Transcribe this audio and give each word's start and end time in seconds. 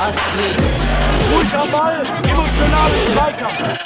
Astrid. 0.00 0.56
Ball, 1.70 2.04
Zweikampf. 3.12 3.78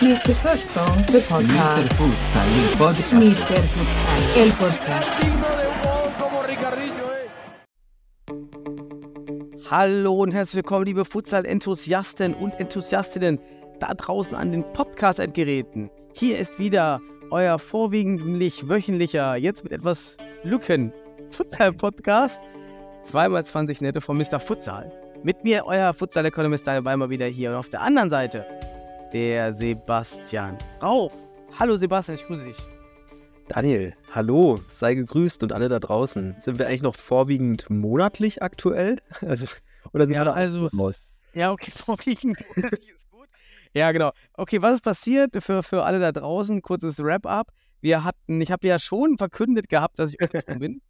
Mr. 0.00 0.34
Futsal, 0.34 0.86
the 1.06 1.18
Mr. 1.18 1.28
podcast. 1.28 1.92
Futsal, 1.94 2.48
el 2.48 2.68
podcast. 2.76 3.12
Mr. 3.12 3.62
Futsal, 3.74 4.22
el 4.36 4.50
podcast. 4.52 5.16
Hallo 9.70 10.14
und 10.22 10.32
herzlich 10.32 10.56
willkommen, 10.56 10.86
liebe 10.86 11.04
Futsal-Enthusiasten 11.04 12.34
und 12.34 12.58
Enthusiastinnen 12.60 13.38
da 13.80 13.94
draußen 13.94 14.34
an 14.34 14.52
den 14.52 14.64
Podcast-Endgeräten. 14.72 15.90
Hier 16.18 16.36
ist 16.36 16.58
wieder 16.58 17.00
euer 17.30 17.60
vorwiegend 17.60 18.20
wöchentlicher, 18.68 19.36
jetzt 19.36 19.62
mit 19.62 19.72
etwas 19.72 20.16
Lücken, 20.42 20.92
Futsal-Podcast. 21.30 22.40
Zweimal 23.04 23.46
20 23.46 23.82
Nette 23.82 24.00
von 24.00 24.16
Mr. 24.18 24.40
Futsal. 24.40 24.90
Mit 25.22 25.44
mir, 25.44 25.64
euer 25.64 25.94
Futsal-Economist 25.94 26.66
Daniel 26.66 26.84
Weimer 26.84 27.08
wieder 27.08 27.26
hier. 27.26 27.50
Und 27.50 27.56
auf 27.56 27.70
der 27.70 27.82
anderen 27.82 28.10
Seite 28.10 28.44
der 29.12 29.54
Sebastian 29.54 30.58
Rauch. 30.82 31.12
Hallo 31.56 31.76
Sebastian, 31.76 32.16
ich 32.16 32.26
grüße 32.26 32.46
dich. 32.46 32.58
Daniel, 33.46 33.94
hallo, 34.12 34.58
sei 34.66 34.94
gegrüßt 34.96 35.44
und 35.44 35.52
alle 35.52 35.68
da 35.68 35.78
draußen. 35.78 36.34
Sind 36.40 36.58
wir 36.58 36.66
eigentlich 36.66 36.82
noch 36.82 36.96
vorwiegend 36.96 37.70
monatlich 37.70 38.42
aktuell? 38.42 38.96
Also, 39.20 39.46
oder 39.92 40.06
sind 40.06 40.16
Ja, 40.16 40.24
wir 40.24 40.34
also-? 40.34 40.68
Ja, 41.32 41.52
okay, 41.52 41.70
vorwiegend 41.76 42.38
monatlich 42.56 42.90
ist. 42.90 43.07
Ja, 43.78 43.92
genau. 43.92 44.10
Okay, 44.34 44.60
was 44.60 44.74
ist 44.74 44.82
passiert 44.82 45.40
für, 45.40 45.62
für 45.62 45.84
alle 45.84 46.00
da 46.00 46.10
draußen? 46.10 46.60
Kurzes 46.62 46.98
Wrap-up. 46.98 47.52
Wir 47.80 48.02
hatten, 48.02 48.40
ich 48.40 48.50
habe 48.50 48.66
ja 48.66 48.80
schon 48.80 49.16
verkündet 49.18 49.68
gehabt, 49.68 49.98
dass 50.00 50.12
ich 50.12 50.20
umgezogen 50.20 50.58
bin. 50.58 50.82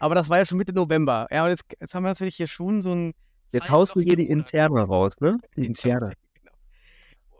Aber 0.00 0.16
das 0.16 0.28
war 0.28 0.38
ja 0.38 0.46
schon 0.46 0.58
Mitte 0.58 0.72
November. 0.72 1.28
Ja, 1.30 1.44
und 1.44 1.50
jetzt, 1.50 1.64
jetzt 1.80 1.94
haben 1.94 2.02
wir 2.02 2.08
natürlich 2.08 2.36
hier 2.36 2.48
schon 2.48 2.82
so 2.82 2.92
ein. 2.92 3.14
Jetzt 3.52 3.70
haust 3.70 3.94
du 3.94 4.00
hier 4.00 4.16
die. 4.16 4.28
Interne 4.28 4.82
raus, 4.82 5.12
ne? 5.20 5.38
Die 5.56 5.64
Interne. 5.64 6.12
Genau. 6.34 6.52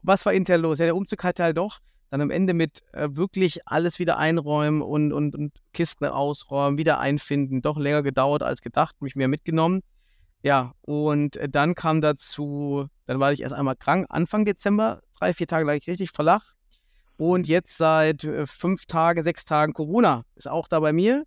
Was 0.03 0.25
war 0.25 0.33
intern 0.33 0.61
los? 0.61 0.79
Ja, 0.79 0.85
der 0.85 0.95
Umzug 0.95 1.25
hat 1.25 1.41
halt 1.41 1.57
doch 1.57 1.81
dann 2.11 2.21
am 2.21 2.31
Ende 2.31 2.55
mit 2.55 2.83
äh, 2.93 3.09
wirklich 3.11 3.67
alles 3.67 3.99
wieder 3.99 4.19
einräumen 4.19 4.81
und, 4.83 5.13
und, 5.13 5.35
und 5.35 5.53
Kisten 5.73 6.05
ausräumen, 6.05 6.79
wieder 6.79 7.01
einfinden, 7.01 7.61
doch 7.61 7.77
länger 7.77 8.05
gedauert 8.05 8.45
als 8.45 8.61
gedacht, 8.61 8.95
mich 9.03 9.17
mehr 9.17 9.27
mitgenommen. 9.27 9.81
Ja, 10.45 10.75
und 10.83 11.39
äh, 11.39 11.49
dann 11.49 11.75
kam 11.75 12.03
dazu, 12.03 12.87
dann 13.07 13.19
war 13.19 13.33
ich 13.33 13.41
erst 13.41 13.55
einmal 13.55 13.77
krank, 13.77 14.07
Anfang 14.11 14.45
Dezember, 14.45 15.01
drei, 15.19 15.33
vier 15.33 15.47
Tage 15.47 15.65
lag 15.65 15.73
ich 15.73 15.87
richtig 15.87 16.11
flach. 16.11 16.53
Und 17.17 17.49
jetzt 17.49 17.79
seit 17.79 18.25
äh, 18.25 18.47
fünf 18.47 18.85
Tagen, 18.85 19.25
sechs 19.25 19.47
Tagen 19.47 19.73
Corona 19.73 20.25
ist 20.35 20.47
auch 20.47 20.69
da 20.69 20.81
bei 20.81 20.93
mir. 20.93 21.25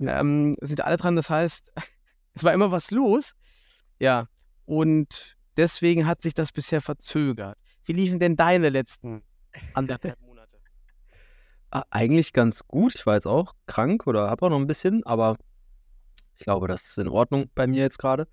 Ähm, 0.00 0.56
sind 0.60 0.80
alle 0.80 0.96
dran, 0.96 1.14
das 1.14 1.30
heißt, 1.30 1.72
es 2.34 2.42
war 2.42 2.52
immer 2.52 2.72
was 2.72 2.90
los. 2.90 3.34
Ja, 4.00 4.26
und 4.64 5.36
deswegen 5.56 6.04
hat 6.04 6.20
sich 6.20 6.34
das 6.34 6.50
bisher 6.50 6.80
verzögert. 6.80 7.60
Wie 7.84 7.92
liefen 7.92 8.18
denn 8.18 8.34
deine 8.34 8.68
letzten 8.68 9.22
anderthalb 9.74 10.20
Monate? 10.26 10.58
Ah, 11.70 11.84
eigentlich 11.90 12.32
ganz 12.32 12.66
gut. 12.66 12.96
Ich 12.96 13.06
war 13.06 13.14
jetzt 13.14 13.28
auch 13.28 13.52
krank 13.66 14.08
oder 14.08 14.28
habe 14.28 14.46
auch 14.46 14.50
noch 14.50 14.58
ein 14.58 14.66
bisschen, 14.66 15.06
aber 15.06 15.36
glaube, 16.44 16.68
das 16.68 16.84
ist 16.84 16.98
in 16.98 17.08
Ordnung 17.08 17.46
bei 17.54 17.66
mir 17.66 17.82
jetzt 17.82 17.98
gerade. 17.98 18.26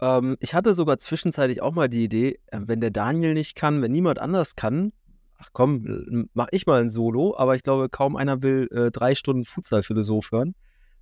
Ähm, 0.00 0.36
ich 0.40 0.54
hatte 0.54 0.74
sogar 0.74 0.98
zwischenzeitlich 0.98 1.62
auch 1.62 1.72
mal 1.72 1.88
die 1.88 2.04
Idee, 2.04 2.40
äh, 2.48 2.60
wenn 2.62 2.80
der 2.80 2.90
Daniel 2.90 3.34
nicht 3.34 3.54
kann, 3.54 3.80
wenn 3.82 3.92
niemand 3.92 4.18
anders 4.18 4.56
kann, 4.56 4.92
ach 5.38 5.50
komm, 5.52 6.28
mach 6.34 6.48
ich 6.50 6.66
mal 6.66 6.80
ein 6.80 6.88
Solo, 6.88 7.36
aber 7.36 7.56
ich 7.56 7.62
glaube, 7.62 7.88
kaum 7.88 8.16
einer 8.16 8.42
will 8.42 8.68
äh, 8.72 8.90
drei 8.90 9.14
Stunden 9.14 9.44
Futsal-Philosoph 9.44 10.30
hören. 10.32 10.54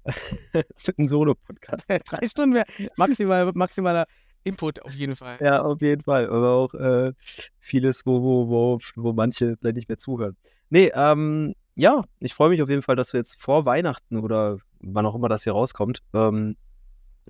ein 0.98 1.08
Solo-Podcast. 1.08 1.84
Drei 2.06 2.26
Stunden 2.26 2.54
wäre 2.54 2.64
maximal, 2.96 3.52
maximaler 3.54 4.06
Input 4.44 4.82
auf 4.82 4.94
jeden 4.94 5.14
Fall. 5.14 5.36
Ja, 5.40 5.60
auf 5.62 5.82
jeden 5.82 6.02
Fall. 6.02 6.26
Aber 6.26 6.52
auch 6.52 6.72
äh, 6.72 7.12
vieles, 7.58 8.06
wo, 8.06 8.22
wo, 8.22 8.48
wo, 8.48 8.78
wo 8.96 9.12
manche 9.12 9.56
vielleicht 9.58 9.76
nicht 9.76 9.88
mehr 9.88 9.98
zuhören. 9.98 10.36
Nee, 10.70 10.90
ähm, 10.94 11.54
ja, 11.80 12.04
ich 12.18 12.34
freue 12.34 12.50
mich 12.50 12.62
auf 12.62 12.68
jeden 12.68 12.82
Fall, 12.82 12.94
dass 12.94 13.14
wir 13.14 13.20
jetzt 13.20 13.40
vor 13.40 13.64
Weihnachten 13.64 14.18
oder 14.18 14.58
wann 14.80 15.06
auch 15.06 15.14
immer 15.14 15.30
das 15.30 15.44
hier 15.44 15.54
rauskommt, 15.54 16.02
ähm, 16.12 16.56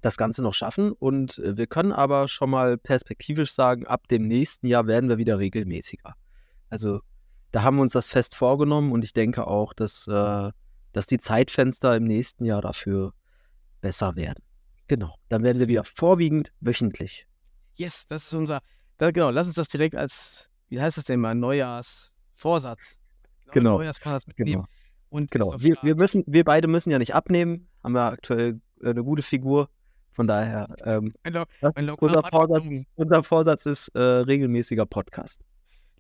das 0.03 0.17
Ganze 0.17 0.43
noch 0.43 0.55
schaffen. 0.55 0.91
Und 0.91 1.39
äh, 1.39 1.57
wir 1.57 1.69
können 1.69 1.93
aber 1.93 2.27
schon 2.27 2.51
mal 2.51 2.77
perspektivisch 2.77 3.53
sagen, 3.53 3.87
ab 3.87 4.09
dem 4.09 4.27
nächsten 4.27 4.67
Jahr 4.67 4.89
werden 4.89 5.09
wir 5.09 5.19
wieder 5.19 5.39
regelmäßiger. 5.39 6.15
Also 6.69 7.01
da 7.53 7.63
haben 7.63 7.77
wir 7.77 7.83
uns 7.83 7.93
das 7.93 8.09
fest 8.09 8.35
vorgenommen 8.35 8.91
und 8.91 9.05
ich 9.05 9.13
denke 9.13 9.47
auch, 9.47 9.73
dass, 9.73 10.09
äh, 10.09 10.51
dass 10.93 11.07
die 11.07 11.19
Zeitfenster 11.19 11.95
im 11.95 12.05
nächsten 12.05 12.45
Jahr 12.45 12.61
dafür 12.61 13.13
besser 13.81 14.17
werden. 14.17 14.43
Genau, 14.89 15.15
dann 15.29 15.45
werden 15.45 15.61
wir 15.61 15.69
wieder 15.69 15.85
vorwiegend 15.85 16.53
wöchentlich. 16.59 17.25
Yes, 17.77 18.05
das 18.09 18.25
ist 18.25 18.35
unser. 18.35 18.59
Da, 18.99 19.13
genau, 19.13 19.31
lass 19.31 19.47
uns 19.47 19.55
das 19.55 19.69
direkt 19.69 19.95
als, 19.95 20.51
wie 20.69 20.81
heißt 20.81 20.97
das 20.97 21.05
denn 21.05 21.21
mal, 21.21 21.37
Neujahrsvorsatz. 21.37 23.00
Genau, 23.53 23.79
Neujahrsvorsatz 23.79 24.27
mitnehmen. 24.27 24.67
Und 25.09 25.31
Genau, 25.31 25.47
ist 25.49 25.53
doch 25.55 25.61
wir, 25.63 25.73
stark. 25.75 25.87
wir, 25.87 25.95
müssen, 25.97 26.25
wir 26.27 26.45
beide 26.45 26.69
müssen 26.69 26.91
ja 26.91 26.99
nicht 26.99 27.15
abnehmen, 27.15 27.69
haben 27.83 27.95
ja 27.97 28.09
aktuell 28.09 28.61
äh, 28.83 28.91
eine 28.91 29.03
gute 29.05 29.23
Figur. 29.23 29.69
Von 30.13 30.27
daher, 30.27 30.67
ähm, 30.85 31.13
Mein 31.25 31.33
Lo- 31.35 31.45
Ja, 31.61 31.71
mein 31.75 31.87
Local 31.87 32.09
unser, 32.09 32.23
Vorsatz, 32.29 32.65
unser 32.97 33.23
Vorsatz 33.23 33.67
ist 33.67 33.89
äh, 33.95 34.01
regelmäßiger 34.01 34.85
Podcast. 34.87 35.41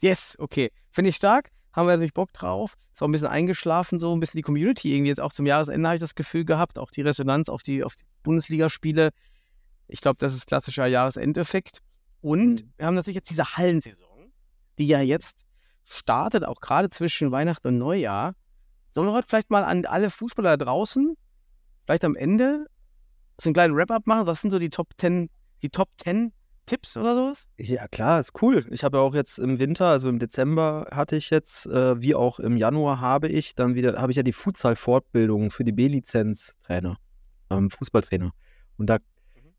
Yes, 0.00 0.36
okay. 0.38 0.70
Finde 0.90 1.10
ich 1.10 1.16
stark. 1.16 1.50
Haben 1.72 1.86
wir 1.86 1.92
natürlich 1.92 2.12
Bock 2.14 2.32
drauf. 2.32 2.74
Ist 2.92 3.02
auch 3.02 3.08
ein 3.08 3.12
bisschen 3.12 3.28
eingeschlafen, 3.28 4.00
so 4.00 4.12
ein 4.14 4.18
bisschen 4.20 4.38
die 4.38 4.42
Community 4.42 4.92
irgendwie 4.94 5.08
jetzt 5.10 5.20
auch 5.20 5.32
zum 5.32 5.46
Jahresende 5.46 5.86
habe 5.88 5.96
ich 5.96 6.00
das 6.00 6.14
Gefühl 6.16 6.44
gehabt. 6.44 6.78
Auch 6.78 6.90
die 6.90 7.02
Resonanz 7.02 7.48
auf 7.48 7.62
die, 7.62 7.84
auf 7.84 7.94
die 7.94 8.02
Bundesligaspiele. 8.24 9.10
Ich 9.86 10.00
glaube, 10.00 10.16
das 10.18 10.34
ist 10.34 10.46
klassischer 10.46 10.86
Jahresendeffekt. 10.86 11.78
Und 12.20 12.62
Mhm. 12.62 12.72
wir 12.76 12.86
haben 12.86 12.94
natürlich 12.96 13.16
jetzt 13.16 13.30
diese 13.30 13.56
Hallensaison, 13.56 14.32
die 14.78 14.86
ja 14.88 15.00
jetzt 15.00 15.44
startet, 15.84 16.44
auch 16.44 16.60
gerade 16.60 16.88
zwischen 16.88 17.32
Weihnachten 17.32 17.68
und 17.68 17.78
Neujahr. 17.78 18.34
Sollen 18.90 19.06
wir 19.06 19.12
heute 19.12 19.28
vielleicht 19.28 19.50
mal 19.50 19.64
an 19.64 19.86
alle 19.86 20.10
Fußballer 20.10 20.56
da 20.56 20.64
draußen, 20.64 21.14
vielleicht 21.84 22.04
am 22.04 22.16
Ende, 22.16 22.66
so 23.40 23.48
einen 23.48 23.54
kleinen 23.54 23.76
Wrap-up 23.76 24.06
machen? 24.06 24.26
Was 24.26 24.40
sind 24.40 24.50
so 24.50 24.58
die 24.58 24.70
Top 24.70 24.88
10, 24.98 25.30
die 25.62 25.70
Top 25.70 25.88
10 26.02 26.32
Tipps 26.66 26.96
oder 26.96 27.14
sowas? 27.14 27.48
Ja, 27.56 27.88
klar, 27.88 28.20
ist 28.20 28.40
cool. 28.42 28.64
Ich 28.70 28.84
habe 28.84 28.98
ja 28.98 29.02
auch 29.02 29.14
jetzt 29.14 29.38
im 29.38 29.58
Winter, 29.58 29.86
also 29.86 30.08
im 30.08 30.18
Dezember 30.18 30.86
hatte 30.92 31.16
ich 31.16 31.30
jetzt, 31.30 31.66
äh, 31.66 32.00
wie 32.00 32.14
auch 32.14 32.38
im 32.38 32.56
Januar 32.56 33.00
habe 33.00 33.28
ich 33.28 33.54
dann 33.54 33.74
wieder, 33.74 34.00
habe 34.00 34.12
ich 34.12 34.16
ja 34.16 34.22
die 34.22 34.32
Futsal-Fortbildung 34.32 35.50
für 35.50 35.64
die 35.64 35.72
B-Lizenz-Trainer, 35.72 36.96
ähm, 37.50 37.70
Fußballtrainer. 37.70 38.30
Und 38.76 38.86
da 38.86 38.98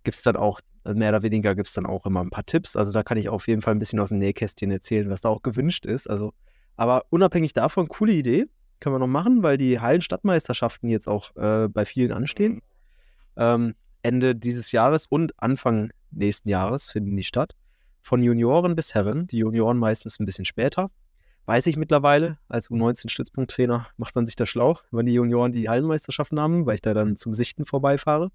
gibt 0.03 0.15
es 0.15 0.23
dann 0.23 0.35
auch, 0.35 0.59
äh, 0.85 0.93
mehr 0.93 1.09
oder 1.09 1.23
weniger 1.23 1.55
gibt 1.55 1.67
es 1.67 1.73
dann 1.73 1.85
auch 1.85 2.05
immer 2.05 2.21
ein 2.21 2.29
paar 2.29 2.45
Tipps. 2.45 2.75
Also 2.75 2.91
da 2.91 3.03
kann 3.03 3.17
ich 3.17 3.29
auf 3.29 3.47
jeden 3.47 3.61
Fall 3.61 3.75
ein 3.75 3.79
bisschen 3.79 3.99
aus 3.99 4.09
dem 4.09 4.19
Nähkästchen 4.19 4.71
erzählen, 4.71 5.09
was 5.09 5.21
da 5.21 5.29
auch 5.29 5.41
gewünscht 5.41 5.85
ist. 5.85 6.09
Also, 6.09 6.33
aber 6.77 7.05
unabhängig 7.09 7.53
davon, 7.53 7.87
coole 7.87 8.13
Idee. 8.13 8.47
Können 8.79 8.95
wir 8.95 8.99
noch 8.99 9.07
machen, 9.07 9.43
weil 9.43 9.57
die 9.57 9.79
Hallenstadtmeisterschaften 9.79 10.89
jetzt 10.89 11.07
auch 11.07 11.35
äh, 11.35 11.67
bei 11.67 11.85
vielen 11.85 12.11
anstehen. 12.11 12.61
Ähm, 13.37 13.75
Ende 14.01 14.35
dieses 14.35 14.71
Jahres 14.71 15.05
und 15.05 15.33
Anfang 15.41 15.91
nächsten 16.09 16.49
Jahres 16.49 16.91
finden 16.91 17.15
die 17.15 17.23
statt. 17.23 17.53
Von 18.01 18.23
Junioren 18.23 18.75
bis 18.75 18.95
Herren. 18.95 19.27
Die 19.27 19.37
Junioren 19.37 19.77
meistens 19.77 20.19
ein 20.19 20.25
bisschen 20.25 20.45
später. 20.45 20.89
Weiß 21.45 21.67
ich 21.67 21.77
mittlerweile. 21.77 22.37
Als 22.47 22.69
U19-Stützpunkttrainer 22.69 23.87
macht 23.97 24.15
man 24.15 24.25
sich 24.25 24.35
da 24.35 24.45
schlau, 24.45 24.79
wenn 24.91 25.05
die 25.05 25.13
Junioren 25.13 25.51
die 25.51 25.69
Hallenmeisterschaften 25.69 26.39
haben, 26.39 26.65
weil 26.65 26.75
ich 26.75 26.81
da 26.81 26.93
dann 26.93 27.17
zum 27.17 27.33
Sichten 27.33 27.65
vorbeifahre. 27.65 28.31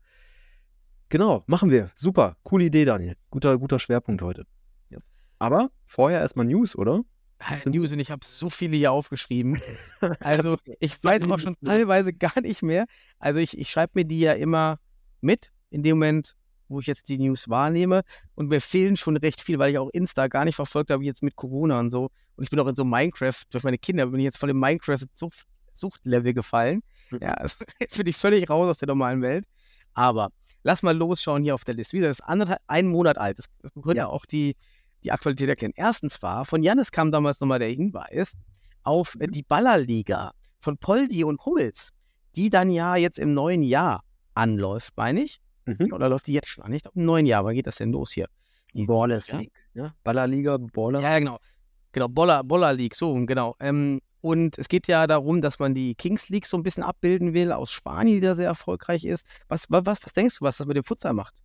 Genau, 1.09 1.45
machen 1.47 1.71
wir. 1.71 1.91
Super. 1.95 2.37
Coole 2.43 2.65
Idee, 2.65 2.85
Daniel. 2.85 3.17
Guter, 3.31 3.59
guter 3.59 3.79
Schwerpunkt 3.79 4.23
heute. 4.23 4.45
Ja. 4.91 4.99
Aber 5.39 5.71
vorher 5.87 6.21
erstmal 6.21 6.47
News, 6.47 6.77
oder? 6.77 7.03
News 7.65 7.93
und 7.93 8.01
ich 8.01 8.11
habe 8.11 8.25
so 8.25 8.51
viele 8.51 8.77
hier 8.77 8.93
aufgeschrieben. 8.93 9.61
Also 10.21 10.57
ich 10.81 11.03
weiß 11.03 11.31
auch 11.31 11.39
schon 11.39 11.55
teilweise 11.65 12.13
gar 12.13 12.41
nicht 12.41 12.63
mehr. 12.63 12.87
Also 13.19 13.41
ich, 13.41 13.59
ich 13.59 13.71
schreibe 13.71 13.93
mir 13.95 14.05
die 14.05 14.21
ja 14.21 14.33
immer 14.33 14.79
mit 15.21 15.51
in 15.71 15.83
dem 15.83 15.99
Moment, 15.99 16.37
wo 16.69 16.81
ich 16.81 16.87
jetzt 16.87 17.09
die 17.09 17.19
News 17.19 17.49
wahrnehme. 17.49 18.03
Und 18.35 18.49
mir 18.49 18.61
fehlen 18.61 18.97
schon 18.97 19.17
recht 19.17 19.41
viel, 19.41 19.59
weil 19.59 19.71
ich 19.71 19.79
auch 19.79 19.91
Insta 19.91 20.29
gar 20.29 20.45
nicht 20.45 20.57
verfolgt 20.57 20.91
habe, 20.91 21.05
jetzt 21.05 21.23
mit 21.23 21.37
Corona 21.37 21.79
und 21.79 21.91
so. 21.91 22.11
Und 22.37 22.45
ich 22.45 22.51
bin 22.51 22.61
auch 22.61 22.67
in 22.67 22.77
so 22.77 22.85
Minecraft, 22.85 23.43
durch 23.51 23.65
meine 23.65 23.79
Kinder 23.79 24.07
bin 24.07 24.21
ich 24.21 24.25
jetzt 24.25 24.39
voll 24.39 24.51
im 24.51 24.61
Minecraft-Suchtlevel 24.61 26.35
gefallen. 26.35 26.83
Mhm. 27.11 27.19
Ja, 27.23 27.35
also 27.35 27.65
jetzt 27.81 27.97
bin 27.97 28.07
ich 28.07 28.17
völlig 28.17 28.49
raus 28.49 28.69
aus 28.69 28.79
der 28.79 28.89
normalen 28.89 29.23
Welt. 29.23 29.47
Aber 29.97 30.29
lass 30.63 30.83
mal 30.83 30.95
losschauen 30.97 31.43
hier 31.43 31.55
auf 31.55 31.65
der 31.65 31.75
Liste. 31.75 31.95
Wie 31.95 32.01
gesagt, 32.01 32.11
das 32.11 32.21
ist 32.21 32.29
anderthalb, 32.29 32.61
ein 32.67 32.87
Monat 32.87 33.17
alt. 33.19 33.39
Das 33.39 33.47
könnte 33.73 33.97
Ja. 33.97 34.07
auch 34.09 34.27
die, 34.27 34.55
die 35.03 35.11
Aktualität 35.11 35.49
erklären. 35.49 35.73
Erstens 35.75 36.21
war, 36.23 36.45
von 36.45 36.63
Janis 36.63 36.93
kam 36.93 37.11
damals 37.11 37.41
nochmal 37.41 37.59
der 37.59 37.71
Hinweis 37.71 38.35
auf 38.83 39.17
äh, 39.19 39.27
die 39.27 39.43
Ballerliga 39.43 40.33
von 40.61 40.77
Poldi 40.77 41.25
und 41.25 41.45
Hummels, 41.47 41.91
die 42.37 42.51
dann 42.51 42.71
ja 42.71 42.97
jetzt 42.97 43.19
im 43.19 43.33
neuen 43.33 43.63
Jahr 43.63 44.03
anläuft, 44.35 44.93
meine 44.97 45.23
ich. 45.23 45.41
Mhm. 45.65 45.93
Oder 45.93 46.11
läuft 46.11 46.27
die 46.27 46.35
jetzt 46.35 46.49
schon 46.49 46.63
an? 46.65 46.73
Ich 46.75 46.83
glaube, 46.83 46.99
im 47.01 47.07
neuen 47.07 47.25
Jahr. 47.25 47.45
Wann 47.45 47.55
geht 47.55 47.67
das 47.67 47.77
denn 47.77 47.91
los 47.91 48.13
hier? 48.13 48.27
Die- 48.75 48.85
Ballers? 48.85 49.33
League. 49.33 49.51
Ja? 49.73 49.95
Ballerliga, 50.05 50.59
Baller. 50.59 51.01
Ja, 51.01 51.13
ja, 51.13 51.19
genau. 51.21 51.39
Genau, 51.97 52.09
Boller, 52.09 52.45
Boller 52.45 52.75
League, 52.75 52.95
so, 52.95 53.15
genau. 53.25 53.57
Ähm, 53.59 54.03
und 54.21 54.59
es 54.59 54.69
geht 54.69 54.87
ja 54.87 55.07
darum, 55.07 55.41
dass 55.41 55.59
man 55.59 55.75
die 55.75 55.95
Kings 55.95 56.29
League 56.29 56.45
so 56.45 56.59
ein 56.59 56.63
bisschen 56.63 56.83
abbilden 56.83 57.33
will 57.33 57.53
aus 57.53 57.71
Spanien, 57.71 58.17
die 58.17 58.21
da 58.21 58.35
sehr 58.35 58.49
erfolgreich 58.49 59.07
ist. 59.07 59.27
Was, 59.49 59.65
was, 59.71 59.87
was 59.87 60.13
denkst 60.13 60.39
du, 60.39 60.45
was 60.45 60.59
das 60.59 60.67
mit 60.67 60.77
dem 60.77 60.85
Futsal 60.85 61.15
macht? 61.15 61.41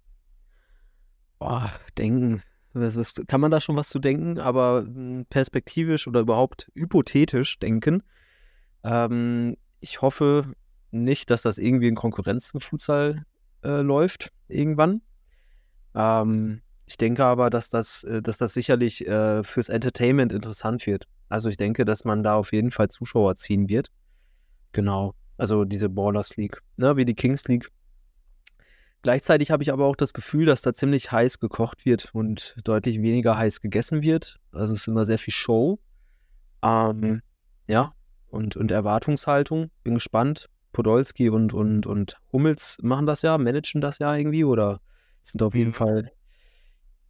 Boah, 1.40 1.72
denken. 1.98 2.44
Was, 2.74 2.98
was, 2.98 3.14
kann 3.28 3.40
man 3.40 3.50
da 3.50 3.62
schon 3.62 3.78
was 3.78 3.88
zu 3.88 4.00
denken? 4.00 4.40
Aber 4.40 4.84
mh, 4.84 5.24
perspektivisch 5.30 6.06
oder 6.06 6.20
überhaupt 6.20 6.70
hypothetisch 6.76 7.58
denken. 7.60 8.04
Ähm, 8.84 9.56
ich 9.80 10.02
hoffe 10.02 10.52
nicht, 10.92 11.30
dass 11.30 11.44
das 11.44 11.60
irgendwie 11.60 11.88
in 11.88 11.96
Konkurrenz 11.96 12.48
zum 12.48 12.60
Futsal 12.60 13.24
äh, 13.64 13.80
läuft 13.80 14.34
irgendwann. 14.50 15.02
Ähm, 15.96 16.62
ich 16.92 16.98
denke 16.98 17.24
aber, 17.24 17.50
dass 17.50 17.70
das, 17.70 18.04
äh, 18.04 18.22
dass 18.22 18.38
das 18.38 18.54
sicherlich 18.54 19.08
äh, 19.08 19.46
fürs 19.46 19.70
Entertainment 19.70 20.34
interessant 20.34 20.86
wird. 20.86 21.08
Also 21.30 21.48
ich 21.48 21.56
denke, 21.56 21.86
dass 21.86 22.04
man 22.04 22.22
da 22.22 22.36
auf 22.36 22.52
jeden 22.52 22.70
Fall 22.70 22.90
Zuschauer 22.90 23.36
ziehen 23.36 23.70
wird. 23.70 23.88
Genau. 24.74 25.14
Also 25.38 25.64
diese 25.64 25.88
Ballers 25.88 26.36
League, 26.36 26.62
ne, 26.76 26.98
wie 26.98 27.06
die 27.06 27.14
Kings 27.14 27.48
League. 27.48 27.70
Gleichzeitig 29.04 29.52
habe 29.52 29.64
ich 29.64 29.72
aber 29.72 29.86
auch 29.86 29.96
das 29.96 30.12
Gefühl, 30.14 30.46
dass 30.46 30.64
da 30.64 30.74
ziemlich 30.74 31.14
heiß 31.14 31.40
gekocht 31.40 31.86
wird 31.86 32.10
und 32.14 32.56
deutlich 32.66 33.02
weniger 33.02 33.38
heiß 33.38 33.62
gegessen 33.62 34.04
wird. 34.04 34.42
Also 34.52 34.74
es 34.74 34.82
ist 34.82 34.88
immer 34.90 35.06
sehr 35.06 35.18
viel 35.18 35.34
Show. 35.34 35.80
Ähm, 36.62 37.22
ja, 37.68 37.94
und, 38.28 38.58
und 38.58 38.70
Erwartungshaltung. 38.70 39.72
Bin 39.86 39.94
gespannt. 39.94 40.50
Podolski 40.74 41.30
und, 41.30 41.54
und, 41.54 41.88
und 41.88 42.18
Hummels 42.34 42.80
machen 42.82 43.06
das 43.06 43.22
ja, 43.22 43.38
managen 43.38 43.80
das 43.80 44.00
ja 44.00 44.14
irgendwie 44.14 44.44
oder 44.44 44.82
sind 45.22 45.42
auf 45.42 45.56
jeden 45.56 45.70
Mhm. 45.70 45.76
Fall 45.76 46.12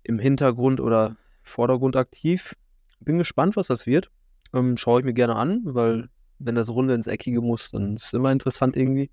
im 0.04 0.20
Hintergrund 0.20 0.80
oder 0.80 1.16
Vordergrund 1.44 1.96
aktiv. 1.96 2.56
Bin 3.00 3.18
gespannt, 3.18 3.56
was 3.56 3.68
das 3.68 3.86
wird. 3.86 4.12
Ähm, 4.54 4.78
Schaue 4.78 5.00
ich 5.00 5.06
mir 5.06 5.14
gerne 5.14 5.36
an, 5.36 5.62
weil 5.64 6.10
wenn 6.40 6.56
das 6.56 6.70
Runde 6.70 6.94
ins 6.94 7.08
Eckige 7.08 7.42
muss, 7.42 7.72
dann 7.72 7.96
ist 7.96 8.06
es 8.06 8.14
immer 8.14 8.32
interessant 8.32 8.76
irgendwie. 8.76 9.10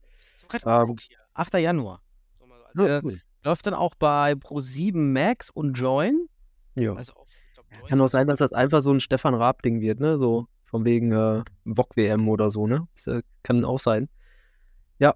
Ähm, 0.64 0.80
geguckt 0.80 1.02
hier. 1.08 1.18
8. 1.34 1.54
Januar. 1.54 2.00
So 2.38 2.46
mal 2.46 2.58
so 2.74 2.82
als, 2.82 2.90
äh, 2.90 3.00
cool. 3.06 3.20
läuft 3.44 3.66
dann 3.66 3.74
auch 3.74 3.94
bei 3.94 4.32
Pro7 4.32 4.96
Max 5.12 5.50
und 5.50 5.74
Join. 5.74 6.26
Ja. 6.74 6.94
Also 6.94 7.12
auf, 7.14 7.28
glaub, 7.54 7.66
Join. 7.70 7.88
Kann 7.88 8.00
auch 8.00 8.08
sein, 8.08 8.26
dass 8.26 8.38
das 8.38 8.52
einfach 8.52 8.80
so 8.82 8.92
ein 8.92 9.00
Stefan 9.00 9.34
Raab-Ding 9.34 9.80
wird, 9.80 10.00
ne? 10.00 10.16
So 10.18 10.46
von 10.64 10.84
wegen 10.84 11.12
äh, 11.12 11.42
VOG-WM 11.64 12.28
oder 12.28 12.50
so, 12.50 12.66
ne? 12.66 12.86
Das 12.94 13.06
äh, 13.08 13.22
kann 13.42 13.64
auch 13.64 13.78
sein. 13.78 14.08
Ja, 14.98 15.14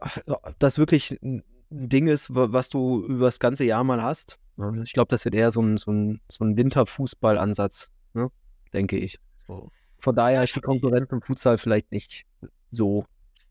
das 0.59 0.79
wirklich 0.79 1.19
ein 1.23 1.43
Ding 1.71 2.07
ist, 2.07 2.35
wa- 2.35 2.49
was 2.53 2.69
du 2.69 3.05
über 3.07 3.25
das 3.27 3.39
ganze 3.39 3.65
Jahr 3.65 3.85
mal 3.85 4.03
hast. 4.03 4.39
Ja, 4.57 4.73
Ich 4.83 4.93
glaube, 4.93 5.09
das 5.09 5.25
wird 5.25 5.35
eher 5.35 5.51
so 5.51 5.63
ein, 5.63 5.77
so 5.77 5.91
ein, 5.91 6.21
so 6.29 6.45
ein 6.45 6.57
Winterfußballansatz, 6.57 7.89
ne? 8.15 8.31
Denke 8.73 8.99
ich. 8.99 9.19
So. 9.47 9.71
Von 9.99 10.15
daher 10.17 10.43
ist 10.43 10.57
die 10.57 10.61
Konkurrenz 10.61 11.11
im 11.13 11.23
Futsal 11.23 11.59
vielleicht 11.59 11.93
nicht 11.93 12.25
so. 12.71 13.05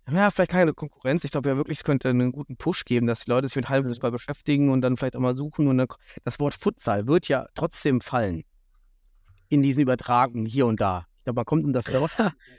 Ja, 0.09 0.29
vielleicht 0.31 0.51
keine 0.51 0.73
Konkurrenz. 0.73 1.23
Ich 1.23 1.31
glaube 1.31 1.49
ja 1.49 1.55
wirklich, 1.55 1.79
es 1.79 1.83
könnte 1.83 2.09
einen 2.09 2.31
guten 2.31 2.57
Push 2.57 2.83
geben, 2.85 3.07
dass 3.07 3.23
die 3.23 3.29
Leute 3.29 3.47
sich 3.47 3.55
mit 3.55 3.69
Hallenfußball 3.69 4.11
beschäftigen 4.11 4.69
und 4.69 4.81
dann 4.81 4.97
vielleicht 4.97 5.15
auch 5.15 5.21
mal 5.21 5.37
suchen. 5.37 5.67
Und 5.67 5.77
dann, 5.77 5.87
das 6.23 6.39
Wort 6.39 6.53
Futsal 6.55 7.07
wird 7.07 7.27
ja 7.27 7.47
trotzdem 7.55 8.01
fallen 8.01 8.43
in 9.47 9.61
diesen 9.61 9.81
Übertragungen 9.81 10.45
hier 10.45 10.65
und 10.65 10.81
da. 10.81 11.05
Ich 11.19 11.23
glaube, 11.25 11.37
man 11.37 11.45
kommt 11.45 11.63
um 11.65 11.73
das 11.73 11.91
Wort 11.93 12.11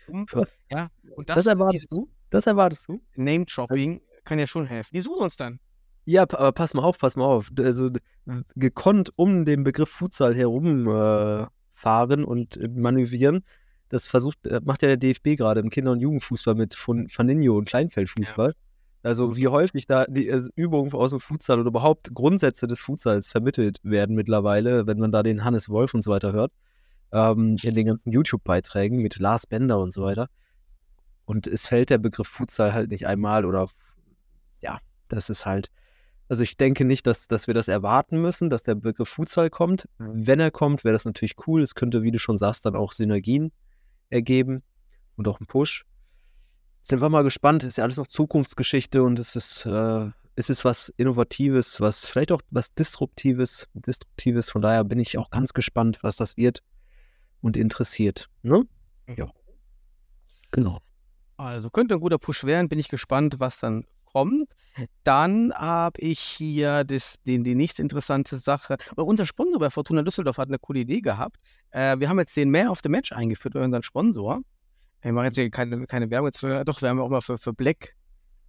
um. 0.07 0.27
Ja, 0.71 0.89
und 1.17 1.29
das, 1.29 1.37
Das 1.37 1.47
erwartest 1.47 1.93
du? 1.93 2.09
Das 2.31 2.47
erwartest 2.47 2.89
du? 2.89 3.03
Name-Dropping 3.17 4.01
kann 4.25 4.39
ja 4.39 4.47
schon 4.47 4.67
helfen. 4.67 4.91
Die 4.95 5.01
suchen 5.03 5.25
uns 5.25 5.37
dann. 5.37 5.61
Ja, 6.05 6.23
aber 6.23 6.53
pass 6.53 6.75
mal 6.75 6.83
auf, 6.83 6.99
pass 6.99 7.17
mal 7.17 7.25
auf. 7.25 7.51
Also 7.59 7.91
gekonnt 8.57 9.11
um 9.17 9.45
den 9.45 9.63
Begriff 9.63 9.91
Futsal 9.91 10.35
herum 10.35 10.89
äh, 10.89 11.47
und 12.25 12.57
äh, 12.57 12.69
manövrieren. 12.69 13.45
Das 13.89 14.07
versucht, 14.07 14.47
äh, 14.47 14.61
macht 14.65 14.83
ja 14.83 14.89
der 14.89 14.97
DFB 14.97 15.37
gerade 15.37 15.61
im 15.61 15.71
Kinder- 15.71 15.93
und 15.93 16.01
Jugendfußball 16.01 16.55
mit 16.55 16.75
von 16.75 17.09
Faninho 17.09 17.57
und 17.57 17.67
Kleinfeldfußball. 17.67 18.55
Also 19.03 19.37
wie 19.37 19.49
häufig 19.49 19.87
da 19.87 20.05
die 20.07 20.29
äh, 20.29 20.43
Übungen 20.55 20.93
aus 20.93 21.11
dem 21.11 21.21
Futsal 21.21 21.61
oder 21.61 21.69
überhaupt 21.69 22.15
Grundsätze 22.15 22.67
des 22.67 22.81
Futsals 22.81 23.31
vermittelt 23.31 23.79
werden 23.83 24.15
mittlerweile, 24.15 24.87
wenn 24.87 24.99
man 24.99 25.13
da 25.13 25.23
den 25.23 25.45
Hannes 25.45 25.69
Wolf 25.69 25.95
und 25.95 26.03
so 26.03 26.11
weiter 26.13 26.33
hört, 26.33 26.53
ähm, 27.13 27.57
in 27.63 27.75
den 27.75 27.87
ganzen 27.87 28.13
YouTube-Beiträgen 28.13 29.03
mit 29.03 29.19
Lars 29.19 29.47
Bender 29.47 29.79
und 29.79 29.93
so 29.93 30.03
weiter. 30.03 30.29
Und 31.25 31.47
es 31.47 31.67
fällt 31.67 31.91
der 31.91 31.99
Begriff 31.99 32.29
Futsal 32.29 32.73
halt 32.73 32.91
nicht 32.91 33.07
einmal 33.07 33.45
oder 33.45 33.69
ja, 34.61 34.79
das 35.09 35.31
ist 35.31 35.47
halt, 35.47 35.69
also 36.33 36.45
ich 36.45 36.57
denke 36.57 36.87
nicht, 36.87 37.07
dass, 37.07 37.29
dass 37.29 37.47
wir 37.47 37.53
das 37.53 37.69
erwarten 37.69 38.19
müssen, 38.23 38.49
dass 38.49 38.63
der 38.63 38.75
Begriff 38.75 39.11
Futsal 39.11 39.51
kommt. 39.51 39.87
Wenn 39.99 40.41
er 40.41 40.51
kommt, 40.51 40.83
wäre 40.83 40.95
das 40.95 41.05
natürlich 41.05 41.35
cool. 41.47 41.61
Es 41.61 41.75
könnte, 41.75 42.03
wie 42.03 42.11
du 42.11 42.19
schon 42.19 42.39
sagst, 42.39 42.65
dann 42.65 42.75
auch 42.75 42.93
Synergien 42.93 43.53
ergeben 44.09 44.63
und 45.17 45.29
auch 45.29 45.41
einen 45.41 45.47
Push. 45.47 45.85
Sind 46.81 47.03
wir 47.03 47.11
mal 47.11 47.23
gespannt. 47.23 47.65
Ist 47.65 47.77
ja 47.77 47.85
alles 47.85 47.99
noch 47.99 48.07
Zukunftsgeschichte 48.07 49.03
und 49.03 49.19
es 49.19 49.37
ist, 49.37 49.67
äh, 49.67 50.09
es 50.35 50.49
ist 50.49 50.65
was 50.65 50.89
Innovatives, 50.97 51.83
was 51.83 52.07
vielleicht 52.07 52.33
auch 52.33 52.41
was 52.49 52.73
Disruptives, 52.73 53.69
Destruktives. 53.75 54.49
Von 54.49 54.63
daher 54.63 54.85
bin 54.85 55.01
ich 55.01 55.19
auch 55.19 55.29
ganz 55.29 55.53
gespannt, 55.53 55.99
was 56.01 56.17
das 56.17 56.39
wird 56.39 56.63
und 57.43 57.59
interessiert. 57.59 58.31
Ne? 58.41 58.63
Ja. 59.19 59.31
Genau. 60.51 60.79
Also 61.37 61.69
könnte 61.69 61.93
ein 61.93 62.01
guter 62.01 62.17
Push 62.17 62.45
werden. 62.45 62.71
Bin 62.71 62.79
ich 62.79 62.89
gespannt, 62.89 63.35
was 63.39 63.59
dann 63.59 63.85
kommt. 64.13 64.53
Dann 65.05 65.53
habe 65.55 66.01
ich 66.01 66.21
hier 66.21 66.85
das, 66.85 67.17
den, 67.27 67.45
die 67.45 67.55
nächste 67.55 67.83
interessante 67.83 68.37
Sache. 68.37 68.77
Unser 68.97 69.27
Sponsor 69.27 69.59
bei 69.59 69.71
Fortuna 69.71 70.03
Düsseldorf 70.03 70.39
hat 70.39 70.49
eine 70.49 70.59
coole 70.59 70.81
Idee 70.81 71.01
gehabt. 71.01 71.37
Äh, 71.71 71.99
wir 71.99 72.09
haben 72.09 72.19
jetzt 72.19 72.37
den 72.37 72.51
Man 72.51 72.69
of 72.69 72.81
the 72.83 72.89
Match 72.89 73.13
eingeführt, 73.13 73.57
unseren 73.57 73.83
Sponsor. 73.83 74.41
Wir 75.03 75.13
machen 75.13 75.27
jetzt 75.27 75.35
hier 75.37 75.51
keine, 75.51 75.87
keine 75.87 76.11
Werbung 76.11 76.29
jetzt 76.29 76.39
für, 76.39 76.65
doch, 76.65 76.81
wir 76.81 76.89
haben 76.89 76.99
ja 76.99 77.05
auch 77.05 77.11
mal 77.11 77.21
für, 77.23 77.39
für 77.39 77.53
Black. 77.53 77.95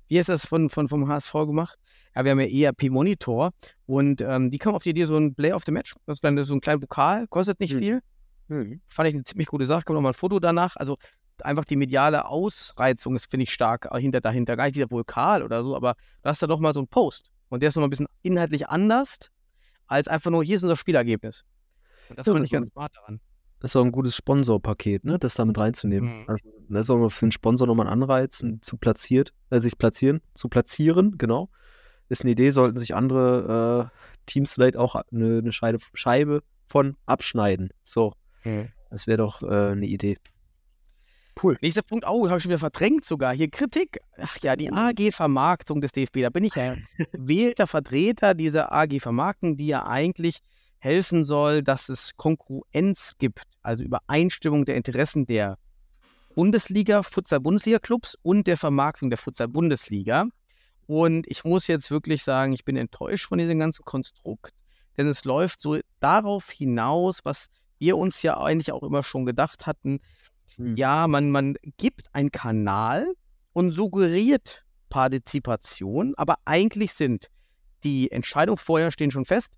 Wie 0.07 0.17
ist 0.17 0.29
das 0.29 0.45
von, 0.45 0.69
von, 0.69 0.87
vom 0.87 1.07
HSV 1.07 1.33
gemacht? 1.33 1.79
Ja, 2.15 2.23
wir 2.23 2.31
haben 2.31 2.39
ja 2.41 2.67
ERP 2.67 2.91
Monitor 2.91 3.51
und 3.87 4.21
ähm, 4.21 4.51
die 4.51 4.59
kamen 4.59 4.75
auf 4.75 4.83
die 4.83 4.91
Idee, 4.91 5.05
so 5.05 5.17
ein 5.17 5.33
Play 5.33 5.53
of 5.53 5.63
the 5.65 5.71
Match, 5.71 5.95
das 6.05 6.17
ist 6.17 6.23
dann 6.23 6.41
so 6.43 6.53
ein 6.53 6.61
kleiner 6.61 6.79
Pokal, 6.79 7.25
kostet 7.27 7.59
nicht 7.59 7.73
Hm. 7.73 7.79
viel. 7.79 8.01
Fand 8.87 9.09
ich 9.09 9.15
eine 9.15 9.23
ziemlich 9.23 9.47
gute 9.47 9.65
Sache, 9.65 9.83
kommt 9.83 9.95
noch 9.95 10.01
mal 10.01 10.09
ein 10.09 10.13
Foto 10.13 10.39
danach. 10.39 10.75
Also 10.75 10.97
einfach 11.41 11.65
die 11.65 11.75
mediale 11.75 12.25
Ausreizung 12.25 13.15
ist, 13.15 13.29
finde 13.29 13.43
ich, 13.43 13.53
stark 13.53 13.89
hinter, 13.95 14.21
dahinter. 14.21 14.55
Gar 14.55 14.65
nicht 14.65 14.75
dieser 14.75 14.91
Vulkan 14.91 15.43
oder 15.43 15.63
so, 15.63 15.75
aber 15.75 15.95
da 16.21 16.29
hast 16.29 16.41
du 16.41 16.47
doch 16.47 16.59
mal 16.59 16.73
so 16.73 16.79
einen 16.79 16.87
Post. 16.87 17.31
Und 17.49 17.61
der 17.61 17.69
ist 17.69 17.75
noch 17.75 17.81
mal 17.81 17.87
ein 17.87 17.89
bisschen 17.91 18.07
inhaltlich 18.21 18.67
anders, 18.69 19.31
als 19.87 20.07
einfach 20.07 20.31
nur, 20.31 20.43
hier 20.43 20.55
ist 20.55 20.63
unser 20.63 20.75
Spielergebnis. 20.75 21.43
Und 22.09 22.19
das 22.19 22.27
Ja, 22.27 22.33
fand 22.33 22.45
ich 22.45 22.51
ganz 22.51 22.67
smart 22.71 22.95
daran. 22.95 23.19
Das 23.59 23.71
ist 23.71 23.75
auch 23.77 23.85
ein 23.85 23.91
gutes 23.91 24.15
Sponsorpaket, 24.15 25.05
ne? 25.05 25.17
das 25.17 25.35
da 25.35 25.45
mit 25.45 25.57
reinzunehmen. 25.57 26.21
Mhm. 26.21 26.25
Also, 26.27 26.49
das 26.67 26.81
ist 26.81 26.89
auch 26.89 27.09
für 27.09 27.25
einen 27.25 27.31
Sponsor 27.31 27.65
nochmal 27.65 27.87
ein 27.87 27.93
Anreiz, 27.93 28.43
zu 28.61 28.77
platziert, 28.77 29.33
äh, 29.51 29.61
sich 29.61 29.77
platzieren, 29.77 30.21
zu 30.33 30.49
platzieren, 30.49 31.17
genau. 31.17 31.49
Ist 32.09 32.23
eine 32.23 32.31
Idee, 32.31 32.49
sollten 32.49 32.77
sich 32.77 32.93
andere 32.93 33.91
äh, 33.93 33.97
Teams 34.25 34.53
vielleicht 34.53 34.75
auch 34.75 34.95
eine, 34.95 35.37
eine 35.37 35.51
Scheibe, 35.53 35.79
Scheibe 35.93 36.43
von 36.65 36.97
abschneiden. 37.05 37.69
So, 37.83 38.13
das 38.89 39.07
wäre 39.07 39.17
doch 39.19 39.41
äh, 39.41 39.71
eine 39.71 39.85
Idee. 39.85 40.17
Cool. 41.41 41.57
Nächster 41.61 41.81
Punkt, 41.81 42.05
oh, 42.07 42.27
habe 42.27 42.37
ich 42.37 42.43
schon 42.43 42.49
wieder 42.49 42.59
verdrängt 42.59 43.05
sogar. 43.05 43.33
Hier 43.33 43.49
Kritik. 43.49 43.99
Ach 44.17 44.37
ja, 44.41 44.55
die 44.55 44.71
AG-Vermarktung 44.71 45.81
des 45.81 45.91
DFB. 45.91 46.21
Da 46.21 46.29
bin 46.29 46.43
ich 46.43 46.55
ja 46.55 46.75
gewählter 47.11 47.67
Vertreter 47.67 48.33
dieser 48.33 48.71
AG-Vermarktung, 48.71 49.57
die 49.57 49.67
ja 49.67 49.85
eigentlich 49.85 50.39
helfen 50.77 51.23
soll, 51.23 51.63
dass 51.63 51.89
es 51.89 52.15
Konkurrenz 52.17 53.13
gibt, 53.17 53.43
also 53.61 53.83
Übereinstimmung 53.83 54.65
der 54.65 54.75
Interessen 54.75 55.25
der 55.25 55.57
Bundesliga, 56.35 57.03
Futsal-Bundesliga-Clubs 57.03 58.17
und 58.21 58.47
der 58.47 58.57
Vermarktung 58.57 59.09
der 59.09 59.17
Futsal-Bundesliga. 59.17 60.25
Und 60.85 61.25
ich 61.27 61.45
muss 61.45 61.67
jetzt 61.67 61.89
wirklich 61.89 62.23
sagen, 62.23 62.53
ich 62.53 62.65
bin 62.65 62.75
enttäuscht 62.75 63.27
von 63.27 63.37
diesem 63.37 63.59
ganzen 63.59 63.85
Konstrukt, 63.85 64.53
denn 64.97 65.07
es 65.07 65.23
läuft 65.23 65.61
so 65.61 65.79
darauf 65.99 66.51
hinaus, 66.51 67.19
was 67.23 67.47
wir 67.79 67.97
uns 67.97 68.21
ja 68.21 68.37
eigentlich 68.37 68.71
auch 68.71 68.83
immer 68.83 69.03
schon 69.03 69.25
gedacht 69.25 69.65
hatten, 69.65 69.99
Hm. 70.57 70.75
ja, 70.75 71.07
man, 71.07 71.31
man 71.31 71.55
gibt 71.77 72.13
einen 72.13 72.31
Kanal 72.31 73.07
und 73.53 73.71
suggeriert 73.71 74.65
Partizipation, 74.89 76.13
aber 76.17 76.35
eigentlich 76.45 76.93
sind 76.93 77.27
die 77.83 78.11
Entscheidungen 78.11 78.57
vorher 78.57 78.91
stehen 78.91 79.11
schon 79.11 79.25
fest 79.25 79.57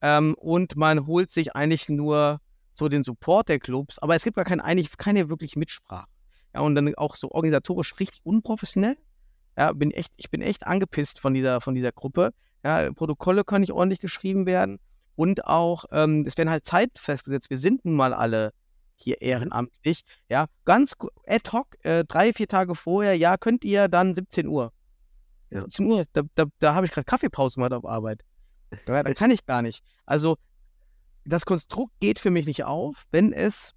ähm, 0.00 0.34
und 0.38 0.76
man 0.76 1.06
holt 1.06 1.30
sich 1.30 1.54
eigentlich 1.54 1.88
nur 1.88 2.40
so 2.72 2.88
den 2.88 3.04
Support 3.04 3.48
der 3.48 3.58
Clubs, 3.58 3.98
aber 3.98 4.16
es 4.16 4.24
gibt 4.24 4.36
gar 4.36 4.44
kein, 4.44 4.60
eigentlich 4.60 4.96
keine 4.96 5.30
wirklich 5.30 5.56
Mitsprache. 5.56 6.08
Ja, 6.54 6.60
und 6.60 6.74
dann 6.74 6.94
auch 6.96 7.16
so 7.16 7.30
organisatorisch 7.30 7.98
richtig 7.98 8.20
unprofessionell. 8.24 8.96
Ja, 9.56 9.72
bin 9.72 9.90
echt, 9.90 10.12
ich 10.16 10.30
bin 10.30 10.42
echt 10.42 10.66
angepisst 10.66 11.20
von 11.20 11.34
dieser, 11.34 11.60
von 11.60 11.74
dieser 11.74 11.92
Gruppe. 11.92 12.32
Ja, 12.64 12.92
Protokolle 12.92 13.44
können 13.44 13.60
nicht 13.60 13.72
ordentlich 13.72 14.00
geschrieben 14.00 14.46
werden 14.46 14.78
und 15.16 15.46
auch, 15.46 15.84
ähm, 15.92 16.24
es 16.26 16.36
werden 16.36 16.50
halt 16.50 16.66
Zeiten 16.66 16.96
festgesetzt. 16.96 17.50
Wir 17.50 17.58
sind 17.58 17.84
nun 17.84 17.94
mal 17.94 18.12
alle 18.12 18.52
hier 19.04 19.20
ehrenamtlich. 19.22 20.02
Ja, 20.28 20.46
ganz 20.64 20.94
ad 21.26 21.50
hoc, 21.52 21.76
äh, 21.82 22.04
drei, 22.04 22.32
vier 22.32 22.48
Tage 22.48 22.74
vorher, 22.74 23.16
ja, 23.16 23.36
könnt 23.36 23.64
ihr 23.64 23.88
dann 23.88 24.14
17 24.14 24.48
Uhr. 24.48 24.72
Ja. 25.50 25.60
17 25.60 25.86
Uhr, 25.86 26.04
da, 26.12 26.22
da, 26.34 26.44
da 26.58 26.74
habe 26.74 26.86
ich 26.86 26.92
gerade 26.92 27.04
Kaffeepause 27.04 27.56
gemacht 27.56 27.72
auf 27.72 27.84
Arbeit. 27.84 28.22
Ja, 28.88 29.02
da 29.02 29.14
kann 29.14 29.30
ich 29.30 29.46
gar 29.46 29.62
nicht. 29.62 29.82
Also, 30.06 30.36
das 31.24 31.46
Konstrukt 31.46 31.92
geht 32.00 32.18
für 32.18 32.30
mich 32.30 32.46
nicht 32.46 32.64
auf, 32.64 33.04
wenn 33.10 33.32
es 33.32 33.74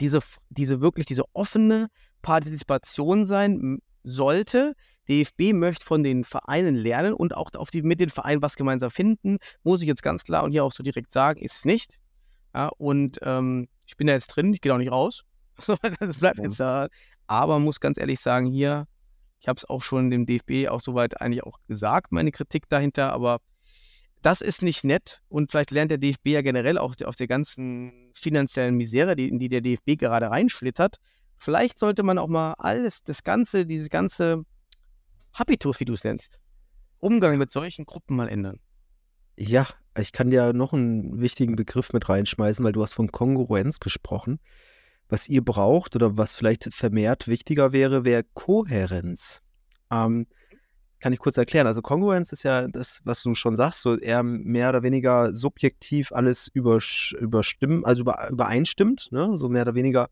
diese, 0.00 0.20
diese 0.48 0.80
wirklich 0.80 1.06
diese 1.06 1.24
offene 1.32 1.88
Partizipation 2.22 3.26
sein 3.26 3.80
sollte. 4.02 4.74
DFB 5.08 5.52
möchte 5.52 5.84
von 5.84 6.02
den 6.02 6.24
Vereinen 6.24 6.76
lernen 6.76 7.14
und 7.14 7.34
auch 7.34 7.50
auf 7.56 7.70
die, 7.70 7.82
mit 7.82 8.00
den 8.00 8.08
Vereinen 8.08 8.42
was 8.42 8.56
gemeinsam 8.56 8.90
finden, 8.90 9.38
muss 9.64 9.80
ich 9.80 9.88
jetzt 9.88 10.02
ganz 10.02 10.22
klar 10.22 10.44
und 10.44 10.52
hier 10.52 10.64
auch 10.64 10.72
so 10.72 10.82
direkt 10.82 11.12
sagen, 11.12 11.40
ist 11.40 11.56
es 11.56 11.64
nicht. 11.64 11.98
Ja, 12.54 12.68
und 12.78 13.18
ähm, 13.22 13.68
ich 13.86 13.96
bin 13.96 14.06
da 14.06 14.12
jetzt 14.14 14.28
drin, 14.28 14.52
ich 14.52 14.60
gehe 14.60 14.72
auch 14.74 14.78
nicht 14.78 14.90
raus. 14.92 15.22
das 16.00 16.18
bleibt 16.18 16.38
Ja. 16.38 16.44
jetzt 16.44 16.60
da. 16.60 16.88
Aber 17.26 17.58
muss 17.58 17.80
ganz 17.80 17.98
ehrlich 17.98 18.20
sagen, 18.20 18.46
hier, 18.46 18.86
ich 19.40 19.48
habe 19.48 19.56
es 19.56 19.64
auch 19.64 19.82
schon 19.82 20.10
dem 20.10 20.26
DFB 20.26 20.68
auch 20.68 20.80
soweit 20.80 21.20
eigentlich 21.20 21.44
auch 21.44 21.58
gesagt, 21.66 22.12
meine 22.12 22.30
Kritik 22.32 22.68
dahinter, 22.68 23.12
aber 23.12 23.38
das 24.22 24.42
ist 24.42 24.62
nicht 24.62 24.84
nett 24.84 25.22
und 25.28 25.50
vielleicht 25.50 25.70
lernt 25.70 25.90
der 25.90 25.98
DFB 25.98 26.26
ja 26.28 26.42
generell 26.42 26.76
auch 26.76 26.94
auf 27.04 27.16
der 27.16 27.26
ganzen 27.26 28.10
finanziellen 28.14 28.76
Misere, 28.76 29.16
die, 29.16 29.28
in 29.28 29.38
die 29.38 29.48
der 29.48 29.62
DFB 29.62 29.96
gerade 29.98 30.30
reinschlittert. 30.30 30.96
Vielleicht 31.38 31.78
sollte 31.78 32.02
man 32.02 32.18
auch 32.18 32.28
mal 32.28 32.54
alles, 32.58 33.02
das 33.02 33.22
Ganze, 33.24 33.64
diese 33.64 33.88
ganze 33.88 34.42
Habitus, 35.32 35.80
wie 35.80 35.86
du 35.86 35.94
es 35.94 36.04
nennst, 36.04 36.38
Umgang 36.98 37.38
mit 37.38 37.50
solchen 37.50 37.86
Gruppen 37.86 38.16
mal 38.16 38.28
ändern. 38.28 38.60
Ja, 39.36 39.66
ich 39.98 40.12
kann 40.12 40.30
dir 40.30 40.52
noch 40.52 40.72
einen 40.72 41.20
wichtigen 41.20 41.56
Begriff 41.56 41.92
mit 41.92 42.08
reinschmeißen, 42.08 42.64
weil 42.64 42.72
du 42.72 42.82
hast 42.82 42.92
von 42.92 43.10
Kongruenz 43.10 43.80
gesprochen. 43.80 44.38
Was 45.08 45.28
ihr 45.28 45.44
braucht 45.44 45.96
oder 45.96 46.16
was 46.16 46.36
vielleicht 46.36 46.72
vermehrt 46.72 47.26
wichtiger 47.26 47.72
wäre, 47.72 48.04
wäre 48.04 48.24
Kohärenz. 48.34 49.42
Ähm, 49.90 50.26
kann 51.00 51.12
ich 51.12 51.18
kurz 51.18 51.36
erklären. 51.36 51.66
Also 51.66 51.82
Kongruenz 51.82 52.30
ist 52.32 52.44
ja 52.44 52.68
das, 52.68 53.00
was 53.04 53.22
du 53.22 53.34
schon 53.34 53.56
sagst, 53.56 53.82
so 53.82 53.98
eher 53.98 54.22
mehr 54.22 54.68
oder 54.68 54.82
weniger 54.82 55.34
subjektiv 55.34 56.12
alles 56.12 56.48
überstimmen, 56.48 57.84
also 57.84 58.02
über, 58.02 58.28
übereinstimmt, 58.30 59.08
ne? 59.10 59.36
So 59.36 59.48
mehr 59.48 59.62
oder 59.62 59.74
weniger, 59.74 60.08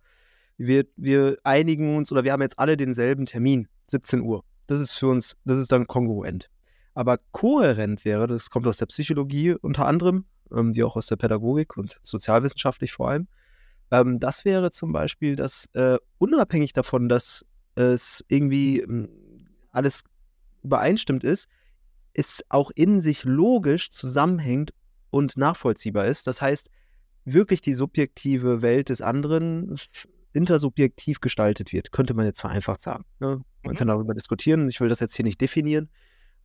wir, 0.56 0.86
wir 0.96 1.36
einigen 1.44 1.96
uns 1.96 2.10
oder 2.10 2.24
wir 2.24 2.32
haben 2.32 2.42
jetzt 2.42 2.58
alle 2.58 2.76
denselben 2.76 3.26
Termin, 3.26 3.68
17 3.86 4.22
Uhr. 4.22 4.42
Das 4.66 4.80
ist 4.80 4.92
für 4.92 5.08
uns, 5.08 5.36
das 5.44 5.58
ist 5.58 5.70
dann 5.70 5.86
kongruent. 5.86 6.50
Aber 6.98 7.20
kohärent 7.30 8.04
wäre, 8.04 8.26
das 8.26 8.50
kommt 8.50 8.66
aus 8.66 8.78
der 8.78 8.86
Psychologie 8.86 9.52
unter 9.52 9.86
anderem, 9.86 10.24
ähm, 10.52 10.74
wie 10.74 10.82
auch 10.82 10.96
aus 10.96 11.06
der 11.06 11.14
Pädagogik 11.14 11.76
und 11.76 12.00
sozialwissenschaftlich 12.02 12.90
vor 12.90 13.10
allem. 13.10 13.28
Ähm, 13.92 14.18
das 14.18 14.44
wäre 14.44 14.72
zum 14.72 14.90
Beispiel, 14.90 15.36
dass 15.36 15.66
äh, 15.74 15.98
unabhängig 16.18 16.72
davon, 16.72 17.08
dass 17.08 17.46
es 17.76 18.24
irgendwie 18.26 18.80
ähm, 18.80 19.08
alles 19.70 20.02
übereinstimmt 20.64 21.22
ist, 21.22 21.48
es 22.14 22.44
auch 22.48 22.72
in 22.74 23.00
sich 23.00 23.22
logisch 23.22 23.92
zusammenhängt 23.92 24.72
und 25.10 25.36
nachvollziehbar 25.36 26.06
ist. 26.06 26.26
Das 26.26 26.42
heißt, 26.42 26.68
wirklich 27.24 27.60
die 27.60 27.74
subjektive 27.74 28.60
Welt 28.60 28.88
des 28.88 29.02
anderen 29.02 29.76
intersubjektiv 30.32 31.20
gestaltet 31.20 31.72
wird, 31.72 31.92
könnte 31.92 32.14
man 32.14 32.26
jetzt 32.26 32.40
vereinfacht 32.40 32.80
sagen. 32.80 33.04
Ne? 33.20 33.40
Man 33.62 33.74
Mhm. 33.74 33.76
kann 33.76 33.86
darüber 33.86 34.14
diskutieren, 34.14 34.68
ich 34.68 34.80
will 34.80 34.88
das 34.88 34.98
jetzt 34.98 35.14
hier 35.14 35.24
nicht 35.24 35.40
definieren, 35.40 35.90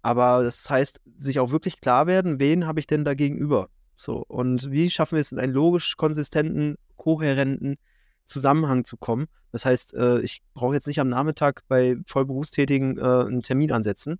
aber 0.03 0.43
das 0.43 0.69
heißt, 0.69 1.01
sich 1.17 1.39
auch 1.39 1.51
wirklich 1.51 1.79
klar 1.79 2.05
werden, 2.07 2.39
wen 2.39 2.67
habe 2.67 2.79
ich 2.79 2.87
denn 2.87 3.05
da 3.05 3.13
gegenüber? 3.13 3.69
So, 3.95 4.23
und 4.27 4.69
wie 4.69 4.89
schaffen 4.89 5.15
wir 5.15 5.21
es 5.21 5.31
in 5.31 5.39
einen 5.39 5.53
logisch 5.53 5.95
konsistenten, 5.95 6.75
kohärenten 6.97 7.77
Zusammenhang 8.25 8.83
zu 8.83 8.97
kommen? 8.97 9.27
Das 9.53 9.65
heißt, 9.65 9.93
äh, 9.93 10.19
ich 10.19 10.41
brauche 10.53 10.73
jetzt 10.73 10.87
nicht 10.87 10.99
am 10.99 11.07
Nachmittag 11.07 11.61
bei 11.69 11.95
Vollberufstätigen 12.05 12.97
äh, 12.97 13.01
einen 13.01 13.43
Termin 13.43 13.71
ansetzen, 13.71 14.19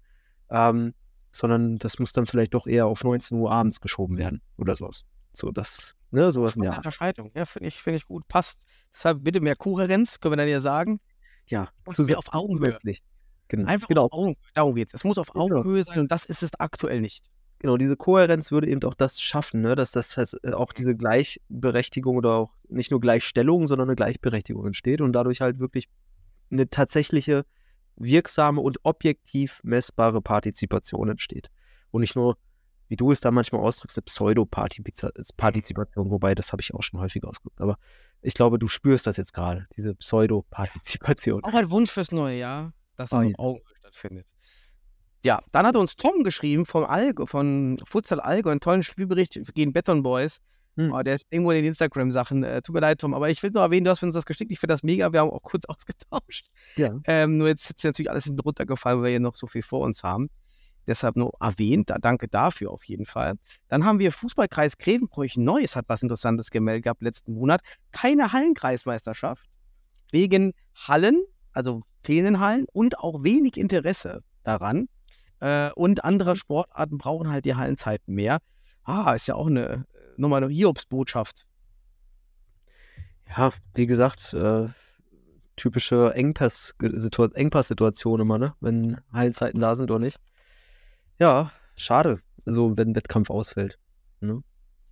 ähm, 0.50 0.94
sondern 1.32 1.80
das 1.80 2.00
muss 2.00 2.14
dann 2.14 2.28
vielleicht 2.28 2.54
doch 2.54 2.66
eher 2.66 2.86
auf 2.86 3.04
19 3.04 3.38
Uhr 3.38 3.52
abends 3.52 3.82
geschoben 3.82 4.18
werden 4.18 4.42
oder 4.58 4.78
sowas. 4.78 5.04
So, 5.34 5.52
das, 5.52 5.96
ne, 6.12 6.32
sowas 6.32 6.56
in 6.56 6.62
der. 6.62 6.78
Unterscheidung. 6.78 7.32
Ja, 7.36 7.46
finde 7.46 7.68
ich, 7.68 7.82
finde 7.82 7.98
ich 7.98 8.06
gut. 8.06 8.26
Passt. 8.30 8.62
Deshalb 8.94 9.24
bitte 9.24 9.42
mehr 9.42 9.58
Kohärenz, 9.58 10.22
können 10.22 10.34
wir 10.34 10.38
dann 10.38 10.48
ja 10.48 10.62
sagen. 10.62 11.02
Ja, 11.48 11.70
Und 11.84 12.00
mehr 12.08 12.20
auf 12.20 12.32
Augenhöhe. 12.32 12.78
Genau. 13.54 13.70
Einfach 13.70 13.88
genau. 13.88 14.06
auf 14.06 14.14
Augenhöhe. 14.14 14.36
Darum 14.56 14.74
geht's. 14.74 14.96
Es 14.96 15.04
muss 15.04 15.20
auf 15.20 15.32
Genau. 15.32 15.46
Augenhöhe 15.46 15.84
sein 15.84 16.00
und 16.00 16.12
das 16.12 16.26
ist 16.26 16.42
es 16.42 16.60
aktuell 16.60 17.02
nicht. 17.02 17.30
Genau, 17.60 17.78
diese 17.78 17.96
Kohärenz 17.96 18.50
würde 18.52 18.68
eben 18.68 18.82
auch 18.84 18.96
das 18.96 19.22
schaffen, 19.22 19.62
ne? 19.62 19.76
dass 19.76 19.92
das 19.92 20.18
heißt, 20.18 20.40
äh, 20.44 20.54
auch 20.54 20.74
diese 20.74 20.96
Gleichberechtigung 20.96 22.18
oder 22.18 22.32
auch 22.32 22.50
nicht 22.68 22.90
nur 22.90 23.00
Gleichstellung, 23.00 23.68
sondern 23.68 23.90
eine 23.90 23.96
Gleichberechtigung 23.96 24.66
entsteht 24.66 25.02
und 25.02 25.14
dadurch 25.14 25.42
halt 25.42 25.60
wirklich 25.60 25.88
eine 26.50 26.68
tatsächliche, 26.68 27.46
wirksame 27.96 28.60
und 28.60 28.80
objektiv 28.82 29.60
messbare 29.64 30.20
Partizipation 30.20 31.10
entsteht. 31.10 31.52
Und 31.92 32.02
nicht 32.02 32.16
nur, 32.16 32.38
wie 32.88 32.96
du 32.96 33.12
es 33.12 33.22
da 33.22 33.30
manchmal 33.30 33.62
ausdrückst, 33.62 34.00
eine 34.00 34.06
Pseudo-Partizipation, 34.06 36.10
wobei 36.10 36.34
das 36.34 36.54
habe 36.54 36.64
ich 36.64 36.74
auch 36.74 36.82
schon 36.82 37.00
häufig 37.00 37.24
ausgedrückt. 37.24 37.62
Aber 37.62 37.78
ich 38.24 38.34
glaube, 38.34 38.58
du 38.58 38.68
spürst 38.68 39.06
das 39.06 39.18
jetzt 39.18 39.32
gerade, 39.32 39.68
diese 39.78 39.94
Pseudo-Partizipation. 39.94 41.44
Auch 41.44 41.54
ein 41.54 41.70
Wunsch 41.70 41.92
fürs 41.92 42.12
neue 42.12 42.40
Jahr, 42.40 42.74
dass 42.96 43.12
es 43.12 43.14
Ah, 43.14 43.22
auf. 43.22 43.34
Augenhöhe 43.38 43.76
stattfindet. 43.80 44.28
Ja, 45.26 45.40
dann 45.52 45.66
hat 45.66 45.76
uns 45.78 45.96
Tom 45.96 46.24
geschrieben 46.24 46.66
vom 46.66 46.84
Allgäu, 46.84 47.26
von 47.26 47.78
Futsal 47.86 48.20
Allgäu, 48.20 48.52
einen 48.52 48.60
tollen 48.60 48.84
Spielbericht 48.84 49.40
gegen 49.54 49.72
Beton 49.72 50.04
Boys. 50.04 50.40
Hm. 50.76 50.92
Oh, 50.92 51.02
der 51.02 51.16
ist 51.16 51.28
irgendwo 51.30 51.52
in 51.52 51.58
den 51.58 51.66
Instagram-Sachen. 51.66 52.44
Äh, 52.44 52.62
tut 52.62 52.74
mir 52.74 52.82
leid, 52.82 53.00
Tom, 53.00 53.14
aber 53.14 53.30
ich 53.30 53.42
will 53.44 53.52
nur 53.52 53.62
erwähnen, 53.62 53.86
du 53.86 53.92
hast 53.92 54.02
uns 54.04 54.16
das 54.16 54.26
geschickt. 54.26 54.52
Ich 54.52 54.60
finde 54.60 54.74
das 54.74 54.84
mega. 54.84 55.14
Wir 55.14 55.20
haben 55.22 55.30
auch 55.30 55.44
kurz 55.44 55.66
ausgetauscht. 55.68 56.48
Ja. 56.76 57.00
Ähm, 57.06 57.38
nur 57.38 57.48
jetzt 57.48 57.70
ist 57.70 57.84
natürlich 57.84 58.10
alles 58.10 58.24
hinten 58.26 58.40
runtergefallen, 58.40 59.00
weil 59.00 59.04
wir 59.06 59.10
hier 59.12 59.20
noch 59.20 59.36
so 59.36 59.48
viel 59.48 59.62
vor 59.62 59.82
uns 59.82 60.04
haben. 60.04 60.30
Deshalb 60.88 61.16
nur 61.16 61.32
erwähnt. 61.40 61.90
Da, 61.90 61.98
danke 62.00 62.28
dafür 62.28 62.72
auf 62.72 62.84
jeden 62.86 63.06
Fall. 63.06 63.36
Dann 63.70 63.86
haben 63.86 64.00
wir 64.00 64.12
Fußballkreis 64.12 64.78
Grevenbroich 64.78 65.38
Neues 65.38 65.76
hat 65.76 65.86
was 65.88 66.02
Interessantes 66.02 66.50
gemeldet 66.50 66.84
gehabt 66.84 67.02
letzten 67.02 67.36
Monat. 67.36 67.62
Keine 67.92 68.34
Hallenkreismeisterschaft. 68.34 69.48
Wegen 70.12 70.54
Hallen, 70.76 71.24
also 71.54 71.84
fehlenden 72.04 72.40
Hallen 72.40 72.66
und 72.74 73.00
auch 73.00 73.24
wenig 73.24 73.58
Interesse 73.58 74.22
daran. 74.44 74.88
Äh, 75.40 75.72
und 75.72 76.04
andere 76.04 76.36
Sportarten 76.36 76.98
brauchen 76.98 77.30
halt 77.30 77.46
die 77.46 77.56
Hallenzeiten 77.56 78.14
mehr. 78.14 78.40
Ah, 78.84 79.14
ist 79.14 79.28
ja 79.28 79.36
auch 79.36 79.48
eine, 79.48 79.86
nochmal 80.18 80.44
eine 80.44 80.52
Hiobsbotschaft. 80.52 81.46
Ja, 83.36 83.52
wie 83.74 83.88
gesagt, 83.88 84.34
äh, 84.34 84.68
typische 85.56 86.14
Engpass-Situa- 86.16 87.34
Engpass-Situation 87.34 88.20
immer, 88.20 88.38
ne? 88.38 88.56
Wenn 88.60 89.00
Heilzeiten 89.12 89.62
da 89.62 89.76
sind 89.76 89.92
oder 89.92 90.00
nicht. 90.00 90.20
Ja, 91.20 91.52
schade. 91.76 92.22
Also, 92.46 92.78
wenn 92.78 92.90
ein 92.90 92.96
Wettkampf 92.96 93.30
ausfällt. 93.30 93.80
Ne? 94.20 94.44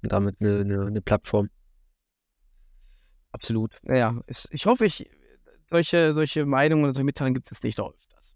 Und 0.03 0.11
damit 0.11 0.37
eine, 0.39 0.59
eine, 0.59 0.85
eine 0.85 1.01
Plattform. 1.01 1.49
Absolut. 3.31 3.77
Naja, 3.83 4.21
ich 4.27 4.65
hoffe, 4.65 4.85
ich, 4.85 5.09
solche, 5.71 6.13
solche 6.13 6.45
Meinungen 6.45 6.83
oder 6.83 6.93
solche 6.93 7.05
Mitteilungen 7.05 7.33
gibt 7.33 7.47
es 7.47 7.51
jetzt 7.51 7.63
nicht 7.63 7.77
noch 7.77 7.93
öfters. 7.93 8.35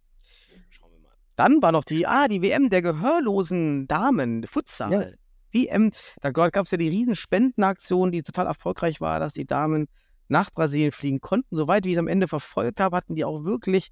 Schauen 0.69 0.91
wir 0.91 0.99
mal. 0.99 1.11
Dann 1.35 1.61
war 1.61 1.71
noch 1.71 1.83
die, 1.83 2.07
ah, 2.07 2.27
die 2.27 2.41
WM 2.41 2.69
der 2.69 2.81
gehörlosen 2.81 3.87
Damen, 3.87 4.47
Futsal. 4.47 4.91
Ja. 4.91 5.05
WM, 5.51 5.91
da 6.21 6.31
gab 6.31 6.65
es 6.65 6.71
ja 6.71 6.77
die 6.77 6.89
riesen 6.89 7.15
Spendenaktion, 7.15 8.11
die 8.11 8.23
total 8.23 8.47
erfolgreich 8.47 8.99
war, 8.99 9.19
dass 9.19 9.33
die 9.33 9.45
Damen 9.45 9.87
nach 10.27 10.51
Brasilien 10.51 10.91
fliegen 10.91 11.21
konnten. 11.21 11.55
Soweit 11.55 11.85
wie 11.85 11.89
ich 11.89 11.95
es 11.95 11.99
am 11.99 12.07
Ende 12.07 12.27
verfolgt 12.27 12.79
habe, 12.79 12.97
hatten 12.97 13.15
die 13.15 13.23
auch 13.23 13.45
wirklich, 13.45 13.89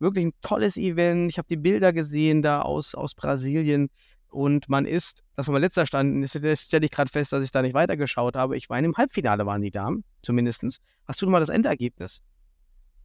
wirklich 0.00 0.26
ein 0.26 0.32
tolles 0.42 0.76
Event. 0.76 1.30
Ich 1.30 1.38
habe 1.38 1.48
die 1.48 1.56
Bilder 1.56 1.92
gesehen 1.92 2.42
da 2.42 2.62
aus, 2.62 2.94
aus 2.94 3.14
Brasilien. 3.14 3.88
Und 4.30 4.68
man 4.68 4.84
ist, 4.84 5.22
das 5.36 5.46
war 5.46 5.52
mein 5.54 5.62
letzter 5.62 5.86
Stand, 5.86 6.20
jetzt 6.34 6.66
stelle 6.66 6.84
ich 6.84 6.90
gerade 6.90 7.10
fest, 7.10 7.32
dass 7.32 7.42
ich 7.42 7.50
da 7.50 7.62
nicht 7.62 7.72
weitergeschaut 7.72 8.36
habe. 8.36 8.56
Ich 8.58 8.68
meine, 8.68 8.86
im 8.86 8.94
Halbfinale 8.94 9.46
waren 9.46 9.62
die 9.62 9.70
Damen, 9.70 10.04
zumindest. 10.22 10.80
Hast 11.06 11.22
du 11.22 11.30
mal 11.30 11.40
das 11.40 11.48
Endergebnis? 11.48 12.20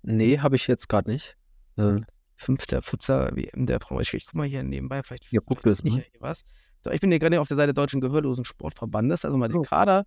Nee, 0.04 0.40
habe 0.40 0.56
ich 0.56 0.68
jetzt 0.68 0.88
gerade 0.90 1.10
nicht. 1.10 1.36
Äh, 1.78 1.98
Fünfter 2.36 2.82
Futsal 2.82 3.36
WM 3.36 3.66
der 3.66 3.80
Frauen. 3.80 4.02
Ich, 4.02 4.14
ich 4.14 4.26
guck 4.26 4.36
mal 4.36 4.48
hier 4.48 4.64
nebenbei, 4.64 5.02
vielleicht, 5.04 5.32
Ja, 5.32 5.40
guck 5.44 5.62
vielleicht 5.62 5.86
ja 5.86 5.92
hier 5.94 6.04
was. 6.20 6.44
So, 6.82 6.92
ich 6.92 7.00
bin 7.00 7.10
hier 7.10 7.20
gerade 7.20 7.40
auf 7.40 7.48
der 7.48 7.56
Seite 7.58 7.74
Deutschen 7.74 8.02
Gehörlosen 8.02 8.44
Sportverbandes, 8.44 9.24
also 9.24 9.38
mal 9.38 9.48
den 9.48 9.58
Oh. 9.58 9.62
Kader 9.62 10.06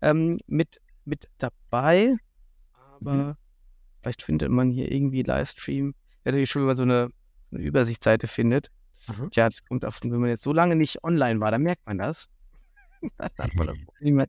ähm, 0.00 0.38
mit, 0.46 0.80
mit 1.04 1.28
dabei. 1.38 2.16
Aber 2.72 3.12
Mhm. 3.12 3.34
vielleicht 4.02 4.22
findet 4.22 4.50
man 4.50 4.70
hier 4.70 4.90
irgendwie 4.90 5.22
Livestream. 5.22 5.94
Wäre 6.24 6.34
natürlich 6.34 6.50
schön, 6.50 6.62
wenn 6.62 6.66
man 6.68 6.76
so 6.76 6.82
eine, 6.82 7.08
eine 7.52 7.62
Übersichtsseite 7.62 8.26
findet. 8.26 8.70
Aha. 9.06 9.28
Tja, 9.30 9.48
das 9.48 9.64
kommt 9.64 9.84
auf, 9.84 10.00
wenn 10.02 10.10
man 10.20 10.28
jetzt 10.28 10.42
so 10.42 10.52
lange 10.52 10.74
nicht 10.74 11.04
online 11.04 11.38
war, 11.40 11.50
dann 11.52 11.62
merkt 11.62 11.86
man 11.86 11.98
das. 11.98 12.28
dann 13.18 13.30
hat 13.38 13.54
man 13.54 13.68
das 13.68 13.78
Problem. 13.86 14.24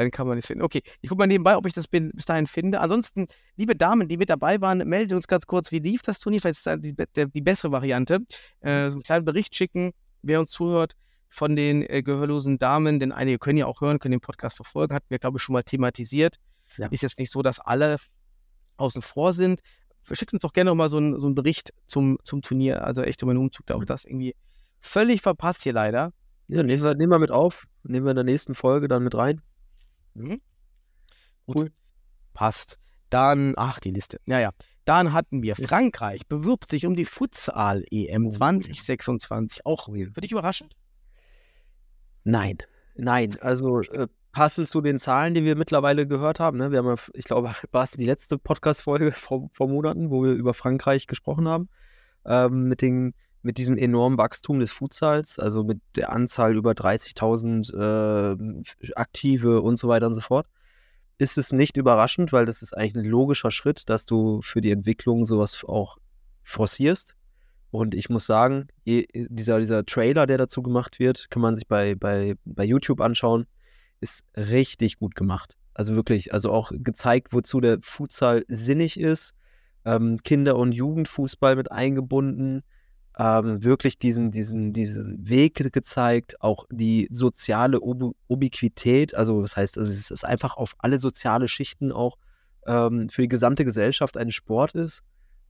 Dann 0.00 0.10
kann 0.10 0.26
man 0.26 0.38
es 0.38 0.46
finden. 0.46 0.64
Okay, 0.64 0.80
ich 1.02 1.10
gucke 1.10 1.18
mal 1.18 1.26
nebenbei, 1.26 1.58
ob 1.58 1.66
ich 1.66 1.74
das 1.74 1.86
bis 1.86 2.24
dahin 2.24 2.46
finde. 2.46 2.80
Ansonsten, 2.80 3.26
liebe 3.56 3.76
Damen, 3.76 4.08
die 4.08 4.16
mit 4.16 4.30
dabei 4.30 4.58
waren, 4.62 4.78
meldet 4.78 5.14
uns 5.14 5.28
ganz 5.28 5.44
kurz, 5.44 5.70
wie 5.72 5.78
lief 5.78 6.00
das 6.00 6.18
Turnier? 6.18 6.40
Vielleicht 6.40 6.56
ist 6.56 6.66
das 6.66 6.80
die, 6.80 6.94
der, 6.94 7.26
die 7.26 7.42
bessere 7.42 7.70
Variante. 7.70 8.20
Äh, 8.60 8.88
so 8.88 8.96
einen 8.96 9.02
kleinen 9.02 9.26
Bericht 9.26 9.54
schicken, 9.54 9.92
wer 10.22 10.40
uns 10.40 10.52
zuhört 10.52 10.94
von 11.28 11.54
den 11.54 11.82
äh, 11.82 12.02
gehörlosen 12.02 12.56
Damen, 12.56 12.98
denn 12.98 13.12
einige 13.12 13.38
können 13.38 13.58
ja 13.58 13.66
auch 13.66 13.82
hören, 13.82 13.98
können 13.98 14.12
den 14.12 14.22
Podcast 14.22 14.56
verfolgen, 14.56 14.94
hatten 14.94 15.10
wir, 15.10 15.18
glaube 15.18 15.36
ich, 15.36 15.42
schon 15.42 15.52
mal 15.52 15.64
thematisiert. 15.64 16.36
Ja. 16.78 16.86
Ist 16.86 17.02
jetzt 17.02 17.18
nicht 17.18 17.30
so, 17.30 17.42
dass 17.42 17.58
alle 17.58 17.96
außen 18.78 19.02
vor 19.02 19.34
sind. 19.34 19.60
Schickt 20.10 20.32
uns 20.32 20.40
doch 20.40 20.54
gerne 20.54 20.70
noch 20.70 20.76
mal 20.76 20.88
so 20.88 20.96
einen, 20.96 21.20
so 21.20 21.26
einen 21.26 21.34
Bericht 21.34 21.74
zum, 21.86 22.16
zum 22.24 22.40
Turnier. 22.40 22.84
Also 22.84 23.02
echt 23.02 23.22
um 23.22 23.28
einen 23.28 23.38
Umzug, 23.38 23.66
da 23.66 23.74
auch 23.74 23.84
das 23.84 24.06
irgendwie 24.06 24.34
völlig 24.80 25.20
verpasst 25.20 25.62
hier 25.62 25.74
leider. 25.74 26.14
ja, 26.48 26.62
nehmen 26.62 26.82
wir, 26.82 26.94
nehmen 26.94 27.12
wir 27.12 27.18
mit 27.18 27.30
auf. 27.30 27.66
Nehmen 27.82 28.06
wir 28.06 28.12
in 28.12 28.16
der 28.16 28.24
nächsten 28.24 28.54
Folge 28.54 28.88
dann 28.88 29.04
mit 29.04 29.14
rein. 29.14 29.42
Mhm. 30.14 30.40
Gut. 31.46 31.72
Passt. 32.32 32.78
Dann, 33.10 33.54
ach, 33.56 33.80
die 33.80 33.90
Liste. 33.90 34.20
Naja. 34.26 34.50
Dann 34.84 35.12
hatten 35.12 35.42
wir 35.42 35.56
Frankreich, 35.56 36.26
bewirbt 36.26 36.68
sich 36.70 36.86
um 36.86 36.96
die 36.96 37.04
Futsal-EM 37.04 38.30
2026. 38.30 39.64
Auch 39.64 39.84
für 39.84 40.20
dich 40.20 40.32
überraschend? 40.32 40.74
Nein, 42.24 42.58
nein. 42.96 43.36
Also 43.40 43.82
äh, 43.82 44.08
passend 44.32 44.68
zu 44.68 44.80
den 44.80 44.98
Zahlen, 44.98 45.34
die 45.34 45.44
wir 45.44 45.56
mittlerweile 45.56 46.06
gehört 46.06 46.40
haben. 46.40 46.58
Ne? 46.58 46.70
Wir 46.70 46.78
haben, 46.78 46.88
ja, 46.88 46.96
ich 47.14 47.24
glaube, 47.24 47.54
war 47.72 47.84
es 47.84 47.92
die 47.92 48.04
letzte 48.04 48.38
Podcast-Folge 48.38 49.12
vor, 49.12 49.48
vor 49.52 49.68
Monaten, 49.68 50.10
wo 50.10 50.24
wir 50.24 50.32
über 50.32 50.54
Frankreich 50.54 51.06
gesprochen 51.06 51.48
haben. 51.48 51.68
Ähm, 52.24 52.64
mit, 52.64 52.82
den, 52.82 53.14
mit 53.42 53.58
diesem 53.58 53.76
enormen 53.76 54.18
Wachstum 54.18 54.60
des 54.60 54.72
Futsals, 54.72 55.38
also 55.38 55.64
mit 55.64 55.80
der 55.96 56.12
Anzahl 56.12 56.56
über 56.56 56.72
30.000 56.72 57.72
äh, 57.74 58.92
Aktive 58.94 59.62
und 59.62 59.76
so 59.76 59.88
weiter 59.88 60.06
und 60.06 60.14
so 60.14 60.20
fort 60.20 60.46
ist 61.20 61.36
es 61.36 61.52
nicht 61.52 61.76
überraschend, 61.76 62.32
weil 62.32 62.46
das 62.46 62.62
ist 62.62 62.74
eigentlich 62.74 62.96
ein 62.96 63.10
logischer 63.10 63.50
Schritt, 63.50 63.90
dass 63.90 64.06
du 64.06 64.40
für 64.40 64.62
die 64.62 64.70
Entwicklung 64.70 65.26
sowas 65.26 65.64
auch 65.64 65.98
forcierst. 66.42 67.14
Und 67.70 67.94
ich 67.94 68.08
muss 68.08 68.24
sagen, 68.24 68.68
dieser, 68.86 69.60
dieser 69.60 69.84
Trailer, 69.84 70.26
der 70.26 70.38
dazu 70.38 70.62
gemacht 70.62 70.98
wird, 70.98 71.28
kann 71.30 71.42
man 71.42 71.54
sich 71.54 71.68
bei, 71.68 71.94
bei, 71.94 72.36
bei 72.46 72.64
YouTube 72.64 73.02
anschauen, 73.02 73.46
ist 74.00 74.24
richtig 74.34 74.98
gut 74.98 75.14
gemacht. 75.14 75.58
Also 75.74 75.94
wirklich, 75.94 76.32
also 76.32 76.52
auch 76.52 76.72
gezeigt, 76.74 77.34
wozu 77.34 77.60
der 77.60 77.78
Futsal 77.82 78.44
sinnig 78.48 78.98
ist. 78.98 79.34
Ähm, 79.84 80.18
Kinder- 80.24 80.56
und 80.56 80.72
Jugendfußball 80.72 81.54
mit 81.54 81.70
eingebunden 81.70 82.62
ähm, 83.20 83.62
wirklich 83.62 83.98
diesen, 83.98 84.30
diesen, 84.30 84.72
diesen 84.72 85.28
Weg 85.28 85.70
gezeigt, 85.74 86.40
auch 86.40 86.64
die 86.70 87.06
soziale 87.10 87.82
Ob 87.82 88.16
Ubiquität, 88.28 89.14
also 89.14 89.42
das 89.42 89.56
heißt, 89.56 89.76
also 89.76 89.92
es 89.92 90.10
ist 90.10 90.24
einfach 90.24 90.56
auf 90.56 90.74
alle 90.78 90.98
soziale 90.98 91.46
Schichten 91.46 91.92
auch 91.92 92.16
ähm, 92.66 93.10
für 93.10 93.20
die 93.20 93.28
gesamte 93.28 93.66
Gesellschaft 93.66 94.16
ein 94.16 94.30
Sport 94.30 94.74
ist, 94.74 95.02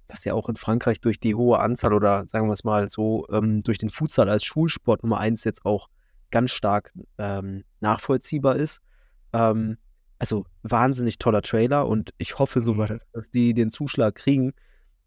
was 0.08 0.24
ja 0.24 0.34
auch 0.34 0.48
in 0.48 0.56
Frankreich 0.56 1.00
durch 1.00 1.20
die 1.20 1.36
hohe 1.36 1.60
Anzahl 1.60 1.92
oder 1.92 2.24
sagen 2.26 2.48
wir 2.48 2.54
es 2.54 2.64
mal 2.64 2.88
so, 2.88 3.28
ähm, 3.30 3.62
durch 3.62 3.78
den 3.78 3.90
Futsal 3.90 4.28
als 4.28 4.42
Schulsport 4.42 5.04
Nummer 5.04 5.18
eins 5.18 5.44
jetzt 5.44 5.64
auch 5.64 5.88
ganz 6.32 6.50
stark 6.50 6.92
ähm, 7.18 7.62
nachvollziehbar 7.78 8.56
ist. 8.56 8.80
Ähm, 9.32 9.78
also 10.18 10.44
wahnsinnig 10.64 11.18
toller 11.18 11.42
Trailer 11.42 11.86
und 11.86 12.10
ich 12.18 12.36
hoffe 12.40 12.62
sogar, 12.62 12.88
dass, 12.88 13.08
dass 13.12 13.30
die 13.30 13.54
den 13.54 13.70
Zuschlag 13.70 14.16
kriegen, 14.16 14.54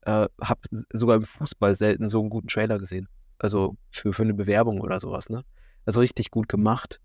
äh, 0.05 0.27
habe 0.41 0.61
sogar 0.91 1.15
im 1.17 1.23
Fußball 1.23 1.75
selten 1.75 2.09
so 2.09 2.19
einen 2.19 2.29
guten 2.29 2.47
Trailer 2.47 2.79
gesehen. 2.79 3.07
Also 3.37 3.75
für, 3.91 4.13
für 4.13 4.23
eine 4.23 4.33
Bewerbung 4.33 4.81
oder 4.81 4.99
sowas, 4.99 5.29
ne? 5.29 5.43
Also 5.85 5.99
richtig 5.99 6.31
gut 6.31 6.47
gemacht. 6.47 7.01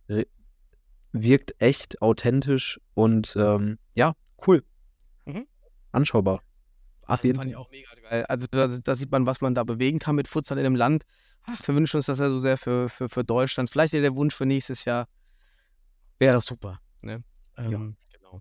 Wirkt 1.12 1.54
echt 1.58 2.00
authentisch 2.00 2.80
und 2.94 3.34
ähm, 3.36 3.78
ja, 3.94 4.14
cool. 4.46 4.62
Mhm. 5.26 5.46
Anschaubar. 5.90 6.40
Ach, 7.06 7.20
den 7.20 7.34
fand 7.34 7.50
ich 7.50 7.56
auch 7.56 7.70
mega 7.70 7.88
geil. 8.08 8.24
Also 8.26 8.46
da, 8.50 8.68
da, 8.68 8.94
sieht 8.94 9.10
man, 9.10 9.26
was 9.26 9.40
man 9.40 9.54
da 9.54 9.64
bewegen 9.64 9.98
kann 9.98 10.14
mit 10.14 10.28
Futsal 10.28 10.58
in 10.58 10.66
einem 10.66 10.76
Land. 10.76 11.04
Ach, 11.44 11.66
wir 11.66 11.74
wünschen 11.74 11.96
uns 11.96 12.06
das 12.06 12.18
ja 12.18 12.28
so 12.28 12.38
sehr 12.38 12.58
für, 12.58 12.88
für, 12.88 13.08
für 13.08 13.24
Deutschland. 13.24 13.70
Vielleicht 13.70 13.94
der 13.94 14.14
Wunsch 14.14 14.34
für 14.34 14.46
nächstes 14.46 14.84
Jahr. 14.84 15.08
Wäre 16.18 16.34
das 16.34 16.44
super. 16.44 16.78
Ne? 17.00 17.24
Ähm, 17.56 17.70
ja. 17.70 17.78
genau. 18.18 18.40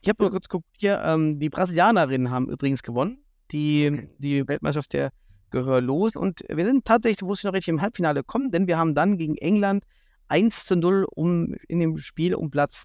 Ich 0.00 0.08
habe 0.08 0.22
nur 0.22 0.30
kurz 0.30 0.48
geguckt 0.48 0.68
hier, 0.78 1.02
ähm, 1.02 1.40
die 1.40 1.50
Brasilianerinnen 1.50 2.30
haben 2.30 2.48
übrigens 2.48 2.82
gewonnen 2.82 3.24
die, 3.50 4.08
die 4.18 4.46
Weltmeisterschaft 4.46 4.92
der 4.92 5.12
Gehörlos. 5.50 6.16
Und 6.16 6.44
wir 6.48 6.64
sind 6.64 6.84
tatsächlich, 6.84 7.22
wusste 7.22 7.42
ich 7.42 7.50
noch 7.50 7.54
richtig, 7.54 7.72
im 7.72 7.80
Halbfinale 7.80 8.22
kommen, 8.22 8.50
denn 8.50 8.66
wir 8.66 8.78
haben 8.78 8.94
dann 8.94 9.16
gegen 9.18 9.36
England 9.36 9.84
1 10.28 10.64
zu 10.64 10.76
0 10.76 11.06
um, 11.14 11.54
in 11.68 11.80
dem 11.80 11.98
Spiel 11.98 12.34
um 12.34 12.50
Platz 12.50 12.84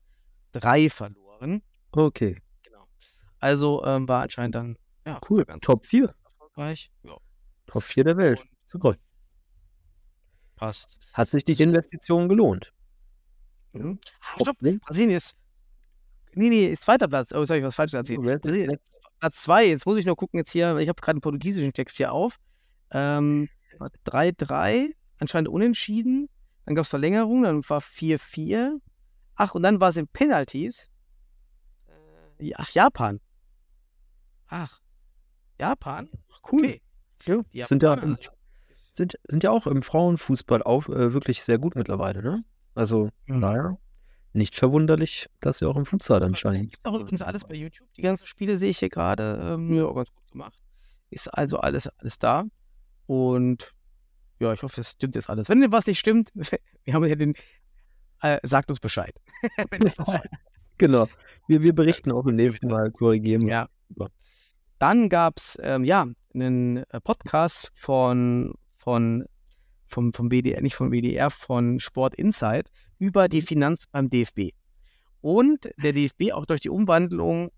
3 0.54 0.90
verloren. 0.90 1.62
Okay. 1.92 2.42
Genau. 2.64 2.86
Also 3.40 3.84
ähm, 3.86 4.08
war 4.08 4.24
anscheinend 4.24 4.56
dann 4.56 4.78
ja, 5.06 5.20
cool. 5.30 5.46
Top 5.62 5.86
4. 5.86 6.14
Erfolgreich. 6.24 6.92
Ja. 7.04 7.18
Top 7.68 7.84
4 7.84 8.04
der 8.06 8.18
Welt. 8.18 8.40
Und 8.40 8.50
Super. 8.68 8.96
Passt. 10.56 10.98
Hat 11.14 11.30
sich 11.30 11.44
die 11.44 11.62
Investition 11.62 12.30
gelohnt? 12.30 12.74
Mhm. 13.74 14.00
Ah, 14.22 14.40
stopp. 14.42 14.58
Brasilien 14.60 15.18
ist. 15.18 15.36
Nee, 16.36 16.50
nee, 16.50 16.66
ist 16.68 16.84
zweiter 16.84 17.08
Platz. 17.08 17.32
Oh, 17.34 17.44
ich 17.44 17.50
was 17.50 17.76
falsch 17.76 17.94
erzählen? 17.94 18.22
Brasilien 18.22 18.72
ist 18.72 18.98
Platz 19.24 19.42
2, 19.44 19.68
jetzt 19.68 19.86
muss 19.86 19.98
ich 19.98 20.06
nur 20.06 20.18
gucken, 20.18 20.38
jetzt 20.38 20.52
hier, 20.52 20.76
ich 20.80 20.90
habe 20.90 21.00
gerade 21.00 21.16
einen 21.16 21.22
portugiesischen 21.22 21.72
Text 21.72 21.96
hier 21.96 22.12
auf. 22.12 22.42
3-3, 22.92 23.48
ähm, 24.74 24.94
anscheinend 25.18 25.48
unentschieden. 25.48 26.28
Dann 26.66 26.76
gab 26.76 26.84
es 26.84 26.90
Verlängerung, 26.90 27.44
dann 27.44 27.64
war 27.70 27.80
4-4. 27.80 28.82
Ach, 29.36 29.56
und 29.56 29.64
dann 29.64 29.80
war 29.80 29.88
es 29.88 29.96
in 29.96 30.10
Penalties. 30.10 30.90
Äh, 32.38 32.52
ach, 32.58 32.70
Japan. 32.72 33.22
Ach, 34.48 34.82
Japan? 35.58 36.10
Ach, 36.30 36.42
cool. 36.52 36.66
Okay. 36.66 36.82
Ja, 37.54 37.66
sind, 37.66 37.82
ja 37.82 37.94
im, 37.94 38.18
sind, 38.92 39.18
sind 39.30 39.42
ja 39.42 39.52
auch 39.52 39.68
im 39.68 39.84
Frauenfußball 39.84 40.64
auch 40.64 40.90
äh, 40.90 41.14
wirklich 41.14 41.44
sehr 41.44 41.60
gut 41.60 41.76
mittlerweile, 41.76 42.22
ne? 42.22 42.44
Also, 42.76 43.10
mhm. 43.28 43.40
naja. 43.40 43.78
Nicht 44.34 44.56
verwunderlich, 44.56 45.28
dass 45.42 45.60
sie 45.60 45.68
auch 45.68 45.76
im 45.76 45.86
Futsal 45.86 46.24
anscheinend. 46.24 46.72
Gibt 46.72 46.86
auch 46.88 47.00
übrigens 47.00 47.22
alles 47.22 47.44
bei 47.44 47.54
YouTube. 47.54 47.88
Die 47.96 48.02
ganzen 48.02 48.26
Spiele 48.26 48.58
sehe 48.58 48.72
ich 48.72 48.80
hier 48.80 48.90
gerade. 48.90 49.40
Ähm, 49.42 49.76
ja, 49.76 49.92
ganz 49.92 50.12
gut 50.12 50.32
gemacht. 50.32 50.60
Ist 51.12 51.28
also 51.28 51.60
alles, 51.60 51.88
alles 52.00 52.18
da. 52.18 52.46
Und 53.06 53.74
ja, 54.40 54.52
ich 54.52 54.64
hoffe, 54.64 54.76
das 54.78 54.92
stimmt 54.92 55.14
jetzt 55.14 55.30
alles. 55.30 55.50
Wenn 55.50 55.72
was 55.72 55.86
nicht 55.86 56.00
stimmt, 56.00 56.32
wir 56.84 56.94
haben 56.94 57.06
ja 57.06 57.16
den, 57.16 57.36
äh, 58.22 58.40
sagt 58.42 58.70
uns 58.70 58.80
Bescheid. 58.80 59.14
genau. 60.80 61.08
Wir, 61.48 61.62
wir 61.62 61.76
berichten 61.76 62.12
auch 62.12 62.26
im 62.26 62.36
nächsten 62.36 62.68
Mal, 62.68 62.90
korrigieren. 62.92 63.46
Ja. 63.46 63.68
Dann 64.80 65.10
gab 65.10 65.38
es 65.38 65.60
ähm, 65.62 65.84
ja 65.84 66.08
einen 66.34 66.78
äh, 66.78 67.00
Podcast 67.02 67.72
von, 67.76 68.56
von 68.78 69.26
vom, 69.86 70.12
vom 70.12 70.32
WDR, 70.32 70.62
nicht 70.62 70.76
vom 70.76 70.92
WDR, 70.92 71.30
von 71.30 71.80
Sport 71.80 72.16
Insight 72.16 72.70
über 73.04 73.28
die. 73.28 73.42
Finanz 73.42 73.86
beim 73.92 74.10
DFB. 74.10 74.54
Und 75.20 75.70
der 75.78 75.92
DFB 75.92 76.32
auch 76.32 76.46
durch 76.46 76.62
die 76.62 76.70
Umwandlung 76.70 77.52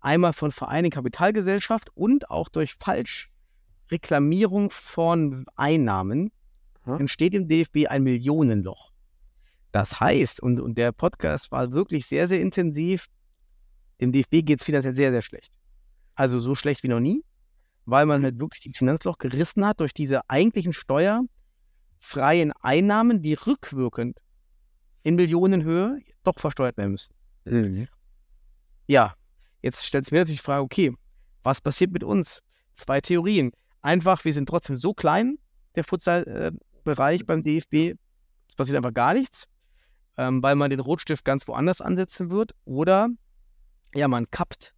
einmal 0.00 0.32
von 0.32 0.50
Vereinen 0.50 0.90
Kapitalgesellschaft 0.90 1.90
und 1.94 2.30
auch 2.30 2.48
durch 2.48 2.74
Falschreklamierung 2.74 4.70
von 4.70 5.44
Einnahmen 5.56 6.30
hm. 6.84 7.00
entsteht 7.00 7.34
im 7.34 7.48
DFB 7.48 7.88
ein 7.88 8.02
Millionenloch. 8.02 8.92
Das 9.72 10.00
heißt, 10.00 10.40
und, 10.40 10.58
und 10.58 10.78
der 10.78 10.92
Podcast 10.92 11.52
war 11.52 11.72
wirklich 11.72 12.06
sehr, 12.06 12.26
sehr 12.26 12.40
intensiv, 12.40 13.08
dem 14.00 14.10
DFB 14.12 14.46
geht 14.46 14.60
es 14.60 14.64
finanziell 14.64 14.94
sehr, 14.94 15.10
sehr 15.10 15.22
schlecht. 15.22 15.52
Also 16.14 16.38
so 16.38 16.54
schlecht 16.54 16.82
wie 16.82 16.88
noch 16.88 17.00
nie, 17.00 17.22
weil 17.84 18.06
man 18.06 18.22
halt 18.22 18.38
wirklich 18.38 18.62
die 18.62 18.72
Finanzloch 18.72 19.18
gerissen 19.18 19.66
hat 19.66 19.80
durch 19.80 19.92
diese 19.92 20.28
eigentlichen 20.30 20.72
steuerfreien 20.72 22.52
Einnahmen, 22.62 23.20
die 23.20 23.34
rückwirkend 23.34 24.18
in 25.02 25.14
Millionenhöhe 25.14 26.00
doch 26.24 26.38
versteuert 26.38 26.76
werden 26.76 26.92
müssen. 26.92 27.14
Mhm. 27.44 27.88
Ja, 28.86 29.14
jetzt 29.62 29.86
stellt 29.86 30.04
sich 30.04 30.12
mir 30.12 30.18
natürlich 30.18 30.40
die 30.40 30.44
Frage, 30.44 30.62
okay, 30.62 30.94
was 31.42 31.60
passiert 31.60 31.92
mit 31.92 32.04
uns? 32.04 32.40
Zwei 32.72 33.00
Theorien. 33.00 33.52
Einfach, 33.80 34.24
wir 34.24 34.32
sind 34.32 34.48
trotzdem 34.48 34.76
so 34.76 34.94
klein, 34.94 35.38
der 35.74 35.84
Futsal-Bereich 35.84 37.26
beim 37.26 37.42
DFB, 37.42 37.98
es 38.48 38.54
passiert 38.56 38.76
einfach 38.76 38.94
gar 38.94 39.14
nichts, 39.14 39.44
ähm, 40.16 40.42
weil 40.42 40.56
man 40.56 40.70
den 40.70 40.80
Rotstift 40.80 41.24
ganz 41.24 41.46
woanders 41.46 41.80
ansetzen 41.80 42.30
wird. 42.30 42.52
Oder, 42.64 43.08
ja, 43.94 44.08
man 44.08 44.30
kappt 44.30 44.74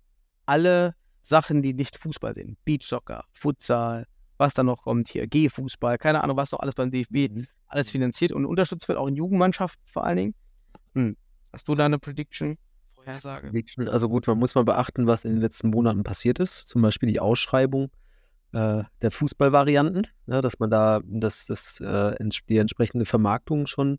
alle 0.46 0.94
Sachen, 1.22 1.62
die 1.62 1.74
nicht 1.74 1.96
Fußball 1.96 2.35
sind. 2.35 2.62
Beachsoccer, 2.64 3.24
Futsal, 3.33 4.06
was 4.38 4.54
da 4.54 4.62
noch 4.62 4.83
kommt 4.83 5.09
hier, 5.09 5.26
G-Fußball, 5.26 5.98
keine 5.98 6.22
Ahnung, 6.22 6.37
was 6.37 6.52
noch 6.52 6.61
alles 6.61 6.74
beim 6.74 6.90
DFB 6.90 7.30
mhm 7.30 7.46
alles 7.70 7.90
finanziert 7.90 8.33
und 8.33 8.44
unterstützt 8.44 8.88
wird, 8.88 8.98
auch 8.98 9.06
in 9.06 9.16
Jugendmannschaften 9.16 9.83
vor 9.87 10.04
allen 10.04 10.16
Dingen. 10.16 10.35
Hm. 10.94 11.16
Hast 11.52 11.68
du 11.68 11.74
da 11.74 11.87
eine 11.87 11.98
Prediction? 11.98 12.56
Vorhersage? 12.94 13.48
Prediction, 13.48 13.88
also 13.88 14.09
gut, 14.09 14.26
man 14.26 14.38
muss 14.38 14.54
mal 14.54 14.64
beachten, 14.64 15.06
was 15.06 15.24
in 15.24 15.33
den 15.33 15.40
letzten 15.40 15.70
Monaten 15.70 16.02
passiert 16.02 16.38
ist. 16.38 16.68
Zum 16.68 16.83
Beispiel 16.83 17.09
die 17.09 17.20
Ausschreibung 17.20 17.90
äh, 18.52 18.83
der 19.00 19.11
Fußballvarianten, 19.11 20.06
ja, 20.26 20.40
dass 20.40 20.59
man 20.59 20.70
da 20.70 21.00
das, 21.04 21.46
das, 21.46 21.80
äh, 21.80 22.14
die 22.48 22.59
entsprechende 22.59 23.06
Vermarktung 23.06 23.66
schon 23.66 23.98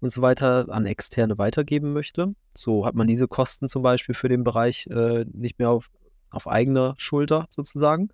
und 0.00 0.10
so 0.10 0.22
weiter 0.22 0.66
an 0.70 0.86
Externe 0.86 1.38
weitergeben 1.38 1.92
möchte. 1.92 2.34
So 2.54 2.84
hat 2.84 2.94
man 2.94 3.06
diese 3.06 3.28
Kosten 3.28 3.68
zum 3.68 3.82
Beispiel 3.82 4.14
für 4.14 4.28
den 4.28 4.42
Bereich 4.42 4.86
äh, 4.88 5.24
nicht 5.32 5.58
mehr 5.58 5.70
auf, 5.70 5.90
auf 6.30 6.48
eigener 6.48 6.94
Schulter 6.98 7.46
sozusagen 7.50 8.08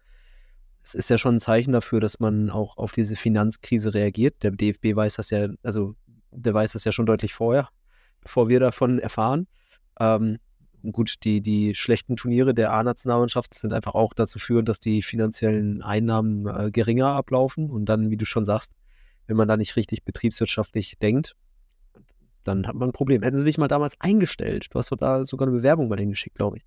es 0.82 0.94
ist 0.94 1.10
ja 1.10 1.18
schon 1.18 1.36
ein 1.36 1.40
Zeichen 1.40 1.72
dafür, 1.72 2.00
dass 2.00 2.20
man 2.20 2.50
auch 2.50 2.76
auf 2.76 2.92
diese 2.92 3.16
Finanzkrise 3.16 3.94
reagiert. 3.94 4.42
Der 4.42 4.52
DFB 4.52 4.96
weiß 4.96 5.14
das 5.14 5.30
ja, 5.30 5.48
also 5.62 5.94
der 6.30 6.54
weiß 6.54 6.72
das 6.72 6.84
ja 6.84 6.92
schon 6.92 7.06
deutlich 7.06 7.34
vorher, 7.34 7.68
bevor 8.20 8.48
wir 8.48 8.60
davon 8.60 8.98
erfahren. 8.98 9.46
Ähm, 10.00 10.38
gut, 10.92 11.16
die, 11.24 11.40
die 11.40 11.74
schlechten 11.74 12.16
Turniere 12.16 12.54
der 12.54 12.72
A-Nationalmannschaft 12.72 13.54
sind 13.54 13.72
einfach 13.72 13.94
auch 13.94 14.14
dazu 14.14 14.38
führend, 14.38 14.68
dass 14.68 14.80
die 14.80 15.02
finanziellen 15.02 15.82
Einnahmen 15.82 16.46
äh, 16.46 16.70
geringer 16.70 17.08
ablaufen. 17.08 17.70
Und 17.70 17.86
dann, 17.86 18.10
wie 18.10 18.16
du 18.16 18.24
schon 18.24 18.44
sagst, 18.44 18.72
wenn 19.26 19.36
man 19.36 19.48
da 19.48 19.56
nicht 19.56 19.76
richtig 19.76 20.04
betriebswirtschaftlich 20.04 20.98
denkt, 20.98 21.36
dann 22.44 22.66
hat 22.66 22.74
man 22.74 22.90
ein 22.90 22.92
Problem. 22.92 23.22
Hätten 23.22 23.36
sie 23.36 23.44
dich 23.44 23.58
mal 23.58 23.68
damals 23.68 24.00
eingestellt. 24.00 24.68
Du 24.70 24.78
hast 24.78 24.90
doch 24.90 24.96
da 24.96 25.24
sogar 25.24 25.48
eine 25.48 25.56
Bewerbung 25.56 25.88
bei 25.88 25.96
denen 25.96 26.10
geschickt, 26.10 26.36
glaube 26.36 26.58
ich. 26.58 26.64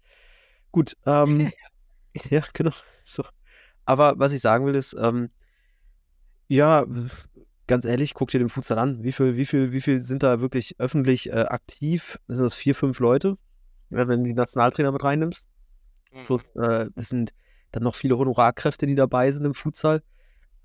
Gut, 0.72 0.96
ähm, 1.06 1.52
ja, 2.30 2.44
genau. 2.54 2.72
So. 3.06 3.24
Aber 3.86 4.14
was 4.18 4.32
ich 4.32 4.42
sagen 4.42 4.66
will, 4.66 4.76
ist, 4.76 4.96
ähm, 5.00 5.30
ja, 6.48 6.86
ganz 7.68 7.86
ehrlich, 7.86 8.14
guck 8.14 8.30
dir 8.30 8.40
den 8.40 8.50
Futsal 8.50 8.78
an. 8.78 9.04
Wie 9.04 9.12
viel, 9.12 9.38
wie 9.38 9.46
viel, 9.46 9.72
wie 9.72 9.82
viel 9.82 10.02
sind 10.02 10.24
da 10.24 10.42
wirklich 10.42 10.76
öffentlich 10.80 11.30
äh, 11.30 11.46
aktiv? 11.48 12.20
Sind 12.28 12.44
das 12.44 12.54
vier, 12.54 12.76
fünf 12.76 13.00
Leute? 13.00 13.36
Ja, 13.90 14.08
wenn 14.08 14.24
du 14.24 14.30
die 14.30 14.34
Nationaltrainer 14.34 14.92
mit 14.92 15.04
reinnimmst. 15.04 15.48
Plus, 16.26 16.44
äh, 16.56 16.88
das 16.96 17.10
sind 17.10 17.34
dann 17.72 17.84
noch 17.84 17.96
viele 17.96 18.18
Honorarkräfte, 18.18 18.86
die 18.86 18.96
dabei 18.96 19.32
sind 19.32 19.46
im 19.46 19.54
Futsal. 19.54 20.04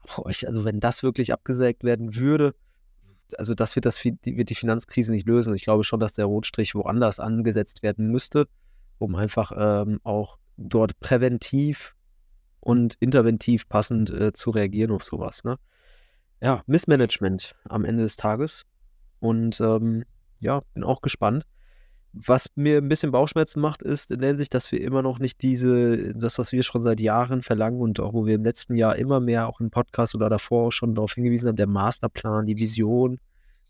Boah, 0.07 0.29
ich, 0.31 0.47
also 0.47 0.65
wenn 0.65 0.81
das 0.81 1.03
wirklich 1.03 1.33
abgesägt 1.33 1.85
werden 1.85 2.17
würde, 2.17 2.55
also 3.39 3.55
das 3.55 3.75
wird, 3.75 3.87
das 3.87 3.97
die 4.01 4.37
wird 4.37 4.51
die 4.51 4.55
Finanzkrise 4.55 5.11
nicht 5.13 5.27
lösen. 5.27 5.55
Ich 5.55 5.63
glaube 5.63 5.85
schon, 5.85 6.01
dass 6.01 6.13
der 6.13 6.27
Rotstrich 6.27 6.75
woanders 6.75 7.19
angesetzt 7.19 7.83
werden 7.83 8.09
müsste, 8.09 8.47
um 8.99 9.15
einfach 9.17 9.53
ähm, 9.57 10.01
auch 10.05 10.39
dort 10.57 10.99
präventiv 11.01 11.96
und 12.67 12.97
interventiv 12.99 13.69
passend 13.69 14.11
äh, 14.11 14.33
zu 14.33 14.51
reagieren 14.51 14.91
auf 14.91 15.05
sowas. 15.05 15.45
Ne? 15.45 15.57
Ja, 16.43 16.63
Missmanagement 16.67 17.55
am 17.69 17.85
Ende 17.85 18.03
des 18.03 18.17
Tages. 18.17 18.65
Und 19.21 19.61
ähm, 19.61 20.05
ja, 20.41 20.63
bin 20.75 20.83
auch 20.83 21.01
gespannt. 21.01 21.45
Was 22.13 22.49
mir 22.57 22.79
ein 22.79 22.89
bisschen 22.89 23.13
Bauchschmerzen 23.13 23.61
macht, 23.61 23.83
ist 23.83 24.11
in 24.11 24.19
der 24.19 24.31
Hinsicht, 24.31 24.53
dass 24.53 24.73
wir 24.73 24.81
immer 24.81 25.03
noch 25.03 25.21
nicht 25.21 25.43
diese, 25.43 26.13
das, 26.15 26.41
was 26.41 26.51
wir 26.51 26.65
schon 26.65 26.83
seit 26.83 26.99
Jahren 26.99 27.43
verlangen 27.43 27.81
und 27.81 28.01
auch 28.01 28.15
wo 28.15 28.27
wir 28.27 28.35
im 28.35 28.43
letzten 28.43 28.75
Jahr 28.75 28.97
immer 28.97 29.21
mehr 29.21 29.47
auch 29.47 29.61
im 29.61 29.71
Podcast 29.71 30.17
oder 30.17 30.29
davor 30.29 30.67
auch 30.67 30.73
schon 30.73 30.97
darauf 30.97 31.13
hingewiesen 31.13 31.47
haben, 31.47 31.57
der 31.57 31.69
Masterplan, 31.69 32.47
die 32.47 32.59
Vision, 32.59 33.21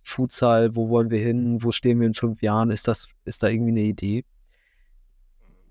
Futsal, 0.04 0.74
wo 0.74 0.88
wollen 0.88 1.10
wir 1.10 1.18
hin, 1.18 1.62
wo 1.62 1.70
stehen 1.70 2.00
wir 2.00 2.06
in 2.06 2.14
fünf 2.14 2.40
Jahren, 2.40 2.70
ist 2.70 2.88
das, 2.88 3.08
ist 3.26 3.42
da 3.42 3.48
irgendwie 3.48 3.72
eine 3.72 3.82
Idee? 3.82 4.24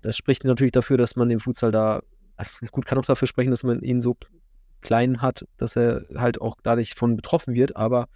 Das 0.02 0.16
spricht 0.16 0.44
natürlich 0.44 0.72
dafür, 0.72 0.96
dass 0.96 1.16
man 1.16 1.28
den 1.28 1.40
Futsal 1.40 1.72
da, 1.72 2.02
gut, 2.70 2.86
kann 2.86 2.98
auch 2.98 3.04
dafür 3.04 3.28
sprechen, 3.28 3.50
dass 3.50 3.62
man 3.62 3.80
ihn 3.80 4.00
so 4.00 4.16
klein 4.80 5.22
hat, 5.22 5.46
dass 5.56 5.76
er 5.76 6.04
halt 6.14 6.40
auch 6.40 6.56
da 6.62 6.76
nicht 6.76 6.98
von 6.98 7.16
betroffen 7.16 7.54
wird, 7.54 7.76
aber 7.76 8.08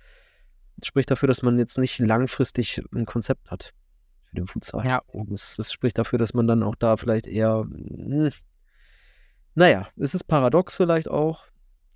es 0.80 0.86
spricht 0.86 1.10
dafür, 1.10 1.26
dass 1.26 1.42
man 1.42 1.58
jetzt 1.58 1.78
nicht 1.78 1.98
langfristig 1.98 2.80
ein 2.94 3.06
Konzept 3.06 3.50
hat 3.50 3.72
für 4.26 4.36
den 4.36 4.46
Futsal. 4.46 4.86
Ja. 4.86 5.02
Das, 5.12 5.56
das 5.56 5.72
spricht 5.72 5.98
dafür, 5.98 6.18
dass 6.18 6.34
man 6.34 6.46
dann 6.46 6.62
auch 6.62 6.74
da 6.74 6.96
vielleicht 6.96 7.26
eher, 7.26 7.64
hm, 7.68 8.30
naja, 9.54 9.88
es 9.96 10.14
ist 10.14 10.24
paradox 10.24 10.76
vielleicht 10.76 11.08
auch 11.08 11.44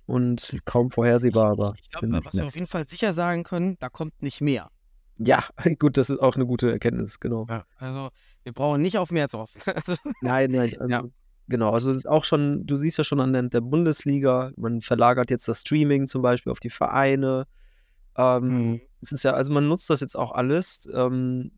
und 0.05 0.55
kaum 0.65 0.91
vorhersehbar, 0.91 1.51
aber 1.51 1.73
Ich 1.81 1.89
glaube, 1.89 2.07
bin 2.07 2.25
was 2.25 2.33
wir 2.33 2.45
auf 2.45 2.55
jeden 2.55 2.67
Fall 2.67 2.87
sicher 2.87 3.13
sagen 3.13 3.43
können, 3.43 3.77
da 3.79 3.89
kommt 3.89 4.21
nicht 4.21 4.41
mehr. 4.41 4.69
ja, 5.17 5.43
gut, 5.79 5.97
das 5.97 6.09
ist 6.09 6.19
auch 6.19 6.35
eine 6.35 6.45
gute 6.45 6.71
Erkenntnis, 6.71 7.19
genau. 7.19 7.45
Ja, 7.49 7.63
also 7.77 8.09
wir 8.43 8.53
brauchen 8.53 8.81
nicht 8.81 8.97
auf 8.97 9.11
mehr 9.11 9.29
zu 9.29 9.39
hoffen. 9.39 9.61
Also, 9.73 9.95
Nein, 10.21 10.51
nein, 10.51 10.75
also, 10.79 10.91
Ja. 10.91 11.03
Genau. 11.47 11.69
Also 11.69 11.99
auch 12.09 12.25
schon, 12.25 12.65
du 12.65 12.75
siehst 12.75 12.97
ja 12.97 13.03
schon 13.03 13.19
an 13.19 13.49
der, 13.49 13.61
Bundesliga, 13.61 14.51
man 14.57 14.81
verlagert 14.81 15.29
jetzt 15.29 15.47
das 15.47 15.61
Streaming 15.61 16.07
zum 16.07 16.21
Beispiel 16.21 16.51
auf 16.51 16.59
die 16.59 16.69
Vereine. 16.69 17.47
Ähm, 18.17 18.47
Mhm. 18.47 18.81
Es 19.01 19.11
ist 19.11 19.23
ja, 19.23 19.33
also 19.33 19.53
man 19.53 19.67
nutzt 19.67 19.89
das 19.89 20.01
jetzt 20.01 20.15
auch 20.17 20.31
alles. 20.31 20.89
Ähm, 20.91 21.51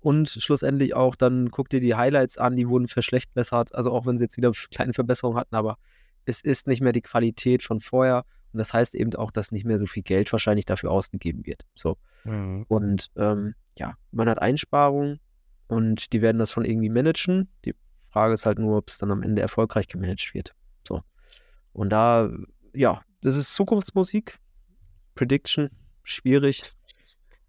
und 0.00 0.28
schlussendlich 0.28 0.94
auch, 0.94 1.16
dann 1.16 1.50
guck 1.50 1.68
dir 1.68 1.80
die 1.80 1.96
Highlights 1.96 2.38
an, 2.38 2.54
die 2.54 2.68
wurden 2.68 2.86
verschlechtert, 2.86 3.74
also 3.74 3.90
auch 3.90 4.06
wenn 4.06 4.18
sie 4.18 4.24
jetzt 4.24 4.36
wieder 4.36 4.52
kleine 4.70 4.92
Verbesserungen 4.92 5.36
hatten, 5.36 5.56
aber 5.56 5.78
es 6.26 6.40
ist 6.40 6.68
nicht 6.68 6.80
mehr 6.80 6.92
die 6.92 7.02
Qualität 7.02 7.62
von 7.64 7.80
vorher. 7.80 8.24
Und 8.52 8.58
das 8.58 8.72
heißt 8.72 8.94
eben 8.94 9.12
auch, 9.16 9.32
dass 9.32 9.50
nicht 9.50 9.64
mehr 9.64 9.78
so 9.78 9.86
viel 9.86 10.04
Geld 10.04 10.30
wahrscheinlich 10.32 10.64
dafür 10.64 10.92
ausgegeben 10.92 11.44
wird. 11.44 11.62
So. 11.74 11.96
Mhm. 12.24 12.66
Und 12.68 13.08
ähm, 13.16 13.54
ja, 13.76 13.94
man 14.12 14.28
hat 14.28 14.40
Einsparungen 14.40 15.18
und 15.66 16.12
die 16.12 16.22
werden 16.22 16.38
das 16.38 16.52
schon 16.52 16.64
irgendwie 16.64 16.88
managen. 16.88 17.48
Die 17.64 17.74
Frage 18.16 18.32
ist 18.32 18.46
halt 18.46 18.58
nur, 18.58 18.78
ob 18.78 18.88
es 18.88 18.96
dann 18.96 19.10
am 19.10 19.22
Ende 19.22 19.42
erfolgreich 19.42 19.88
gemanagt 19.88 20.32
wird. 20.32 20.54
So. 20.88 21.02
Und 21.74 21.90
da, 21.90 22.30
ja, 22.72 23.02
das 23.20 23.36
ist 23.36 23.52
Zukunftsmusik. 23.52 24.38
Prediction, 25.14 25.68
schwierig. 26.02 26.72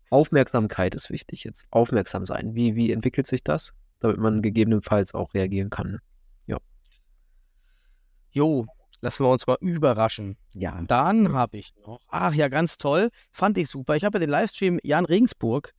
Aufmerksamkeit 0.09 0.93
ist 0.93 1.09
wichtig 1.09 1.45
jetzt. 1.45 1.67
Aufmerksam 1.71 2.25
sein. 2.25 2.53
Wie, 2.53 2.75
wie 2.75 2.91
entwickelt 2.91 3.27
sich 3.27 3.45
das? 3.45 3.71
Damit 3.99 4.17
man 4.17 4.41
gegebenenfalls 4.41 5.13
auch 5.13 5.33
reagieren 5.33 5.69
kann. 5.69 5.99
Jo, 8.31 8.67
lassen 8.99 9.23
wir 9.23 9.31
uns 9.31 9.47
mal 9.47 9.57
überraschen. 9.61 10.35
Ja. 10.51 10.81
Dann 10.85 11.31
habe 11.33 11.57
ich 11.57 11.73
noch, 11.85 12.01
ach 12.09 12.33
ja, 12.33 12.49
ganz 12.49 12.77
toll, 12.77 13.09
fand 13.31 13.57
ich 13.57 13.69
super. 13.69 13.95
Ich 13.95 14.03
habe 14.03 14.17
ja 14.17 14.19
den 14.19 14.29
Livestream 14.29 14.79
Jan 14.83 15.05
Regensburg 15.05 15.73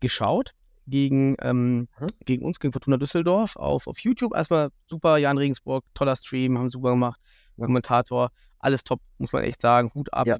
geschaut 0.00 0.52
gegen, 0.86 1.36
ähm, 1.40 1.88
Mhm. 1.98 2.06
gegen 2.24 2.44
uns, 2.44 2.60
gegen 2.60 2.72
Fortuna 2.72 2.96
Düsseldorf 2.96 3.56
auf, 3.56 3.86
auf 3.86 3.98
YouTube. 4.00 4.34
Erstmal 4.34 4.70
super, 4.86 5.16
Jan 5.18 5.38
Regensburg, 5.38 5.84
toller 5.94 6.16
Stream, 6.16 6.58
haben 6.58 6.70
super 6.70 6.90
gemacht. 6.90 7.20
Ja. 7.56 7.66
Kommentator, 7.66 8.30
alles 8.58 8.84
top, 8.84 9.00
muss 9.18 9.32
man 9.32 9.44
echt 9.44 9.62
sagen. 9.62 9.90
Hut 9.94 10.12
ab. 10.12 10.26
Ja. 10.26 10.36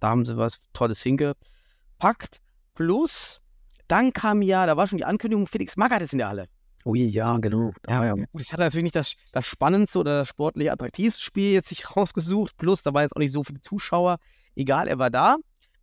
Da 0.00 0.10
haben 0.10 0.24
sie 0.26 0.36
was 0.36 0.60
Tolles 0.72 1.02
hingepackt. 1.02 2.40
Plus, 2.74 3.42
dann 3.88 4.12
kam 4.12 4.42
ja, 4.42 4.66
da 4.66 4.76
war 4.76 4.86
schon 4.86 4.98
die 4.98 5.04
Ankündigung, 5.04 5.46
Felix 5.46 5.76
Magath 5.76 6.02
ist 6.02 6.12
in 6.12 6.18
der 6.18 6.28
Halle. 6.28 6.46
Oh 6.84 6.94
je, 6.94 7.06
ja, 7.06 7.36
genau. 7.38 7.72
Ja, 7.88 8.04
ja. 8.04 8.14
gut, 8.14 8.40
ich 8.40 8.52
hatte 8.52 8.62
natürlich 8.62 8.84
nicht 8.84 8.96
das, 8.96 9.14
das 9.32 9.44
spannendste 9.44 9.98
oder 9.98 10.20
das 10.20 10.28
sportlich 10.28 10.70
attraktivste 10.70 11.20
Spiel 11.20 11.52
jetzt 11.52 11.68
sich 11.68 11.84
rausgesucht. 11.96 12.56
Plus, 12.56 12.82
da 12.82 12.94
waren 12.94 13.02
jetzt 13.02 13.16
auch 13.16 13.20
nicht 13.20 13.32
so 13.32 13.42
viele 13.42 13.60
Zuschauer. 13.60 14.18
Egal, 14.54 14.88
er 14.88 14.98
war 14.98 15.10
da. 15.10 15.36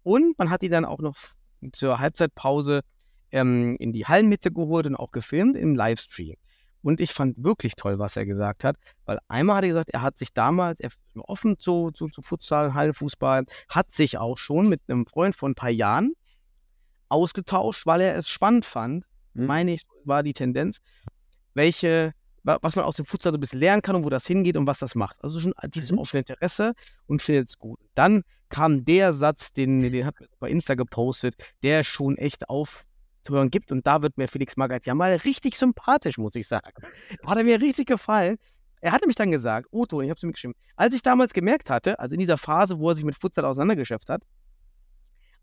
Und 0.04 0.38
man 0.40 0.50
hat 0.50 0.64
ihn 0.64 0.72
dann 0.72 0.86
auch 0.86 1.00
noch 1.00 1.16
zur 1.74 2.00
Halbzeitpause 2.00 2.82
ähm, 3.36 3.76
in 3.80 3.92
die 3.94 4.06
Hallenmitte 4.06 4.52
geholt 4.52 4.88
und 4.88 4.96
auch 4.96 5.12
gefilmt 5.12 5.56
im 5.58 5.76
Livestream. 5.76 6.36
Und 6.82 7.02
ich 7.02 7.12
fand 7.14 7.44
wirklich 7.44 7.74
toll, 7.76 7.98
was 8.00 8.16
er 8.16 8.26
gesagt 8.26 8.64
hat, 8.64 8.76
weil 9.06 9.18
einmal 9.28 9.58
hat 9.58 9.64
er 9.64 9.70
gesagt, 9.70 9.90
er 9.90 10.02
hat 10.04 10.18
sich 10.18 10.34
damals, 10.34 10.80
er 10.80 10.88
ist 10.90 10.98
offen 11.16 11.58
zu, 11.58 11.92
zu, 11.92 12.08
zu 12.10 12.22
Futsal, 12.22 12.74
Hallenfußball, 12.76 13.46
hat 13.70 13.92
sich 13.92 14.18
auch 14.20 14.38
schon 14.38 14.70
mit 14.70 14.82
einem 14.88 15.06
Freund 15.08 15.36
von 15.36 15.52
ein 15.52 15.56
paar 15.56 15.72
Jahren 15.72 16.14
ausgetauscht, 17.10 17.86
weil 17.86 18.02
er 18.02 18.16
es 18.16 18.30
spannend 18.30 18.66
fand, 18.66 19.04
Hm. 19.36 19.48
meine 19.48 19.74
ich, 19.74 19.82
war 20.06 20.24
die 20.24 20.34
Tendenz, 20.34 20.80
welche, 21.54 22.14
wa- 22.44 22.58
was 22.62 22.76
man 22.76 22.86
aus 22.86 22.96
dem 22.98 23.06
Futsal 23.06 23.34
so 23.34 23.38
ein 23.38 23.42
bisschen 23.42 23.60
lernen 23.60 23.82
kann 23.82 23.96
und 23.96 24.06
wo 24.06 24.10
das 24.10 24.26
hingeht 24.28 24.56
und 24.56 24.68
was 24.68 24.80
das 24.80 24.96
macht. 24.96 25.22
Also 25.24 25.40
schon 25.40 25.54
dieses 25.74 25.92
Mhm. 25.92 25.98
offene 26.00 26.22
Interesse 26.22 26.74
und 27.08 27.22
findet 27.22 27.50
es 27.50 27.58
gut. 27.58 27.80
Dann 27.96 28.22
kam 28.50 28.86
der 28.86 29.14
Satz, 29.14 29.52
den, 29.54 29.82
den 29.82 30.06
hat 30.06 30.16
er 30.22 30.28
bei 30.40 30.50
Insta 30.50 30.76
gepostet, 30.76 31.36
der 31.64 31.84
schon 31.84 32.18
echt 32.18 32.50
aufzuhören 33.26 33.50
gibt 33.50 33.72
und 33.72 33.86
da 33.86 34.02
wird 34.02 34.18
mir 34.18 34.28
Felix 34.28 34.56
Magath 34.58 34.86
ja 34.86 34.94
mal 34.94 35.16
richtig 35.16 35.56
sympathisch, 35.56 36.18
muss 36.18 36.36
ich 36.36 36.48
sagen. 36.48 36.72
Da 37.22 37.32
hat 37.32 37.38
er 37.38 37.44
mir 37.44 37.60
richtig 37.60 37.88
gefallen. 37.88 38.38
Er 38.82 38.92
hatte 38.92 39.08
mich 39.08 39.16
dann 39.16 39.32
gesagt, 39.32 39.68
Otto, 39.72 40.02
ich 40.02 40.10
habe 40.10 40.18
es 40.18 40.24
mir 40.24 40.32
geschrieben, 40.32 40.54
als 40.76 40.94
ich 40.94 41.02
damals 41.02 41.34
gemerkt 41.34 41.70
hatte, 41.70 42.00
also 42.00 42.14
in 42.14 42.20
dieser 42.20 42.38
Phase, 42.38 42.80
wo 42.80 42.90
er 42.90 42.96
sich 42.96 43.04
mit 43.04 43.16
Futsal 43.20 43.46
auseinandergeschäft 43.46 44.10
hat, 44.10 44.22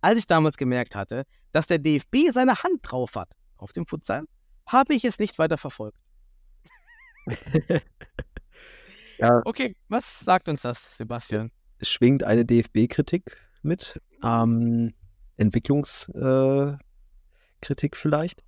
als 0.01 0.19
ich 0.19 0.27
damals 0.27 0.57
gemerkt 0.57 0.95
hatte, 0.95 1.25
dass 1.51 1.67
der 1.67 1.79
DFB 1.79 2.31
seine 2.33 2.63
Hand 2.63 2.81
drauf 2.83 3.17
hat 3.17 3.31
auf 3.57 3.73
dem 3.73 3.87
Futsal, 3.87 4.25
habe 4.67 4.95
ich 4.95 5.05
es 5.05 5.19
nicht 5.19 5.39
weiter 5.39 5.59
verfolgt. 5.59 5.99
Ja. 9.19 9.41
Okay, 9.45 9.77
was 9.89 10.19
sagt 10.19 10.49
uns 10.49 10.63
das, 10.63 10.97
Sebastian? 10.97 11.53
es 11.79 11.89
schwingt 11.89 12.25
eine 12.25 12.45
DFB-Kritik 12.45 13.37
mit, 13.63 14.01
ähm, 14.25 14.93
Entwicklungskritik 15.37 16.17
äh, 16.17 16.77
Kritik 17.63 17.97
vielleicht. 17.97 18.43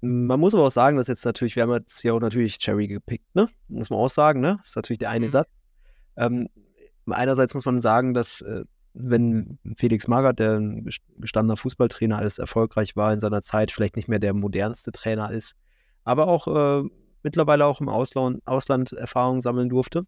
Man 0.00 0.40
muss 0.40 0.54
aber 0.54 0.64
auch 0.64 0.70
sagen, 0.70 0.96
dass 0.96 1.06
jetzt 1.06 1.24
natürlich, 1.24 1.54
wir 1.54 1.62
haben 1.62 1.72
jetzt 1.74 2.02
ja 2.02 2.12
auch 2.12 2.20
natürlich 2.20 2.58
Cherry 2.58 2.88
gepickt, 2.88 3.34
ne? 3.34 3.48
Muss 3.68 3.90
man 3.90 4.00
auch 4.00 4.08
sagen, 4.08 4.40
ne? 4.40 4.56
Das 4.58 4.70
ist 4.70 4.76
natürlich 4.76 4.98
der 4.98 5.10
eine 5.10 5.26
Mhm. 5.26 5.30
Satz. 5.30 5.48
Ähm, 6.16 6.48
einerseits 7.06 7.54
muss 7.54 7.64
man 7.66 7.80
sagen, 7.80 8.14
dass 8.14 8.40
äh, 8.40 8.64
wenn 8.94 9.58
Felix 9.76 10.08
Magath, 10.08 10.38
der 10.38 10.58
ein 10.58 10.84
gest- 10.84 11.02
gestandener 11.18 11.56
Fußballtrainer 11.56 12.20
ist, 12.22 12.38
erfolgreich 12.38 12.96
war 12.96 13.12
in 13.12 13.20
seiner 13.20 13.42
Zeit, 13.42 13.70
vielleicht 13.70 13.96
nicht 13.96 14.08
mehr 14.08 14.18
der 14.18 14.34
modernste 14.34 14.92
Trainer 14.92 15.30
ist, 15.30 15.54
aber 16.04 16.26
auch 16.26 16.48
äh, 16.48 16.88
mittlerweile 17.22 17.64
auch 17.66 17.80
im 17.80 17.88
Ausland, 17.88 18.42
Ausland 18.44 18.92
Erfahrung 18.92 19.40
sammeln 19.40 19.68
durfte. 19.68 20.02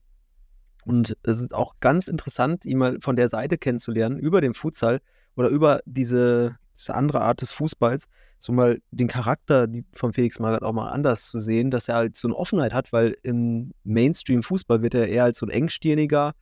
Und 0.85 1.16
es 1.22 1.40
ist 1.40 1.55
auch 1.55 1.77
ganz 1.81 2.09
interessant, 2.09 2.66
ihn 2.66 2.79
mal 2.79 2.98
von 3.00 3.16
der 3.16 3.29
Seite 3.29 3.57
kennenzulernen, 3.59 4.18
über 4.18 4.40
den 4.40 4.55
Futsal 4.55 5.00
oder 5.37 5.49
über 5.49 5.81
diese, 5.87 6.57
diese 6.77 6.94
andere 6.94 7.20
Art 7.20 7.40
des 7.40 7.53
Fußballs, 7.53 8.05
so 8.38 8.53
mal 8.53 8.79
den 8.90 9.09
Charakter 9.09 9.66
von 9.94 10.12
Felix 10.12 10.38
Magath 10.38 10.62
auch 10.62 10.73
mal 10.73 10.90
anders 10.90 11.29
zu 11.29 11.38
sehen, 11.38 11.70
dass 11.70 11.88
er 11.88 11.97
halt 11.97 12.16
so 12.16 12.29
eine 12.29 12.37
Offenheit 12.37 12.73
hat, 12.73 12.92
weil 12.92 13.16
im 13.23 13.73
Mainstream-Fußball 13.85 14.83
wird 14.83 14.94
er 14.94 15.09
eher 15.09 15.25
als 15.25 15.38
so 15.38 15.47
ein 15.47 15.51
engstirniger, 15.51 16.33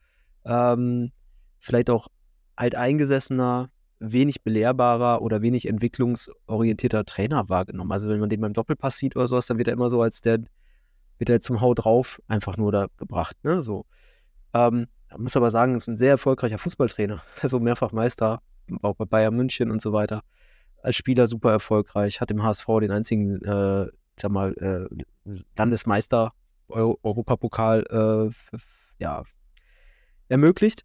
ähm, 0.45 1.11
vielleicht 1.59 1.89
auch 1.89 2.07
alteingesessener, 2.55 3.69
wenig 3.99 4.43
belehrbarer 4.43 5.21
oder 5.21 5.41
wenig 5.41 5.65
entwicklungsorientierter 5.67 7.05
Trainer 7.05 7.47
wahrgenommen. 7.47 7.91
Also 7.91 8.09
wenn 8.09 8.19
man 8.19 8.29
den 8.29 8.41
beim 8.41 8.53
Doppelpass 8.53 8.97
sieht 8.97 9.15
oder 9.15 9.27
sowas, 9.27 9.47
dann 9.47 9.57
wird 9.57 9.69
er 9.69 9.73
immer 9.73 9.89
so 9.89 10.01
als 10.01 10.19
der, 10.19 10.39
wird 11.19 11.29
er 11.29 11.39
zum 11.39 11.61
Hau 11.61 11.73
drauf 11.73 12.21
einfach 12.27 12.57
nur 12.57 12.71
da 12.71 12.87
gebracht, 12.97 13.37
ne, 13.43 13.61
so. 13.61 13.85
Ähm, 14.53 14.87
man 15.09 15.21
muss 15.23 15.37
aber 15.37 15.51
sagen, 15.51 15.75
ist 15.75 15.87
ein 15.87 15.97
sehr 15.97 16.11
erfolgreicher 16.11 16.57
Fußballtrainer. 16.57 17.23
Also 17.41 17.59
mehrfach 17.59 17.91
Meister, 17.91 18.41
auch 18.81 18.95
bei 18.95 19.05
Bayern 19.05 19.35
München 19.35 19.71
und 19.71 19.81
so 19.81 19.93
weiter. 19.93 20.21
als 20.81 20.95
Spieler 20.97 21.27
super 21.27 21.51
erfolgreich, 21.51 22.19
hat 22.19 22.29
im 22.31 22.43
HSV 22.43 22.65
den 22.81 22.91
einzigen, 22.91 23.41
äh, 23.43 23.87
sag 24.19 24.31
mal, 24.31 24.53
äh, 24.57 25.39
Landesmeister 25.57 26.33
Euro 26.67 26.99
Europapokal 27.03 27.83
äh, 27.89 28.57
ja, 28.99 29.23
ermöglicht. 30.27 30.83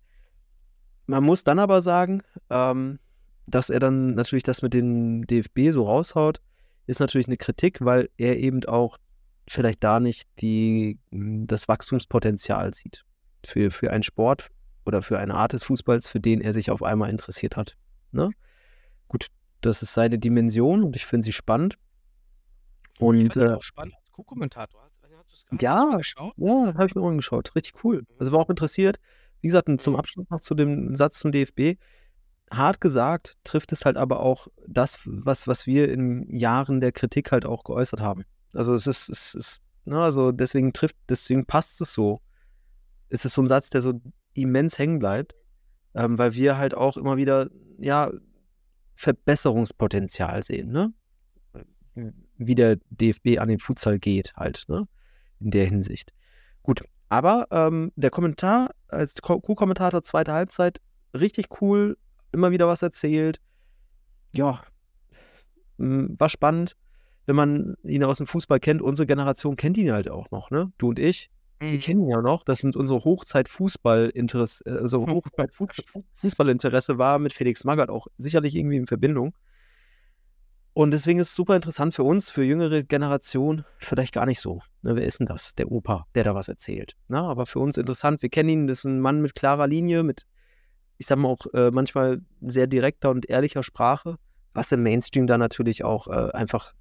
Man 1.07 1.25
muss 1.25 1.43
dann 1.43 1.59
aber 1.59 1.83
sagen, 1.83 2.23
ähm, 2.51 2.99
dass 3.47 3.71
er 3.71 3.81
dann 3.81 4.15
natürlich 4.15 4.43
das 4.43 4.63
mit 4.63 4.75
dem 4.75 5.27
DFB 5.27 5.71
so 5.71 5.85
raushaut, 5.85 6.41
ist 6.87 7.01
natürlich 7.01 7.27
eine 7.27 7.37
Kritik, 7.37 7.85
weil 7.85 8.09
er 8.19 8.39
eben 8.39 8.65
auch 8.67 8.99
vielleicht 9.49 9.83
da 9.83 10.01
nicht 10.01 10.29
die, 10.41 10.99
das 11.11 11.69
Wachstumspotenzial 11.69 12.75
sieht 12.75 13.05
für, 13.45 13.71
für 13.71 13.91
einen 13.91 14.03
Sport 14.03 14.51
oder 14.89 15.03
für 15.03 15.19
eine 15.19 15.35
Art 15.35 15.53
des 15.53 15.65
Fußballs, 15.65 16.09
für 16.09 16.19
den 16.19 16.41
er 16.41 16.55
sich 16.55 16.71
auf 16.71 16.83
einmal 16.83 17.11
interessiert 17.11 17.57
hat. 17.57 17.77
Ne? 18.11 18.31
Gut, 19.07 19.29
das 19.61 19.83
ist 19.83 19.93
seine 19.93 20.19
Dimension 20.19 20.83
und 20.83 20.97
ich 20.97 21.05
finde 21.05 21.25
sie 21.25 21.33
spannend. 21.33 21.79
ich 22.95 23.01
Und 23.01 23.19
fand 23.19 23.37
ihn 23.37 23.43
äh, 23.43 23.55
auch 23.55 23.63
spannend 23.63 23.95
als 23.95 24.11
Co-Kommentator. 24.11 24.83
Hast 24.83 24.99
Ja. 25.61 26.01
ja, 26.37 26.75
habe 26.75 26.87
ich 26.87 26.95
mir 26.95 27.03
auch 27.03 27.09
angeschaut. 27.09 27.55
Richtig 27.55 27.85
cool. 27.85 28.05
Also 28.19 28.33
war 28.33 28.41
auch 28.41 28.51
interessiert. 28.51 28.99
Wie 29.43 29.49
gesagt, 29.49 29.69
zum 29.81 29.95
Abschluss 29.95 30.27
noch 30.31 30.41
zu 30.41 30.55
dem 30.55 30.97
Satz 30.97 31.19
zum 31.21 31.33
DFB. 31.33 31.79
Hart 32.51 32.81
gesagt, 32.81 33.37
trifft 33.45 33.73
es 33.73 33.85
halt 33.85 33.99
aber 33.99 34.21
auch 34.21 34.49
das, 34.67 34.99
was, 35.05 35.47
was 35.47 35.67
wir 35.67 35.91
in 35.93 36.35
Jahren 36.35 36.81
der 36.81 36.93
Kritik 36.93 37.31
halt 37.31 37.45
auch 37.45 37.63
geäußert 37.63 38.01
haben. 38.01 38.25
Also 38.55 38.75
es 38.75 38.87
ist, 38.87 39.11
es 39.11 39.35
ist, 39.35 39.63
ne, 39.85 40.01
also 40.01 40.33
deswegen 40.33 40.73
trifft, 40.73 40.97
deswegen 41.11 41.45
passt 41.45 41.81
es 41.83 41.93
so. 41.93 42.21
Es 43.11 43.27
ist 43.27 43.35
so 43.35 43.43
ein 43.43 43.49
Satz, 43.49 43.69
der 43.69 43.83
so 43.83 44.01
immens 44.43 44.79
hängen 44.79 44.99
bleibt, 44.99 45.35
ähm, 45.95 46.19
weil 46.19 46.35
wir 46.35 46.59
halt 46.59 46.75
auch 46.75 46.97
immer 46.97 47.17
wieder, 47.17 47.51
ja, 47.79 48.11
Verbesserungspotenzial 48.95 50.43
sehen, 50.43 50.71
ne? 50.71 50.93
Wie 52.37 52.55
der 52.55 52.77
DFB 52.91 53.39
an 53.39 53.49
den 53.49 53.59
Futsal 53.61 53.99
geht, 53.99 54.35
halt, 54.37 54.65
ne? 54.69 54.87
In 55.41 55.51
der 55.51 55.67
Hinsicht. 55.67 56.13
Gut, 56.63 56.83
aber 57.09 57.47
ähm, 57.51 57.93
der 57.97 58.11
Kommentar 58.11 58.75
als 58.89 59.21
Ko- 59.23 59.41
Co-Kommentator 59.41 60.03
zweite 60.03 60.33
Halbzeit, 60.33 60.81
richtig 61.15 61.61
cool, 61.61 61.97
immer 62.33 62.51
wieder 62.51 62.67
was 62.69 62.83
erzählt. 62.83 63.41
Ja, 64.33 64.63
war 65.79 66.29
spannend. 66.29 66.77
Wenn 67.27 67.37
man 67.37 67.77
ihn 67.83 68.05
aus 68.05 68.19
dem 68.19 68.27
Fußball 68.27 68.59
kennt, 68.59 68.83
unsere 68.83 69.07
Generation 69.07 69.57
kennt 69.57 69.77
ihn 69.77 69.93
halt 69.93 70.09
auch 70.11 70.31
noch, 70.31 70.51
ne? 70.51 70.73
Du 70.79 70.89
und 70.89 70.99
ich, 70.99 71.31
wir 71.61 71.69
Mhm. 71.71 71.81
kennen 71.81 72.01
ihn 72.03 72.11
ja 72.11 72.23
noch. 72.23 72.45
Das 72.45 72.59
sind 72.61 72.77
unsere 72.77 73.05
Hochzeit-Fußball-Interesse, 73.05 74.65
also 74.81 75.07
Hochzeit-Fußballinteresse 75.23 76.99
war 76.99 77.19
mit 77.19 77.33
Felix 77.33 77.65
Magath 77.65 77.91
auch 77.91 78.07
sicherlich 78.17 78.55
irgendwie 78.55 78.77
in 78.77 78.87
Verbindung. 78.87 79.35
Und 80.75 80.93
deswegen 80.93 81.19
ist 81.19 81.31
es 81.31 81.35
super 81.35 81.57
interessant 81.57 81.95
für 81.95 82.05
uns, 82.05 82.31
für 82.31 82.45
jüngere 82.45 82.85
Generation, 82.85 83.65
vielleicht 83.79 84.15
gar 84.15 84.27
nicht 84.27 84.39
so. 84.41 84.61
Ne, 84.83 84.95
wer 84.95 85.05
ist 85.05 85.19
denn 85.19 85.27
das? 85.27 85.57
Der 85.57 85.73
Opa, 85.73 86.07
der 86.15 86.23
da 86.23 86.37
was 86.37 86.47
erzählt. 86.47 86.93
Na, 87.09 87.23
aber 87.29 87.47
für 87.47 87.59
uns 87.59 87.77
interessant, 87.77 88.23
wir 88.23 88.29
kennen 88.29 88.49
ihn, 88.49 88.67
das 88.69 88.79
ist 88.81 88.85
ein 88.85 89.01
Mann 89.01 89.21
mit 89.21 89.35
klarer 89.35 89.67
Linie, 89.67 90.05
mit, 90.05 90.23
ich 90.99 91.07
sag 91.07 91.19
mal 91.19 91.29
auch 91.31 91.47
äh, 91.53 91.73
manchmal 91.73 92.21
sehr 92.43 92.69
direkter 92.69 93.11
und 93.11 93.29
ehrlicher 93.29 93.65
Sprache, 93.65 94.19
was 94.55 94.71
im 94.71 94.85
Mainstream 94.85 95.27
dann 95.27 95.41
natürlich 95.41 95.83
auch 95.83 96.07
äh, 96.07 96.31
einfach 96.33 96.75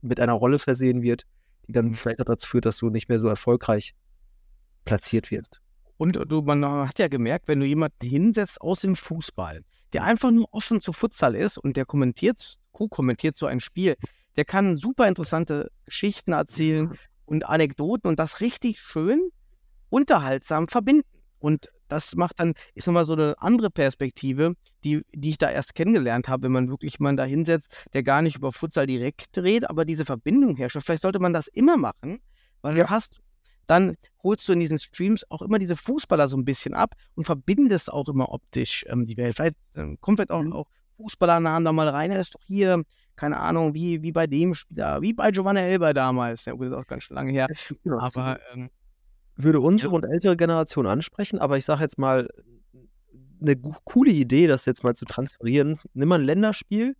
mit 0.00 0.20
einer 0.20 0.34
Rolle 0.34 0.60
versehen 0.60 1.02
wird, 1.02 1.26
die 1.66 1.72
dann 1.72 1.94
vielleicht 1.94 2.20
auch 2.20 2.26
dazu 2.26 2.48
führt, 2.48 2.66
dass 2.66 2.78
du 2.78 2.88
nicht 2.90 3.08
mehr 3.08 3.18
so 3.18 3.26
erfolgreich 3.26 3.94
platziert 4.84 5.30
wirst. 5.30 5.60
Und 5.96 6.18
du, 6.28 6.40
man 6.40 6.64
hat 6.64 6.98
ja 6.98 7.08
gemerkt, 7.08 7.46
wenn 7.46 7.60
du 7.60 7.66
jemanden 7.66 8.06
hinsetzt 8.06 8.60
aus 8.62 8.80
dem 8.80 8.96
Fußball, 8.96 9.62
der 9.92 10.04
einfach 10.04 10.30
nur 10.30 10.48
offen 10.52 10.80
zu 10.80 10.94
Futsal 10.94 11.34
ist 11.34 11.58
und 11.58 11.76
der 11.76 11.84
kommentiert, 11.84 12.58
co-kommentiert 12.72 13.36
so 13.36 13.46
ein 13.46 13.60
Spiel, 13.60 13.96
der 14.36 14.46
kann 14.46 14.76
super 14.76 15.08
interessante 15.08 15.70
Geschichten 15.84 16.32
erzählen 16.32 16.90
und 17.26 17.46
Anekdoten 17.46 18.08
und 18.08 18.18
das 18.18 18.40
richtig 18.40 18.80
schön 18.80 19.30
unterhaltsam 19.90 20.68
verbinden. 20.68 21.20
Und 21.38 21.68
das 21.88 22.14
macht 22.14 22.38
dann, 22.38 22.54
ist 22.74 22.86
nochmal 22.86 23.06
so 23.06 23.14
eine 23.14 23.34
andere 23.38 23.70
Perspektive, 23.70 24.54
die, 24.84 25.02
die 25.12 25.30
ich 25.30 25.38
da 25.38 25.50
erst 25.50 25.74
kennengelernt 25.74 26.28
habe, 26.28 26.44
wenn 26.44 26.52
man 26.52 26.68
wirklich 26.70 26.98
jemanden 26.98 27.18
da 27.18 27.24
hinsetzt, 27.24 27.86
der 27.92 28.02
gar 28.02 28.22
nicht 28.22 28.36
über 28.36 28.52
Futsal 28.52 28.86
direkt 28.86 29.36
redet, 29.36 29.68
aber 29.68 29.84
diese 29.84 30.04
Verbindung 30.04 30.56
herstellt. 30.56 30.84
Vielleicht 30.84 31.02
sollte 31.02 31.18
man 31.18 31.32
das 31.32 31.48
immer 31.48 31.76
machen, 31.76 32.20
weil 32.62 32.74
du 32.74 32.88
hast, 32.88 33.20
dann 33.70 33.94
holst 34.22 34.48
du 34.48 34.52
in 34.52 34.60
diesen 34.60 34.78
Streams 34.78 35.24
auch 35.30 35.42
immer 35.42 35.58
diese 35.58 35.76
Fußballer 35.76 36.28
so 36.28 36.36
ein 36.36 36.44
bisschen 36.44 36.74
ab 36.74 36.94
und 37.14 37.24
verbindest 37.24 37.92
auch 37.92 38.08
immer 38.08 38.32
optisch 38.32 38.84
ähm, 38.88 39.06
die 39.06 39.16
Welt. 39.16 39.36
Vielleicht 39.36 39.56
ähm, 39.76 39.96
kommt 40.00 40.18
vielleicht 40.18 40.32
auch, 40.32 40.44
auch 40.52 40.66
Fußballernamen 40.96 41.64
da 41.64 41.72
mal 41.72 41.88
rein. 41.88 42.10
Ja, 42.10 42.16
das 42.18 42.28
ist 42.28 42.34
doch 42.34 42.42
hier, 42.44 42.82
keine 43.16 43.38
Ahnung, 43.38 43.72
wie, 43.74 44.02
wie 44.02 44.12
bei 44.12 44.26
dem 44.26 44.54
Spieler, 44.54 45.00
wie 45.02 45.12
bei 45.12 45.30
Giovanni 45.30 45.60
Elber 45.60 45.94
damals. 45.94 46.44
Ja, 46.46 46.52
gut, 46.54 46.66
ist 46.66 46.72
auch 46.72 46.86
ganz 46.86 47.04
schön 47.04 47.14
lange 47.14 47.32
her. 47.32 47.46
Aber 47.98 48.40
ähm, 48.52 48.70
würde 49.36 49.60
unsere 49.60 49.92
Ja. 49.92 49.96
und 49.96 50.04
ältere 50.04 50.36
Generation 50.36 50.86
ansprechen, 50.86 51.38
aber 51.38 51.56
ich 51.56 51.64
sage 51.64 51.82
jetzt 51.82 51.98
mal, 51.98 52.28
eine 53.40 53.56
coole 53.84 54.10
Idee, 54.10 54.46
das 54.46 54.66
jetzt 54.66 54.84
mal 54.84 54.94
zu 54.94 55.06
transferieren. 55.06 55.78
Nimm 55.94 56.08
mal 56.08 56.18
ein 56.18 56.24
Länderspiel 56.26 56.94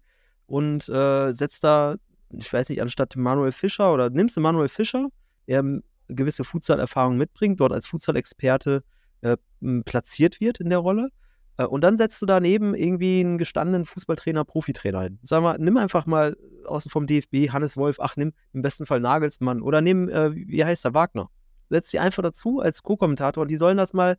und 0.47 0.89
äh, 0.89 1.33
setz 1.33 1.61
da, 1.61 1.97
ich 2.33 2.51
weiß 2.51 2.69
nicht, 2.71 2.81
anstatt 2.81 3.17
Manuel 3.17 3.53
Fischer 3.53 3.93
oder 3.93 4.09
nimmst 4.09 4.37
du 4.37 4.41
Manuel 4.41 4.69
Fischer, 4.69 5.09
ähm, 5.47 5.83
gewisse 6.15 6.45
Futsal-Erfahrung 6.45 7.17
mitbringt, 7.17 7.61
dort 7.61 7.73
als 7.73 7.87
Futsal-Experte 7.87 8.83
äh, 9.23 9.37
platziert 9.85 10.41
wird 10.41 10.61
in 10.61 10.71
der 10.71 10.79
Rolle. 10.79 11.09
Äh, 11.57 11.65
und 11.65 11.83
dann 11.83 11.97
setzt 11.97 12.21
du 12.23 12.27
daneben 12.27 12.75
irgendwie 12.75 13.21
einen 13.21 13.39
gestandenen 13.39 13.87
Fußballtrainer, 13.87 14.45
Profitrainer 14.45 15.03
hin. 15.03 15.19
Sag 15.23 15.43
mal, 15.43 15.57
nimm 15.59 15.77
einfach 15.77 16.07
mal 16.07 16.37
außen 16.67 16.91
vom 16.91 17.07
DFB 17.07 17.51
Hannes 17.51 17.77
Wolf, 17.77 17.99
ach, 18.01 18.17
nimm 18.17 18.33
im 18.53 18.63
besten 18.63 18.87
Fall 18.87 19.01
Nagelsmann 19.01 19.63
oder 19.63 19.81
nimm, 19.81 20.09
äh, 20.09 20.35
wie 20.35 20.65
heißt 20.65 20.85
er, 20.85 20.95
Wagner 20.95 21.31
setzt 21.71 21.93
die 21.93 22.01
einfach 22.01 22.23
dazu 22.23 22.61
als 22.61 22.83
Co-Kommentator 22.83 23.43
und 23.43 23.49
die 23.49 23.57
sollen 23.57 23.79
das 23.79 23.95
mal 23.95 24.19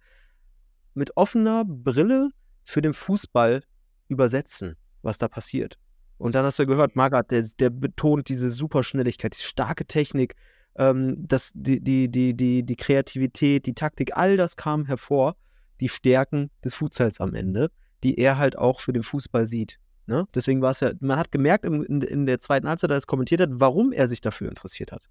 mit 0.93 1.15
offener 1.15 1.63
Brille 1.65 2.32
für 2.63 2.82
den 2.82 2.93
Fußball 2.93 3.63
übersetzen, 4.08 4.77
was 5.04 5.17
da 5.17 5.27
passiert. 5.27 5.77
Und 6.17 6.36
dann 6.36 6.45
hast 6.45 6.60
du 6.60 6.65
gehört, 6.65 6.95
Magath, 6.95 7.32
der, 7.32 7.43
der 7.60 7.69
betont 7.69 8.30
diese 8.30 8.49
Superschnelligkeit, 8.49 9.38
die 9.38 9.43
starke 9.43 9.86
Technik, 9.86 10.36
ähm, 10.75 11.27
das, 11.27 11.51
die, 11.53 11.81
die, 11.81 12.10
die, 12.10 12.34
die, 12.34 12.63
die 12.63 12.75
Kreativität, 12.75 13.65
die 13.65 13.73
Taktik, 13.73 14.15
all 14.15 14.38
das 14.38 14.55
kam 14.55 14.86
hervor, 14.86 15.36
die 15.79 15.89
Stärken 15.89 16.49
des 16.63 16.75
Futsals 16.75 17.19
am 17.19 17.34
Ende, 17.34 17.71
die 18.03 18.17
er 18.17 18.38
halt 18.38 18.57
auch 18.57 18.79
für 18.79 18.93
den 18.93 19.03
Fußball 19.03 19.47
sieht. 19.47 19.77
Ne? 20.07 20.27
Deswegen 20.34 20.62
war 20.62 20.71
es 20.71 20.79
ja, 20.79 20.91
man 20.99 21.17
hat 21.17 21.31
gemerkt 21.31 21.65
im, 21.65 21.84
in, 21.84 22.01
in 22.01 22.25
der 22.25 22.39
zweiten 22.39 22.67
Halbzeit, 22.67 22.89
als 22.91 22.97
er 22.97 22.99
es 22.99 23.07
kommentiert 23.07 23.41
hat, 23.41 23.49
warum 23.53 23.91
er 23.91 24.07
sich 24.07 24.21
dafür 24.21 24.49
interessiert 24.49 24.91
hat. 24.91 25.07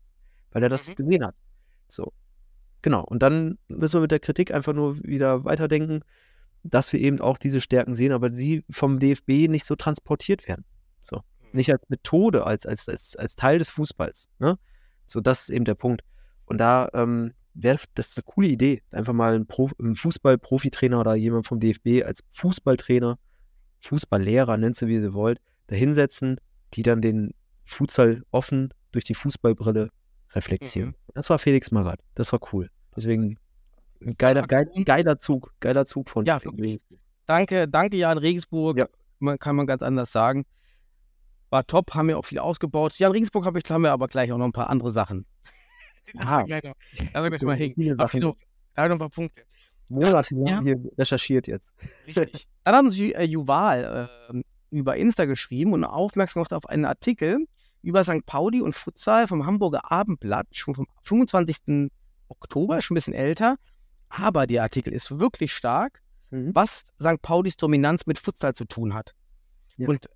Weil 0.53 0.63
er 0.63 0.69
das 0.69 0.89
Mhm. 0.89 0.95
gesehen 0.97 1.25
hat. 1.25 1.35
So. 1.89 2.13
Genau. 2.83 3.05
Und 3.05 3.23
dann 3.23 3.59
müssen 3.69 3.95
wir 3.95 4.01
mit 4.03 4.11
der 4.11 4.21
Kritik 4.21 4.53
einfach 4.53 4.73
nur 4.73 5.03
wieder 5.03 5.45
weiterdenken, 5.45 6.03
dass 6.63 6.93
wir 6.93 7.01
eben 7.01 7.21
auch 7.21 7.39
diese 7.39 7.61
Stärken 7.61 7.95
sehen, 7.95 8.13
aber 8.13 8.33
sie 8.33 8.65
vom 8.71 8.99
DFB 8.99 9.49
nicht 9.49 9.65
so 9.65 9.77
transportiert 9.77 10.47
werden. 10.49 10.65
So. 11.03 11.23
Nicht 11.53 11.73
als 11.73 11.83
Methode, 11.89 12.47
als, 12.47 12.67
als, 12.67 12.89
als, 12.89 13.17
als 13.17 13.37
Teil 13.37 13.59
des 13.59 13.71
Fußballs. 13.71 14.29
Ne? 14.39 14.59
So, 15.11 15.21
das 15.21 15.43
ist 15.43 15.51
eben 15.51 15.65
der 15.65 15.75
Punkt. 15.75 16.03
Und 16.47 16.59
da 16.59 16.89
ähm, 16.95 17.33
wäre 17.55 17.79
das 17.95 18.11
ist 18.11 18.19
eine 18.19 18.25
coole 18.33 18.47
Idee, 18.49 18.83
einfach 18.93 19.13
mal 19.13 19.35
einen, 19.35 19.47
Pro, 19.47 19.71
einen 19.81 19.97
Fußball-Profitrainer 19.97 21.01
oder 21.01 21.15
jemand 21.17 21.47
vom 21.47 21.59
DFB 21.59 22.05
als 22.05 22.23
Fußballtrainer, 22.31 23.19
Fußballlehrer, 23.81 24.57
nennt 24.57 24.77
sie 24.77 24.87
wie 24.87 24.95
ihr 24.95 25.15
wollt, 25.15 25.41
da 25.67 25.75
hinsetzen, 25.75 26.41
die 26.75 26.83
dann 26.83 27.01
den 27.01 27.35
Futsal 27.65 28.23
offen 28.31 28.73
durch 28.93 29.05
die 29.05 29.15
Fußballbrille 29.15 29.91
reflektieren. 30.33 30.91
Mhm. 30.91 31.13
Das 31.15 31.29
war 31.31 31.39
Felix 31.39 31.71
Magath. 31.73 32.01
Das 32.15 32.33
war 32.33 32.41
cool. 32.53 32.71
Deswegen 32.95 33.37
ein 34.01 34.17
geiler, 34.17 34.43
geil, 34.47 34.63
Aktion. 34.67 34.85
geiler 34.85 35.19
Zug, 35.19 35.53
geiler 35.61 35.87
Zug 35.87 36.09
von 36.09 36.25
Ja. 36.25 36.37
Regensburg. 36.37 37.01
danke, 37.27 37.69
danke 37.69 37.97
Jan 37.97 38.19
Regensburg. 38.19 38.79
Ja. 38.79 38.87
Man, 39.19 39.39
kann 39.39 39.57
man 39.57 39.67
ganz 39.67 39.83
anders 39.83 40.13
sagen. 40.13 40.47
War 41.51 41.67
top, 41.67 41.95
haben 41.95 42.09
wir 42.09 42.19
auch 42.19 42.25
viel 42.25 42.39
ausgebaut. 42.39 42.99
Jan 42.99 43.13
Regensburg 43.13 43.45
habe 43.45 43.59
ich, 43.59 43.69
haben 43.71 43.83
wir 43.83 43.93
aber 43.93 44.09
gleich 44.09 44.33
auch 44.33 44.39
noch 44.39 44.47
ein 44.47 44.53
paar 44.53 44.71
andere 44.71 44.93
Sachen. 44.93 45.27
Ah. 46.17 46.43
noch, 46.43 46.49
da 47.13 47.23
wir 47.23 47.31
gleich 47.31 47.43
mal 47.43 47.59
noch, 47.59 47.95
da 47.95 48.05
hab 48.05 48.15
ich 48.15 48.21
noch 48.21 48.37
ein 48.77 48.99
paar 48.99 49.11
Punkte. 49.11 49.43
Monatelang 49.91 50.47
Ja. 50.49 50.61
hier 50.63 50.81
recherchiert 50.97 51.47
jetzt. 51.47 51.73
Richtig. 52.07 52.49
Dann 52.65 52.75
haben 52.75 52.91
sie 52.91 53.13
äh, 53.13 53.23
Juval 53.25 54.09
äh, 54.33 54.43
über 54.71 54.97
Insta 54.97 55.27
geschrieben 55.27 55.73
und 55.75 55.85
aufmerksam 55.85 56.41
gemacht 56.43 56.53
auf 56.55 56.67
einen 56.67 56.85
Artikel 56.87 57.47
über 57.83 58.03
St. 58.03 58.25
Pauli 58.27 58.61
und 58.61 58.75
Futsal 58.75 59.29
vom 59.29 59.47
Hamburger 59.47 59.93
Abendblatt, 59.93 60.47
schon 60.53 60.75
vom 60.75 60.87
25. 61.03 61.91
Oktober, 62.29 62.81
schon 62.81 62.95
ein 62.95 62.97
bisschen 62.97 63.15
älter. 63.15 63.57
Aber 64.09 64.47
der 64.47 64.63
Artikel 64.63 64.93
ist 64.93 65.19
wirklich 65.21 65.53
stark, 65.53 66.01
Mhm. 66.31 66.55
was 66.55 66.85
St. 66.99 67.21
Paulis 67.23 67.57
Dominanz 67.57 68.07
mit 68.07 68.19
Futsal 68.19 68.55
zu 68.55 68.65
tun 68.65 68.95
hat. 68.95 69.15
Ja. 69.77 69.89
Und 69.89 70.09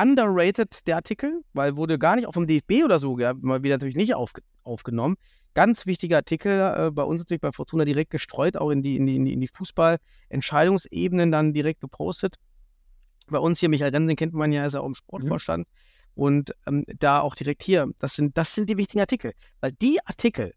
underrated 0.00 0.86
der 0.86 0.96
Artikel, 0.96 1.42
weil 1.52 1.76
wurde 1.76 1.98
gar 1.98 2.16
nicht 2.16 2.26
auch 2.26 2.34
vom 2.34 2.46
DFB 2.46 2.84
oder 2.84 2.98
so, 2.98 3.18
ja, 3.18 3.34
mal 3.34 3.62
wieder 3.62 3.74
natürlich 3.74 3.96
nicht 3.96 4.14
aufge 4.14 4.42
aufgenommen. 4.62 5.16
Ganz 5.54 5.86
wichtiger 5.86 6.16
Artikel, 6.16 6.52
äh, 6.52 6.90
bei 6.90 7.02
uns 7.02 7.20
natürlich 7.20 7.40
bei 7.40 7.52
Fortuna 7.52 7.84
direkt 7.84 8.10
gestreut, 8.10 8.56
auch 8.56 8.70
in 8.70 8.82
die, 8.82 8.96
in 8.96 9.06
die, 9.06 9.32
in 9.32 9.40
die, 9.40 9.48
Fußball-Entscheidungsebenen 9.48 11.32
dann 11.32 11.54
direkt 11.54 11.80
gepostet. 11.80 12.36
bei 13.28 13.38
uns 13.38 13.58
hier, 13.58 13.70
Michael 13.70 13.92
Rensen 13.92 14.14
kennt 14.14 14.34
man 14.34 14.52
ja, 14.52 14.66
ist 14.66 14.74
er 14.74 14.82
auch 14.82 14.86
im 14.86 14.94
Sportvorstand. 14.94 15.66
Und 16.14 16.52
ähm, 16.66 16.84
da 16.98 17.20
auch 17.20 17.34
direkt 17.34 17.62
hier, 17.62 17.88
das 17.98 18.14
sind, 18.14 18.36
das 18.36 18.54
sind 18.54 18.68
die 18.68 18.76
wichtigen 18.76 19.00
Artikel. 19.00 19.32
Weil 19.60 19.72
die 19.72 19.98
Artikel, 20.04 20.52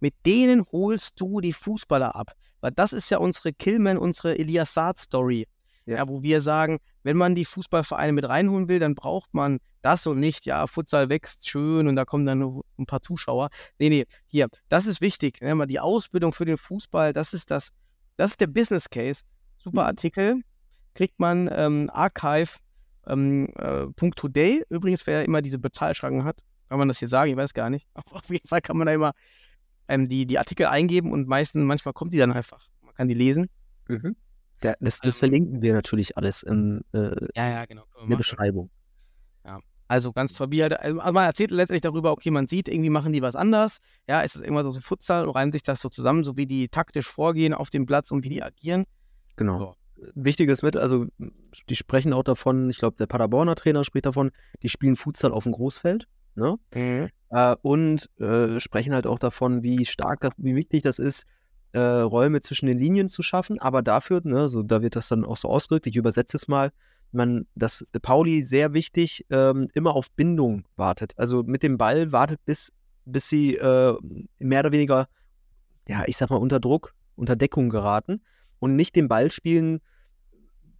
mit 0.00 0.14
denen 0.26 0.64
holst 0.72 1.20
du 1.20 1.40
die 1.40 1.52
Fußballer 1.52 2.16
ab. 2.16 2.32
Weil 2.60 2.72
das 2.72 2.92
ist 2.92 3.10
ja 3.10 3.18
unsere 3.18 3.52
Killman, 3.52 3.96
unsere 3.96 4.38
Elias 4.38 4.74
Saad-Story. 4.74 5.46
Ja. 5.86 5.96
Ja. 5.96 6.08
wo 6.08 6.22
wir 6.22 6.40
sagen, 6.40 6.78
wenn 7.04 7.16
man 7.16 7.34
die 7.34 7.44
Fußballvereine 7.44 8.12
mit 8.12 8.28
reinholen 8.28 8.68
will, 8.68 8.78
dann 8.78 8.94
braucht 8.94 9.32
man 9.32 9.58
das 9.82 10.06
und 10.06 10.18
nicht, 10.18 10.44
ja, 10.46 10.66
Futsal 10.66 11.08
wächst 11.08 11.48
schön 11.48 11.86
und 11.86 11.96
da 11.96 12.04
kommen 12.04 12.26
dann 12.26 12.40
nur 12.40 12.64
ein 12.78 12.86
paar 12.86 13.02
Zuschauer. 13.02 13.50
Nee, 13.78 13.88
nee, 13.88 14.04
hier, 14.26 14.48
das 14.68 14.86
ist 14.86 15.00
wichtig. 15.00 15.40
Ne? 15.40 15.66
Die 15.66 15.80
Ausbildung 15.80 16.32
für 16.32 16.44
den 16.44 16.58
Fußball, 16.58 17.12
das 17.12 17.32
ist 17.32 17.50
das, 17.50 17.70
das 18.16 18.32
ist 18.32 18.40
der 18.40 18.48
Business 18.48 18.90
Case. 18.90 19.22
Super 19.58 19.86
Artikel, 19.86 20.42
kriegt 20.94 21.18
man 21.20 21.48
ähm, 21.52 21.88
Archive 21.92 22.58
ähm, 23.06 23.48
äh. 23.56 24.62
Übrigens, 24.68 25.06
wer 25.06 25.24
immer 25.24 25.42
diese 25.42 25.58
Bezahlschranken 25.58 26.24
hat, 26.24 26.38
kann 26.68 26.78
man 26.78 26.88
das 26.88 26.98
hier 26.98 27.08
sagen, 27.08 27.30
ich 27.30 27.36
weiß 27.36 27.54
gar 27.54 27.70
nicht. 27.70 27.86
Aber 27.94 28.16
auf 28.16 28.28
jeden 28.28 28.48
Fall 28.48 28.60
kann 28.60 28.76
man 28.76 28.86
da 28.86 28.92
immer 28.92 29.12
ähm, 29.88 30.08
die, 30.08 30.26
die 30.26 30.38
Artikel 30.38 30.66
eingeben 30.66 31.12
und 31.12 31.28
meistens, 31.28 31.62
manchmal 31.62 31.94
kommt 31.94 32.12
die 32.12 32.18
dann 32.18 32.32
einfach. 32.32 32.66
Man 32.82 32.94
kann 32.94 33.08
die 33.08 33.14
lesen. 33.14 33.48
Der, 34.62 34.76
das, 34.80 35.00
das 35.00 35.06
Also- 35.14 35.18
verlinken 35.20 35.62
wir 35.62 35.72
natürlich 35.74 36.16
alles 36.16 36.42
in, 36.42 36.82
äh, 36.92 37.10
Ja, 37.34 37.48
ja, 37.50 37.64
genau. 37.66 37.84
in 38.02 38.10
der 38.10 38.16
Beschreibung. 38.16 38.70
Also 39.88 40.12
ganz 40.12 40.32
toll. 40.32 40.50
Wie 40.50 40.62
halt, 40.62 40.80
also 40.80 41.12
man 41.12 41.24
erzählt 41.26 41.52
letztendlich 41.52 41.82
darüber, 41.82 42.10
okay, 42.10 42.32
man 42.32 42.48
sieht, 42.48 42.68
irgendwie 42.68 42.90
machen 42.90 43.12
die 43.12 43.22
was 43.22 43.36
anders. 43.36 43.78
Ja, 44.08 44.22
ist 44.22 44.34
das 44.34 44.42
irgendwas 44.42 44.66
aus 44.66 44.74
dem 44.74 44.82
Futsal 44.82 45.24
und 45.24 45.30
reimen 45.36 45.52
sich 45.52 45.62
das 45.62 45.80
so 45.80 45.88
zusammen, 45.88 46.24
so 46.24 46.36
wie 46.36 46.46
die 46.46 46.68
taktisch 46.68 47.06
vorgehen 47.06 47.54
auf 47.54 47.70
dem 47.70 47.86
Platz 47.86 48.10
und 48.10 48.24
wie 48.24 48.28
die 48.28 48.42
agieren. 48.42 48.84
Genau. 49.36 49.76
Wichtiges 50.16 50.62
mit, 50.62 50.76
also 50.76 51.06
die 51.68 51.76
sprechen 51.76 52.12
auch 52.12 52.24
davon, 52.24 52.68
ich 52.68 52.78
glaube, 52.78 52.96
der 52.96 53.06
Paderborner 53.06 53.54
Trainer 53.54 53.84
spricht 53.84 54.06
davon, 54.06 54.32
die 54.64 54.68
spielen 54.68 54.96
Futsal 54.96 55.30
auf 55.30 55.44
dem 55.44 55.52
Großfeld. 55.52 56.08
Ne? 56.34 56.56
Äh, 56.72 57.56
und 57.62 58.10
äh, 58.20 58.58
sprechen 58.58 58.92
halt 58.92 59.06
auch 59.06 59.20
davon, 59.20 59.62
wie 59.62 59.84
stark, 59.86 60.20
das, 60.20 60.32
wie 60.36 60.56
wichtig 60.56 60.82
das 60.82 60.98
ist, 60.98 61.26
äh, 61.72 61.80
Räume 61.80 62.40
zwischen 62.40 62.66
den 62.66 62.78
Linien 62.78 63.08
zu 63.08 63.22
schaffen. 63.22 63.58
Aber 63.60 63.82
dafür, 63.82 64.20
ne, 64.24 64.48
so, 64.48 64.62
da 64.62 64.82
wird 64.82 64.96
das 64.96 65.08
dann 65.08 65.24
auch 65.24 65.36
so 65.36 65.48
ausgedrückt, 65.48 65.86
ich 65.86 65.96
übersetze 65.96 66.36
es 66.36 66.48
mal, 66.48 66.72
man, 67.12 67.46
dass 67.54 67.84
Pauli 68.02 68.42
sehr 68.42 68.72
wichtig 68.72 69.24
ähm, 69.30 69.68
immer 69.74 69.94
auf 69.94 70.10
Bindung 70.12 70.64
wartet. 70.76 71.12
Also 71.16 71.42
mit 71.42 71.62
dem 71.62 71.78
Ball 71.78 72.12
wartet, 72.12 72.44
bis, 72.44 72.72
bis 73.04 73.28
sie 73.28 73.56
äh, 73.56 73.96
mehr 74.38 74.60
oder 74.60 74.72
weniger, 74.72 75.06
ja, 75.88 76.04
ich 76.06 76.16
sag 76.16 76.30
mal, 76.30 76.36
unter 76.36 76.60
Druck, 76.60 76.94
unter 77.14 77.36
Deckung 77.36 77.68
geraten 77.68 78.20
und 78.58 78.76
nicht 78.76 78.96
den 78.96 79.08
Ball 79.08 79.30
spielen, 79.30 79.80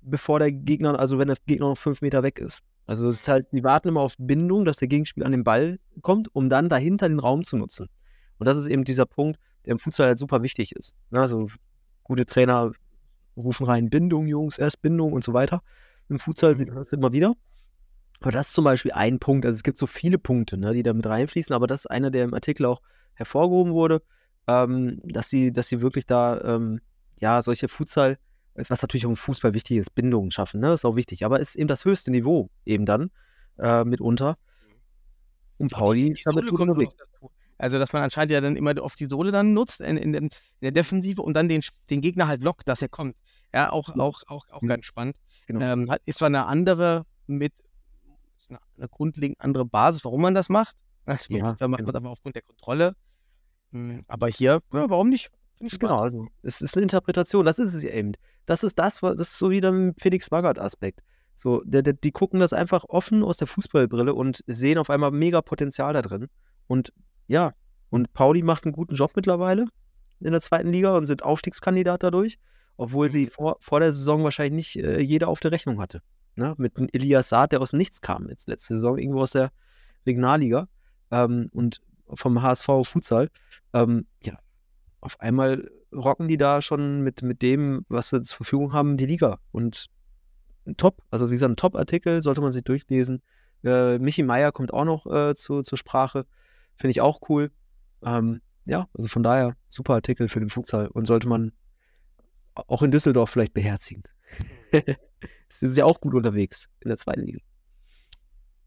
bevor 0.03 0.39
der 0.39 0.53
Gegner, 0.53 0.99
also 0.99 1.19
wenn 1.19 1.29
der 1.29 1.37
Gegner 1.47 1.69
noch 1.69 1.79
fünf 1.79 2.03
Meter 2.03 2.23
weg 2.23 2.39
ist. 2.39 2.63
Also 2.87 3.09
es 3.09 3.23
ist 3.23 3.29
halt, 3.29 3.49
die 3.51 3.65
warten 3.65 3.89
immer 3.89 4.01
auf 4.01 4.15
Bindung, 4.19 4.65
dass 4.65 4.77
der 4.77 4.89
Gegenspieler 4.89 5.27
an 5.27 5.33
den 5.33 5.45
Ball 5.45 5.79
kommt, 6.03 6.33
um 6.35 6.49
dann 6.49 6.69
dahinter 6.69 7.09
den 7.09 7.19
Raum 7.19 7.43
zu 7.43 7.57
nutzen. 7.57 7.89
Und 8.39 8.47
das 8.47 8.57
ist 8.57 8.69
eben 8.69 8.85
dieser 8.85 9.07
Punkt, 9.07 9.41
der 9.67 9.73
im 9.73 9.79
Futsal 9.79 10.09
halt 10.09 10.19
super 10.19 10.43
wichtig 10.43 10.73
ist. 10.73 10.95
Also 11.11 11.49
gute 12.05 12.25
Trainer 12.25 12.73
rufen 13.37 13.67
rein 13.67 13.91
Bindung, 13.91 14.27
Jungs, 14.27 14.59
erst 14.59 14.81
Bindung 14.81 15.13
und 15.13 15.25
so 15.25 15.35
weiter. 15.35 15.63
Im 16.09 16.19
Futsal 16.19 16.57
sieht 16.57 16.69
man 16.69 16.79
das 16.79 16.93
immer 16.93 17.13
wieder. 17.13 17.35
Aber 18.21 18.33
das 18.33 18.49
ist 18.49 18.55
zum 18.55 18.65
Beispiel 18.65 18.93
ein 18.93 19.19
Punkt. 19.19 19.45
Also 19.45 19.57
es 19.57 19.63
gibt 19.63 19.77
so 19.77 19.87
viele 19.87 20.19
Punkte, 20.19 20.57
ne, 20.57 20.73
die 20.73 20.83
da 20.83 20.93
mit 20.93 21.07
reinfließen, 21.07 21.55
aber 21.55 21.67
das 21.67 21.81
ist 21.81 21.87
einer, 21.87 22.11
der 22.11 22.25
im 22.25 22.33
Artikel 22.33 22.65
auch 22.65 22.81
hervorgehoben 23.15 23.73
wurde, 23.73 24.03
ähm, 24.47 25.01
dass 25.05 25.29
sie, 25.29 25.53
dass 25.53 25.69
sie 25.69 25.81
wirklich 25.81 26.07
da 26.07 26.41
ähm, 26.43 26.81
ja 27.19 27.43
solche 27.43 27.69
Futsal, 27.69 28.19
was 28.55 28.81
natürlich 28.81 29.05
auch 29.05 29.11
im 29.11 29.17
Fußball 29.17 29.53
wichtig 29.53 29.79
ist, 29.79 29.95
Bindungen 29.95 30.31
schaffen, 30.31 30.61
ne? 30.61 30.69
Das 30.69 30.81
ist 30.81 30.85
auch 30.87 30.97
wichtig. 30.97 31.25
Aber 31.25 31.41
es 31.41 31.51
ist 31.51 31.57
eben 31.57 31.69
das 31.69 31.85
höchste 31.85 32.11
Niveau 32.11 32.49
eben 32.65 32.87
dann 32.87 33.11
äh, 33.59 33.85
mitunter. 33.85 34.37
Und 35.59 35.73
Pauli 35.73 36.07
die 36.07 36.13
ist 36.13 36.27
damit 36.27 36.49
gut 36.49 36.61
unterwegs. 36.61 36.95
Also, 37.59 37.79
dass 37.79 37.93
man 37.93 38.03
anscheinend 38.03 38.33
ja 38.33 38.41
dann 38.41 38.57
immer 38.57 38.75
oft 38.83 38.99
die 39.01 39.07
Sohle 39.07 39.31
dann 39.31 39.55
nutzt 39.55 39.81
in, 39.81 39.97
in, 39.97 40.15
in 40.15 40.31
der 40.61 40.73
Defensive 40.73 41.23
und 41.23 41.35
dann 41.35 41.49
den, 41.49 41.63
den 41.91 42.01
Gegner 42.01 42.29
halt 42.29 42.43
lockt, 42.43 42.69
dass 42.69 42.83
er 42.83 42.89
kommt. 42.89 43.15
Ja, 43.55 43.71
auch, 43.73 43.89
auch, 43.99 44.23
auch, 44.27 44.45
auch 44.51 44.63
Mhm. 44.63 44.67
ganz 44.69 44.85
spannend. 44.85 45.17
Genau. 45.47 45.61
Ähm, 45.61 45.93
ist 46.05 46.19
zwar 46.19 46.27
eine 46.27 46.47
andere 46.47 47.05
mit 47.27 47.53
eine, 48.51 48.59
eine 48.77 48.89
grundlegend 48.89 49.41
andere 49.41 49.65
Basis, 49.65 50.05
warum 50.05 50.23
man 50.23 50.35
das 50.35 50.49
macht. 50.49 50.77
Das 51.07 51.29
Ja, 51.29 51.45
macht 51.45 51.59
genau. 51.61 51.69
man 51.93 51.97
aber 51.97 52.11
aufgrund 52.11 52.35
der 52.35 52.43
Kontrolle. 52.43 52.95
Hm, 53.73 54.01
Aber 54.09 54.29
hier, 54.29 54.59
ja, 54.73 54.91
warum 54.91 55.09
nicht? 55.09 55.31
Finde 55.57 55.73
ich 55.73 55.79
Genau, 55.79 56.01
also 56.01 56.27
es 56.43 56.61
ist 56.61 56.77
eine 56.77 56.83
Interpretation, 56.83 57.45
das 57.47 57.59
ist 57.59 57.75
es 57.75 57.83
ja 57.83 57.91
eben. 57.91 58.13
Das 58.45 58.63
ist 58.65 58.79
das, 58.79 59.03
was- 59.03 59.17
das 59.17 59.29
ist 59.29 59.39
so 59.39 59.51
wieder 59.51 59.71
ein 59.73 59.95
Felix 59.99 60.31
Magath-Aspekt. 60.31 61.01
So, 61.35 61.63
der, 61.65 61.83
der, 61.83 61.93
die 61.95 62.11
gucken 62.13 62.41
das 62.41 62.53
einfach 62.53 62.85
offen 62.89 63.23
aus 63.23 63.37
der 63.37 63.47
Fußballbrille 63.47 64.15
und 64.15 64.43
sehen 64.47 64.79
auf 64.79 64.91
einmal 64.91 65.11
mega 65.13 65.41
Potenzial 65.43 65.93
da 65.95 66.03
drin. 66.03 66.29
Und 66.67 66.93
ja, 67.27 67.53
und 67.91 68.13
Pauli 68.13 68.43
macht 68.43 68.65
einen 68.65 68.73
guten 68.73 68.95
Job 68.95 69.13
mittlerweile 69.15 69.67
in 70.21 70.33
der 70.33 70.41
zweiten 70.41 70.73
Liga 70.73 70.97
und 70.97 71.07
sind 71.07 71.23
Aufstiegskandidat 71.23 72.03
dadurch, 72.03 72.39
obwohl 72.77 73.11
sie 73.11 73.27
vor, 73.27 73.57
vor 73.61 73.81
der 73.81 73.93
Saison 73.93 74.25
wahrscheinlich 74.25 74.75
nicht 74.75 74.85
äh, 74.85 75.01
jeder 75.01 75.29
auf 75.29 75.41
der 75.41 75.53
Rechnung 75.53 75.81
hatte. 75.81 76.03
Ne? 76.37 76.55
Mit 76.59 76.77
einem 76.77 76.89
Elias 76.93 77.29
Saad, 77.29 77.53
der 77.53 77.61
aus 77.61 77.71
dem 77.71 77.79
nichts 77.79 78.01
kam 78.01 78.29
jetzt 78.29 78.49
letzte 78.49 78.75
Saison, 78.75 78.99
irgendwo 78.99 79.23
aus 79.23 79.33
der 79.33 79.51
Regionalliga 80.07 80.69
ähm, 81.11 81.49
und 81.53 81.81
vom 82.13 82.43
HSV 82.43 82.67
Futsal. 82.85 83.31
Ähm, 83.73 84.07
ja, 84.23 84.39
auf 85.01 85.21
einmal 85.21 85.71
rocken 85.93 86.29
die 86.29 86.37
da 86.37 86.61
schon 86.63 87.03
mit, 87.03 87.23
mit 87.23 87.43
dem, 87.43 87.85
was 87.89 88.11
sie 88.11 88.23
zur 88.23 88.37
Verfügung 88.37 88.73
haben, 88.73 88.97
die 88.97 89.07
Liga. 89.07 89.39
Und 89.53 89.87
ein 90.67 90.77
top, 90.77 91.03
also 91.11 91.29
wie 91.29 91.35
gesagt, 91.35 91.53
ein 91.53 91.57
Top-Artikel, 91.57 92.23
sollte 92.23 92.41
man 92.41 92.53
sich 92.53 92.65
durchlesen. 92.65 93.23
Äh, 93.65 93.99
Michi 93.99 94.23
Meier 94.23 94.53
kommt 94.53 94.73
auch 94.73 94.85
noch 94.85 95.07
äh, 95.07 95.35
zu, 95.35 95.63
zur 95.63 95.79
Sprache. 95.79 96.27
Finde 96.77 96.91
ich 96.93 97.01
auch 97.01 97.21
cool. 97.29 97.51
Ähm, 98.05 98.41
ja, 98.65 98.89
also 98.95 99.09
von 99.09 99.23
daher, 99.23 99.57
super 99.69 99.95
Artikel 99.95 100.29
für 100.29 100.41
den 100.41 100.51
Futsal 100.51 100.89
und 100.89 101.07
sollte 101.07 101.29
man 101.29 101.53
auch 102.55 102.83
in 102.83 102.91
Düsseldorf 102.91 103.31
vielleicht 103.31 103.55
beherzigen. 103.55 104.03
Sie 105.49 105.69
sind 105.69 105.77
ja 105.77 105.85
auch 105.85 106.01
gut 106.01 106.15
unterwegs 106.15 106.69
in 106.81 106.89
der 106.89 106.97
zweiten 106.97 107.23
Liga. 107.23 107.39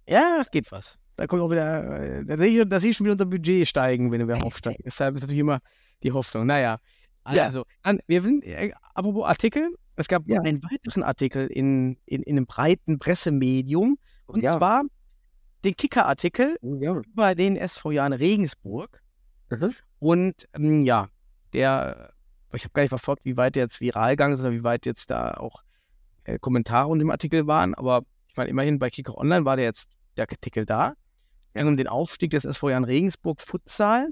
Ja, 0.07 0.37
es 0.41 0.49
geht 0.51 0.71
was. 0.71 0.97
Da 1.15 1.27
kommt 1.27 1.41
auch 1.41 1.51
wieder, 1.51 1.99
äh, 2.19 2.25
da 2.25 2.37
sehe 2.37 2.61
ich, 2.61 2.69
da 2.69 2.79
sehe 2.79 2.91
ich 2.91 2.97
schon 2.97 3.05
wieder 3.05 3.13
unser 3.13 3.25
Budget 3.25 3.67
steigen, 3.67 4.11
wenn 4.11 4.27
wir 4.27 4.43
aufsteigen. 4.43 4.81
Deshalb 4.85 5.15
ist 5.15 5.21
natürlich 5.21 5.41
immer 5.41 5.59
die 6.01 6.11
Hoffnung. 6.11 6.45
Naja, 6.47 6.79
Ja. 7.29 7.43
also, 7.43 7.65
dann, 7.83 7.99
wir 8.07 8.21
sind, 8.21 8.43
äh, 8.45 8.71
apropos 8.93 9.25
Artikel, 9.25 9.75
es 9.97 10.07
gab 10.07 10.23
Ja. 10.27 10.39
einen 10.39 10.63
weiteren 10.63 11.03
Artikel 11.03 11.47
in, 11.47 11.97
in, 12.05 12.23
in 12.23 12.37
einem 12.37 12.45
breiten 12.45 12.99
Pressemedium, 12.99 13.97
und 14.27 14.41
Ja. 14.41 14.57
zwar 14.57 14.83
den 15.63 15.75
Kicker-Artikel 15.75 16.57
Ja. 16.61 16.93
über 16.95 17.35
den 17.35 17.55
SV 17.57 17.91
Jan 17.91 18.13
Regensburg. 18.13 19.01
Mhm. 19.49 19.73
Und 19.99 20.47
ähm, 20.53 20.83
ja, 20.83 21.07
der, 21.53 22.13
ich 22.53 22.63
habe 22.63 22.73
gar 22.73 22.83
nicht 22.83 22.89
verfolgt, 22.89 23.25
wie 23.25 23.35
weit 23.37 23.55
der 23.55 23.63
jetzt 23.63 23.81
viral 23.81 24.11
gegangen 24.11 24.33
ist 24.33 24.39
oder 24.41 24.51
wie 24.51 24.63
weit 24.63 24.85
jetzt 24.85 25.09
da 25.09 25.33
auch 25.35 25.63
äh, 26.23 26.37
Kommentare 26.39 26.87
unter 26.87 27.03
dem 27.03 27.11
Artikel 27.11 27.47
waren, 27.47 27.73
aber 27.73 28.01
ich 28.27 28.37
meine, 28.37 28.49
immerhin 28.49 28.77
bei 28.79 28.89
Kicker 28.89 29.17
Online 29.17 29.43
war 29.45 29.55
der 29.55 29.65
jetzt 29.65 29.89
der 30.15 30.27
Artikel 30.29 30.65
da. 30.65 30.93
Um 31.55 31.75
den 31.77 31.87
Aufstieg 31.87 32.29
des 32.29 32.45
SV 32.45 32.69
Jan 32.69 32.83
Regensburg 32.83 33.41
Futsal. 33.41 34.09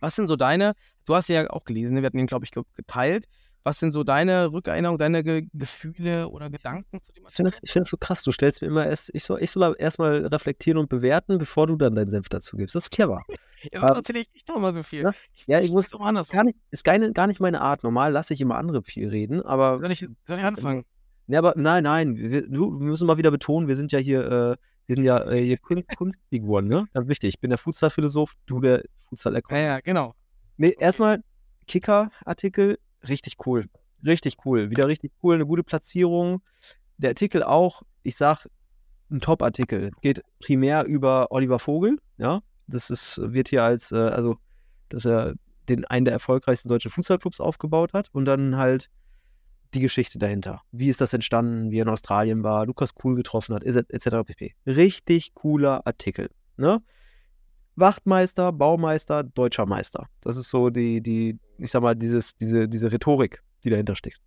Was 0.00 0.16
sind 0.16 0.26
so 0.28 0.36
deine, 0.36 0.72
du 1.04 1.14
hast 1.14 1.28
ja 1.28 1.48
auch 1.50 1.64
gelesen, 1.64 1.94
ne? 1.94 2.00
wir 2.02 2.06
hatten 2.06 2.18
ihn, 2.18 2.26
glaube 2.26 2.46
ich, 2.46 2.50
ge- 2.50 2.62
geteilt. 2.74 3.26
Was 3.62 3.78
sind 3.78 3.92
so 3.92 4.04
deine 4.04 4.52
Rückerinnerungen, 4.52 4.98
deine 4.98 5.22
Ge 5.22 5.46
Gefühle 5.52 6.28
oder 6.28 6.48
Gedanken 6.48 7.02
zu 7.02 7.12
dem 7.12 7.24
Ich 7.28 7.34
finde 7.36 7.48
Artikel? 7.48 7.50
das, 7.50 7.60
ich 7.62 7.72
find 7.72 7.84
das 7.84 7.90
so 7.90 7.96
krass. 7.98 8.22
Du 8.22 8.32
stellst 8.32 8.62
mir 8.62 8.68
immer 8.68 8.86
erst, 8.86 9.10
ich 9.12 9.22
soll, 9.24 9.42
ich 9.42 9.50
soll 9.50 9.76
erstmal 9.78 10.24
reflektieren 10.26 10.78
und 10.78 10.88
bewerten, 10.88 11.36
bevor 11.36 11.66
du 11.66 11.76
dann 11.76 11.94
deinen 11.94 12.10
Senf 12.10 12.28
dazu 12.30 12.56
gibst. 12.56 12.74
Das 12.74 12.84
ist 12.84 12.90
clever. 12.90 13.22
Jetzt 13.62 13.74
ähm, 13.74 13.82
erzähle 13.82 14.20
ich, 14.20 14.44
doch 14.46 14.58
mal 14.58 14.72
so 14.72 14.82
viel. 14.82 15.02
ja, 15.02 15.10
ich, 15.34 15.46
ja, 15.46 15.58
ich 15.58 15.66
ich 15.66 15.72
muss- 15.72 15.92
anders. 15.94 16.30
Gar 16.30 16.44
nicht, 16.44 16.58
ist 16.70 16.84
gar 16.84 16.96
nicht, 16.98 17.14
gar 17.14 17.26
nicht 17.26 17.40
meine 17.40 17.60
Art. 17.60 17.82
Normal 17.82 18.12
lasse 18.12 18.32
ich 18.32 18.40
immer 18.40 18.56
andere 18.56 18.82
viel 18.82 19.08
reden, 19.08 19.42
aber 19.42 19.78
Soll 19.78 19.90
ich, 19.90 20.06
soll 20.26 20.38
ich 20.38 20.44
anfangen? 20.44 20.84
Ne, 21.26 21.36
aber 21.38 21.52
nein, 21.56 21.84
nein, 21.84 22.16
wir, 22.16 22.48
wir 22.50 22.68
müssen 22.86 23.06
mal 23.06 23.18
wieder 23.18 23.30
betonen, 23.30 23.68
wir 23.68 23.76
sind 23.76 23.92
ja 23.92 23.98
hier, 24.00 24.24
äh, 24.24 24.56
wir 24.86 24.94
sind 24.96 25.04
ja 25.04 25.30
äh, 25.30 25.40
hier 25.44 25.58
Kun 25.58 25.84
Kunstfiguren, 25.96 26.66
ne? 26.66 26.86
Ganz 26.92 27.06
wichtig. 27.06 27.28
Ich 27.34 27.40
bin 27.40 27.50
der 27.50 27.58
Futsal-Philosoph, 27.58 28.32
du 28.46 28.60
der 28.60 28.82
futsal 29.08 29.40
Ja, 29.50 29.56
ja, 29.58 29.80
genau. 29.80 30.14
Nee, 30.56 30.74
erstmal 30.78 31.22
Kicker-Artikel, 31.68 32.78
richtig 33.08 33.36
cool. 33.46 33.64
Richtig 34.04 34.36
cool. 34.44 34.70
Wieder 34.70 34.88
richtig 34.88 35.12
cool, 35.22 35.34
eine 35.34 35.46
gute 35.46 35.62
Platzierung. 35.62 36.42
Der 36.96 37.10
Artikel 37.10 37.42
auch, 37.42 37.82
ich 38.02 38.16
sag, 38.16 38.46
ein 39.10 39.20
Top-Artikel. 39.20 39.90
Geht 40.00 40.22
primär 40.38 40.84
über 40.84 41.30
Oliver 41.30 41.58
Vogel, 41.58 41.98
ja. 42.18 42.40
Das 42.66 42.90
ist, 42.90 43.20
wird 43.22 43.48
hier 43.48 43.64
als, 43.64 43.90
äh, 43.90 43.96
also, 43.96 44.36
dass 44.88 45.04
er 45.04 45.34
den 45.68 45.84
einen 45.86 46.04
der 46.04 46.14
erfolgreichsten 46.14 46.68
deutschen 46.68 46.90
Fußballclubs 46.90 47.40
aufgebaut 47.40 47.92
hat 47.92 48.08
und 48.12 48.24
dann 48.24 48.56
halt 48.56 48.88
die 49.74 49.80
Geschichte 49.80 50.18
dahinter. 50.18 50.62
Wie 50.72 50.88
ist 50.88 51.00
das 51.00 51.12
entstanden, 51.12 51.70
wie 51.70 51.78
er 51.78 51.82
in 51.82 51.88
Australien 51.88 52.42
war, 52.42 52.66
Lukas 52.66 52.94
Kuhl 52.94 53.14
getroffen 53.14 53.54
hat, 53.54 53.64
etc. 53.64 54.24
pp. 54.26 54.54
Richtig 54.66 55.34
cooler 55.34 55.86
Artikel. 55.86 56.30
Ne? 56.56 56.78
Wachtmeister, 57.80 58.52
Baumeister, 58.52 59.24
deutscher 59.24 59.66
Meister. 59.66 60.06
Das 60.20 60.36
ist 60.36 60.50
so 60.50 60.70
die, 60.70 61.00
die, 61.00 61.38
ich 61.58 61.70
sag 61.70 61.82
mal, 61.82 61.94
dieses, 61.94 62.36
diese, 62.36 62.68
diese 62.68 62.92
Rhetorik, 62.92 63.42
die 63.64 63.70
dahinter 63.70 63.94
steckt. 63.94 64.20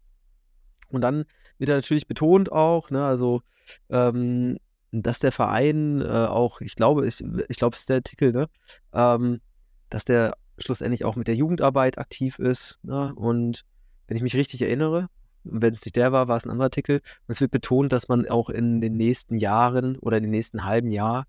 Und 0.89 1.01
dann 1.01 1.25
wird 1.57 1.69
er 1.69 1.77
natürlich 1.77 2.07
betont 2.07 2.51
auch, 2.51 2.89
ne, 2.89 3.03
also, 3.05 3.41
ähm, 3.89 4.57
dass 4.91 5.19
der 5.19 5.31
Verein 5.31 6.01
äh, 6.01 6.05
auch, 6.05 6.61
ich 6.61 6.75
glaube, 6.75 7.07
ich, 7.07 7.23
ich 7.49 7.57
glaube, 7.57 7.73
es 7.73 7.81
ist 7.81 7.89
der 7.89 7.97
Artikel, 7.97 8.31
ne, 8.31 8.47
ähm, 8.93 9.41
dass 9.89 10.05
der 10.05 10.35
schlussendlich 10.59 11.03
auch 11.03 11.15
mit 11.15 11.27
der 11.27 11.35
Jugendarbeit 11.35 11.97
aktiv 11.97 12.37
ist. 12.37 12.83
Ne, 12.83 13.13
und 13.15 13.63
wenn 14.07 14.17
ich 14.17 14.23
mich 14.23 14.35
richtig 14.35 14.61
erinnere, 14.61 15.07
wenn 15.43 15.73
es 15.73 15.83
nicht 15.83 15.95
der 15.95 16.11
war, 16.11 16.27
war 16.27 16.37
es 16.37 16.45
ein 16.45 16.51
anderer 16.51 16.65
Artikel. 16.65 16.97
Und 16.97 17.31
es 17.31 17.41
wird 17.41 17.51
betont, 17.51 17.91
dass 17.91 18.07
man 18.07 18.27
auch 18.27 18.49
in 18.49 18.81
den 18.81 18.95
nächsten 18.95 19.35
Jahren 19.35 19.97
oder 19.97 20.17
in 20.17 20.23
den 20.23 20.31
nächsten 20.31 20.63
halben 20.63 20.91
Jahr 20.91 21.25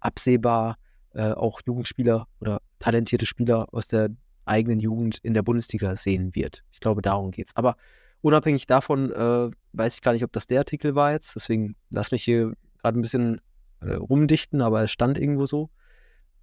absehbar 0.00 0.76
äh, 1.14 1.32
auch 1.32 1.60
Jugendspieler 1.64 2.26
oder 2.40 2.60
talentierte 2.78 3.26
Spieler 3.26 3.72
aus 3.72 3.88
der 3.88 4.10
eigenen 4.44 4.80
Jugend 4.80 5.18
in 5.18 5.34
der 5.34 5.42
Bundesliga 5.42 5.94
sehen 5.96 6.34
wird. 6.34 6.64
Ich 6.72 6.80
glaube, 6.80 7.02
darum 7.02 7.30
geht 7.30 7.46
es. 7.48 7.56
Aber 7.56 7.76
unabhängig 8.20 8.66
davon 8.66 9.12
äh, 9.12 9.50
weiß 9.72 9.94
ich 9.94 10.02
gar 10.02 10.12
nicht, 10.12 10.24
ob 10.24 10.32
das 10.32 10.46
der 10.46 10.60
Artikel 10.60 10.94
war 10.94 11.12
jetzt. 11.12 11.34
Deswegen 11.36 11.76
lass 11.90 12.10
mich 12.10 12.24
hier 12.24 12.54
gerade 12.78 12.98
ein 12.98 13.02
bisschen 13.02 13.40
äh, 13.80 13.94
rumdichten, 13.94 14.60
aber 14.62 14.82
es 14.82 14.90
stand 14.90 15.18
irgendwo 15.18 15.46
so. 15.46 15.70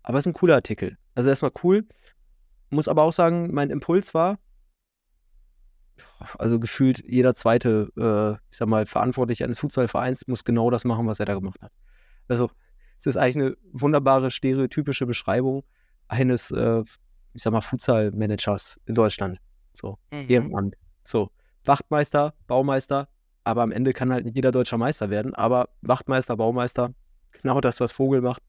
Aber 0.03 0.17
es 0.17 0.23
ist 0.25 0.29
ein 0.29 0.33
cooler 0.33 0.55
Artikel. 0.55 0.97
Also 1.15 1.29
erstmal 1.29 1.51
cool. 1.63 1.85
Muss 2.69 2.87
aber 2.87 3.03
auch 3.03 3.13
sagen, 3.13 3.53
mein 3.53 3.69
Impuls 3.69 4.13
war, 4.13 4.37
also 6.37 6.59
gefühlt 6.59 7.03
jeder 7.05 7.33
zweite, 7.33 7.91
äh, 7.97 8.33
ich 8.51 8.57
sag 8.57 8.67
mal, 8.67 8.85
Verantwortliche 8.85 9.43
eines 9.43 9.59
Fußballvereins 9.59 10.27
muss 10.27 10.43
genau 10.43 10.69
das 10.69 10.85
machen, 10.85 11.07
was 11.07 11.19
er 11.19 11.25
da 11.25 11.33
gemacht 11.33 11.61
hat. 11.61 11.71
Also 12.27 12.51
es 12.99 13.05
ist 13.05 13.17
eigentlich 13.17 13.35
eine 13.37 13.57
wunderbare, 13.71 14.29
stereotypische 14.29 15.05
Beschreibung 15.05 15.63
eines, 16.07 16.51
äh, 16.51 16.83
ich 17.33 17.43
sag 17.43 17.51
mal, 17.51 17.61
Futsal-Managers 17.61 18.79
in 18.85 18.95
Deutschland. 18.95 19.39
So, 19.73 19.97
Mhm. 20.11 20.25
Ehrenamt. 20.27 20.75
So, 21.03 21.29
Wachtmeister, 21.65 22.33
Baumeister, 22.47 23.07
aber 23.43 23.63
am 23.63 23.71
Ende 23.71 23.93
kann 23.93 24.11
halt 24.11 24.25
nicht 24.25 24.35
jeder 24.35 24.51
deutscher 24.51 24.77
Meister 24.77 25.09
werden. 25.09 25.33
Aber 25.33 25.69
Wachtmeister, 25.81 26.35
Baumeister, 26.35 26.93
genau 27.31 27.61
das, 27.61 27.79
was 27.79 27.91
Vogel 27.91 28.21
macht, 28.21 28.43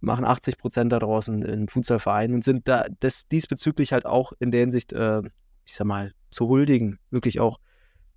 machen 0.00 0.24
80 0.24 0.58
Prozent 0.58 0.92
da 0.92 0.98
draußen 0.98 1.42
im 1.42 1.68
Futsalverein 1.68 2.34
und 2.34 2.44
sind 2.44 2.68
da 2.68 2.86
das 3.00 3.26
diesbezüglich 3.28 3.92
halt 3.92 4.06
auch 4.06 4.32
in 4.38 4.50
der 4.50 4.60
Hinsicht, 4.60 4.92
äh, 4.92 5.22
ich 5.64 5.74
sag 5.74 5.86
mal, 5.86 6.12
zu 6.30 6.48
huldigen, 6.48 6.98
wirklich 7.10 7.40
auch 7.40 7.58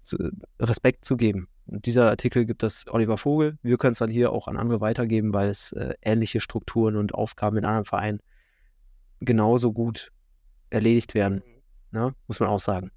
zu, 0.01 0.17
Respekt 0.59 1.05
zu 1.05 1.17
geben. 1.17 1.47
Und 1.65 1.85
dieser 1.85 2.09
Artikel 2.09 2.45
gibt 2.45 2.63
das 2.63 2.85
Oliver 2.87 3.17
Vogel. 3.17 3.57
Wir 3.61 3.77
können 3.77 3.93
es 3.93 3.99
dann 3.99 4.09
hier 4.09 4.31
auch 4.31 4.47
an 4.47 4.57
andere 4.57 4.81
weitergeben, 4.81 5.33
weil 5.33 5.49
es 5.49 5.71
äh, 5.71 5.93
ähnliche 6.01 6.39
Strukturen 6.39 6.97
und 6.97 7.13
Aufgaben 7.13 7.57
in 7.57 7.65
anderen 7.65 7.85
Vereinen 7.85 8.19
genauso 9.19 9.71
gut 9.71 10.11
erledigt 10.69 11.13
werden. 11.13 11.43
Ne? 11.91 12.13
Muss 12.27 12.39
man 12.39 12.49
auch 12.49 12.59
sagen. 12.59 12.91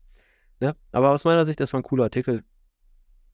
Ne? 0.60 0.74
Aber 0.92 1.10
aus 1.10 1.24
meiner 1.24 1.44
Sicht, 1.44 1.60
das 1.60 1.72
war 1.72 1.80
ein 1.80 1.84
cooler 1.84 2.04
Artikel. 2.04 2.42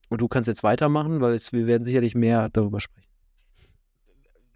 Und 0.08 0.20
du 0.20 0.28
kannst 0.28 0.48
jetzt 0.48 0.62
weitermachen, 0.62 1.20
weil 1.20 1.34
es, 1.34 1.52
wir 1.52 1.66
werden 1.66 1.84
sicherlich 1.84 2.14
mehr 2.14 2.48
darüber 2.48 2.80
sprechen. 2.80 3.08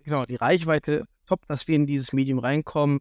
Genau, 0.03 0.27
die 0.27 0.35
Reichweite 0.35 1.07
top, 1.27 1.47
dass 1.49 1.69
wir 1.69 1.77
in 1.77 1.87
dieses 1.87 2.13
Medium 2.13 2.39
reinkommen, 2.39 2.99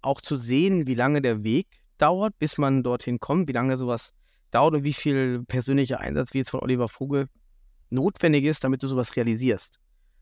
auch 0.00 0.20
zu 0.20 0.36
sehen, 0.36 0.86
wie 0.86 0.94
lange 0.94 1.20
der 1.20 1.42
Weg 1.42 1.66
dauert, 1.98 2.38
bis 2.38 2.56
man 2.56 2.82
dorthin 2.82 3.18
kommt, 3.18 3.48
wie 3.48 3.52
lange 3.52 3.76
sowas 3.76 4.14
dauert 4.50 4.74
und 4.74 4.84
wie 4.84 4.92
viel 4.92 5.44
persönlicher 5.44 6.00
Einsatz 6.00 6.34
wie 6.34 6.38
jetzt 6.38 6.50
von 6.50 6.60
Oliver 6.60 6.88
Vogel 6.88 7.28
notwendig 7.90 8.44
ist, 8.44 8.64
damit 8.64 8.82
du 8.82 8.88
sowas 8.88 9.16
realisierst. 9.16 9.78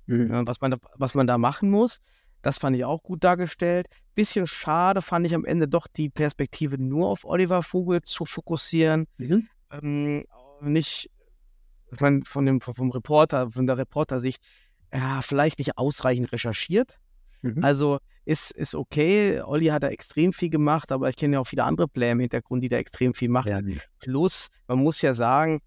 Mhm. 0.06 0.26
Ja, 0.28 0.46
was, 0.46 0.60
man 0.60 0.72
da, 0.72 0.78
was 0.96 1.14
man 1.14 1.26
da 1.26 1.38
machen 1.38 1.70
muss, 1.70 1.98
das 2.42 2.58
fand 2.58 2.76
ich 2.76 2.84
auch 2.84 3.02
gut 3.02 3.24
dargestellt. 3.24 3.88
Bisschen 4.14 4.46
schade 4.46 5.02
fand 5.02 5.26
ich 5.26 5.34
am 5.34 5.44
Ende 5.44 5.68
doch 5.68 5.86
die 5.88 6.08
Perspektive 6.08 6.78
nur 6.78 7.08
auf 7.08 7.24
Oliver 7.24 7.62
Vogel 7.62 8.02
zu 8.02 8.24
fokussieren. 8.24 9.06
Mhm. 9.18 9.48
Ähm, 9.70 10.24
nicht, 10.60 11.10
ich 11.92 12.00
meine, 12.00 12.22
von 12.24 12.46
dem, 12.46 12.60
vom 12.60 12.90
Reporter, 12.90 13.50
von 13.50 13.66
der 13.66 13.78
Reportersicht, 13.78 14.42
ja, 14.92 15.20
vielleicht 15.22 15.58
nicht 15.58 15.76
ausreichend 15.76 16.32
recherchiert. 16.32 16.98
Mhm. 17.42 17.64
Also 17.64 17.98
ist, 18.26 18.50
ist 18.50 18.74
okay. 18.74 19.40
Olli 19.40 19.66
hat 19.66 19.84
da 19.84 19.88
extrem 19.88 20.32
viel 20.32 20.50
gemacht, 20.50 20.92
aber 20.92 21.08
ich 21.08 21.16
kenne 21.16 21.34
ja 21.34 21.40
auch 21.40 21.46
viele 21.46 21.64
andere 21.64 21.88
Player 21.88 22.12
im 22.12 22.20
Hintergrund, 22.20 22.62
die 22.62 22.68
da 22.68 22.76
extrem 22.76 23.14
viel 23.14 23.28
machen. 23.28 23.50
Ja, 23.50 23.60
Plus, 24.00 24.48
man 24.66 24.78
muss 24.78 25.00
ja 25.00 25.14
sagen, 25.14 25.60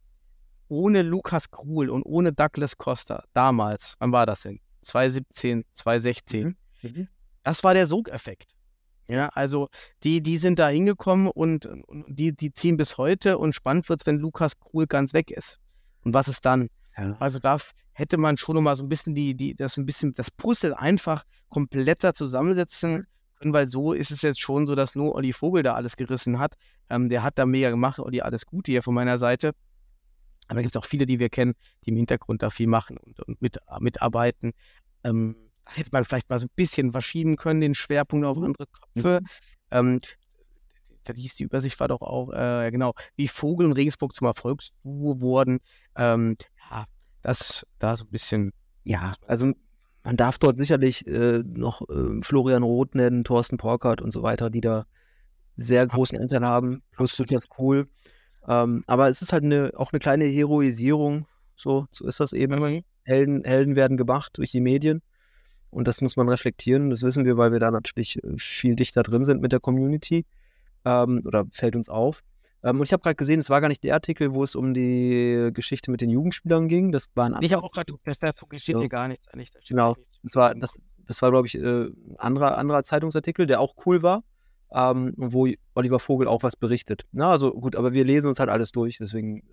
ohne 0.68 1.02
Lukas 1.02 1.50
Krul 1.50 1.90
und 1.90 2.04
ohne 2.04 2.34
Douglas 2.34 2.78
Costa 2.78 3.24
damals, 3.34 3.96
wann 4.00 4.12
war 4.12 4.26
das 4.26 4.42
denn? 4.42 4.60
2017, 4.82 5.64
2016. 5.74 6.58
Mhm. 6.82 7.08
Das 7.44 7.64
war 7.64 7.74
der 7.74 7.88
Sogeffekt. 7.88 8.52
Ja, 9.08 9.30
also 9.30 9.70
die, 10.04 10.22
die 10.22 10.38
sind 10.38 10.60
da 10.60 10.68
hingekommen 10.68 11.30
und, 11.30 11.66
und 11.66 12.06
die, 12.08 12.36
die 12.36 12.54
ziehen 12.54 12.78
bis 12.78 12.98
heute 12.98 13.40
und 13.40 13.54
spannend 13.54 13.90
wird 13.90 14.02
es, 14.02 14.06
wenn 14.06 14.18
Lukas 14.18 14.60
Krul 14.60 14.86
ganz 14.86 15.14
weg 15.14 15.32
ist. 15.32 15.60
Und 16.04 16.14
was 16.14 16.28
ist 16.28 16.46
dann? 16.46 16.70
Ja. 17.00 17.16
Also 17.20 17.40
da 17.40 17.58
hätte 17.94 18.18
man 18.18 18.38
schon 18.38 18.56
noch 18.56 18.62
mal 18.62 18.76
so 18.76 18.84
ein 18.84 18.90
bisschen 18.90 19.16
die, 19.16 19.36
die, 19.36 19.56
das 19.56 19.78
ein 19.78 19.86
bisschen, 19.86 20.14
das 20.14 20.32
Puzzle 20.32 20.74
einfach 20.74 21.24
kompletter 21.50 22.14
zusammensetzen 22.14 23.08
können, 23.40 23.54
weil 23.54 23.68
so 23.68 23.94
ist 23.94 24.12
es 24.12 24.22
jetzt 24.22 24.42
schon 24.42 24.68
so, 24.68 24.76
dass 24.76 24.96
nur 24.96 25.16
Olli 25.16 25.34
Vogel 25.34 25.64
da 25.64 25.76
alles 25.76 25.96
gerissen 25.96 26.40
hat. 26.40 26.56
Ähm, 26.90 27.10
der 27.10 27.24
hat 27.24 27.40
da 27.40 27.46
mega 27.46 27.70
gemacht, 27.70 28.00
Olli, 28.00 28.22
alles 28.22 28.46
Gute 28.46 28.72
hier 28.72 28.84
von 28.84 28.94
meiner 28.94 29.18
Seite. 29.18 29.54
Aber 30.48 30.56
da 30.56 30.62
gibt 30.62 30.76
es 30.76 30.82
auch 30.82 30.86
viele, 30.86 31.06
die 31.06 31.20
wir 31.20 31.30
kennen, 31.30 31.54
die 31.86 31.92
im 31.92 31.96
Hintergrund 31.96 32.42
da 32.42 32.50
viel 32.50 32.68
machen 32.68 32.98
und, 32.98 33.20
und 33.22 33.42
mit, 33.42 33.60
mitarbeiten. 33.80 34.54
Ähm, 35.04 35.36
da 35.66 35.74
hätte 35.74 35.90
man 35.94 36.06
vielleicht 36.06 36.30
mal 36.30 36.40
so 36.40 36.48
ein 36.48 36.54
bisschen 36.56 36.92
verschieben 36.92 37.36
können, 37.36 37.62
den 37.62 37.76
Schwerpunkt 37.76 38.26
auf 38.26 38.38
andere 38.38 38.66
Köpfe. 38.66 39.22
Ähm, 39.72 40.02
da 41.14 41.22
hieß 41.22 41.36
die 41.36 41.44
Übersicht 41.44 41.80
war 41.80 41.88
doch 41.88 42.02
auch, 42.02 42.32
äh, 42.32 42.70
genau, 42.72 42.94
wie 43.16 43.28
Vogel 43.28 43.66
und 43.66 43.74
Regensburg 43.74 44.16
zum 44.16 44.28
Erfolgsduo 44.28 45.22
wurden. 45.22 45.60
Ähm, 45.96 46.38
ja, 46.70 46.86
das 47.22 47.66
da 47.80 47.96
so 47.96 48.06
ein 48.06 48.12
bisschen, 48.12 48.54
Ja, 48.84 49.14
also 49.28 49.52
man 50.04 50.18
darf 50.18 50.38
dort 50.38 50.58
sicherlich 50.58 51.06
äh, 51.08 51.44
noch 51.46 51.82
äh, 51.90 52.22
Florian 52.22 52.64
Roth 52.64 52.96
nennen, 52.96 53.24
Thorsten 53.24 53.58
Porkert 53.58 54.02
und 54.02 54.12
so 54.12 54.24
weiter, 54.24 54.50
die 54.50 54.62
da 54.62 54.86
sehr 55.56 55.86
großen 55.86 56.18
Anteil 56.20 56.42
haben, 56.42 56.82
plus 56.92 57.16
Tobias 57.16 57.50
Kohl. 57.50 57.88
Ähm, 58.48 58.84
aber 58.88 59.10
es 59.10 59.22
ist 59.22 59.34
halt 59.34 59.44
eine, 59.44 59.72
auch 59.76 59.92
eine 59.92 60.00
kleine 60.00 60.26
Heroisierung, 60.26 61.28
so, 61.56 61.88
so 61.92 62.08
ist 62.08 62.20
das 62.20 62.32
eben. 62.34 62.84
Helden, 63.04 63.44
Helden 63.44 63.76
werden 63.76 63.98
gemacht 63.98 64.38
durch 64.38 64.52
die 64.52 64.62
Medien 64.62 65.02
und 65.70 65.88
das 65.88 66.02
muss 66.02 66.16
man 66.16 66.30
reflektieren. 66.30 66.90
Das 66.90 67.04
wissen 67.04 67.26
wir, 67.26 67.38
weil 67.38 67.52
wir 67.52 67.60
da 67.60 67.72
natürlich 67.72 68.24
äh, 68.24 68.38
viel 68.38 68.76
dichter 68.76 69.04
drin 69.04 69.26
sind 69.26 69.42
mit 69.42 69.52
der 69.52 69.60
Community 69.60 70.26
ähm, 70.90 71.22
oder 71.26 71.46
fällt 71.52 71.76
uns 71.76 71.90
auf. 71.90 72.22
Ähm, 72.64 72.78
und 72.80 72.84
ich 72.86 72.94
habe 72.94 73.02
gerade 73.02 73.16
gesehen, 73.16 73.40
es 73.40 73.50
war 73.50 73.62
gar 73.62 73.70
nicht 73.70 73.84
der 73.84 73.94
Artikel, 73.94 74.34
wo 74.34 74.44
es 74.44 74.56
um 74.56 74.74
die 74.74 75.50
Geschichte 75.54 75.92
mit 75.92 76.02
den 76.02 76.10
Jugendspielern 76.10 76.68
ging. 76.68 76.92
Das 76.92 77.08
war 77.16 77.26
ein 77.26 77.38
Ich 77.42 77.54
habe 77.54 77.64
auch 77.64 77.72
gerade, 77.72 77.94
das 78.04 78.18
dazu 78.20 78.46
steht 78.52 78.76
Ja. 78.76 78.80
hier 78.80 78.90
gar 78.90 79.08
nichts 79.08 79.28
eigentlich. 79.30 79.52
Genau. 79.68 79.96
nichts. 79.96 80.20
Das 80.24 80.36
war, 80.36 80.56
das, 80.56 80.80
das 81.06 81.22
war 81.22 81.32
glaube 81.32 81.48
ich, 81.48 81.56
äh, 81.56 81.86
ein 81.86 82.16
anderer, 82.18 82.58
anderer 82.58 82.84
Zeitungsartikel, 82.84 83.46
der 83.48 83.62
auch 83.62 83.76
cool 83.86 84.04
war, 84.04 84.24
ähm, 84.74 85.14
wo 85.18 85.48
Oliver 85.76 86.00
Vogel 86.00 86.28
auch 86.28 86.44
was 86.44 86.56
berichtet. 86.56 87.04
Na, 87.12 87.32
also 87.32 87.52
gut, 87.54 87.76
aber 87.76 87.94
wir 87.94 88.04
lesen 88.04 88.28
uns 88.28 88.40
halt 88.40 88.50
alles 88.50 88.72
durch, 88.72 88.98
deswegen. 89.00 89.44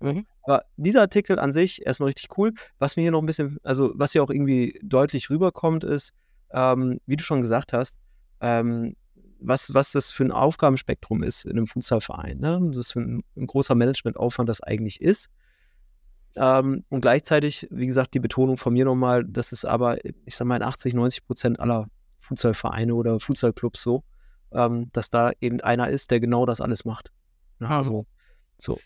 Mhm. 0.00 0.24
Aber 0.44 0.62
dieser 0.76 1.00
Artikel 1.00 1.40
an 1.40 1.52
sich 1.52 1.84
erstmal 1.84 2.06
richtig 2.06 2.38
cool. 2.38 2.52
Was 2.78 2.94
mir 2.94 3.02
hier 3.02 3.10
noch 3.10 3.20
ein 3.20 3.26
bisschen, 3.26 3.58
also 3.64 3.92
was 3.96 4.12
hier 4.12 4.22
auch 4.22 4.30
irgendwie 4.30 4.78
deutlich 4.82 5.28
rüberkommt, 5.28 5.82
ist, 5.82 6.12
ähm, 6.52 7.00
wie 7.06 7.16
du 7.16 7.24
schon 7.24 7.40
gesagt 7.40 7.72
hast, 7.72 7.98
ähm, 8.40 8.94
was, 9.40 9.72
was 9.74 9.92
das 9.92 10.10
für 10.10 10.24
ein 10.24 10.32
Aufgabenspektrum 10.32 11.22
ist 11.22 11.44
in 11.44 11.52
einem 11.52 11.66
Futsalverein. 11.66 12.38
Ne? 12.38 12.60
Was 12.74 12.92
für 12.92 13.00
ein, 13.00 13.22
ein 13.36 13.46
großer 13.46 13.74
Managementaufwand 13.74 14.48
das 14.48 14.60
eigentlich 14.60 15.00
ist. 15.00 15.30
Ähm, 16.36 16.84
und 16.88 17.00
gleichzeitig, 17.00 17.66
wie 17.70 17.86
gesagt, 17.86 18.14
die 18.14 18.20
Betonung 18.20 18.58
von 18.58 18.72
mir 18.72 18.84
nochmal, 18.84 19.24
das 19.24 19.52
ist 19.52 19.64
aber, 19.64 20.04
ich 20.04 20.36
sag 20.36 20.46
mal, 20.46 20.56
in 20.56 20.62
80, 20.62 20.94
90 20.94 21.26
Prozent 21.26 21.60
aller 21.60 21.86
Futsalvereine 22.20 22.94
oder 22.94 23.18
Futsalclubs 23.20 23.82
so, 23.82 24.04
ähm, 24.52 24.90
dass 24.92 25.10
da 25.10 25.32
eben 25.40 25.60
einer 25.60 25.88
ist, 25.88 26.10
der 26.10 26.20
genau 26.20 26.46
das 26.46 26.60
alles 26.60 26.84
macht. 26.84 27.10
Ne? 27.58 27.68
Ah, 27.68 27.82
so. 27.82 28.06
so. 28.58 28.78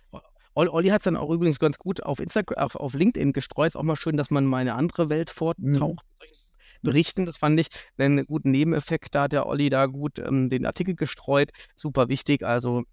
Olli, 0.55 0.69
Olli 0.71 0.89
hat 0.89 1.01
es 1.01 1.05
dann 1.05 1.17
auch 1.17 1.31
übrigens 1.31 1.59
ganz 1.59 1.79
gut 1.79 2.03
auf 2.03 2.21
Instagram, 2.21 2.63
auf, 2.63 2.77
auf 2.77 2.95
LinkedIn 2.95 3.33
gestreut. 3.33 3.69
Ist 3.69 3.77
auch 3.77 3.83
mal 3.83 3.97
schön, 3.97 4.17
dass 4.17 4.31
man 4.31 4.45
mal 4.45 4.59
eine 4.59 4.75
andere 4.75 5.09
Welt 5.09 5.31
vortaucht. 5.31 5.59
Mhm. 5.59 5.97
mit 6.21 6.21
solchen 6.21 6.42
Berichten, 6.83 7.27
das 7.27 7.37
fand 7.37 7.59
ich 7.61 7.69
einen 7.99 8.25
guten 8.27 8.51
Nebeneffekt. 8.51 9.15
Da 9.15 9.23
hat 9.25 9.33
der 9.33 9.47
Olli 9.47 9.69
da 9.71 9.87
gut 9.87 10.19
ähm, 10.19 10.49
den 10.49 10.65
Artikel 10.67 10.95
gestreut. 10.95 11.51
Super 11.77 12.09
wichtig. 12.09 12.45
Also 12.45 12.85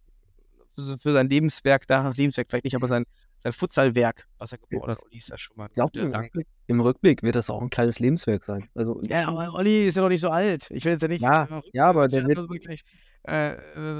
für, 0.97 1.13
sein 1.13 1.29
Lebenswerk, 1.29 1.87
da 1.87 2.09
Lebenswerk 2.09 2.47
vielleicht 2.49 2.63
nicht, 2.65 2.75
aber 2.75 2.87
sein, 2.87 3.05
sein 3.41 3.51
Futsalwerk, 3.51 4.27
was 4.37 4.51
er 4.53 4.57
gebaut 4.59 4.87
hat. 4.89 5.03
Olli 5.05 5.17
ist 5.17 5.29
ja 5.29 5.37
schon 5.37 5.57
mal. 5.57 5.67
Ich 5.67 5.75
glaube, 5.75 5.99
im. 5.99 6.11
Rückblick- 6.11 6.47
im 6.67 6.81
Rückblick 6.81 7.23
wird 7.23 7.35
das 7.35 7.49
auch 7.49 7.61
ein 7.61 7.69
kleines 7.71 7.99
Lebenswerk 7.99 8.43
sein. 8.45 8.67
Also, 8.75 9.01
Ja, 9.03 9.27
aber 9.27 9.53
Olli 9.55 9.87
ist 9.87 9.95
ja 9.95 10.03
noch 10.03 10.09
nicht 10.09 10.21
so 10.21 10.29
alt. 10.29 10.69
Ich 10.71 10.85
will 10.85 10.93
jetzt 10.93 11.01
ja 11.01 11.07
nicht. 11.07 11.21
Ja, 11.21 11.45
äh, 11.45 11.61
ja, 11.73 11.89
aber 11.89 12.07
der 12.07 12.27
wird- 12.27 12.37
wirklich, 12.49 12.83
äh, 13.23 13.55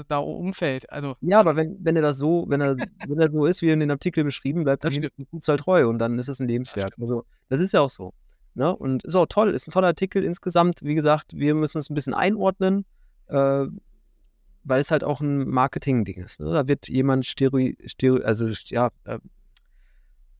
da 0.06 0.18
umfällt. 0.18 0.88
Also, 0.90 1.16
ja, 1.20 1.40
aber 1.40 1.56
wenn, 1.56 1.76
wenn 1.80 1.96
er 1.96 2.02
das 2.02 2.18
so, 2.18 2.44
wenn 2.48 2.60
er, 2.60 2.76
wenn 2.76 3.18
er 3.18 3.30
so 3.30 3.44
ist, 3.44 3.60
wie 3.60 3.70
in 3.70 3.80
den 3.80 3.90
Artikel 3.90 4.22
beschrieben, 4.24 4.62
bleibt 4.64 4.84
er 4.84 4.90
Das 4.90 4.98
dem 5.00 5.26
Futsal 5.26 5.56
treu 5.58 5.88
und 5.88 5.98
dann 5.98 6.18
ist 6.18 6.28
es 6.28 6.38
ein 6.40 6.46
Lebenswerk. 6.48 6.92
stimmt. 6.92 7.10
Also, 7.10 7.24
das 7.48 7.60
ist 7.60 7.72
ja 7.72 7.80
auch 7.80 7.90
so. 7.90 8.12
Ne? 8.54 8.74
Und 8.74 9.04
ist 9.04 9.14
auch 9.14 9.26
toll, 9.26 9.50
ist 9.50 9.68
ein 9.68 9.72
toller 9.72 9.88
Artikel 9.88 10.24
insgesamt. 10.24 10.82
Wie 10.82 10.94
gesagt, 10.94 11.36
wir 11.36 11.54
müssen 11.54 11.78
es 11.78 11.90
ein 11.90 11.94
bisschen 11.94 12.14
einordnen. 12.14 12.84
Äh, 13.28 13.66
weil 14.64 14.80
es 14.80 14.90
halt 14.90 15.04
auch 15.04 15.20
ein 15.20 15.48
Marketing-Ding 15.48 16.22
ist. 16.22 16.40
Ne? 16.40 16.52
Da 16.52 16.68
wird 16.68 16.88
jemand 16.88 17.26
Stereo, 17.26 17.72
Stereo 17.86 18.22
also 18.24 18.46
ja, 18.66 18.90
äh, 19.04 19.18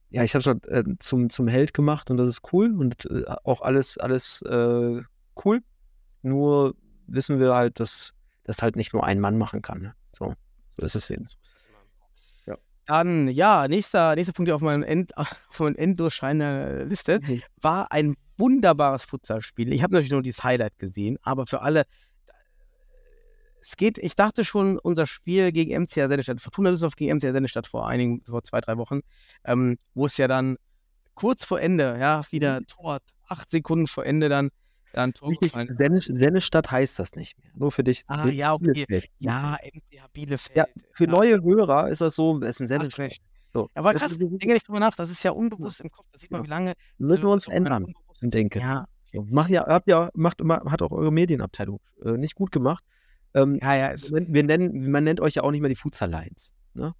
ja, 0.09 0.23
ich 0.23 0.33
habe 0.33 0.43
schon 0.43 0.61
äh, 0.65 0.83
zum, 0.99 1.29
zum 1.29 1.47
Held 1.47 1.73
gemacht 1.73 2.11
und 2.11 2.17
das 2.17 2.27
ist 2.27 2.41
cool 2.51 2.75
und 2.77 3.05
äh, 3.09 3.23
auch 3.43 3.61
alles, 3.61 3.97
alles 3.97 4.41
äh, 4.43 5.01
cool. 5.43 5.61
Nur 6.21 6.75
wissen 7.07 7.39
wir 7.39 7.53
halt, 7.53 7.79
dass 7.79 8.13
das 8.43 8.61
halt 8.61 8.75
nicht 8.75 8.93
nur 8.93 9.05
ein 9.05 9.19
Mann 9.19 9.37
machen 9.37 9.61
kann. 9.61 9.81
Ne? 9.81 9.93
So, 10.15 10.35
so 10.77 10.85
ist 10.85 10.95
es 10.95 11.09
eben. 11.09 11.25
Dann, 12.85 13.27
ja, 13.27 13.67
nächster, 13.67 14.15
nächster 14.15 14.33
Punkt 14.33 14.51
auf 14.51 14.61
meinem 14.61 14.83
End, 14.83 15.15
auf 15.17 15.59
meinem 15.59 15.95
der 15.95 16.85
Liste 16.85 17.19
Mhm. 17.21 17.41
war 17.61 17.91
ein 17.91 18.15
wunderbares 18.37 19.03
Futsalspiel. 19.03 19.71
Ich 19.71 19.83
habe 19.83 19.93
natürlich 19.93 20.11
nur 20.11 20.23
dieses 20.23 20.43
Highlight 20.43 20.77
gesehen, 20.79 21.17
aber 21.21 21.45
für 21.45 21.61
alle, 21.61 21.83
es 23.61 23.77
geht, 23.77 23.99
ich 23.99 24.15
dachte 24.15 24.43
schon, 24.43 24.79
unser 24.79 25.05
Spiel 25.05 25.51
gegen 25.51 25.71
MCR 25.83 26.07
Sennestadt, 26.09 26.41
Fortuna 26.41 26.71
Düsseldorf 26.71 26.95
gegen 26.95 27.15
MCR 27.17 27.33
Sennestadt 27.33 27.67
vor 27.67 27.87
einigen, 27.87 28.23
vor 28.25 28.43
zwei, 28.43 28.59
drei 28.59 28.77
Wochen, 28.77 29.01
ähm, 29.45 29.77
wo 29.93 30.07
es 30.07 30.17
ja 30.17 30.27
dann 30.27 30.57
kurz 31.13 31.45
vor 31.45 31.61
Ende, 31.61 31.97
ja, 31.99 32.21
wieder 32.31 32.61
Tor, 32.65 32.99
acht 33.27 33.49
Sekunden 33.51 33.85
vor 33.85 34.05
Ende 34.05 34.29
dann, 34.29 34.49
dann 34.93 35.13
gefallen. 35.39 35.75
Senne, 35.77 35.99
Sennestadt 35.99 36.71
heißt 36.71 36.99
das 36.99 37.15
nicht 37.15 37.37
mehr. 37.37 37.51
Nur 37.55 37.71
für 37.71 37.83
dich. 37.83 38.03
Ah, 38.07 38.25
für 38.25 38.31
ja, 38.31 38.53
okay. 38.53 38.71
Bielefeld. 38.73 39.07
Ja, 39.19 39.57
MCH 39.63 40.07
Bielefeld. 40.13 40.57
Ja, 40.57 40.65
für 40.93 41.07
neue 41.07 41.41
Hörer 41.41 41.89
ist 41.89 42.01
das 42.01 42.15
so, 42.15 42.39
es 42.41 42.49
ist 42.49 42.61
ein 42.61 42.67
Sennestadt. 42.67 43.13
So. 43.53 43.69
Aber 43.73 43.93
krass, 43.93 44.17
denke 44.17 44.53
nicht 44.53 44.67
drüber 44.67 44.79
nach, 44.79 44.95
das 44.95 45.11
ist 45.11 45.23
ja 45.23 45.31
unbewusst 45.31 45.81
im 45.81 45.89
Kopf, 45.89 46.05
da 46.11 46.19
sieht 46.19 46.31
man, 46.31 46.41
Ja. 46.41 46.45
wie 46.45 46.49
lange 46.49 46.73
Müssen 46.97 47.23
wir 47.23 47.29
uns 47.29 47.43
so 47.43 47.51
ändern, 47.51 47.85
denke. 48.21 48.59
Ja, 48.59 48.85
So, 49.11 49.25
Mach 49.29 49.49
ja, 49.49 49.65
habt 49.67 49.89
ja, 49.89 50.09
macht 50.13 50.39
immer, 50.39 50.61
hat 50.71 50.81
auch 50.81 50.91
eure 50.91 51.11
Medienabteilung 51.11 51.81
äh, 52.05 52.11
nicht 52.11 52.35
gut 52.35 52.51
gemacht. 52.51 52.83
Ähm, 53.33 53.59
ja, 53.61 53.75
ja, 53.75 53.91
es, 53.91 54.11
wir 54.11 54.43
nennen, 54.43 54.89
man 54.89 55.03
nennt 55.03 55.19
euch 55.19 55.35
ja 55.35 55.43
auch 55.43 55.51
nicht 55.51 55.61
mehr 55.61 55.69
die 55.69 55.75
Futsal 55.75 56.09
Lions. 56.09 56.53
Ne? 56.73 56.93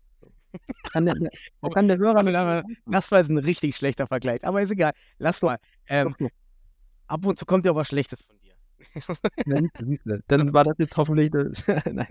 Kann 0.91 1.05
der, 1.05 1.15
kann 1.73 1.87
der 1.87 1.97
Hörer 1.97 2.63
das 2.85 3.11
war 3.11 3.19
jetzt 3.19 3.29
ein 3.29 3.37
richtig 3.37 3.75
schlechter 3.75 4.07
Vergleich, 4.07 4.43
aber 4.45 4.61
ist 4.61 4.71
egal. 4.71 4.91
Lass 5.17 5.41
mal. 5.41 5.57
Ähm, 5.87 6.15
Doch, 6.19 6.29
ab 7.12 7.26
und 7.26 7.38
zu 7.38 7.45
kommt 7.45 7.66
ja 7.66 7.72
auch 7.72 7.76
was 7.76 7.88
Schlechtes 7.88 8.22
von 8.22 8.38
dir. 8.39 8.51
Ja, 9.45 10.20
Dann 10.28 10.53
war 10.53 10.64
das 10.64 10.76
jetzt 10.80 10.97
hoffentlich. 10.97 11.32
Nein. 11.91 12.07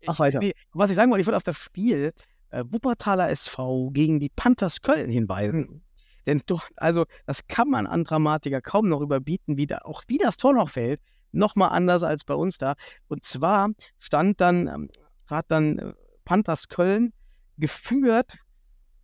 Ich, 0.00 0.06
Mach 0.06 0.18
weiter. 0.18 0.40
Nee, 0.40 0.52
was 0.72 0.90
ich 0.90 0.96
sagen 0.96 1.10
wollte, 1.10 1.22
ich 1.22 1.26
wollte 1.26 1.38
auf 1.38 1.42
das 1.42 1.56
Spiel 1.56 2.12
äh, 2.50 2.64
Wuppertaler 2.68 3.30
SV 3.30 3.90
gegen 3.92 4.20
die 4.20 4.28
Panthers 4.28 4.82
Köln 4.82 5.10
hinweisen. 5.10 5.82
Denn 6.26 6.42
dort, 6.46 6.70
also, 6.76 7.06
das 7.24 7.46
kann 7.46 7.70
man 7.70 7.86
an 7.86 8.04
Dramatiker 8.04 8.60
kaum 8.60 8.88
noch 8.88 9.00
überbieten, 9.00 9.56
wie 9.56 9.66
da, 9.66 9.78
auch 9.84 10.02
wie 10.08 10.18
das 10.18 10.36
Tor 10.36 10.52
noch 10.52 10.68
fällt. 10.68 11.00
Nochmal 11.32 11.70
anders 11.70 12.02
als 12.02 12.24
bei 12.24 12.34
uns 12.34 12.58
da. 12.58 12.74
Und 13.08 13.24
zwar 13.24 13.70
stand 13.98 14.40
dann, 14.40 14.66
ähm, 14.66 14.90
hat 15.28 15.46
dann 15.48 15.78
äh, 15.78 15.92
Panthers 16.24 16.68
Köln 16.68 17.12
geführt, 17.56 18.38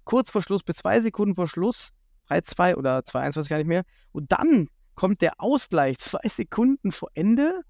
kurz 0.04 0.30
vor 0.30 0.42
Schluss, 0.42 0.62
bis 0.62 0.76
zwei 0.76 1.00
Sekunden 1.00 1.36
vor 1.36 1.46
Schluss, 1.46 1.92
3-2 2.28 2.74
oder 2.74 2.98
2-1, 2.98 3.36
weiß 3.36 3.44
ich 3.44 3.48
gar 3.48 3.58
nicht 3.58 3.66
mehr. 3.66 3.84
Und 4.12 4.30
dann 4.32 4.68
kommt 5.02 5.20
der 5.20 5.40
Ausgleich, 5.40 5.98
zwei 5.98 6.28
Sekunden 6.28 6.92
vor 6.92 7.08
Ende, 7.14 7.62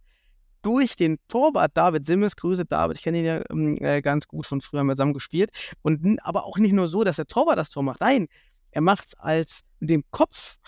durch 0.61 0.97
den 0.97 1.16
Torwart 1.28 1.74
David 1.74 2.05
Simmels. 2.05 2.37
Grüße 2.37 2.66
David, 2.66 2.99
ich 2.99 3.05
kenne 3.05 3.20
ihn 3.20 3.24
ja 3.24 3.43
ähm, 3.49 3.78
äh, 3.80 4.03
ganz 4.03 4.28
gut, 4.28 4.45
von 4.45 4.61
früher 4.61 4.80
haben 4.80 4.89
wir 4.89 4.97
zusammen 4.97 5.14
gespielt. 5.14 5.51
Und 5.80 6.18
aber 6.26 6.45
auch 6.45 6.59
nicht 6.59 6.74
nur 6.74 6.89
so, 6.89 7.05
dass 7.05 7.16
der 7.16 7.26
Torwart 7.26 7.57
das 7.57 7.70
Tor 7.70 7.85
macht. 7.85 8.03
Nein, 8.03 8.28
er 8.70 8.83
macht 8.83 9.07
es 9.07 9.14
als 9.14 9.61
mit 9.80 9.89
dem 9.89 10.05
Kopf. 10.11 10.59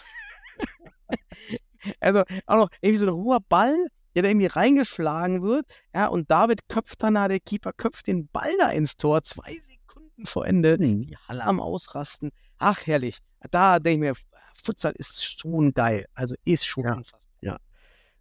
also 2.01 2.23
auch 2.47 2.57
noch 2.57 2.71
irgendwie 2.81 2.97
so 2.97 3.07
ein 3.09 3.13
hoher 3.13 3.41
Ball, 3.47 3.77
der 4.15 4.23
da 4.23 4.31
irgendwie 4.31 4.47
reingeschlagen 4.47 5.43
wird. 5.43 5.67
Ja, 5.95 6.07
und 6.07 6.31
David 6.31 6.67
köpft 6.71 7.03
dann, 7.03 7.13
da, 7.13 7.29
der 7.29 7.41
Keeper 7.41 7.75
köpft 7.75 8.07
den 8.07 8.29
Ball 8.29 8.57
da 8.59 8.71
ins 8.71 8.97
Tor, 8.97 9.23
zwei 9.23 9.53
Sekunden 9.53 10.25
vor 10.25 10.47
Ende. 10.47 10.79
Mhm. 10.79 11.03
Die 11.03 11.17
Halle 11.29 11.45
am 11.45 11.61
Ausrasten. 11.61 12.31
Ach, 12.57 12.87
herrlich. 12.87 13.19
Da 13.51 13.81
denke 13.81 14.07
ich 14.07 14.13
mir, 14.15 14.34
Futsal 14.65 14.93
ist 14.97 15.25
schon 15.41 15.73
geil. 15.73 16.07
Also 16.15 16.35
ist 16.45 16.67
schon 16.67 16.85
Ja. 16.85 16.95
unfassbar. 16.95 17.21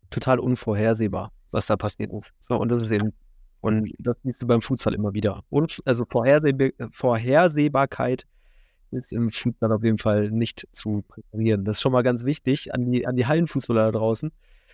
Total 0.09 0.37
unvorhersehbar, 0.39 1.31
was 1.49 1.65
da 1.65 1.75
passiert 1.75 2.13
ist. 2.13 2.33
So, 2.39 2.55
und 2.57 2.69
das 2.69 2.83
ist 2.83 2.91
eben. 2.91 3.13
Und 3.61 3.91
das 3.97 4.15
siehst 4.23 4.43
du 4.43 4.45
beim 4.47 4.61
Futsal 4.61 4.93
immer 4.93 5.13
wieder. 5.15 5.41
Und 5.49 5.81
also 5.85 6.05
Vorhersehbar 6.07 6.69
Vorhersehbarkeit 6.91 8.25
ist 8.91 9.11
im 9.11 9.29
Futsal 9.29 9.71
auf 9.71 9.83
jeden 9.83 9.97
Fall 9.97 10.29
nicht 10.29 10.67
zu 10.71 11.03
präparieren. 11.07 11.65
Das 11.65 11.77
ist 11.77 11.81
schon 11.81 11.93
mal 11.93 12.03
ganz 12.03 12.25
wichtig 12.25 12.73
an 12.75 12.91
die, 12.91 13.07
an 13.07 13.15
die 13.15 13.25
Hallenfußballer 13.25 13.91
da 13.91 13.97
draußen. 13.97 14.31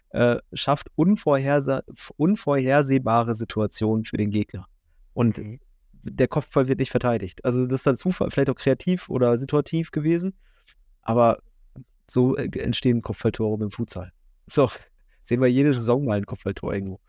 Äh, 0.10 0.38
schafft 0.52 0.88
unvorherse 0.96 1.84
unvorhersehbare 2.18 3.34
Situationen 3.34 4.04
für 4.04 4.18
den 4.18 4.32
Gegner. 4.32 4.66
Und 5.14 5.38
Mhm. 5.38 5.60
der 6.04 6.28
Kopfball 6.28 6.68
wird 6.68 6.80
nicht 6.80 6.92
verteidigt. 6.92 7.46
Also 7.46 7.66
das 7.66 7.80
ist 7.82 7.88
dann 7.88 7.96
Zufall, 7.96 8.30
vielleicht 8.32 8.50
auch 8.50 8.56
kreativ 8.56 9.08
oder 9.10 9.38
situativ 9.38 9.92
gewesen. 9.92 10.34
Aber 11.02 11.40
so 12.12 12.36
äh, 12.36 12.50
entstehen 12.60 13.02
Kopfballtore 13.02 13.58
beim 13.58 13.72
Futsal. 13.72 14.12
So, 14.52 14.72
sehen 15.22 15.42
wir 15.42 15.48
jede 15.48 15.72
Saison 15.74 16.06
mal 16.06 16.18
ein 16.18 16.26
Kopfballtor 16.26 16.74
irgendwo. 16.74 17.00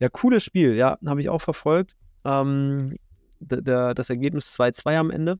Ja, 0.00 0.10
cooles 0.10 0.44
Spiel, 0.44 0.74
ja, 0.74 0.98
habe 1.06 1.22
ich 1.22 1.30
auch 1.30 1.40
verfolgt. 1.40 1.96
Ähm, 2.26 2.96
das 3.40 4.10
Ergebnis 4.10 4.54
2-2 4.58 4.98
am 4.98 5.10
Ende. 5.10 5.38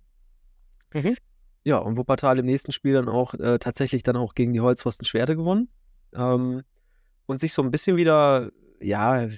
Mhm. 0.94 1.16
Ja, 1.64 1.78
und 1.78 1.98
Wuppertal 1.98 2.38
im 2.38 2.46
nächsten 2.46 2.72
Spiel 2.72 2.94
dann 2.94 3.10
auch 3.10 3.34
äh, 3.34 3.58
tatsächlich 3.58 4.02
dann 4.02 4.16
auch 4.16 4.34
gegen 4.34 4.54
die 4.54 4.60
Holzpfosten 4.60 5.04
Schwerte 5.04 5.36
gewonnen. 5.36 5.68
Ähm, 6.14 6.62
und 7.26 7.40
sich 7.40 7.52
so 7.52 7.62
ein 7.62 7.70
bisschen 7.70 7.96
wieder, 7.96 8.50
ja, 8.80 9.28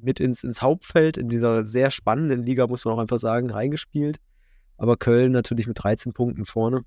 mit 0.00 0.20
ins, 0.20 0.44
ins 0.44 0.62
Hauptfeld 0.62 1.16
in 1.16 1.28
dieser 1.28 1.64
sehr 1.64 1.90
spannenden 1.90 2.42
Liga, 2.44 2.66
muss 2.66 2.84
man 2.84 2.94
auch 2.94 2.98
einfach 2.98 3.18
sagen, 3.18 3.50
reingespielt. 3.50 4.18
Aber 4.76 4.96
Köln 4.96 5.32
natürlich 5.32 5.66
mit 5.66 5.82
13 5.82 6.12
Punkten 6.12 6.44
vorne. 6.44 6.84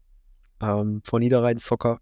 Ähm, 0.61 1.01
vor 1.05 1.19
Niederrhein 1.19 1.57
Zocker 1.57 1.99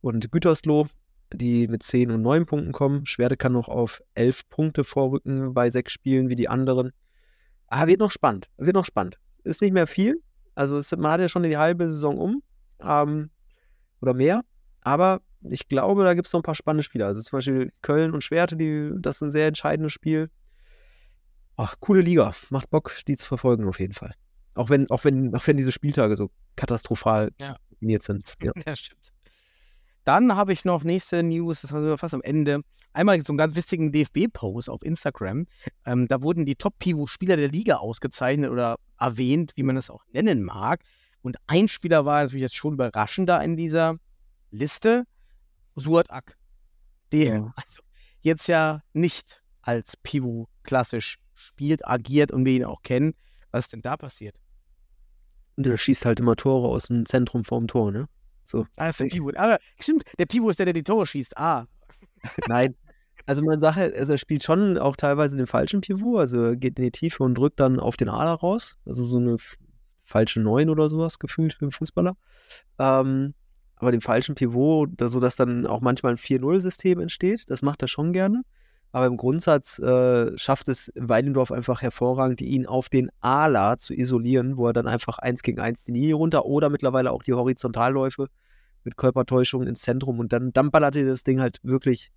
und 0.00 0.30
Gütersloh, 0.30 0.86
die 1.32 1.68
mit 1.68 1.82
10 1.82 2.10
und 2.10 2.22
9 2.22 2.46
Punkten 2.46 2.72
kommen. 2.72 3.06
Schwerte 3.06 3.36
kann 3.36 3.52
noch 3.52 3.68
auf 3.68 4.02
11 4.14 4.48
Punkte 4.48 4.84
vorrücken 4.84 5.54
bei 5.54 5.70
sechs 5.70 5.92
Spielen 5.92 6.28
wie 6.28 6.36
die 6.36 6.48
anderen. 6.48 6.92
Ah, 7.66 7.86
wird 7.86 8.00
noch 8.00 8.10
spannend. 8.10 8.48
Wird 8.56 8.74
noch 8.74 8.84
spannend. 8.84 9.18
Ist 9.44 9.62
nicht 9.62 9.72
mehr 9.72 9.86
viel. 9.86 10.22
Also 10.54 10.76
es, 10.76 10.90
man 10.96 11.12
hat 11.12 11.20
ja 11.20 11.28
schon 11.28 11.42
die 11.42 11.56
halbe 11.56 11.88
Saison 11.88 12.18
um. 12.18 12.42
Ähm, 12.80 13.30
oder 14.00 14.14
mehr. 14.14 14.42
Aber 14.82 15.20
ich 15.42 15.68
glaube, 15.68 16.04
da 16.04 16.14
gibt 16.14 16.26
es 16.26 16.32
noch 16.32 16.40
ein 16.40 16.44
paar 16.44 16.54
spannende 16.54 16.82
Spiele. 16.82 17.06
Also 17.06 17.20
zum 17.22 17.36
Beispiel 17.36 17.72
Köln 17.82 18.12
und 18.12 18.24
Schwerte, 18.24 18.56
die, 18.56 18.90
das 18.96 19.16
ist 19.16 19.22
ein 19.22 19.30
sehr 19.30 19.46
entscheidendes 19.46 19.92
Spiel. 19.92 20.30
Ach, 21.56 21.76
coole 21.80 22.00
Liga. 22.00 22.32
Macht 22.50 22.70
Bock, 22.70 22.92
die 23.06 23.16
zu 23.16 23.26
verfolgen 23.26 23.68
auf 23.68 23.80
jeden 23.80 23.94
Fall. 23.94 24.14
Auch 24.54 24.70
wenn, 24.70 24.90
auch 24.90 25.04
wenn, 25.04 25.34
auch 25.34 25.46
wenn 25.46 25.56
diese 25.56 25.72
Spieltage 25.72 26.16
so 26.16 26.30
katastrophal 26.56 27.30
Ja. 27.40 27.56
Definiert 27.80 28.02
sind. 28.02 28.34
Ja. 28.42 28.52
Ja, 28.66 28.76
stimmt. 28.76 29.12
Dann 30.04 30.34
habe 30.34 30.52
ich 30.52 30.64
noch 30.64 30.82
nächste 30.82 31.22
News, 31.22 31.60
das 31.60 31.72
war 31.72 31.82
sogar 31.82 31.98
fast 31.98 32.14
am 32.14 32.22
Ende. 32.22 32.62
Einmal 32.94 33.20
so 33.22 33.32
einen 33.32 33.38
ganz 33.38 33.54
witzigen 33.54 33.92
DFB-Post 33.92 34.70
auf 34.70 34.82
Instagram. 34.82 35.46
Ähm, 35.84 36.08
da 36.08 36.22
wurden 36.22 36.46
die 36.46 36.56
Top-Pivot-Spieler 36.56 37.36
der 37.36 37.48
Liga 37.48 37.76
ausgezeichnet 37.76 38.50
oder 38.50 38.76
erwähnt, 38.98 39.52
wie 39.56 39.62
man 39.62 39.76
das 39.76 39.90
auch 39.90 40.02
nennen 40.12 40.42
mag. 40.42 40.82
Und 41.22 41.36
ein 41.46 41.68
Spieler 41.68 42.06
war 42.06 42.22
natürlich 42.22 42.42
jetzt 42.42 42.56
schon 42.56 42.74
überraschender 42.74 43.42
in 43.44 43.56
dieser 43.56 43.96
Liste, 44.50 45.04
Suat 45.76 46.10
Ak. 46.10 46.36
Der 47.12 47.34
Ja. 47.34 47.52
also 47.56 47.82
jetzt 48.22 48.48
ja 48.48 48.82
nicht 48.94 49.42
als 49.60 49.96
Pivot 49.98 50.48
klassisch 50.62 51.18
spielt, 51.34 51.86
agiert 51.86 52.32
und 52.32 52.46
wir 52.46 52.52
ihn 52.52 52.64
auch 52.64 52.82
kennen. 52.82 53.12
Was 53.50 53.66
ist 53.66 53.74
denn 53.74 53.82
da 53.82 53.96
passiert? 53.96 54.36
Und 55.60 55.66
der 55.66 55.76
schießt 55.76 56.06
halt 56.06 56.20
immer 56.20 56.36
Tore 56.36 56.68
aus 56.68 56.84
dem 56.84 57.04
Zentrum 57.04 57.44
vorm 57.44 57.66
Tor, 57.68 57.92
ne? 57.92 58.08
So. 58.44 58.62
Ah, 58.78 58.86
das 58.86 58.92
ist 58.92 59.00
der 59.00 59.06
Pivot. 59.08 59.36
Ah, 59.36 59.58
stimmt, 59.78 60.04
der 60.18 60.24
Pivot 60.24 60.52
ist 60.52 60.58
der, 60.58 60.64
der 60.64 60.72
die 60.72 60.82
Tore 60.82 61.06
schießt. 61.06 61.36
Ah, 61.36 61.66
Nein. 62.48 62.74
Also 63.26 63.42
man 63.42 63.60
sagt, 63.60 63.76
halt, 63.76 63.94
also 63.94 64.12
er 64.12 64.18
spielt 64.18 64.42
schon 64.42 64.78
auch 64.78 64.96
teilweise 64.96 65.36
den 65.36 65.46
falschen 65.46 65.82
Pivot, 65.82 66.18
also 66.18 66.40
er 66.40 66.56
geht 66.56 66.78
in 66.78 66.84
die 66.86 66.90
Tiefe 66.90 67.22
und 67.22 67.34
drückt 67.34 67.60
dann 67.60 67.78
auf 67.78 67.98
den 67.98 68.08
Ader 68.08 68.32
raus. 68.32 68.78
Also 68.86 69.04
so 69.04 69.18
eine 69.18 69.36
falsche 70.02 70.40
Neun 70.40 70.70
oder 70.70 70.88
sowas 70.88 71.18
gefühlt 71.18 71.52
für 71.52 71.66
einen 71.66 71.72
Fußballer. 71.72 72.16
Ähm, 72.78 73.34
aber 73.76 73.92
den 73.92 74.00
falschen 74.00 74.34
Pivot, 74.34 74.92
da, 74.96 75.08
sodass 75.08 75.36
dann 75.36 75.66
auch 75.66 75.82
manchmal 75.82 76.14
ein 76.14 76.18
4-0-System 76.18 77.00
entsteht, 77.00 77.44
das 77.48 77.60
macht 77.60 77.82
er 77.82 77.88
schon 77.88 78.14
gerne. 78.14 78.44
Aber 78.92 79.06
im 79.06 79.16
Grundsatz 79.16 79.78
äh, 79.78 80.36
schafft 80.36 80.68
es 80.68 80.92
Weidendorf 80.96 81.52
einfach 81.52 81.80
hervorragend, 81.82 82.40
ihn 82.40 82.66
auf 82.66 82.88
den 82.88 83.10
Ala 83.20 83.76
zu 83.76 83.94
isolieren, 83.94 84.56
wo 84.56 84.66
er 84.66 84.72
dann 84.72 84.88
einfach 84.88 85.18
eins 85.18 85.42
gegen 85.42 85.60
eins 85.60 85.84
die 85.84 85.92
Linie 85.92 86.14
runter 86.14 86.44
oder 86.44 86.70
mittlerweile 86.70 87.12
auch 87.12 87.22
die 87.22 87.32
Horizontalläufe 87.32 88.26
mit 88.82 88.96
Körpertäuschung 88.96 89.66
ins 89.66 89.82
Zentrum 89.82 90.18
und 90.18 90.32
dann, 90.32 90.52
dann 90.52 90.70
ballert 90.70 90.96
er 90.96 91.04
das 91.04 91.22
Ding 91.22 91.40
halt 91.40 91.58
wirklich 91.62 92.10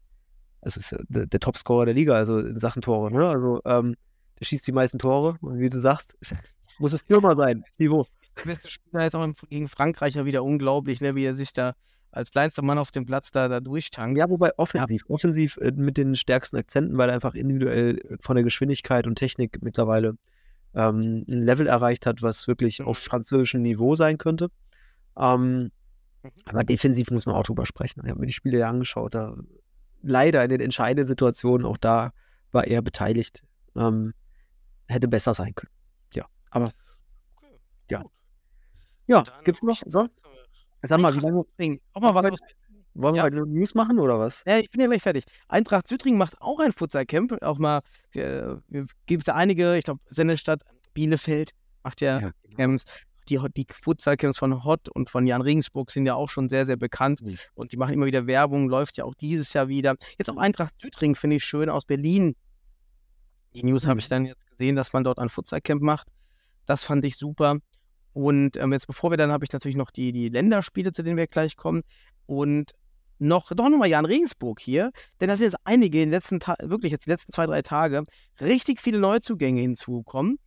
also 0.63 0.79
ist 0.79 0.95
der, 1.09 1.27
der 1.27 1.39
Topscorer 1.39 1.85
der 1.85 1.93
Liga, 1.93 2.15
also 2.15 2.39
in 2.39 2.57
Sachen 2.57 2.81
Tore, 2.81 3.11
ne? 3.11 3.27
Also 3.27 3.61
ähm, 3.65 3.95
der 4.39 4.45
schießt 4.45 4.65
die 4.65 4.71
meisten 4.71 4.99
Tore 4.99 5.37
und 5.41 5.59
wie 5.59 5.69
du 5.69 5.79
sagst, 5.79 6.15
muss 6.79 6.93
es 6.93 7.01
Stürmer 7.01 7.35
sein, 7.35 7.63
Niveau. 7.77 8.07
der 8.37 8.43
beste 8.43 8.69
Spieler 8.69 9.03
jetzt 9.03 9.15
auch 9.15 9.27
gegen 9.49 9.67
Frankreich 9.67 10.15
ja 10.15 10.25
wieder 10.25 10.43
unglaublich, 10.43 11.01
ne, 11.01 11.15
wie 11.15 11.25
er 11.25 11.35
sich 11.35 11.53
da 11.53 11.75
als 12.13 12.31
kleinster 12.31 12.61
Mann 12.61 12.77
auf 12.77 12.91
dem 12.91 13.05
Platz 13.05 13.31
da, 13.31 13.47
da 13.47 13.59
durchtankt. 13.59 14.17
Ja, 14.17 14.29
wobei 14.29 14.51
offensiv, 14.57 15.03
offensiv 15.09 15.57
äh, 15.57 15.71
mit 15.71 15.97
den 15.97 16.15
stärksten 16.15 16.57
Akzenten, 16.57 16.97
weil 16.97 17.09
er 17.09 17.15
einfach 17.15 17.33
individuell 17.33 17.97
äh, 17.97 18.17
von 18.21 18.35
der 18.35 18.43
Geschwindigkeit 18.43 19.07
und 19.07 19.15
Technik 19.15 19.61
mittlerweile 19.61 20.15
ähm, 20.75 21.25
ein 21.27 21.43
Level 21.43 21.67
erreicht 21.67 22.05
hat, 22.05 22.21
was 22.21 22.47
wirklich 22.47 22.81
auf 22.81 22.97
französischem 22.99 23.61
Niveau 23.61 23.95
sein 23.95 24.17
könnte. 24.17 24.49
Ähm, 25.17 25.71
aber 26.45 26.63
defensiv 26.63 27.11
muss 27.11 27.25
man 27.25 27.35
auch 27.35 27.43
drüber 27.43 27.65
sprechen. 27.65 28.01
Ich 28.03 28.09
habe 28.09 28.19
mir 28.19 28.27
die 28.27 28.33
Spiele 28.33 28.59
ja 28.59 28.69
angeschaut. 28.69 29.13
Da 29.13 29.35
leider 30.01 30.43
in 30.43 30.49
den 30.49 30.61
entscheidenden 30.61 31.05
Situationen, 31.05 31.65
auch 31.65 31.77
da 31.77 32.11
war 32.51 32.65
er 32.65 32.81
beteiligt. 32.81 33.43
Ähm, 33.75 34.13
hätte 34.87 35.07
besser 35.07 35.33
sein 35.33 35.55
können. 35.55 35.71
Ja, 36.13 36.25
aber 36.51 36.71
Okay, 37.37 37.59
Ja. 37.89 38.01
gut. 38.01 38.11
ja, 39.07 39.23
Dann 39.23 39.43
gibt's 39.43 39.63
noch? 39.63 39.81
So, 39.85 40.07
sag 40.89 40.99
mal, 40.99 41.13
wie 41.15 41.19
lange. 41.19 41.79
Auch 41.93 42.01
mal 42.01 42.15
was 42.15 42.31
aus 42.31 42.39
wollen 42.95 43.15
wir 43.15 43.19
Ja. 43.19 43.23
heute 43.23 43.37
noch 43.37 43.45
News 43.45 43.73
machen 43.73 43.99
oder 43.99 44.19
was? 44.19 44.43
Ja, 44.45 44.59
ich 44.59 44.69
bin 44.69 44.81
ja 44.81 44.87
gleich 44.87 45.01
fertig. 45.01 45.23
Eintracht 45.47 45.87
Südring 45.87 46.17
macht 46.17 46.39
auch 46.41 46.59
ein 46.59 46.71
Futsal-Camp. 46.71 47.41
Auch 47.41 47.57
mal, 47.57 47.81
wir, 48.11 48.61
wir 48.67 48.85
gibt 49.05 49.21
es 49.23 49.25
da 49.25 49.35
einige, 49.35 49.77
ich 49.77 49.83
glaube, 49.85 50.01
Sennestadt, 50.07 50.61
Bielefeld 50.93 51.51
macht 51.83 52.01
ja, 52.01 52.19
Ja. 52.19 52.31
Camps. 52.55 52.85
Die, 53.29 53.39
die 53.55 53.65
Futsal-Camps 53.71 54.37
von 54.37 54.63
Hott 54.63 54.89
und 54.89 55.09
von 55.09 55.25
Jan 55.25 55.41
Regensburg 55.41 55.91
sind 55.91 56.05
ja 56.05 56.13
auch 56.15 56.29
schon 56.29 56.49
sehr, 56.49 56.65
sehr 56.65 56.75
bekannt. 56.75 57.21
Mhm. 57.21 57.37
Und 57.55 57.71
die 57.71 57.77
machen 57.77 57.93
immer 57.93 58.05
wieder 58.05 58.27
Werbung, 58.27 58.69
läuft 58.69 58.97
ja 58.97 59.05
auch 59.05 59.15
dieses 59.15 59.53
Jahr 59.53 59.69
wieder. 59.69 59.95
Jetzt 60.19 60.29
auch 60.29 60.37
Eintracht 60.37 60.73
Südring 60.81 61.15
finde 61.15 61.37
ich 61.37 61.43
schön 61.45 61.69
aus 61.69 61.85
Berlin. 61.85 62.35
Die 63.55 63.63
News 63.63 63.87
habe 63.87 63.99
ich 63.99 64.09
dann 64.09 64.25
jetzt 64.25 64.45
gesehen, 64.49 64.75
dass 64.75 64.93
man 64.93 65.03
dort 65.03 65.19
ein 65.19 65.29
Futsal-Camp 65.29 65.81
macht. 65.81 66.07
Das 66.65 66.83
fand 66.83 67.05
ich 67.05 67.17
super. 67.17 67.57
Und 68.13 68.57
ähm, 68.57 68.71
jetzt 68.71 68.87
bevor 68.87 69.11
wir 69.11 69.17
dann, 69.17 69.31
habe 69.31 69.45
ich 69.45 69.51
natürlich 69.51 69.77
noch 69.77 69.91
die, 69.91 70.11
die 70.11 70.29
Länderspiele, 70.29 70.93
zu 70.93 71.03
denen 71.03 71.17
wir 71.17 71.27
gleich 71.27 71.57
kommen. 71.57 71.81
Und 72.25 72.71
noch, 73.19 73.51
doch 73.51 73.69
nochmal 73.69 73.89
Jan 73.89 74.05
Regensburg 74.05 74.59
hier, 74.59 74.91
denn 75.19 75.29
da 75.29 75.37
sind 75.37 75.45
jetzt 75.45 75.57
einige 75.63 75.99
in 75.99 76.09
den 76.09 76.11
letzten 76.11 76.39
Ta 76.39 76.55
wirklich 76.61 76.91
jetzt 76.91 77.05
die 77.05 77.09
letzten 77.09 77.31
zwei, 77.31 77.45
drei 77.45 77.61
Tage 77.61 78.03
richtig 78.41 78.81
viele 78.81 78.99
Neuzugänge 78.99 79.61
hinzugekommen. 79.61 80.37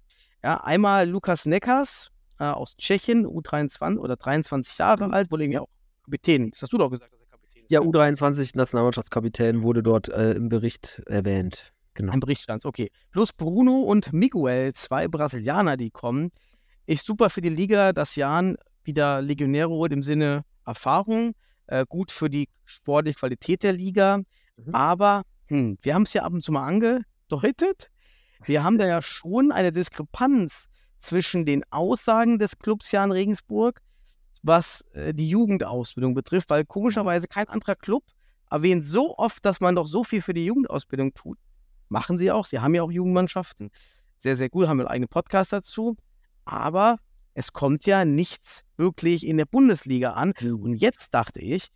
Ja, 0.44 0.58
einmal 0.58 1.08
Lukas 1.08 1.46
Neckers 1.46 2.10
äh, 2.38 2.44
aus 2.44 2.76
Tschechien, 2.76 3.26
U23 3.26 3.98
oder 3.98 4.16
23 4.16 4.78
Jahre 4.78 5.12
alt, 5.12 5.30
wurde 5.30 5.44
irgendwie 5.44 5.58
auch 5.58 5.68
Kapitän. 6.04 6.50
Das 6.50 6.62
hast 6.62 6.72
du 6.72 6.78
doch 6.78 6.90
gesagt, 6.90 7.12
dass 7.12 7.20
er 7.20 7.26
Kapitän 7.26 7.62
ist. 7.62 7.72
Ja, 7.72 7.80
ne? 7.80 7.86
U23 7.86 8.56
Nationalmannschaftskapitän 8.56 9.62
wurde 9.62 9.82
dort 9.82 10.08
äh, 10.08 10.32
im 10.32 10.48
Bericht 10.48 11.02
erwähnt. 11.06 11.72
Genau. 11.94 12.12
Ein 12.12 12.20
Bericht 12.20 12.42
stand 12.42 12.64
okay. 12.64 12.90
Plus 13.10 13.32
Bruno 13.32 13.78
und 13.80 14.12
Miguel, 14.12 14.72
zwei 14.74 15.08
Brasilianer, 15.08 15.76
die 15.76 15.90
kommen. 15.90 16.30
Ist 16.86 17.06
super 17.06 17.30
für 17.30 17.40
die 17.40 17.48
Liga, 17.48 17.92
dass 17.92 18.16
Jan 18.16 18.56
wieder 18.84 19.20
Legionäre 19.20 19.70
holt 19.70 19.92
im 19.92 20.02
Sinne 20.02 20.44
Erfahrung. 20.64 21.34
Äh, 21.66 21.84
gut 21.88 22.12
für 22.12 22.30
die 22.30 22.48
sportliche 22.64 23.18
Qualität 23.18 23.62
der 23.62 23.72
Liga. 23.72 24.18
Mhm. 24.56 24.74
Aber 24.74 25.22
hm, 25.48 25.78
wir 25.82 25.94
haben 25.94 26.02
es 26.02 26.12
ja 26.12 26.22
ab 26.22 26.32
und 26.32 26.42
zu 26.42 26.52
mal 26.52 26.66
angedeutet. 26.66 27.90
Wir 28.44 28.62
haben 28.62 28.78
da 28.78 28.86
ja 28.86 29.02
schon 29.02 29.50
eine 29.50 29.72
Diskrepanz 29.72 30.68
zwischen 30.98 31.44
den 31.44 31.64
Aussagen 31.70 32.38
des 32.38 32.58
Clubs 32.58 32.90
Jan 32.92 33.10
Regensburg, 33.10 33.80
was 34.42 34.82
äh, 34.92 35.12
die 35.12 35.28
Jugendausbildung 35.28 36.14
betrifft, 36.14 36.50
weil 36.50 36.64
komischerweise 36.64 37.26
kein 37.26 37.48
anderer 37.48 37.74
Club 37.74 38.04
erwähnt 38.50 38.84
so 38.84 39.16
oft, 39.18 39.44
dass 39.44 39.60
man 39.60 39.74
doch 39.74 39.86
so 39.86 40.04
viel 40.04 40.22
für 40.22 40.34
die 40.34 40.46
Jugendausbildung 40.46 41.14
tut. 41.14 41.38
Machen 41.88 42.18
sie 42.18 42.30
auch. 42.30 42.46
Sie 42.46 42.60
haben 42.60 42.74
ja 42.74 42.82
auch 42.82 42.90
Jugendmannschaften. 42.90 43.70
Sehr, 44.18 44.36
sehr 44.36 44.48
gut. 44.48 44.68
Haben 44.68 44.78
wir 44.78 44.84
einen 44.84 44.92
eigenen 44.92 45.08
Podcast 45.08 45.52
dazu. 45.52 45.96
Aber 46.46 46.96
es 47.34 47.52
kommt 47.52 47.84
ja 47.84 48.06
nichts 48.06 48.64
wirklich 48.78 49.26
in 49.26 49.36
der 49.36 49.44
Bundesliga 49.44 50.12
an. 50.12 50.32
Und 50.40 50.76
jetzt 50.76 51.12
dachte 51.12 51.40
ich, 51.40 51.68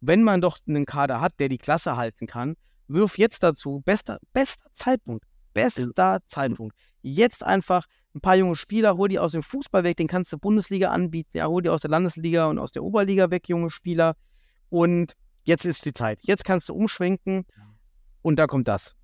wenn 0.00 0.22
man 0.22 0.40
doch 0.40 0.58
einen 0.66 0.86
Kader 0.86 1.20
hat, 1.20 1.40
der 1.40 1.48
die 1.48 1.58
Klasse 1.58 1.96
halten 1.96 2.26
kann, 2.26 2.54
wirf 2.86 3.18
jetzt 3.18 3.42
dazu, 3.42 3.80
bester, 3.84 4.18
bester 4.32 4.70
Zeitpunkt, 4.72 5.24
bester 5.54 6.20
Zeitpunkt. 6.26 6.76
Jetzt 7.00 7.42
einfach 7.42 7.86
ein 8.14 8.20
paar 8.20 8.36
junge 8.36 8.56
Spieler, 8.56 8.96
hol 8.96 9.08
die 9.08 9.18
aus 9.18 9.32
dem 9.32 9.42
Fußball 9.42 9.84
weg, 9.84 9.96
den 9.96 10.06
kannst 10.06 10.32
du 10.32 10.38
Bundesliga 10.38 10.90
anbieten, 10.90 11.38
ja, 11.38 11.46
hol 11.46 11.62
die 11.62 11.70
aus 11.70 11.80
der 11.80 11.90
Landesliga 11.90 12.46
und 12.46 12.58
aus 12.58 12.72
der 12.72 12.84
Oberliga 12.84 13.30
weg, 13.30 13.48
junge 13.48 13.70
Spieler. 13.70 14.14
Und 14.68 15.14
jetzt 15.44 15.64
ist 15.64 15.84
die 15.84 15.92
Zeit. 15.92 16.18
Jetzt 16.22 16.44
kannst 16.44 16.68
du 16.68 16.74
umschwenken 16.74 17.46
und 18.20 18.36
da 18.38 18.46
kommt 18.46 18.68
das. 18.68 18.94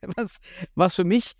was, 0.16 0.38
was 0.74 0.94
für 0.94 1.04
mich 1.04 1.34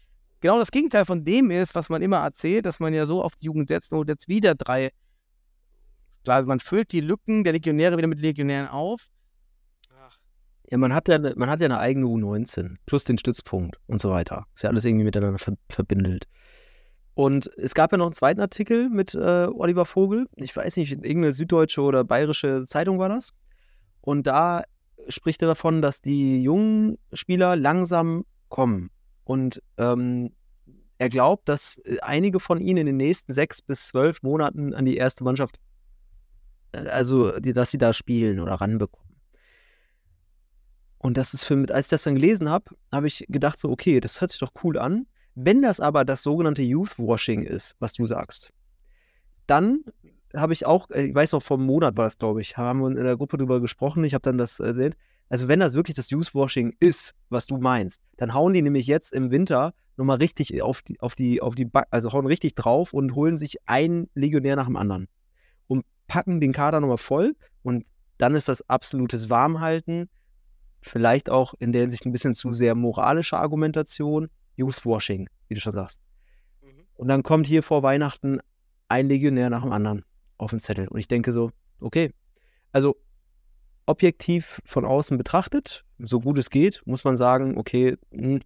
genau 0.45 0.59
das 0.59 0.71
Gegenteil 0.71 1.07
von 1.07 1.25
dem 1.25 1.51
ist, 1.51 1.75
was 1.75 1.89
man 1.89 2.03
immer 2.03 2.19
erzählt, 2.19 2.67
dass 2.67 2.79
man 2.79 2.93
ja 2.93 3.07
so 3.07 3.23
auf 3.23 3.35
die 3.35 3.47
Jugend 3.47 3.69
setzt 3.69 3.95
und 3.95 4.11
jetzt 4.11 4.29
wieder 4.29 4.55
drei. 4.55 4.91
Klar, 6.23 6.43
man 6.43 6.61
füllt 6.61 6.93
die 6.93 7.01
Lücken 7.01 7.45
der 7.45 7.55
Legionäre 7.55 7.97
wieder 7.97 8.09
mit 8.09 8.21
Legionären 8.21 8.69
auf. 8.69 9.09
Ja, 10.71 10.77
man 10.77 10.93
hat 10.93 11.09
ja, 11.09 11.17
ne- 11.17 11.33
man 11.37 11.49
hat 11.49 11.61
ja 11.61 11.65
eine 11.65 11.79
eigene 11.79 12.05
U19 12.05 12.77
plus 12.85 13.05
den 13.05 13.17
Stützpunkt 13.17 13.79
und 13.87 14.03
so 14.03 14.11
weiter. 14.11 14.45
Ist 14.55 14.65
ja 14.65 14.69
alles 14.69 14.85
irgendwie 14.85 15.07
miteinander 15.07 15.39
ver 15.39 15.55
verbindelt. 15.71 16.27
Und 17.15 17.51
es 17.57 17.75
gab 17.75 17.93
ja 17.93 17.97
noch 17.97 18.07
einen 18.07 18.13
zweiten 18.13 18.43
Artikel 18.43 18.91
mit 18.91 19.15
äh, 19.15 19.47
Oliver 19.51 19.87
Vogel. 19.87 20.27
Ich 20.37 20.55
weiß 20.55 20.77
nicht, 20.77 20.93
irgendeine 20.93 21.33
süddeutsche 21.33 21.81
oder 21.81 22.05
bayerische 22.05 22.67
Zeitung 22.67 22.99
war 22.99 23.09
das. 23.09 23.33
Und 24.03 24.27
da 24.27 24.65
spricht 25.09 25.41
er 25.41 25.49
davon, 25.49 25.81
dass 25.81 26.03
die 26.03 26.43
jungen 26.43 26.99
Spieler 27.15 27.57
langsam 27.57 28.27
kommen. 28.51 28.91
Und 29.25 29.63
ähm, 29.79 30.33
er 30.99 31.09
glaubt, 31.09 31.49
dass 31.49 31.79
äh, 31.79 31.99
einige 32.01 32.41
von 32.41 32.61
ihnen 32.61 32.79
in 32.79 32.87
den 32.87 32.97
nächsten 32.97 33.33
sechs 33.33 33.63
bis 33.63 33.89
zwölf 33.89 34.23
Monaten 34.23 34.75
an 34.75 34.85
die 34.85 34.97
erste 34.97 35.25
Mannschaft, 35.25 35.59
äh, 36.73 36.87
also 36.89 37.33
dass 37.39 37.71
sie 37.71 37.79
da 37.79 37.93
spielen 37.93 38.41
oder 38.41 38.55
ranbekommen. 38.55 39.05
Und 40.99 41.19
das 41.19 41.35
ist 41.35 41.45
für 41.45 41.57
mich, 41.57 41.73
als 41.75 41.87
ich 41.87 41.91
das 41.91 42.05
dann 42.05 42.15
gelesen 42.15 42.49
habe, 42.49 42.75
habe 42.91 43.07
ich 43.07 43.27
gedacht 43.29 43.59
so, 43.59 43.71
okay, 43.71 44.01
das 44.01 44.21
hört 44.21 44.31
sich 44.31 44.41
doch 44.41 44.53
cool 44.63 44.79
an. 44.79 45.07
Wenn 45.35 45.61
das 45.61 45.81
aber 45.81 46.05
das 46.05 46.23
sogenannte 46.23 46.63
Youth 46.63 46.99
Washing 46.99 47.43
ist, 47.43 47.77
was 47.79 47.93
du 47.93 48.07
sagst, 48.07 48.53
dann 49.47 49.85
habe 50.35 50.53
ich 50.53 50.65
auch, 50.65 50.91
äh, 50.91 51.07
ich 51.07 51.15
weiß 51.15 51.33
noch, 51.33 51.43
vor 51.43 51.59
einem 51.59 51.67
Monat 51.67 51.97
war 51.97 52.05
das, 52.05 52.19
glaube 52.19 52.41
ich, 52.41 52.57
haben 52.57 52.81
wir 52.81 52.89
in 52.89 52.97
der 52.97 53.17
Gruppe 53.17 53.37
drüber 53.37 53.61
gesprochen, 53.61 54.05
ich 54.05 54.15
habe 54.15 54.23
dann 54.23 54.39
das 54.39 54.61
äh, 54.61 54.69
gesehen. 54.69 54.95
Also 55.29 55.49
wenn 55.49 55.61
das 55.61 55.75
wirklich 55.75 55.97
das 55.97 56.11
Youth 56.11 56.35
Washing 56.35 56.75
ist, 56.81 57.15
was 57.29 57.47
du 57.47 57.57
meinst, 57.59 58.01
dann 58.17 58.35
hauen 58.35 58.53
die 58.53 58.63
nämlich 58.63 58.87
jetzt 58.87 59.13
im 59.13 59.31
Winter 59.31 59.75
nochmal 59.97 60.19
richtig 60.19 60.61
auf 60.63 60.83
die, 60.83 61.01
auf 61.01 61.15
die, 61.15 61.41
auf 61.41 61.55
die, 61.55 61.65
Back, 61.65 61.87
also 61.91 62.13
hauen 62.13 62.27
richtig 62.27 62.55
drauf 62.55 62.93
und 62.93 63.15
holen 63.15 63.39
sich 63.39 63.57
einen 63.67 64.09
Legionär 64.15 64.57
nach 64.57 64.67
dem 64.67 64.77
anderen 64.77 65.09
und 65.67 65.85
packen 66.07 66.41
den 66.41 66.53
Kader 66.53 66.81
nochmal 66.81 66.99
voll 66.99 67.37
und 67.63 67.87
dann 68.19 68.35
ist 68.35 68.49
das 68.49 68.69
absolutes 68.69 69.31
Warmhalten, 69.31 70.09
vielleicht 70.83 71.31
auch 71.31 71.55
in 71.59 71.73
der 71.73 71.83
Hinsicht 71.83 72.05
ein 72.07 72.13
bisschen 72.13 72.35
zu 72.35 72.53
sehr 72.53 72.75
moralische 72.75 73.39
Argumentation, 73.39 74.29
Youthwashing, 74.57 75.29
wie 75.49 75.55
du 75.55 75.61
schon 75.61 75.73
sagst. 75.73 76.01
Und 76.97 77.09
dann 77.09 77.23
kommt 77.23 77.47
hier 77.47 77.63
vor 77.63 77.83
Weihnachten 77.83 78.39
ein 78.89 79.09
Legionär 79.09 79.51
nach 79.51 79.63
dem 79.63 79.73
anderen 79.73 80.05
auf 80.39 80.51
den 80.51 80.61
Zettel. 80.61 80.87
Und 80.89 80.99
ich 80.99 81.09
denke 81.09 81.33
so, 81.33 81.51
okay, 81.81 82.13
also 82.71 82.97
objektiv 83.87 84.61
von 84.65 84.85
außen 84.85 85.19
betrachtet, 85.19 85.85
so 85.99 86.21
gut 86.21 86.39
es 86.39 86.51
geht, 86.51 86.83
muss 86.85 87.05
man 87.05 87.17
sagen, 87.17 87.57
okay, 87.59 87.97
mh, 88.11 88.41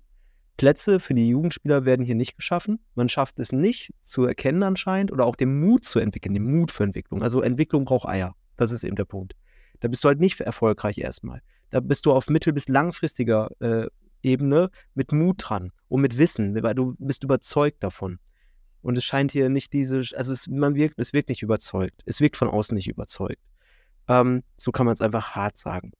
Plätze 0.56 0.98
für 0.98 1.14
die 1.14 1.28
Jugendspieler 1.28 1.84
werden 1.84 2.04
hier 2.04 2.16
nicht 2.16 2.36
geschaffen. 2.36 2.80
Man 2.96 3.08
schafft 3.08 3.38
es 3.38 3.52
nicht 3.52 3.94
zu 4.02 4.24
erkennen 4.24 4.64
anscheinend 4.64 5.12
oder 5.12 5.24
auch 5.24 5.36
den 5.36 5.60
Mut 5.60 5.84
zu 5.84 6.00
entwickeln, 6.00 6.34
den 6.34 6.50
Mut 6.50 6.72
für 6.72 6.82
Entwicklung. 6.82 7.22
Also 7.22 7.40
Entwicklung 7.40 7.84
braucht 7.84 8.08
Eier. 8.08 8.34
Das 8.56 8.72
ist 8.72 8.82
eben 8.82 8.96
der 8.96 9.04
Punkt. 9.04 9.34
Da 9.78 9.86
bist 9.86 10.02
du 10.02 10.08
halt 10.08 10.18
nicht 10.18 10.40
erfolgreich 10.40 10.98
erstmal. 10.98 11.42
Da 11.70 11.78
bist 11.78 12.06
du 12.06 12.12
auf 12.12 12.28
mittel- 12.28 12.52
bis 12.52 12.66
langfristiger 12.66 13.50
äh, 13.60 13.86
Ebene 14.22 14.70
mit 14.94 15.12
Mut 15.12 15.36
dran 15.38 15.70
und 15.86 16.00
mit 16.00 16.18
Wissen, 16.18 16.60
weil 16.60 16.74
du 16.74 16.96
bist 16.98 17.22
überzeugt 17.22 17.84
davon. 17.84 18.18
Und 18.82 18.98
es 18.98 19.04
scheint 19.04 19.30
hier 19.30 19.48
nicht 19.48 19.72
diese, 19.72 20.02
also 20.16 20.32
es, 20.32 20.48
man 20.48 20.74
wirkt, 20.74 20.98
es 20.98 21.12
wirkt 21.12 21.28
nicht 21.28 21.42
überzeugt. 21.42 22.02
Es 22.04 22.20
wirkt 22.20 22.36
von 22.36 22.48
außen 22.48 22.74
nicht 22.74 22.88
überzeugt. 22.88 23.40
Ähm, 24.08 24.42
so 24.56 24.72
kann 24.72 24.86
man 24.86 24.94
es 24.94 25.00
einfach 25.00 25.36
hart 25.36 25.56
sagen, 25.56 25.92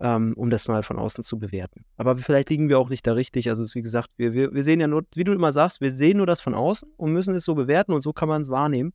ähm, 0.00 0.34
um 0.36 0.50
das 0.50 0.68
mal 0.68 0.82
von 0.82 0.98
außen 0.98 1.24
zu 1.24 1.38
bewerten. 1.38 1.84
Aber 1.96 2.16
vielleicht 2.16 2.50
liegen 2.50 2.68
wir 2.68 2.78
auch 2.78 2.90
nicht 2.90 3.06
da 3.06 3.14
richtig. 3.14 3.48
Also 3.48 3.64
wie 3.74 3.82
gesagt, 3.82 4.10
wir, 4.16 4.32
wir, 4.34 4.52
wir 4.52 4.62
sehen 4.62 4.80
ja 4.80 4.86
nur, 4.86 5.04
wie 5.14 5.24
du 5.24 5.32
immer 5.32 5.52
sagst, 5.52 5.80
wir 5.80 5.90
sehen 5.90 6.18
nur 6.18 6.26
das 6.26 6.40
von 6.40 6.54
außen 6.54 6.90
und 6.96 7.12
müssen 7.12 7.34
es 7.34 7.44
so 7.44 7.54
bewerten 7.54 7.92
und 7.92 8.02
so 8.02 8.12
kann 8.12 8.28
man 8.28 8.42
es 8.42 8.50
wahrnehmen. 8.50 8.92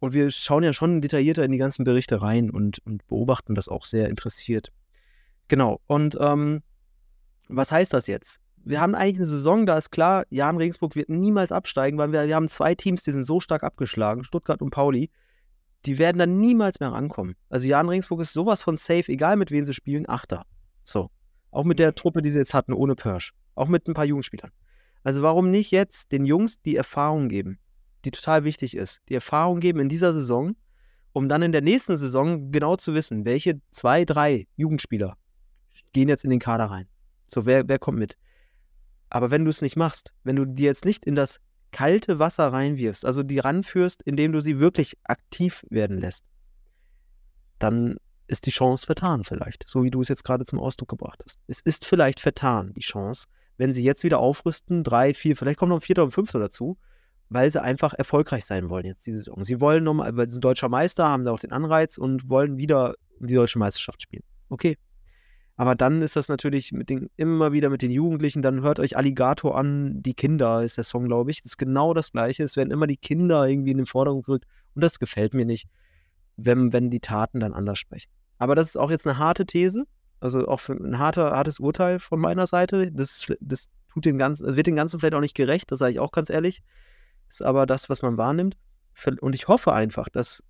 Und 0.00 0.12
wir 0.12 0.30
schauen 0.30 0.62
ja 0.62 0.72
schon 0.72 1.00
detaillierter 1.00 1.44
in 1.44 1.50
die 1.50 1.58
ganzen 1.58 1.84
Berichte 1.84 2.22
rein 2.22 2.50
und, 2.50 2.78
und 2.86 3.06
beobachten 3.08 3.54
das 3.54 3.68
auch 3.68 3.84
sehr 3.84 4.08
interessiert. 4.08 4.70
Genau. 5.48 5.80
Und 5.86 6.16
ähm, 6.20 6.62
was 7.48 7.72
heißt 7.72 7.92
das 7.92 8.06
jetzt? 8.06 8.40
Wir 8.64 8.80
haben 8.80 8.94
eigentlich 8.94 9.16
eine 9.16 9.26
Saison, 9.26 9.66
da 9.66 9.78
ist 9.78 9.90
klar, 9.90 10.24
Jan 10.28 10.58
Regensburg 10.58 10.94
wird 10.94 11.08
niemals 11.08 11.52
absteigen, 11.52 11.96
weil 11.98 12.12
wir, 12.12 12.26
wir 12.26 12.34
haben 12.34 12.48
zwei 12.48 12.74
Teams, 12.74 13.02
die 13.02 13.12
sind 13.12 13.24
so 13.24 13.40
stark 13.40 13.62
abgeschlagen, 13.64 14.24
Stuttgart 14.24 14.60
und 14.60 14.70
Pauli, 14.70 15.10
die 15.86 15.98
werden 15.98 16.18
dann 16.18 16.40
niemals 16.40 16.80
mehr 16.80 16.92
rankommen. 16.92 17.34
Also 17.48 17.66
Jan 17.66 17.88
Regensburg 17.88 18.20
ist 18.20 18.32
sowas 18.32 18.62
von 18.62 18.76
safe, 18.76 19.10
egal 19.12 19.36
mit 19.36 19.50
wem 19.50 19.64
sie 19.64 19.74
spielen, 19.74 20.08
Achter. 20.08 20.44
So. 20.84 21.10
Auch 21.50 21.64
mit 21.64 21.78
der 21.78 21.94
Truppe, 21.94 22.20
die 22.22 22.30
sie 22.30 22.38
jetzt 22.38 22.54
hatten, 22.54 22.72
ohne 22.72 22.94
Persch. 22.94 23.32
Auch 23.54 23.68
mit 23.68 23.88
ein 23.88 23.94
paar 23.94 24.04
Jugendspielern. 24.04 24.50
Also 25.02 25.22
warum 25.22 25.50
nicht 25.50 25.70
jetzt 25.70 26.12
den 26.12 26.26
Jungs 26.26 26.60
die 26.60 26.76
Erfahrung 26.76 27.28
geben, 27.28 27.58
die 28.04 28.10
total 28.10 28.44
wichtig 28.44 28.76
ist. 28.76 29.00
Die 29.08 29.14
Erfahrung 29.14 29.60
geben 29.60 29.80
in 29.80 29.88
dieser 29.88 30.12
Saison, 30.12 30.56
um 31.12 31.28
dann 31.28 31.42
in 31.42 31.52
der 31.52 31.62
nächsten 31.62 31.96
Saison 31.96 32.50
genau 32.52 32.76
zu 32.76 32.94
wissen, 32.94 33.24
welche 33.24 33.60
zwei, 33.70 34.04
drei 34.04 34.46
Jugendspieler 34.56 35.16
gehen 35.92 36.08
jetzt 36.08 36.24
in 36.24 36.30
den 36.30 36.40
Kader 36.40 36.66
rein. 36.66 36.86
So, 37.28 37.46
wer, 37.46 37.68
wer 37.68 37.78
kommt 37.78 37.98
mit? 37.98 38.16
Aber 39.10 39.30
wenn 39.30 39.44
du 39.44 39.50
es 39.50 39.62
nicht 39.62 39.76
machst, 39.76 40.12
wenn 40.24 40.36
du 40.36 40.44
die 40.44 40.64
jetzt 40.64 40.84
nicht 40.84 41.06
in 41.06 41.14
das 41.14 41.40
kalte 41.70 42.18
Wasser 42.18 42.52
reinwirfst, 42.52 43.04
also 43.04 43.22
die 43.22 43.38
ranführst, 43.38 44.02
indem 44.02 44.32
du 44.32 44.40
sie 44.40 44.58
wirklich 44.58 44.96
aktiv 45.04 45.64
werden 45.70 45.98
lässt, 45.98 46.24
dann 47.58 47.96
ist 48.26 48.46
die 48.46 48.50
Chance 48.50 48.86
vertan 48.86 49.24
vielleicht, 49.24 49.68
so 49.68 49.82
wie 49.82 49.90
du 49.90 50.00
es 50.00 50.08
jetzt 50.08 50.24
gerade 50.24 50.44
zum 50.44 50.60
Ausdruck 50.60 50.88
gebracht 50.88 51.22
hast. 51.24 51.40
Es 51.46 51.60
ist 51.60 51.84
vielleicht 51.84 52.20
vertan, 52.20 52.72
die 52.74 52.80
Chance, 52.80 53.26
wenn 53.56 53.72
sie 53.72 53.82
jetzt 53.82 54.04
wieder 54.04 54.18
aufrüsten, 54.18 54.84
drei, 54.84 55.14
vier, 55.14 55.36
vielleicht 55.36 55.58
kommt 55.58 55.70
noch 55.70 55.78
ein 55.78 55.82
vierter 55.82 56.04
und 56.04 56.12
fünfter 56.12 56.38
dazu, 56.38 56.78
weil 57.30 57.50
sie 57.50 57.60
einfach 57.60 57.94
erfolgreich 57.94 58.44
sein 58.44 58.70
wollen 58.70 58.86
jetzt 58.86 59.06
diese 59.06 59.18
Saison. 59.18 59.44
Sie 59.44 59.60
wollen 59.60 59.84
nochmal, 59.84 60.16
weil 60.16 60.28
sie 60.28 60.34
sind 60.34 60.44
deutscher 60.44 60.68
Meister, 60.68 61.08
haben 61.08 61.24
da 61.24 61.32
auch 61.32 61.38
den 61.38 61.52
Anreiz 61.52 61.98
und 61.98 62.28
wollen 62.28 62.56
wieder 62.56 62.94
die 63.18 63.34
deutsche 63.34 63.58
Meisterschaft 63.58 64.02
spielen. 64.02 64.22
Okay. 64.48 64.78
Aber 65.58 65.74
dann 65.74 66.02
ist 66.02 66.14
das 66.14 66.28
natürlich 66.28 66.70
mit 66.70 66.88
den, 66.88 67.10
immer 67.16 67.50
wieder 67.50 67.68
mit 67.68 67.82
den 67.82 67.90
Jugendlichen, 67.90 68.42
dann 68.42 68.62
hört 68.62 68.78
euch 68.78 68.96
Alligator 68.96 69.58
an, 69.58 70.00
die 70.00 70.14
Kinder 70.14 70.62
ist 70.62 70.76
der 70.76 70.84
Song, 70.84 71.06
glaube 71.06 71.32
ich. 71.32 71.42
Das 71.42 71.52
ist 71.52 71.56
genau 71.58 71.94
das 71.94 72.12
Gleiche. 72.12 72.44
Es 72.44 72.56
werden 72.56 72.70
immer 72.70 72.86
die 72.86 72.96
Kinder 72.96 73.44
irgendwie 73.48 73.72
in 73.72 73.78
den 73.78 73.86
Vordergrund 73.86 74.24
gerückt 74.24 74.46
und 74.76 74.84
das 74.84 75.00
gefällt 75.00 75.34
mir 75.34 75.44
nicht, 75.44 75.68
wenn, 76.36 76.72
wenn 76.72 76.90
die 76.90 77.00
Taten 77.00 77.40
dann 77.40 77.54
anders 77.54 77.80
sprechen. 77.80 78.08
Aber 78.38 78.54
das 78.54 78.68
ist 78.68 78.76
auch 78.76 78.88
jetzt 78.88 79.04
eine 79.04 79.18
harte 79.18 79.46
These, 79.46 79.82
also 80.20 80.46
auch 80.46 80.68
ein 80.68 81.00
harter, 81.00 81.32
hartes 81.32 81.58
Urteil 81.58 81.98
von 81.98 82.20
meiner 82.20 82.46
Seite. 82.46 82.92
Das, 82.92 83.26
das 83.40 83.68
tut 83.92 84.04
dem 84.04 84.16
Ganzen, 84.16 84.54
wird 84.54 84.68
dem 84.68 84.76
Ganzen 84.76 85.00
vielleicht 85.00 85.14
auch 85.14 85.20
nicht 85.20 85.36
gerecht, 85.36 85.72
das 85.72 85.80
sage 85.80 85.90
ich 85.90 85.98
auch 85.98 86.12
ganz 86.12 86.30
ehrlich. 86.30 86.62
Ist 87.28 87.42
aber 87.42 87.66
das, 87.66 87.90
was 87.90 88.02
man 88.02 88.16
wahrnimmt. 88.16 88.56
Und 89.20 89.34
ich 89.34 89.48
hoffe 89.48 89.72
einfach, 89.72 90.08
dass 90.08 90.44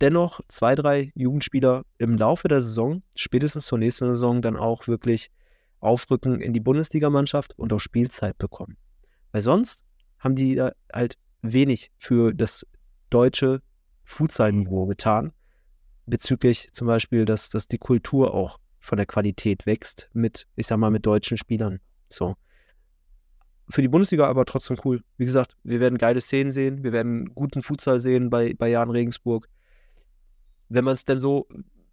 dennoch 0.00 0.40
zwei, 0.48 0.74
drei 0.74 1.12
Jugendspieler 1.14 1.84
im 1.98 2.16
Laufe 2.16 2.48
der 2.48 2.62
Saison, 2.62 3.02
spätestens 3.14 3.66
zur 3.66 3.78
nächsten 3.78 4.08
Saison, 4.10 4.42
dann 4.42 4.56
auch 4.56 4.86
wirklich 4.86 5.30
aufrücken 5.80 6.40
in 6.40 6.52
die 6.52 6.60
Bundesligamannschaft 6.60 7.58
und 7.58 7.72
auch 7.72 7.78
Spielzeit 7.78 8.38
bekommen. 8.38 8.76
Weil 9.32 9.42
sonst 9.42 9.84
haben 10.18 10.34
die 10.34 10.62
halt 10.92 11.16
wenig 11.42 11.90
für 11.98 12.32
das 12.32 12.66
deutsche 13.10 13.60
Futsal-Niveau 14.04 14.86
getan, 14.86 15.32
bezüglich 16.06 16.68
zum 16.72 16.86
Beispiel, 16.86 17.24
dass, 17.24 17.50
dass 17.50 17.68
die 17.68 17.78
Kultur 17.78 18.34
auch 18.34 18.58
von 18.80 18.96
der 18.96 19.06
Qualität 19.06 19.66
wächst 19.66 20.10
mit, 20.12 20.46
ich 20.56 20.66
sag 20.66 20.78
mal, 20.78 20.90
mit 20.90 21.06
deutschen 21.06 21.36
Spielern. 21.36 21.80
So. 22.08 22.34
Für 23.70 23.80
die 23.80 23.88
Bundesliga 23.88 24.26
aber 24.26 24.44
trotzdem 24.44 24.76
cool. 24.84 25.02
Wie 25.16 25.24
gesagt, 25.24 25.56
wir 25.62 25.80
werden 25.80 25.96
geile 25.96 26.20
Szenen 26.20 26.50
sehen, 26.50 26.84
wir 26.84 26.92
werden 26.92 27.34
guten 27.34 27.62
Futsal 27.62 27.98
sehen 27.98 28.28
bei, 28.28 28.52
bei 28.54 28.68
Jan 28.68 28.90
Regensburg 28.90 29.48
wenn 30.68 30.84
man 30.84 30.94
es 30.94 31.04
denn 31.04 31.20
so, 31.20 31.46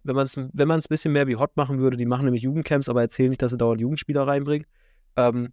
wenn 0.04 0.16
man 0.16 0.26
es 0.26 0.36
wenn 0.36 0.70
ein 0.70 0.80
bisschen 0.88 1.12
mehr 1.12 1.26
wie 1.26 1.36
Hot 1.36 1.56
machen 1.56 1.78
würde, 1.78 1.96
die 1.96 2.06
machen 2.06 2.24
nämlich 2.24 2.42
Jugendcamps, 2.42 2.88
aber 2.88 3.02
erzählen 3.02 3.30
nicht, 3.30 3.42
dass 3.42 3.52
sie 3.52 3.58
dauernd 3.58 3.80
Jugendspieler 3.80 4.26
reinbringen. 4.26 4.66
Ähm, 5.16 5.52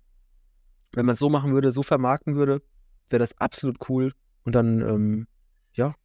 wenn 0.93 1.05
man 1.05 1.13
es 1.13 1.19
so 1.19 1.29
machen 1.29 1.53
würde, 1.53 1.71
so 1.71 1.83
vermarkten 1.83 2.35
würde, 2.35 2.61
wäre 3.09 3.19
das 3.19 3.37
absolut 3.37 3.89
cool. 3.89 4.13
Und 4.43 4.55
dann, 4.55 4.81
ähm, 4.81 5.27
ja, 5.73 5.95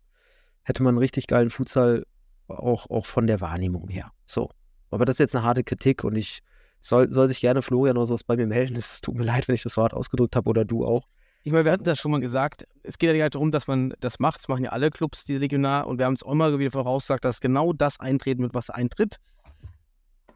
hätte 0.62 0.82
man 0.82 0.92
einen 0.92 0.98
richtig 0.98 1.26
geilen 1.26 1.50
Futsal 1.50 2.04
auch, 2.48 2.90
auch 2.90 3.06
von 3.06 3.26
der 3.26 3.40
Wahrnehmung 3.40 3.88
her. 3.88 4.12
So. 4.26 4.50
Aber 4.90 5.04
das 5.04 5.14
ist 5.14 5.20
jetzt 5.20 5.36
eine 5.36 5.44
harte 5.44 5.64
Kritik 5.64 6.04
und 6.04 6.16
ich 6.16 6.42
soll, 6.80 7.10
soll 7.10 7.28
sich 7.28 7.40
gerne 7.40 7.62
Florian 7.62 7.96
oder 7.96 8.06
sowas 8.06 8.24
bei 8.24 8.36
mir 8.36 8.46
melden. 8.46 8.76
Es 8.78 9.00
tut 9.00 9.14
mir 9.14 9.24
leid, 9.24 9.48
wenn 9.48 9.54
ich 9.54 9.62
das 9.62 9.76
Wort 9.76 9.94
ausgedrückt 9.94 10.36
habe 10.36 10.50
oder 10.50 10.64
du 10.64 10.84
auch. 10.84 11.08
Ich 11.47 11.53
meine, 11.53 11.66
wir 11.66 11.72
hatten 11.72 11.84
das 11.84 11.99
schon 11.99 12.11
mal 12.11 12.20
gesagt. 12.20 12.66
Es 12.82 12.97
geht 12.97 13.09
ja 13.09 13.22
nicht 13.22 13.34
darum, 13.34 13.51
dass 13.51 13.66
man 13.66 13.92
das 14.01 14.18
macht. 14.18 14.40
Das 14.40 14.49
machen 14.49 14.64
ja 14.64 14.70
alle 14.70 14.90
Clubs, 14.90 15.24
die 15.24 15.36
regional. 15.36 15.84
Und 15.84 15.99
wir 15.99 16.07
haben 16.07 16.14
es 16.14 16.22
auch 16.22 16.32
immer 16.32 16.59
wieder 16.59 16.70
vorausgesagt, 16.70 17.22
dass 17.22 17.42
genau 17.42 17.74
das 17.74 18.01
eintreten 18.01 18.42
wird, 18.42 18.55
was 18.55 18.70
eintritt. 18.70 19.18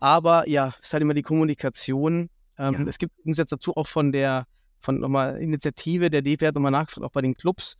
Aber 0.00 0.46
ja, 0.46 0.68
es 0.68 0.80
ist 0.80 0.92
halt 0.92 1.02
immer 1.02 1.14
die 1.14 1.22
Kommunikation. 1.22 2.28
Ähm, 2.58 2.74
ja. 2.74 2.80
Es 2.86 2.98
gibt 2.98 3.16
übrigens 3.18 3.38
jetzt 3.38 3.52
dazu 3.52 3.74
auch 3.74 3.86
von 3.86 4.12
der 4.12 4.46
von 4.80 5.00
nochmal 5.00 5.38
Initiative, 5.38 6.10
der 6.10 6.20
DFB 6.20 6.42
hat 6.42 6.54
nochmal 6.54 6.72
nachgefragt, 6.72 7.04
auch 7.04 7.12
bei 7.12 7.22
den 7.22 7.34
Clubs, 7.34 7.76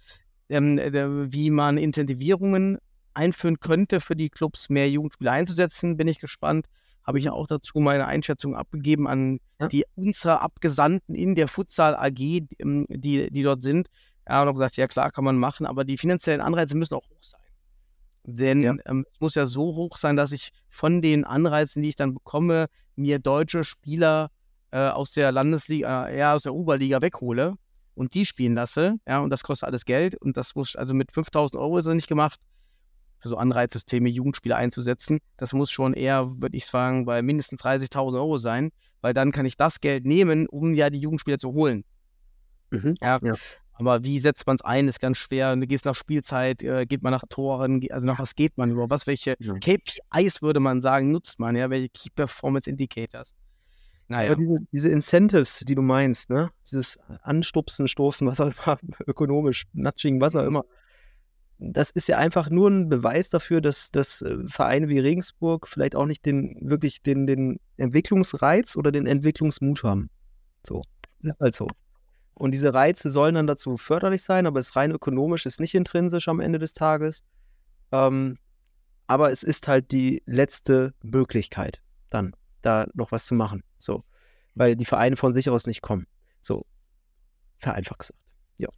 ähm, 0.49 0.76
der, 0.76 1.31
wie 1.31 1.51
man 1.51 1.76
Incentivierungen 1.76 2.79
einführen 3.12 3.61
könnte 3.61 4.01
für 4.01 4.16
die 4.16 4.31
Clubs, 4.31 4.70
mehr 4.70 4.91
Jugendspieler 4.91 5.33
einzusetzen. 5.33 5.99
Bin 5.99 6.09
ich 6.09 6.18
gespannt 6.18 6.66
habe 7.09 7.19
ich 7.19 7.25
ja 7.25 7.33
auch 7.33 7.47
dazu 7.47 7.79
meine 7.79 8.07
Einschätzung 8.07 8.55
abgegeben 8.55 9.09
an 9.09 9.41
ja. 9.59 9.69
die 9.69 9.87
unsere 9.95 10.43
Abgesandten 10.43 11.15
in 11.15 11.35
der 11.35 11.49
Futsal 11.49 11.97
AG, 11.97 12.21
ähm, 12.59 12.85
die, 12.91 13.31
die 13.31 13.43
dort 13.43 13.63
sind. 13.63 13.89
Ja, 14.29 14.43
und 14.43 14.49
habe 14.49 14.59
gesagt, 14.59 14.77
ja 14.77 14.87
klar, 14.87 15.11
kann 15.11 15.25
man 15.25 15.39
machen, 15.39 15.65
aber 15.65 15.85
die 15.85 15.97
finanziellen 15.97 16.43
Anreize 16.43 16.77
müssen 16.77 16.95
auch 16.95 17.09
hoch 17.09 17.23
sein. 17.23 17.41
Denn 18.25 18.63
ja. 18.63 18.75
ähm, 18.85 19.07
es 19.11 19.21
muss 19.21 19.35
ja 19.37 19.47
so 19.47 19.75
hoch 19.75 19.97
sein, 19.97 20.17
dass 20.17 20.33
ich 20.33 20.51
von 20.69 21.01
den 21.01 21.25
Anreizen, 21.25 21.83
die 21.83 21.89
ich 21.89 21.97
dann 21.97 22.13
bekomme, 22.13 22.67
mir 22.95 23.19
deutsche 23.19 23.65
Spieler 23.65 24.31
äh, 24.71 24.89
aus 24.89 25.13
der 25.13 25.33
Landesliga, 25.33 26.09
äh, 26.09 26.19
ja, 26.19 26.35
aus 26.35 26.43
der 26.43 26.55
Oberliga 26.55 27.01
weghole 27.01 27.55
und 27.95 28.13
die 28.13 28.27
spielen 28.27 28.55
lasse. 28.55 28.97
Ja, 29.09 29.21
und 29.21 29.31
das 29.31 29.43
kostet 29.43 29.67
alles 29.67 29.87
Geld 29.87 30.15
und 30.21 30.37
das 30.37 30.55
muss, 30.55 30.77
also 30.77 30.93
mit 30.93 31.11
5000 31.11 31.59
Euro 31.59 31.79
ist 31.79 31.87
das 31.87 31.95
nicht 31.95 32.07
gemacht 32.07 32.39
für 33.19 33.29
so 33.29 33.37
Anreizsysteme 33.37 34.09
Jugendspiele 34.09 34.57
einzusetzen. 34.57 35.19
Das 35.37 35.53
muss 35.53 35.71
schon 35.71 35.95
eher, 35.95 36.31
würde 36.41 36.57
ich 36.57 36.66
sagen, 36.66 37.05
bei 37.05 37.23
mindestens 37.23 37.62
30.000 37.62 38.14
Euro 38.14 38.39
sein, 38.39 38.71
weil 39.01 39.14
dann 39.14 39.33
kann 39.33 39.47
ich 39.47 39.57
das 39.57 39.81
Geld 39.81 40.07
nehmen, 40.07 40.49
um 40.49 40.75
ja 40.75 40.91
die 40.91 41.01
Jugendspieler 41.01 41.39
zu 41.39 41.53
holen. 41.53 41.85
Mhm. 42.71 42.95
Ja. 43.01 43.19
ja. 43.23 43.35
Aber 43.79 44.03
wie 44.03 44.19
setzt 44.19 44.47
man 44.47 44.57
es 44.57 44.62
ein, 44.62 44.89
ist 44.89 45.01
ganz 45.01 45.19
schwer. 45.19 45.55
Du 45.55 45.66
gehst 45.66 45.85
nach 45.85 45.95
Spielzeit, 45.95 46.64
äh, 46.64 46.85
geht 46.85 47.03
man 47.03 47.12
nach 47.12 47.23
Toren, 47.29 47.81
also 47.91 48.07
nach 48.07 48.19
was 48.19 48.35
geht 48.35 48.59
man 48.59 48.73
über? 48.73 48.91
Was, 48.91 49.07
welche 49.07 49.37
ja. 49.39 49.55
KPIs 49.55 50.43
würde 50.43 50.59
man 50.59 50.81
sagen, 50.81 51.12
nutzt 51.12 51.39
man, 51.39 51.55
ja? 51.55 51.71
Welche 51.71 51.89
Key 51.89 52.11
Performance 52.11 52.69
Indicators? 52.69 53.35
Naja. 54.09 54.33
Aber 54.33 54.41
diese, 54.41 54.59
diese, 54.73 54.89
Incentives, 54.89 55.61
die 55.61 55.77
du 55.77 55.83
meinst, 55.83 56.29
ne? 56.29 56.51
Dieses 56.66 56.99
Anstupsen, 57.23 57.87
Stoßen, 57.87 58.27
was 58.27 58.41
auch 58.41 58.53
immer, 58.66 58.79
ökonomisch, 59.07 59.64
Nudging, 59.75 60.21
was 60.21 60.35
auch 60.35 60.45
immer, 60.45 60.64
das 61.59 61.91
ist 61.91 62.09
ja 62.09 62.19
einfach 62.19 62.51
nur 62.51 62.71
ein 62.71 62.89
Beweis 62.89 63.31
dafür, 63.31 63.61
dass, 63.61 63.91
dass 63.91 64.23
äh, 64.23 64.37
Vereine 64.47 64.89
wie 64.89 65.01
Regensburg 65.01 65.69
vielleicht 65.69 65.97
auch 65.97 66.07
nicht 66.07 66.25
den 66.25 66.57
wirklich 66.61 67.03
den, 67.03 67.27
den 67.27 67.59
Entwicklungsreiz 67.77 68.77
oder 68.77 68.93
den 68.93 69.07
Entwicklungsmut 69.07 69.83
haben. 69.83 70.09
So, 70.65 70.83
also. 71.39 71.69
Und 72.35 72.53
diese 72.53 72.73
Reize 72.73 73.11
sollen 73.11 73.35
dann 73.35 73.49
dazu 73.49 73.77
förderlich 73.77 74.23
sein, 74.23 74.47
aber 74.47 74.61
es 74.61 74.77
rein 74.77 74.93
ökonomisch 74.93 75.45
ist 75.45 75.59
nicht 75.59 75.75
intrinsisch 75.75 76.29
am 76.29 76.39
Ende 76.39 76.61
des 76.61 76.73
Tages. 76.73 77.25
Ähm, 77.91 78.39
aber 79.09 79.33
es 79.33 79.43
ist 79.43 79.67
halt 79.67 79.91
die 79.91 80.23
letzte 80.27 80.95
Möglichkeit, 81.03 81.83
dann 82.11 82.37
da 82.63 82.87
noch 82.95 83.11
was 83.11 83.27
zu 83.27 83.35
machen. 83.35 83.65
So, 83.79 84.05
weil 84.55 84.77
die 84.77 84.85
Vereine 84.85 85.17
von 85.17 85.33
sich 85.33 85.51
aus 85.51 85.67
nicht 85.67 85.83
kommen. 85.83 86.07
So, 86.41 86.65
vereinfacht 87.57 87.99
gesagt. 87.99 88.21
Ja. 88.59 88.69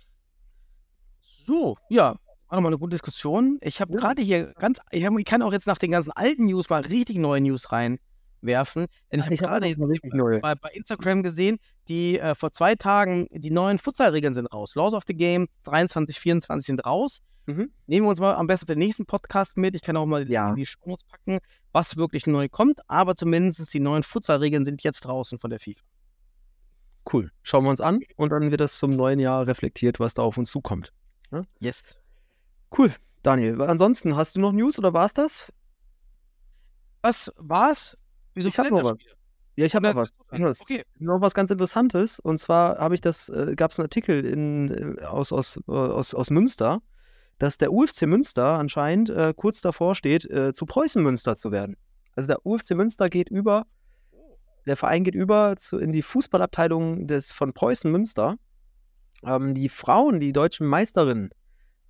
So, 1.20 1.76
ja, 1.90 2.18
war 2.50 2.56
nochmal 2.56 2.72
eine 2.72 2.78
gute 2.78 2.90
Diskussion. 2.90 3.58
Ich 3.62 3.80
habe 3.80 3.92
ja. 3.92 3.98
gerade 3.98 4.22
hier 4.22 4.52
ganz, 4.58 4.80
ich, 4.90 5.04
hab, 5.04 5.16
ich, 5.16 5.24
kann 5.24 5.42
auch 5.42 5.52
jetzt 5.52 5.66
nach 5.66 5.78
den 5.78 5.92
ganzen 5.92 6.10
alten 6.10 6.46
News 6.46 6.68
mal 6.68 6.82
richtig 6.82 7.16
neue 7.16 7.40
News 7.40 7.70
reinwerfen. 7.70 8.86
Denn 9.12 9.20
ich 9.20 9.26
habe 9.26 9.36
gerade 9.36 10.40
bei, 10.40 10.54
bei, 10.56 10.68
Instagram 10.70 11.22
gesehen, 11.22 11.58
die 11.88 12.18
äh, 12.18 12.34
vor 12.34 12.52
zwei 12.52 12.74
Tagen 12.74 13.28
die 13.30 13.50
neuen 13.50 13.78
Futsal-Regeln 13.78 14.34
sind 14.34 14.46
raus. 14.46 14.74
Laws 14.74 14.94
of 14.94 15.04
the 15.06 15.14
Game 15.14 15.46
23, 15.62 16.18
24 16.18 16.66
sind 16.66 16.84
raus. 16.84 17.20
Mhm. 17.46 17.70
Nehmen 17.86 18.06
wir 18.06 18.10
uns 18.10 18.20
mal 18.20 18.34
am 18.34 18.46
besten 18.46 18.66
den 18.66 18.78
nächsten 18.78 19.06
Podcast 19.06 19.56
mit. 19.56 19.74
Ich 19.76 19.82
kann 19.82 19.96
auch 19.96 20.06
mal 20.06 20.28
ja. 20.28 20.54
die 20.54 20.66
Shownotes 20.66 21.06
packen, 21.06 21.38
was 21.72 21.96
wirklich 21.96 22.26
neu 22.26 22.48
kommt. 22.48 22.80
Aber 22.88 23.14
zumindest 23.14 23.72
die 23.72 23.80
neuen 23.80 24.02
Futsal-Regeln 24.02 24.64
sind 24.64 24.82
jetzt 24.82 25.02
draußen 25.02 25.38
von 25.38 25.50
der 25.50 25.60
FIFA. 25.60 25.84
Cool. 27.10 27.30
Schauen 27.42 27.64
wir 27.64 27.70
uns 27.70 27.80
an 27.80 28.00
und 28.16 28.30
dann 28.30 28.50
wird 28.50 28.60
das 28.60 28.76
zum 28.78 28.90
neuen 28.90 29.20
Jahr 29.20 29.46
reflektiert, 29.46 30.00
was 30.00 30.14
da 30.14 30.22
auf 30.22 30.36
uns 30.36 30.50
zukommt. 30.50 30.92
Ja? 31.32 31.44
Yes. 31.60 32.00
Cool, 32.76 32.92
Daniel. 33.22 33.60
Ansonsten, 33.62 34.16
hast 34.16 34.36
du 34.36 34.40
noch 34.40 34.52
News 34.52 34.78
oder 34.78 34.92
war 34.92 35.06
es 35.06 35.14
das? 35.14 35.52
Was 37.02 37.32
war's? 37.36 37.96
Wieso 38.34 38.48
ich 38.48 38.58
habe 38.58 38.70
noch 38.70 38.84
was. 38.84 38.94
Ja, 39.56 39.66
ich 39.66 39.74
habe 39.74 39.88
noch 39.88 39.96
was. 39.96 40.10
was. 40.30 40.60
Okay. 40.60 40.84
Noch 40.98 41.20
was 41.20 41.34
ganz 41.34 41.50
Interessantes. 41.50 42.20
Und 42.20 42.38
zwar 42.38 42.78
habe 42.78 42.94
ich 42.94 43.00
das, 43.00 43.28
äh, 43.28 43.54
gab 43.56 43.72
es 43.72 43.78
einen 43.78 43.86
Artikel 43.86 44.24
in, 44.24 44.98
äh, 44.98 45.04
aus, 45.04 45.32
aus, 45.32 45.58
äh, 45.68 45.72
aus, 45.72 46.14
aus 46.14 46.30
Münster, 46.30 46.80
dass 47.38 47.58
der 47.58 47.72
UFC 47.72 48.02
Münster 48.02 48.58
anscheinend 48.58 49.10
äh, 49.10 49.34
kurz 49.34 49.60
davor 49.60 49.94
steht, 49.94 50.24
äh, 50.30 50.52
zu 50.52 50.66
Preußen 50.66 51.02
Münster 51.02 51.34
zu 51.34 51.50
werden. 51.50 51.76
Also 52.14 52.28
der 52.28 52.46
UFC 52.46 52.72
Münster 52.72 53.08
geht 53.08 53.28
über, 53.28 53.66
der 54.66 54.76
Verein 54.76 55.04
geht 55.04 55.14
über 55.14 55.56
zu, 55.56 55.78
in 55.78 55.92
die 55.92 56.02
Fußballabteilung 56.02 57.06
des, 57.06 57.32
von 57.32 57.52
Preußen 57.52 57.90
Münster. 57.90 58.36
Ähm, 59.24 59.54
die 59.54 59.68
Frauen, 59.68 60.20
die 60.20 60.32
deutschen 60.32 60.66
Meisterinnen, 60.66 61.30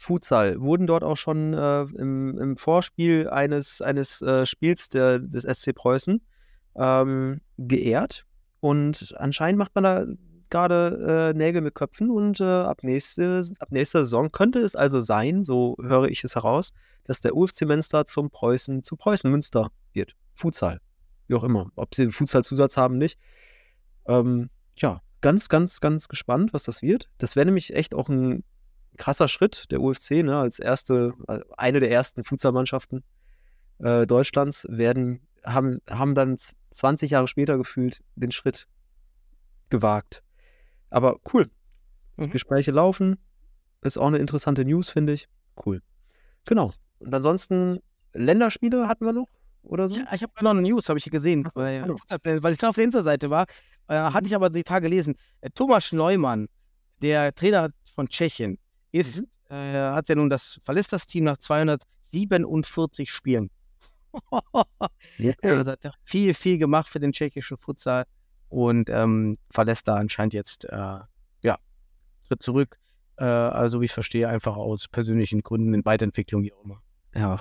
Futsal 0.01 0.59
wurden 0.62 0.86
dort 0.86 1.05
auch 1.05 1.18
schon 1.18 1.53
äh, 1.53 1.82
im, 1.82 2.38
im, 2.38 2.57
Vorspiel 2.57 3.28
eines, 3.28 3.82
eines 3.82 4.22
äh, 4.22 4.46
Spiels 4.46 4.88
der, 4.88 5.18
des 5.18 5.44
SC 5.44 5.74
Preußen 5.74 6.22
ähm, 6.74 7.42
geehrt. 7.59 8.24
Und 8.61 9.14
anscheinend 9.18 9.59
macht 9.59 9.74
man 9.74 9.84
da 9.84 10.07
gerade 10.48 11.32
äh, 11.34 11.36
Nägel 11.36 11.61
mit 11.61 11.74
Köpfen 11.74 12.11
und 12.11 12.40
äh, 12.40 12.44
ab, 12.44 12.82
nächste, 12.82 13.42
ab 13.59 13.72
nächster 13.72 14.05
Saison 14.05 14.32
könnte 14.32 14.61
es 14.61 14.74
also 14.74 15.03
sein, 15.03 15.44
so 15.44 15.76
höre 15.82 16.09
ich 16.09 16.24
es 16.24 16.34
heraus, 16.34 16.72
dass 17.05 17.20
der 17.20 17.36
UFC 17.36 17.66
Münster 17.66 18.07
zum 18.07 18.30
Preußen, 18.30 18.82
zu 18.82 18.96
Preußen 18.96 19.30
Münster 19.30 19.70
wird. 19.92 20.16
Futsal. 20.32 20.80
Wie 21.28 21.34
auch 21.34 21.44
immer. 21.44 21.70
Ob 21.76 21.94
sie 21.94 22.03
einen 22.03 22.12
Futsal-Zusatz 22.12 22.78
haben, 22.78 22.96
nicht. 22.96 23.18
Ähm, 24.07 24.48
ja, 24.76 25.03
ganz, 25.20 25.51
ganz, 25.51 25.82
ganz 25.82 26.09
gespannt, 26.09 26.55
was 26.55 26.62
das 26.62 26.80
wird. 26.80 27.11
Das 27.18 27.36
wäre 27.36 27.44
nämlich 27.44 27.74
echt 27.74 27.94
auch 27.94 28.09
ein 28.09 28.44
krasser 28.97 29.28
Schritt 29.28 29.70
der 29.70 29.80
UFC, 29.80 30.22
ne, 30.22 30.38
als 30.38 30.59
erste, 30.59 31.14
äh, 31.28 31.41
eine 31.57 31.80
der 31.80 31.91
ersten 31.91 32.24
Futsalmannschaften 32.24 33.05
äh, 33.78 34.07
Deutschlands 34.07 34.66
werden, 34.68 35.26
haben, 35.45 35.80
haben 35.88 36.14
dann 36.14 36.36
20 36.70 37.11
Jahre 37.11 37.28
später 37.28 37.57
gefühlt 37.57 38.03
den 38.14 38.32
Schritt 38.32 38.66
gewagt. 39.70 40.22
Aber 40.91 41.18
cool. 41.32 41.51
Mhm. 42.16 42.30
Gespräche 42.30 42.72
laufen. 42.72 43.18
Ist 43.82 43.97
auch 43.97 44.09
eine 44.09 44.18
interessante 44.18 44.64
News, 44.64 44.91
finde 44.91 45.14
ich. 45.14 45.28
Cool. 45.64 45.80
Genau. 46.47 46.72
Und 46.99 47.14
ansonsten 47.14 47.78
Länderspiele 48.12 48.88
hatten 48.88 49.07
wir 49.07 49.12
noch 49.12 49.28
oder 49.62 49.88
so? 49.88 49.97
Ja, 50.01 50.07
ich 50.12 50.22
habe 50.22 50.32
noch 50.41 50.51
eine 50.51 50.62
News, 50.62 50.88
habe 50.88 50.99
ich 50.99 51.05
hier 51.05 51.11
gesehen, 51.11 51.47
Ach, 51.47 51.53
hallo. 51.55 51.97
Fußballplänen, 51.97 52.43
weil 52.43 52.53
ich 52.53 52.59
da 52.59 52.70
auf 52.70 52.74
der 52.76 52.84
Insta-Seite 52.84 53.30
war, 53.30 53.47
äh, 53.88 53.95
hatte 53.95 54.26
ich 54.26 54.34
aber 54.34 54.51
die 54.51 54.62
Tage 54.62 54.88
gelesen. 54.88 55.16
Äh, 55.41 55.51
Thomas 55.55 55.93
Neumann, 55.93 56.49
der 57.03 57.34
Trainer 57.34 57.70
von 57.95 58.09
Tschechien, 58.09 58.59
ist, 58.93 59.24
äh, 59.49 59.55
hat 59.55 60.09
ja 60.09 60.14
nun 60.14 60.30
das, 60.30 60.61
verlässt 60.64 60.93
das 60.93 61.07
Team 61.07 61.24
nach 61.24 61.38
247 61.38 63.11
Spielen. 63.11 63.51
Ja, 65.18 65.34
Also 65.43 65.70
hat 65.70 65.84
er 65.84 65.93
viel, 66.05 66.34
viel 66.34 66.59
gemacht 66.59 66.88
für 66.88 66.99
den 66.99 67.12
tschechischen 67.12 67.57
Futsal 67.57 68.05
und 68.49 68.91
ähm, 68.91 69.36
verlässt 69.51 69.86
da 69.86 69.95
anscheinend 69.97 70.34
jetzt, 70.34 70.64
äh, 70.64 70.99
ja, 71.43 71.57
tritt 72.26 72.43
zurück. 72.43 72.78
Äh, 73.18 73.24
also, 73.24 73.80
wie 73.80 73.84
ich 73.84 73.93
verstehe, 73.93 74.28
einfach 74.28 74.57
aus 74.57 74.88
persönlichen 74.88 75.43
Gründen 75.43 75.74
in 75.74 75.84
Weiterentwicklung, 75.84 76.43
wie 76.43 76.53
auch 76.53 76.64
immer. 76.64 76.80
ja. 77.14 77.41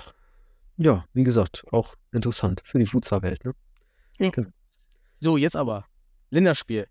Ja, 0.76 1.04
wie 1.12 1.24
gesagt, 1.24 1.64
auch 1.72 1.94
interessant 2.10 2.62
für 2.64 2.78
die 2.78 2.86
Futsal-Welt. 2.86 3.44
Ne? 3.44 3.54
So, 5.18 5.36
jetzt 5.36 5.54
aber. 5.54 5.84
Länderspiel. 6.30 6.86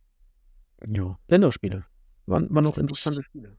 Ja. 0.85 1.17
Länderspiele. 1.27 1.85
Waren, 2.27 2.53
waren 2.53 2.63
noch 2.65 2.77
interessante 2.77 3.23
Spiele. 3.23 3.57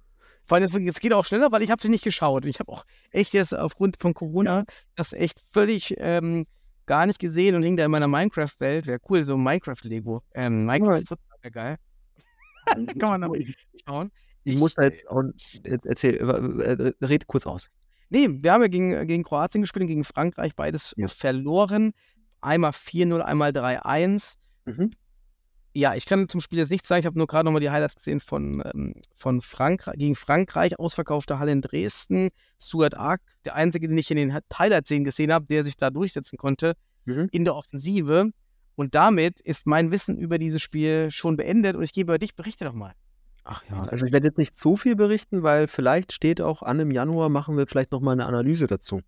Vor 0.51 0.57
allem, 0.59 0.85
jetzt 0.85 1.01
geht 1.01 1.13
auch 1.13 1.25
schneller, 1.25 1.53
weil 1.53 1.63
ich 1.63 1.71
habe 1.71 1.81
sie 1.81 1.89
nicht 1.89 2.03
geschaut. 2.03 2.45
Ich 2.45 2.59
habe 2.59 2.73
auch 2.73 2.85
echt 3.13 3.35
jetzt 3.35 3.57
aufgrund 3.57 3.99
von 4.01 4.15
Corona 4.15 4.65
das 4.97 5.13
echt 5.13 5.39
völlig 5.39 5.95
ähm, 5.99 6.45
gar 6.87 7.07
nicht 7.07 7.21
gesehen 7.21 7.55
und 7.55 7.63
hing 7.63 7.77
da 7.77 7.85
in 7.85 7.91
meiner 7.93 8.09
Minecraft-Welt. 8.09 8.89
Wäre 8.89 8.99
cool, 9.09 9.23
so 9.23 9.37
Minecraft-Lego. 9.37 10.25
Ähm, 10.35 10.67
Minecraft 10.67 11.05
wäre 11.43 11.53
geil. 11.53 11.77
Kann 12.99 13.21
man 13.21 13.21
da 13.21 13.29
schauen. 13.87 14.11
Ich 14.43 14.57
muss 14.57 14.75
da 14.75 14.83
jetzt 14.83 15.07
auch, 15.09 15.23
jetzt 15.65 15.87
erzähl, 15.87 16.17
äh, 16.17 16.73
äh, 16.89 16.93
red 17.01 17.29
kurz 17.29 17.47
aus. 17.47 17.69
Nee, 18.09 18.29
wir 18.29 18.53
haben 18.53 18.63
ja 18.63 18.67
gegen, 18.67 19.07
gegen 19.07 19.23
Kroatien 19.23 19.61
gespielt 19.61 19.83
und 19.83 19.87
gegen 19.89 20.03
Frankreich 20.03 20.57
beides 20.57 20.95
Ja. 20.97 21.07
verloren. 21.07 21.93
Einmal 22.41 22.73
4-0, 22.73 23.21
einmal 23.21 23.53
3-1. 23.53 24.35
Mhm. 24.65 24.91
Ja, 25.73 25.95
ich 25.95 26.05
kann 26.05 26.29
zum 26.29 26.41
Spiel 26.41 26.59
jetzt 26.59 26.71
nichts 26.71 26.89
sagen. 26.89 27.01
Ich 27.01 27.07
habe 27.07 27.16
nur 27.16 27.29
gerade 27.29 27.45
nochmal 27.45 27.61
die 27.61 27.71
Highlights 27.71 27.95
gesehen 27.95 28.18
von, 28.21 28.62
ähm, 28.75 28.95
von 29.14 29.41
Frankreich, 29.41 29.97
gegen 29.99 30.16
Frankreich, 30.16 30.79
ausverkaufte 30.79 31.39
Halle 31.39 31.53
in 31.53 31.62
Dresden. 31.62 32.31
Suat 32.59 32.95
Ark, 32.95 33.21
der 33.45 33.55
einzige, 33.55 33.87
den 33.87 33.97
ich 33.97 34.11
in 34.11 34.16
den 34.16 34.35
Highlights-Szenen 34.35 35.05
gesehen 35.05 35.33
habe, 35.33 35.47
der 35.47 35.62
sich 35.62 35.77
da 35.77 35.91
durchsetzen 35.91 36.37
konnte 36.39 36.75
Mhm. 37.05 37.29
in 37.33 37.45
der 37.45 37.55
Offensive. 37.55 38.31
Und 38.75 38.95
damit 38.95 39.41
ist 39.41 39.66
mein 39.66 39.91
Wissen 39.91 40.18
über 40.18 40.39
dieses 40.39 40.62
Spiel 40.62 41.11
schon 41.11 41.37
beendet 41.37 41.77
und 41.77 41.83
ich 41.83 41.93
gebe 41.93 42.18
dich, 42.18 42.35
berichte 42.35 42.64
doch 42.64 42.73
mal. 42.75 42.93
Ach 43.45 43.62
ja, 43.71 43.81
also 43.83 44.07
ich 44.07 44.12
werde 44.12 44.29
jetzt 44.29 44.39
nicht 44.39 44.57
zu 44.57 44.77
viel 44.77 44.97
berichten, 44.97 45.43
weil 45.43 45.66
vielleicht 45.66 46.12
steht 46.12 46.41
auch 46.41 46.62
an 46.62 46.79
im 46.81 46.91
Januar, 46.91 47.29
machen 47.29 47.57
wir 47.57 47.66
vielleicht 47.66 47.93
nochmal 47.93 48.12
eine 48.14 48.27
Analyse 48.27 48.66
dazu. 48.66 49.01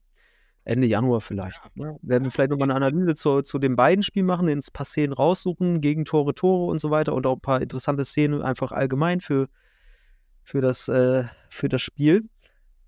Ende 0.64 0.86
Januar 0.86 1.20
vielleicht. 1.20 1.60
Ne? 1.76 1.98
Werden 2.02 2.24
wir 2.24 2.30
vielleicht 2.30 2.50
nochmal 2.50 2.70
eine 2.70 2.76
Analyse 2.76 3.14
zu, 3.14 3.42
zu 3.42 3.58
den 3.58 3.74
beiden 3.74 4.02
Spielen 4.02 4.26
machen, 4.26 4.48
ins 4.48 4.70
paar 4.70 4.86
Szenen 4.86 5.12
raussuchen, 5.12 5.80
gegen 5.80 6.04
Tore, 6.04 6.34
Tore 6.34 6.70
und 6.70 6.78
so 6.78 6.90
weiter 6.90 7.14
und 7.14 7.26
auch 7.26 7.36
ein 7.36 7.40
paar 7.40 7.60
interessante 7.60 8.04
Szenen 8.04 8.42
einfach 8.42 8.70
allgemein 8.70 9.20
für, 9.20 9.48
für, 10.44 10.60
das, 10.60 10.88
äh, 10.88 11.24
für 11.50 11.68
das 11.68 11.82
Spiel. 11.82 12.28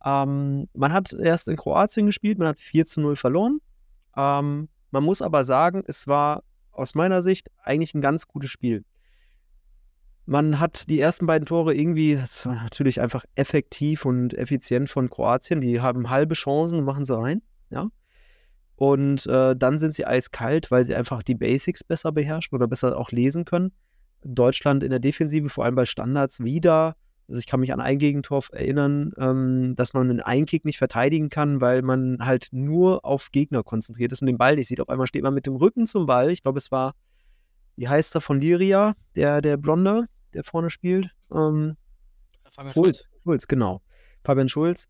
Ähm, 0.05 0.68
man 0.75 0.93
hat 0.93 1.12
erst 1.12 1.49
in 1.49 1.57
Kroatien 1.57 2.07
gespielt, 2.07 2.39
man 2.39 2.49
hat 2.49 2.61
4 2.61 2.85
zu 2.85 3.01
0 3.01 3.16
verloren. 3.16 3.59
Ähm, 4.16 4.68
man 4.91 5.03
muss 5.03 5.22
aber 5.22 5.43
sagen, 5.43 5.83
es 5.87 6.07
war 6.07 6.45
aus 6.70 6.95
meiner 6.95 7.22
Sicht 7.22 7.51
eigentlich 7.62 7.95
ein 7.95 8.01
ganz 8.01 8.29
gutes 8.29 8.51
Spiel. 8.51 8.85
Man 10.27 10.61
hat 10.61 10.89
die 10.89 11.01
ersten 11.01 11.27
beiden 11.27 11.47
Tore 11.47 11.75
irgendwie, 11.75 12.12
es 12.12 12.47
war 12.47 12.55
natürlich 12.55 13.01
einfach 13.01 13.25
effektiv 13.35 14.05
und 14.05 14.33
effizient 14.35 14.89
von 14.89 15.11
Kroatien. 15.11 15.61
Die 15.61 15.81
haben 15.81 16.09
halbe 16.09 16.35
Chancen, 16.35 16.85
machen 16.85 17.05
sie 17.05 17.18
rein, 17.18 17.43
ja. 17.75 17.89
Und 18.77 19.27
äh, 19.27 19.55
dann 19.55 19.79
sind 19.79 19.95
sie 19.95 20.07
eiskalt, 20.07 20.70
weil 20.70 20.85
sie 20.85 20.95
einfach 20.95 21.22
die 21.22 21.35
Basics 21.35 21.85
besser 21.85 22.11
beherrschen 22.12 22.57
oder 22.57 22.66
besser 22.66 22.99
auch 22.99 23.11
lesen 23.11 23.45
können. 23.45 23.72
Deutschland 24.25 24.83
in 24.83 24.91
der 24.91 24.99
Defensive, 24.99 25.49
vor 25.49 25.64
allem 25.64 25.75
bei 25.75 25.85
Standards, 25.85 26.41
wieder. 26.43 26.97
Also 27.29 27.39
ich 27.39 27.47
kann 27.47 27.61
mich 27.61 27.72
an 27.72 27.81
ein 27.81 27.99
Gegentor 27.99 28.43
erinnern, 28.53 29.12
ähm, 29.18 29.75
dass 29.77 29.95
man 29.95 30.11
einen 30.11 30.20
Einkick 30.20 30.64
nicht 30.64 30.79
verteidigen 30.79 31.29
kann, 31.29 31.61
weil 31.61 31.83
man 31.83 32.18
halt 32.25 32.49
nur 32.53 33.05
auf 33.05 33.31
Gegner 33.31 33.62
konzentriert 33.62 34.12
ist 34.12 34.22
und 34.22 34.27
den 34.27 34.39
Ball 34.39 34.57
nicht 34.57 34.68
sieht. 34.68 34.81
Auf 34.81 34.89
einmal 34.89 35.07
steht 35.07 35.22
man 35.22 35.35
mit 35.35 35.47
dem 35.47 35.57
Rücken 35.57 35.87
zum 35.87 36.07
Ball. 36.07 36.31
Ich 36.31 36.43
glaube, 36.43 36.59
es 36.59 36.70
war, 36.70 36.95
wie 37.77 37.89
heißt 37.89 38.14
er 38.14 38.20
von 38.20 38.41
Liria, 38.41 38.95
der, 39.14 39.41
der 39.41 39.57
Blonde, 39.57 40.07
der 40.35 40.45
vorne 40.45 40.68
spielt. 40.68 41.11
Ähm, 41.33 41.77
Schulz. 42.72 43.07
Schulz, 43.22 43.47
genau. 43.49 43.83
Fabian 44.25 44.49
Schulz 44.49 44.89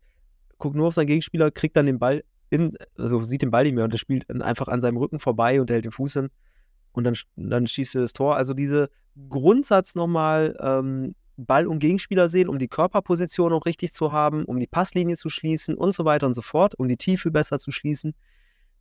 guckt 0.57 0.75
nur 0.75 0.87
auf 0.87 0.93
seinen 0.93 1.07
Gegenspieler, 1.07 1.51
kriegt 1.51 1.75
dann 1.77 1.85
den 1.85 1.99
Ball 1.99 2.23
in, 2.49 2.77
also 2.97 3.23
sieht 3.23 3.41
den 3.41 3.51
Ball 3.51 3.63
nicht 3.63 3.75
mehr 3.75 3.85
und 3.85 3.93
der 3.93 3.97
spielt 3.97 4.29
einfach 4.41 4.67
an 4.67 4.81
seinem 4.81 4.97
Rücken 4.97 5.19
vorbei 5.19 5.59
und 5.59 5.71
hält 5.71 5.85
den 5.85 5.91
Fuß 5.91 6.13
hin 6.13 6.29
und 6.93 7.03
dann, 7.03 7.15
dann 7.35 7.67
schießt 7.67 7.95
er 7.95 8.01
das 8.01 8.13
Tor. 8.13 8.35
Also 8.35 8.53
diese 8.53 8.89
Grundsatz 9.29 9.95
nochmal, 9.95 10.55
ähm, 10.59 11.15
Ball 11.37 11.67
und 11.67 11.79
Gegenspieler 11.79 12.29
sehen, 12.29 12.47
um 12.47 12.59
die 12.59 12.67
Körperposition 12.67 13.53
auch 13.53 13.65
richtig 13.65 13.91
zu 13.91 14.11
haben, 14.11 14.45
um 14.45 14.59
die 14.59 14.67
Passlinie 14.67 15.17
zu 15.17 15.29
schließen 15.29 15.75
und 15.75 15.93
so 15.93 16.05
weiter 16.05 16.27
und 16.27 16.33
so 16.33 16.41
fort, 16.41 16.75
um 16.77 16.87
die 16.87 16.97
Tiefe 16.97 17.31
besser 17.31 17.59
zu 17.59 17.71
schließen. 17.71 18.13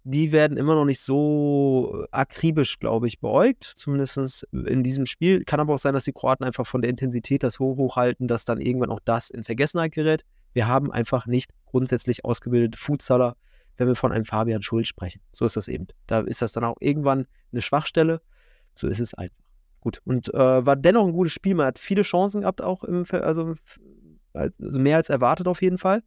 Die 0.05 0.33
werden 0.33 0.59
immer 0.59 0.75
noch 0.75 0.85
nicht 0.85 1.01
so 1.01 2.05
akribisch, 2.11 2.79
glaube 2.79 3.07
ich, 3.07 3.21
beäugt, 3.21 3.65
zumindest 3.65 4.47
in 4.53 4.83
diesem 4.83 5.07
Spiel. 5.07 5.45
Kann 5.45 5.61
aber 5.61 5.75
auch 5.75 5.79
sein, 5.79 5.95
dass 5.95 6.05
die 6.05 6.13
Kroaten 6.13 6.45
einfach 6.45 6.67
von 6.67 6.83
der 6.83 6.91
Intensität 6.91 7.43
das 7.43 7.59
hoch 7.59 7.79
hochhalten, 7.79 8.29
dass 8.29 8.45
dann 8.45 8.61
irgendwann 8.61 8.91
auch 8.91 9.01
das 9.05 9.31
in 9.31 9.45
Vergessenheit 9.45 9.93
gerät. 9.93 10.25
Wir 10.53 10.69
haben 10.69 10.93
einfach 10.93 11.27
nicht 11.27 11.51
grundsätzlich 11.65 12.25
ausgebildete 12.25 12.79
Futsaler, 12.79 13.37
wenn 13.77 13.89
wir 13.89 13.97
von 13.97 14.13
einem 14.13 14.25
Fabian 14.25 14.63
Schulz 14.63 14.89
sprechen. 14.89 15.21
So 15.33 15.45
ist 15.45 15.57
das 15.57 15.69
eben. 15.69 15.87
Da 16.07 16.21
ist 16.21 16.43
das 16.43 16.53
dann 16.53 16.65
auch 16.65 16.77
irgendwann 16.81 17.27
eine 17.53 17.63
Schwachstelle. 17.63 18.21
So 18.75 18.89
ist 18.89 19.01
es 19.01 19.15
einfach. 19.15 19.45
Gut. 19.81 20.01
Und 20.05 20.33
äh, 20.33 20.67
war 20.67 20.77
dennoch 20.77 21.07
ein 21.07 21.13
gutes 21.13 21.33
Spiel. 21.33 21.55
Man 21.55 21.67
hat 21.67 21.79
viele 21.79 22.03
Chancen 22.03 22.43
gehabt, 22.43 22.63
auch 22.63 22.85
im, 22.85 23.05
also, 23.11 23.55
also 24.33 24.81
mehr 24.81 24.97
als 24.97 25.11
erwartet 25.11 25.47
auf 25.47 25.61
jeden 25.63 25.79
Fall. 25.79 26.03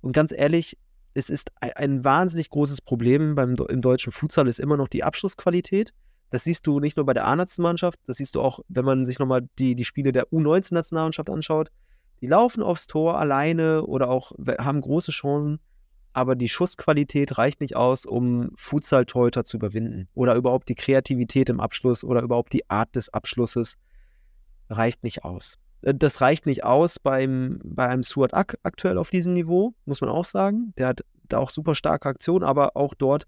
Und 0.00 0.12
ganz 0.12 0.32
ehrlich, 0.32 0.76
es 1.14 1.30
ist 1.30 1.52
ein, 1.60 2.04
wahnsinnig 2.04 2.50
großes 2.50 2.82
Problem 2.82 3.34
beim, 3.36 3.54
im 3.68 3.80
deutschen 3.80 4.12
Futsal, 4.12 4.48
ist 4.48 4.58
immer 4.60 4.76
noch 4.76 4.88
die 4.88 5.04
Abschlussqualität. 5.04 5.94
Das 6.30 6.44
siehst 6.44 6.66
du 6.66 6.80
nicht 6.80 6.96
nur 6.96 7.06
bei 7.06 7.14
der 7.14 7.26
A-Nationalmannschaft, 7.26 8.00
das 8.06 8.16
siehst 8.16 8.34
du 8.34 8.42
auch, 8.42 8.60
wenn 8.68 8.84
man 8.84 9.04
sich 9.04 9.20
nochmal 9.20 9.48
die, 9.58 9.76
die 9.76 9.84
Spiele 9.84 10.10
der 10.10 10.26
U19-Nationalmannschaft 10.32 11.30
anschaut. 11.30 11.70
Die 12.20 12.26
laufen 12.26 12.62
aufs 12.62 12.88
Tor 12.88 13.18
alleine 13.18 13.84
oder 13.84 14.08
auch 14.08 14.32
haben 14.58 14.80
große 14.80 15.12
Chancen, 15.12 15.60
aber 16.14 16.36
die 16.36 16.48
Schussqualität 16.48 17.36
reicht 17.38 17.60
nicht 17.60 17.76
aus, 17.76 18.06
um 18.06 18.52
Futsal-Torhüter 18.54 19.44
zu 19.44 19.56
überwinden. 19.56 20.08
Oder 20.14 20.36
überhaupt 20.36 20.68
die 20.68 20.76
Kreativität 20.76 21.50
im 21.50 21.60
Abschluss 21.60 22.04
oder 22.04 22.22
überhaupt 22.22 22.52
die 22.52 22.70
Art 22.70 22.94
des 22.94 23.12
Abschlusses 23.12 23.76
reicht 24.70 25.02
nicht 25.02 25.24
aus. 25.24 25.58
Äh, 25.82 25.94
Das 25.94 26.20
reicht 26.20 26.46
nicht 26.46 26.62
aus 26.64 27.00
beim, 27.00 27.60
bei 27.64 27.88
einem 27.88 28.04
Suat 28.04 28.32
Ak 28.32 28.56
aktuell 28.62 28.96
auf 28.96 29.10
diesem 29.10 29.32
Niveau, 29.32 29.74
muss 29.86 30.00
man 30.00 30.08
auch 30.08 30.24
sagen. 30.24 30.72
Der 30.78 30.86
hat 30.86 31.04
da 31.24 31.38
auch 31.38 31.50
super 31.50 31.74
starke 31.74 32.08
Aktionen, 32.08 32.44
aber 32.44 32.76
auch 32.76 32.94
dort 32.94 33.24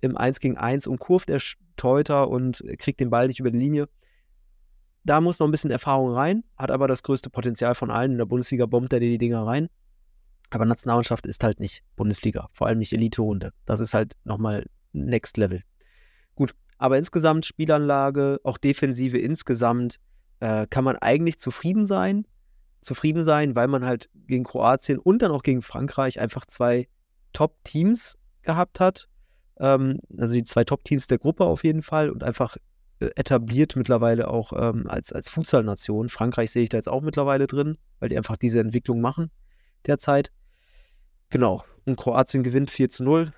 im 0.00 0.16
1 0.16 0.38
gegen 0.38 0.56
1 0.56 0.86
umkurvt 0.86 1.28
der 1.28 1.40
Torhüter 1.76 2.28
und 2.28 2.62
kriegt 2.78 3.00
den 3.00 3.10
Ball 3.10 3.26
nicht 3.26 3.40
über 3.40 3.50
die 3.50 3.58
Linie. 3.58 3.88
Da 5.04 5.20
muss 5.20 5.40
noch 5.40 5.48
ein 5.48 5.50
bisschen 5.50 5.72
Erfahrung 5.72 6.12
rein, 6.12 6.44
hat 6.56 6.70
aber 6.70 6.86
das 6.86 7.02
größte 7.02 7.30
Potenzial 7.30 7.74
von 7.74 7.90
allen. 7.90 8.12
In 8.12 8.18
der 8.18 8.26
Bundesliga 8.26 8.66
bombt 8.66 8.92
er 8.92 9.00
dir 9.00 9.10
die 9.10 9.18
Dinger 9.18 9.44
rein. 9.44 9.68
Aber 10.52 10.66
Nationalmannschaft 10.66 11.26
ist 11.26 11.42
halt 11.42 11.60
nicht 11.60 11.82
Bundesliga, 11.96 12.48
vor 12.52 12.66
allem 12.66 12.78
nicht 12.78 12.92
Elite-Runde. 12.92 13.52
Das 13.64 13.80
ist 13.80 13.94
halt 13.94 14.14
nochmal 14.24 14.66
Next 14.92 15.38
Level. 15.38 15.62
Gut, 16.34 16.54
aber 16.76 16.98
insgesamt 16.98 17.46
Spielanlage, 17.46 18.38
auch 18.44 18.58
Defensive 18.58 19.16
insgesamt, 19.16 19.96
äh, 20.40 20.66
kann 20.66 20.84
man 20.84 20.96
eigentlich 20.96 21.38
zufrieden 21.38 21.86
sein. 21.86 22.26
Zufrieden 22.82 23.22
sein, 23.22 23.54
weil 23.54 23.68
man 23.68 23.84
halt 23.84 24.10
gegen 24.26 24.44
Kroatien 24.44 24.98
und 24.98 25.22
dann 25.22 25.30
auch 25.30 25.42
gegen 25.42 25.62
Frankreich 25.62 26.20
einfach 26.20 26.44
zwei 26.44 26.88
Top-Teams 27.32 28.18
gehabt 28.42 28.80
hat. 28.80 29.08
Ähm, 29.58 30.00
also 30.18 30.34
die 30.34 30.44
zwei 30.44 30.64
Top-Teams 30.64 31.06
der 31.06 31.18
Gruppe 31.18 31.44
auf 31.44 31.64
jeden 31.64 31.82
Fall 31.82 32.10
und 32.10 32.24
einfach 32.24 32.56
äh, 32.98 33.10
etabliert 33.14 33.76
mittlerweile 33.76 34.28
auch 34.28 34.52
ähm, 34.54 34.86
als, 34.86 35.12
als 35.12 35.30
Futsal-Nation. 35.30 36.10
Frankreich 36.10 36.50
sehe 36.50 36.64
ich 36.64 36.68
da 36.68 36.76
jetzt 36.76 36.88
auch 36.88 37.00
mittlerweile 37.00 37.46
drin, 37.46 37.78
weil 38.00 38.10
die 38.10 38.18
einfach 38.18 38.36
diese 38.36 38.60
Entwicklung 38.60 39.00
machen 39.00 39.30
derzeit. 39.86 40.30
Genau. 41.32 41.64
Und 41.86 41.96
Kroatien 41.96 42.42
gewinnt 42.42 42.70
4 42.70 42.90
zu 42.90 43.04
0. 43.04 43.32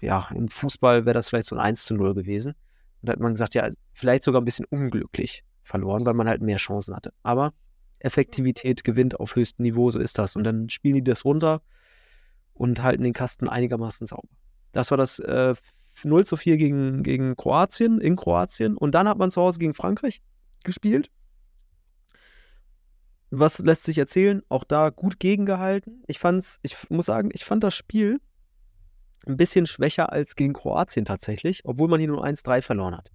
Ja, 0.00 0.28
im 0.34 0.48
Fußball 0.48 1.06
wäre 1.06 1.14
das 1.14 1.28
vielleicht 1.28 1.46
so 1.46 1.54
ein 1.54 1.60
1 1.60 1.84
zu 1.84 1.94
0 1.94 2.12
gewesen. 2.14 2.54
Und 3.00 3.08
da 3.08 3.12
hat 3.12 3.20
man 3.20 3.32
gesagt, 3.32 3.54
ja, 3.54 3.68
vielleicht 3.92 4.24
sogar 4.24 4.42
ein 4.42 4.44
bisschen 4.44 4.66
unglücklich 4.68 5.44
verloren, 5.62 6.04
weil 6.04 6.14
man 6.14 6.28
halt 6.28 6.42
mehr 6.42 6.56
Chancen 6.56 6.94
hatte. 6.94 7.12
Aber 7.22 7.52
Effektivität 8.00 8.82
gewinnt 8.82 9.20
auf 9.20 9.36
höchstem 9.36 9.62
Niveau, 9.62 9.90
so 9.92 10.00
ist 10.00 10.18
das. 10.18 10.34
Und 10.34 10.42
dann 10.42 10.68
spielen 10.70 10.96
die 10.96 11.04
das 11.04 11.24
runter 11.24 11.62
und 12.52 12.82
halten 12.82 13.04
den 13.04 13.12
Kasten 13.12 13.48
einigermaßen 13.48 14.08
sauber. 14.08 14.28
Das 14.72 14.90
war 14.90 14.98
das 14.98 15.20
äh, 15.20 15.54
0 16.02 16.26
zu 16.26 16.36
4 16.36 16.56
gegen, 16.56 17.04
gegen 17.04 17.36
Kroatien, 17.36 18.00
in 18.00 18.16
Kroatien. 18.16 18.76
Und 18.76 18.96
dann 18.96 19.08
hat 19.08 19.18
man 19.18 19.30
zu 19.30 19.40
Hause 19.40 19.60
gegen 19.60 19.74
Frankreich 19.74 20.20
gespielt. 20.64 21.10
Was 23.30 23.58
lässt 23.58 23.84
sich 23.84 23.98
erzählen? 23.98 24.42
Auch 24.48 24.64
da 24.64 24.90
gut 24.90 25.20
gegengehalten. 25.20 26.02
Ich 26.06 26.18
fand's, 26.18 26.58
ich 26.62 26.76
muss 26.90 27.06
sagen, 27.06 27.30
ich 27.32 27.44
fand 27.44 27.62
das 27.62 27.74
Spiel 27.74 28.20
ein 29.26 29.36
bisschen 29.36 29.66
schwächer 29.66 30.12
als 30.12 30.34
gegen 30.34 30.52
Kroatien 30.52 31.04
tatsächlich, 31.04 31.62
obwohl 31.64 31.88
man 31.88 32.00
hier 32.00 32.08
nur 32.08 32.24
1-3 32.24 32.62
verloren 32.62 32.96
hat. 32.96 33.10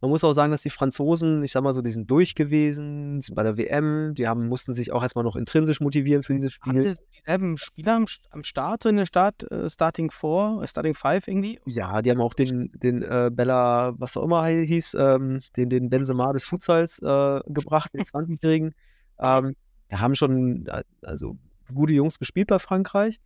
Man 0.00 0.10
muss 0.10 0.22
auch 0.22 0.32
sagen, 0.32 0.52
dass 0.52 0.62
die 0.62 0.70
Franzosen, 0.70 1.42
ich 1.42 1.50
sag 1.50 1.64
mal 1.64 1.72
so, 1.72 1.82
die 1.82 1.90
sind 1.90 2.08
durch 2.08 2.36
gewesen, 2.36 3.20
sind 3.20 3.34
bei 3.34 3.42
der 3.42 3.56
WM, 3.56 4.14
die 4.14 4.28
haben, 4.28 4.46
mussten 4.46 4.72
sich 4.72 4.92
auch 4.92 5.02
erstmal 5.02 5.24
noch 5.24 5.34
intrinsisch 5.34 5.80
motivieren 5.80 6.22
für 6.22 6.34
dieses 6.34 6.52
Spiel. 6.52 6.90
Hatte 6.90 6.96
dieselben 7.16 7.58
Spieler 7.58 7.96
am, 7.96 8.06
am 8.30 8.44
Start, 8.44 8.84
in 8.84 8.96
der 8.96 9.06
Start, 9.06 9.50
äh, 9.50 9.68
Starting 9.68 10.12
4, 10.12 10.60
äh, 10.62 10.68
Starting 10.68 10.94
5 10.94 11.26
irgendwie? 11.26 11.58
Ja, 11.66 12.00
die 12.00 12.12
haben 12.12 12.20
auch 12.20 12.34
den, 12.34 12.70
den 12.74 13.02
äh, 13.02 13.30
Bella, 13.32 13.92
was 13.98 14.16
auch 14.16 14.22
immer 14.22 14.46
hieß, 14.46 14.94
ähm, 14.94 15.40
den, 15.56 15.68
den 15.68 15.90
Benzema 15.90 16.32
des 16.32 16.44
Futsals 16.44 17.00
äh, 17.00 17.40
gebracht, 17.46 17.92
den 17.92 18.02
20-Jährigen. 18.04 18.74
Ähm, 19.20 19.54
da 19.88 20.00
haben 20.00 20.14
schon 20.14 20.66
äh, 20.66 20.82
also 21.02 21.36
gute 21.74 21.94
Jungs 21.94 22.18
gespielt 22.18 22.48
bei 22.48 22.58
Frankreich. 22.58 23.18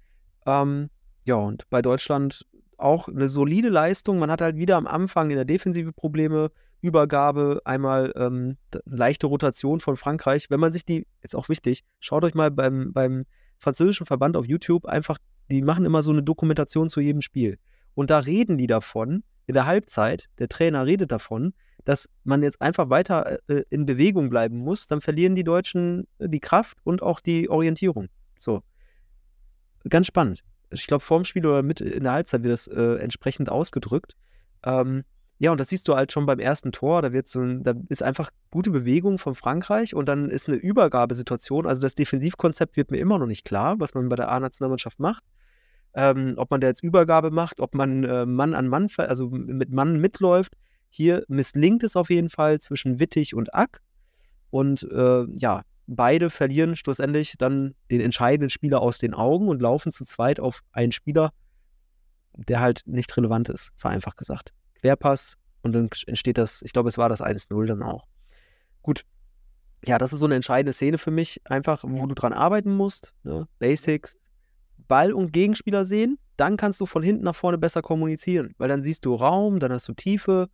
Ähm, 0.47 0.91
ja, 1.25 1.37
und 1.37 1.69
bei 1.71 1.83
Deutschland 1.83 2.47
auch 2.77 3.09
eine 3.09 3.29
solide 3.29 3.69
Leistung. 3.69 4.19
Man 4.19 4.31
hat 4.31 4.41
halt 4.41 4.57
wieder 4.57 4.77
am 4.77 4.87
Anfang 4.87 5.31
in 5.31 5.37
der 5.37 5.45
Defensive 5.45 5.93
Probleme, 5.93 6.51
Übergabe, 6.81 7.61
einmal 7.65 8.13
ähm, 8.17 8.57
leichte 8.85 9.29
Rotation 9.29 9.79
von 9.81 9.97
Frankreich. 9.97 10.51
Wenn 10.51 10.59
man 10.59 10.73
sich 10.73 10.85
die, 10.85 11.07
jetzt 11.23 11.37
auch 11.37 11.49
wichtig, 11.49 11.85
schaut 12.01 12.25
euch 12.25 12.35
mal 12.35 12.51
beim, 12.51 12.93
beim 12.93 13.25
französischen 13.59 14.05
Verband 14.05 14.37
auf 14.37 14.47
YouTube 14.47 14.87
einfach, 14.87 15.19
die 15.49 15.63
machen 15.63 15.85
immer 15.85 16.03
so 16.03 16.11
eine 16.11 16.25
Dokumentation 16.25 16.89
zu 16.89 17.01
jedem 17.01 17.21
Spiel. 17.23 17.59
Und 17.95 18.11
da 18.11 18.19
reden 18.19 18.59
die 18.59 18.67
davon, 18.67 19.23
in 19.47 19.55
der 19.55 19.67
Halbzeit, 19.67 20.29
der 20.39 20.49
Trainer 20.49 20.87
redet 20.87 21.13
davon, 21.13 21.55
dass 21.85 22.09
man 22.25 22.43
jetzt 22.43 22.61
einfach 22.61 22.91
weiter 22.91 23.39
äh, 23.49 23.63
in 23.71 23.87
Bewegung 23.87 24.31
bleiben 24.31 24.59
muss, 24.59 24.87
dann 24.87 25.01
verlieren 25.01 25.35
die 25.35 25.45
Deutschen 25.45 26.07
äh, 26.19 26.29
die 26.29 26.41
Kraft 26.41 26.79
und 26.85 27.03
auch 27.03 27.21
die 27.21 27.51
Orientierung. 27.51 28.09
So. 28.39 28.63
Ganz 29.89 30.07
spannend 30.07 30.45
ich 30.73 30.87
glaube, 30.87 31.05
vorm 31.05 31.25
Spiel 31.25 31.47
oder 31.47 31.63
mit 31.63 31.81
in 31.81 32.05
der 32.05 32.13
Halbzeit 32.13 32.43
wird 32.43 32.53
das 32.53 32.67
äh, 32.67 32.97
entsprechend 32.97 33.51
ausgedrückt. 33.51 34.15
Ähm, 34.65 35.05
ja, 35.39 35.51
und 35.51 35.59
das 35.59 35.69
siehst 35.69 35.89
du 35.89 35.97
halt 35.97 36.13
schon 36.13 36.27
beim 36.27 36.39
ersten 36.39 36.73
Tor. 36.73 37.03
Da 37.03 37.13
wird 37.13 37.27
so 37.27 37.41
ein, 37.41 37.63
da 37.65 37.75
ist 37.89 38.03
einfach 38.03 38.31
gute 38.51 38.71
Bewegung 38.71 39.19
von 39.19 39.35
Frankreich 39.35 39.95
und 39.95 40.07
dann 40.09 40.31
ist 40.31 40.49
eine 40.49 40.59
Übergabesituation. 40.59 41.67
Also 41.67 41.83
das 41.83 41.95
Defensivkonzept 41.95 42.77
wird 42.77 42.91
mir 42.91 42.99
immer 42.99 43.19
noch 43.19 43.27
nicht 43.27 43.45
klar, 43.45 43.81
was 43.81 43.95
man 43.95 44.09
bei 44.09 44.17
der 44.17 44.31
A-Nationalmannschaft 44.31 45.01
macht. 45.01 45.23
Ähm, 45.95 46.35
ob 46.37 46.51
man 46.51 46.61
da 46.61 46.69
jetzt 46.69 46.83
Übergabe 46.83 47.31
macht, 47.31 47.61
ob 47.61 47.75
man 47.75 48.05
äh, 48.05 48.25
Mann 48.25 48.55
an 48.55 48.69
Mann, 48.69 48.89
also 48.97 49.29
mit 49.29 49.71
Mann 49.71 50.01
mitläuft. 50.01 50.57
Hier 50.89 51.25
misslingt 51.29 51.83
es 51.83 51.97
auf 51.97 52.11
jeden 52.11 52.29
Fall 52.29 52.61
zwischen 52.61 52.99
Wittig 52.99 53.35
und 53.35 53.55
Ack. 53.55 53.81
Und 54.51 54.83
äh, 54.91 55.25
ja, 55.35 55.63
beide 55.87 56.31
verlieren 56.31 56.77
schlussendlich 56.77 57.35
dann 57.39 57.75
den 57.91 58.01
entscheidenden 58.01 58.51
Spieler 58.51 58.81
aus 58.81 58.99
den 58.99 59.15
Augen 59.15 59.49
und 59.49 59.61
laufen 59.61 59.93
zu 59.93 60.05
zweit 60.05 60.41
auf 60.41 60.61
einen 60.73 60.93
Spieler, 60.93 61.33
der 62.35 62.61
halt 62.61 62.83
nicht 62.87 63.15
relevant 63.17 63.49
ist, 63.49 63.71
vereinfacht 63.77 64.17
gesagt. 64.17 64.53
Querpass 64.81 65.37
und 65.63 65.73
dann 65.73 65.89
entsteht 66.07 66.39
das, 66.39 66.63
ich 66.63 66.73
glaube, 66.73 66.89
es 66.89 66.99
war 66.99 67.09
das 67.09 67.23
1-0 67.23 67.67
dann 67.67 67.83
auch. 67.83 68.07
Gut. 68.83 69.05
Ja, 69.85 69.99
das 69.99 70.13
ist 70.13 70.21
so 70.21 70.27
eine 70.27 70.37
entscheidende 70.37 70.73
Szene 70.73 70.97
für 70.97 71.11
mich, 71.11 71.41
einfach, 71.45 71.83
wo 71.85 72.07
du 72.07 72.15
dran 72.15 72.33
arbeiten 72.33 72.73
musst. 72.73 73.15
Ne? 73.25 73.49
Basics, 73.59 74.21
Ball 74.93 75.15
und 75.15 75.33
Gegenspieler 75.33 75.87
sehen, 75.87 76.19
dann 76.37 76.59
kannst 76.59 76.79
du 76.79 76.85
von 76.85 77.03
hinten 77.03 77.25
nach 77.25 77.35
vorne 77.35 77.57
besser 77.57 77.81
kommunizieren, 77.81 78.53
weil 78.59 78.69
dann 78.69 78.83
siehst 78.83 79.07
du 79.07 79.15
Raum, 79.15 79.59
dann 79.59 79.73
hast 79.73 79.89
du 79.89 79.95
Tiefe, 79.95 80.51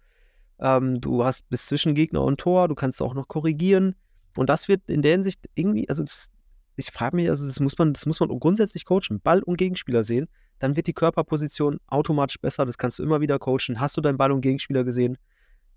ähm, 0.61 1.01
du 1.01 1.24
hast 1.24 1.49
bis 1.49 1.66
zwischen 1.66 1.93
Gegner 1.97 2.22
und 2.22 2.39
Tor, 2.39 2.68
du 2.68 2.76
kannst 2.76 3.03
auch 3.03 3.14
noch 3.14 3.26
korrigieren. 3.26 3.97
Und 4.36 4.49
das 4.49 4.68
wird 4.68 4.89
in 4.89 5.03
der 5.03 5.11
Hinsicht 5.11 5.41
irgendwie, 5.57 5.89
also 5.89 6.05
das, 6.05 6.30
ich 6.76 6.93
frage 6.93 7.16
mich, 7.16 7.28
also 7.28 7.49
das 7.49 7.59
muss 7.59 7.76
man, 7.78 7.93
das 7.93 8.07
muss 8.07 8.20
man 8.20 8.28
grundsätzlich 8.39 8.84
coachen. 8.84 9.20
Ball 9.20 9.43
und 9.43 9.57
Gegenspieler 9.57 10.05
sehen, 10.05 10.28
dann 10.61 10.76
wird 10.76 10.86
die 10.86 10.93
Körperposition 10.93 11.80
automatisch 11.89 12.41
besser. 12.41 12.64
Das 12.64 12.78
kannst 12.78 13.01
du 13.01 13.03
immer 13.03 13.20
wieder 13.20 13.41
coachen. 13.41 13.80
Hast 13.80 13.97
du 13.97 14.01
deinen 14.01 14.18
Ball 14.18 14.30
und 14.30 14.43
Gegenspieler 14.43 14.84
gesehen? 14.84 15.18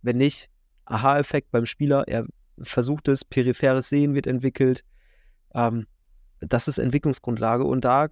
Wenn 0.03 0.17
nicht, 0.17 0.51
Aha-Effekt 0.85 1.49
beim 1.49 1.65
Spieler, 1.65 2.07
er 2.07 2.27
versucht 2.61 3.07
es, 3.07 3.25
peripheres 3.25 3.89
Sehen 3.89 4.13
wird 4.13 4.27
entwickelt. 4.27 4.83
Ähm, 5.55 5.87
das 6.41 6.67
ist 6.67 6.77
Entwicklungsgrundlage 6.77 7.63
und 7.63 7.85
da 7.85 8.09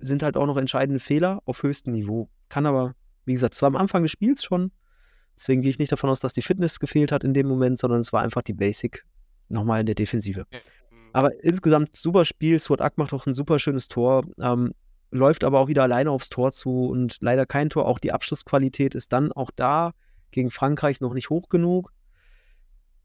sind 0.00 0.22
halt 0.22 0.36
auch 0.36 0.46
noch 0.46 0.56
entscheidende 0.56 1.00
Fehler 1.00 1.40
auf 1.44 1.62
höchstem 1.62 1.92
Niveau. 1.92 2.28
Kann 2.48 2.66
aber, 2.66 2.94
wie 3.24 3.32
gesagt, 3.32 3.54
zwar 3.54 3.68
am 3.68 3.76
Anfang 3.76 4.02
des 4.02 4.10
Spiels 4.10 4.44
schon, 4.44 4.70
deswegen 5.36 5.62
gehe 5.62 5.70
ich 5.70 5.78
nicht 5.78 5.92
davon 5.92 6.10
aus, 6.10 6.20
dass 6.20 6.32
die 6.32 6.42
Fitness 6.42 6.78
gefehlt 6.80 7.12
hat 7.12 7.24
in 7.24 7.34
dem 7.34 7.48
Moment, 7.48 7.78
sondern 7.78 8.00
es 8.00 8.12
war 8.12 8.22
einfach 8.22 8.42
die 8.42 8.52
Basic 8.52 9.04
nochmal 9.48 9.80
in 9.80 9.86
der 9.86 9.94
Defensive. 9.94 10.46
Aber 11.12 11.44
insgesamt 11.44 11.96
super 11.96 12.24
Spiel. 12.24 12.58
Swat 12.58 12.80
Ack 12.80 12.98
macht 12.98 13.12
auch 13.12 13.26
ein 13.26 13.34
super 13.34 13.58
schönes 13.58 13.88
Tor. 13.88 14.24
Ähm, 14.40 14.72
läuft 15.12 15.44
aber 15.44 15.60
auch 15.60 15.68
wieder 15.68 15.84
alleine 15.84 16.10
aufs 16.10 16.28
Tor 16.28 16.50
zu 16.50 16.86
und 16.86 17.18
leider 17.20 17.46
kein 17.46 17.70
Tor. 17.70 17.86
Auch 17.86 18.00
die 18.00 18.12
Abschlussqualität 18.12 18.96
ist 18.96 19.12
dann 19.12 19.30
auch 19.30 19.52
da 19.54 19.92
gegen 20.32 20.50
Frankreich 20.50 21.00
noch 21.00 21.14
nicht 21.14 21.30
hoch 21.30 21.48
genug. 21.48 21.92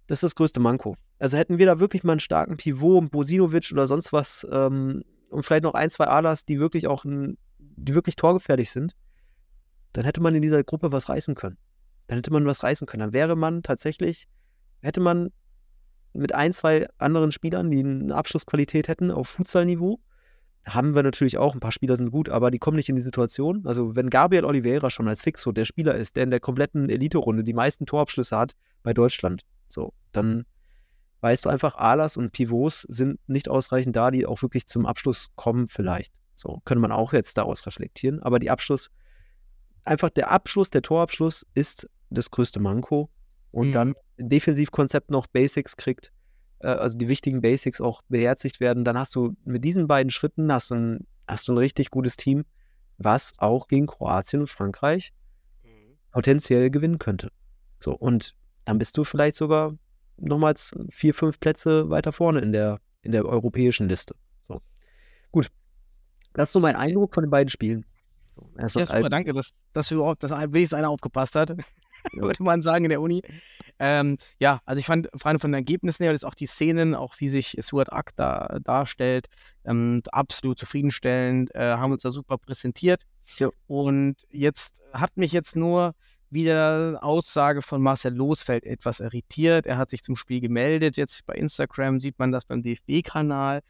Das 0.07 0.17
ist 0.17 0.23
das 0.23 0.35
größte 0.35 0.59
Manko. 0.59 0.95
Also 1.19 1.37
hätten 1.37 1.59
wir 1.59 1.67
da 1.67 1.79
wirklich 1.79 2.03
mal 2.03 2.13
einen 2.13 2.19
starken 2.19 2.57
Pivot, 2.57 3.11
Bosinovic 3.11 3.69
oder 3.71 3.85
sonst 3.85 4.11
was 4.11 4.47
ähm, 4.51 5.03
und 5.29 5.43
vielleicht 5.43 5.63
noch 5.63 5.73
ein, 5.73 5.89
zwei 5.89 6.05
Alas, 6.05 6.45
die 6.45 6.59
wirklich 6.59 6.87
auch 6.87 7.05
ein, 7.05 7.37
die 7.57 7.93
wirklich 7.93 8.15
torgefährlich 8.15 8.71
sind, 8.71 8.95
dann 9.93 10.05
hätte 10.05 10.21
man 10.21 10.35
in 10.35 10.41
dieser 10.41 10.63
Gruppe 10.63 10.91
was 10.91 11.09
reißen 11.09 11.35
können. 11.35 11.57
Dann 12.07 12.17
hätte 12.17 12.31
man 12.31 12.45
was 12.45 12.63
reißen 12.63 12.87
können. 12.87 13.01
Dann 13.01 13.13
wäre 13.13 13.35
man 13.35 13.63
tatsächlich, 13.63 14.27
hätte 14.81 14.99
man 14.99 15.31
mit 16.13 16.33
ein, 16.33 16.53
zwei 16.53 16.87
anderen 16.97 17.31
Spielern, 17.31 17.69
die 17.69 17.79
eine 17.79 18.15
Abschlussqualität 18.15 18.87
hätten 18.87 19.11
auf 19.11 19.29
Futsal-Niveau. 19.29 19.99
Haben 20.65 20.93
wir 20.93 21.03
natürlich 21.03 21.37
auch, 21.37 21.53
ein 21.53 21.59
paar 21.59 21.71
Spieler 21.71 21.95
sind 21.95 22.11
gut, 22.11 22.29
aber 22.29 22.51
die 22.51 22.59
kommen 22.59 22.77
nicht 22.77 22.89
in 22.89 22.95
die 22.95 23.01
Situation. 23.01 23.65
Also, 23.65 23.95
wenn 23.95 24.09
Gabriel 24.09 24.45
Oliveira 24.45 24.89
schon 24.89 25.07
als 25.07 25.21
Fixo 25.21 25.51
der 25.51 25.65
Spieler 25.65 25.95
ist, 25.95 26.15
der 26.15 26.23
in 26.23 26.31
der 26.31 26.39
kompletten 26.39 26.89
Elite-Runde 26.89 27.43
die 27.43 27.53
meisten 27.53 27.85
Torabschlüsse 27.85 28.37
hat 28.37 28.53
bei 28.83 28.93
Deutschland, 28.93 29.43
so, 29.67 29.93
dann 30.11 30.45
weißt 31.21 31.45
du 31.45 31.49
einfach, 31.49 31.75
Alas 31.75 32.17
und 32.17 32.31
Pivots 32.31 32.83
sind 32.83 33.19
nicht 33.27 33.49
ausreichend 33.49 33.95
da, 33.95 34.11
die 34.11 34.25
auch 34.25 34.41
wirklich 34.41 34.67
zum 34.67 34.85
Abschluss 34.85 35.27
kommen, 35.35 35.67
vielleicht. 35.67 36.13
So, 36.35 36.61
könnte 36.63 36.81
man 36.81 36.91
auch 36.91 37.11
jetzt 37.11 37.37
daraus 37.37 37.65
reflektieren. 37.65 38.23
Aber 38.23 38.39
die 38.39 38.49
Abschluss, 38.49 38.89
einfach 39.83 40.09
der 40.09 40.31
Abschluss, 40.31 40.69
der 40.69 40.81
Torabschluss 40.81 41.45
ist 41.53 41.89
das 42.09 42.31
größte 42.31 42.59
Manko. 42.59 43.09
Und 43.51 43.69
mhm. 43.69 43.73
dann 43.73 43.95
Defensivkonzept 44.17 45.11
noch 45.11 45.27
Basics 45.27 45.75
kriegt, 45.75 46.11
äh, 46.59 46.67
also 46.67 46.97
die 46.97 47.07
wichtigen 47.07 47.41
Basics 47.41 47.81
auch 47.81 48.01
beherzigt 48.07 48.59
werden, 48.59 48.85
dann 48.85 48.97
hast 48.97 49.15
du 49.15 49.35
mit 49.43 49.63
diesen 49.63 49.87
beiden 49.87 50.11
Schritten 50.11 50.51
hast 50.51 50.71
du 50.71 50.75
ein, 50.75 51.07
hast 51.27 51.47
du 51.47 51.53
ein 51.53 51.57
richtig 51.57 51.89
gutes 51.89 52.15
Team, 52.15 52.45
was 52.97 53.33
auch 53.37 53.67
gegen 53.67 53.87
Kroatien 53.87 54.41
und 54.41 54.49
Frankreich 54.49 55.11
mhm. 55.63 55.97
potenziell 56.11 56.69
gewinnen 56.69 56.99
könnte. 56.99 57.29
So, 57.79 57.93
und 57.93 58.35
dann 58.65 58.77
bist 58.77 58.97
du 58.97 59.03
vielleicht 59.03 59.35
sogar 59.35 59.73
nochmals 60.19 60.75
vier, 60.89 61.13
fünf 61.13 61.39
Plätze 61.39 61.89
weiter 61.89 62.11
vorne 62.11 62.39
in 62.39 62.51
der, 62.51 62.79
in 63.01 63.11
der 63.11 63.25
europäischen 63.25 63.87
Liste. 63.89 64.15
So. 64.41 64.61
Gut. 65.31 65.49
Das 66.33 66.49
ist 66.49 66.53
so 66.53 66.59
mein 66.59 66.75
Eindruck 66.75 67.13
von 67.13 67.23
den 67.23 67.31
beiden 67.31 67.49
Spielen. 67.49 67.85
Ja, 68.57 68.69
super, 68.69 69.09
danke, 69.09 69.33
dass, 69.33 69.51
dass 69.73 69.91
überhaupt, 69.91 70.23
dass 70.23 70.31
wenigstens 70.31 70.77
einer 70.77 70.89
aufgepasst 70.89 71.35
hat. 71.35 71.55
würde 72.13 72.43
man 72.43 72.61
sagen, 72.61 72.85
in 72.85 72.89
der 72.89 73.01
Uni. 73.01 73.21
Ähm, 73.79 74.17
ja, 74.39 74.61
also 74.65 74.79
ich 74.79 74.85
fand, 74.85 75.09
vor 75.15 75.27
allem 75.27 75.39
von 75.39 75.51
den 75.51 75.59
Ergebnissen 75.59 76.03
her, 76.03 76.13
dass 76.13 76.23
auch 76.23 76.35
die 76.35 76.45
Szenen, 76.45 76.95
auch 76.95 77.13
wie 77.19 77.27
sich 77.27 77.57
Stuart 77.59 77.91
Ack 77.91 78.15
da 78.15 78.59
darstellt, 78.63 79.27
ähm, 79.65 80.01
absolut 80.11 80.59
zufriedenstellend, 80.59 81.53
äh, 81.55 81.75
haben 81.75 81.91
uns 81.91 82.03
da 82.03 82.11
super 82.11 82.37
präsentiert. 82.37 83.03
Ja. 83.37 83.49
Und 83.67 84.15
jetzt 84.29 84.81
hat 84.93 85.17
mich 85.17 85.31
jetzt 85.31 85.55
nur 85.55 85.93
wieder 86.31 86.99
Aussage 87.01 87.61
von 87.61 87.81
Marcel 87.81 88.13
Losfeld 88.13 88.65
etwas 88.65 88.99
irritiert. 88.99 89.65
Er 89.65 89.77
hat 89.77 89.89
sich 89.89 90.03
zum 90.03 90.15
Spiel 90.15 90.41
gemeldet. 90.41 90.97
Jetzt 90.97 91.25
bei 91.25 91.35
Instagram 91.35 91.99
sieht 91.99 92.19
man 92.19 92.31
das 92.31 92.45
beim 92.45 92.61
DFB-Kanal. 92.61 93.61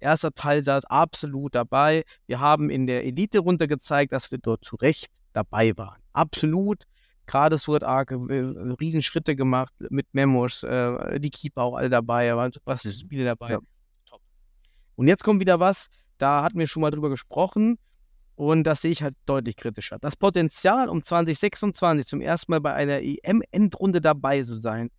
Erster 0.00 0.32
Teil 0.32 0.62
saß 0.62 0.84
absolut 0.84 1.54
dabei. 1.54 2.04
Wir 2.26 2.40
haben 2.40 2.70
in 2.70 2.86
der 2.86 3.04
Elite 3.04 3.40
runter 3.40 3.66
gezeigt, 3.66 4.12
dass 4.12 4.30
wir 4.30 4.38
dort 4.38 4.64
zu 4.64 4.76
Recht 4.76 5.10
dabei 5.32 5.76
waren. 5.76 6.00
Absolut 6.12 6.84
gerade 7.28 7.58
Suat 7.58 7.84
Ark, 7.84 8.10
äh, 8.10 8.16
Riesenschritte 8.80 9.36
gemacht 9.36 9.72
mit 9.90 10.06
Memos, 10.12 10.64
äh, 10.64 11.20
die 11.20 11.30
Keeper 11.30 11.62
auch 11.62 11.76
alle 11.76 11.90
dabei, 11.90 12.26
da 12.26 12.36
waren 12.36 12.50
super 12.50 12.76
Spiele 12.76 13.24
dabei. 13.24 13.50
Ja. 13.50 13.58
Top. 14.06 14.20
Und 14.96 15.06
jetzt 15.06 15.22
kommt 15.22 15.38
wieder 15.38 15.60
was, 15.60 15.88
da 16.16 16.42
hatten 16.42 16.58
wir 16.58 16.66
schon 16.66 16.80
mal 16.80 16.90
drüber 16.90 17.10
gesprochen 17.10 17.78
und 18.38 18.62
das 18.62 18.82
sehe 18.82 18.92
ich 18.92 19.02
halt 19.02 19.16
deutlich 19.26 19.56
kritischer. 19.56 19.98
Das 19.98 20.14
Potenzial, 20.14 20.88
um 20.88 21.02
2026 21.02 22.06
zum 22.06 22.20
ersten 22.20 22.52
Mal 22.52 22.60
bei 22.60 22.72
einer 22.72 23.00
EM-Endrunde 23.02 24.00
dabei 24.00 24.44
zu 24.44 24.60
sein, 24.60 24.90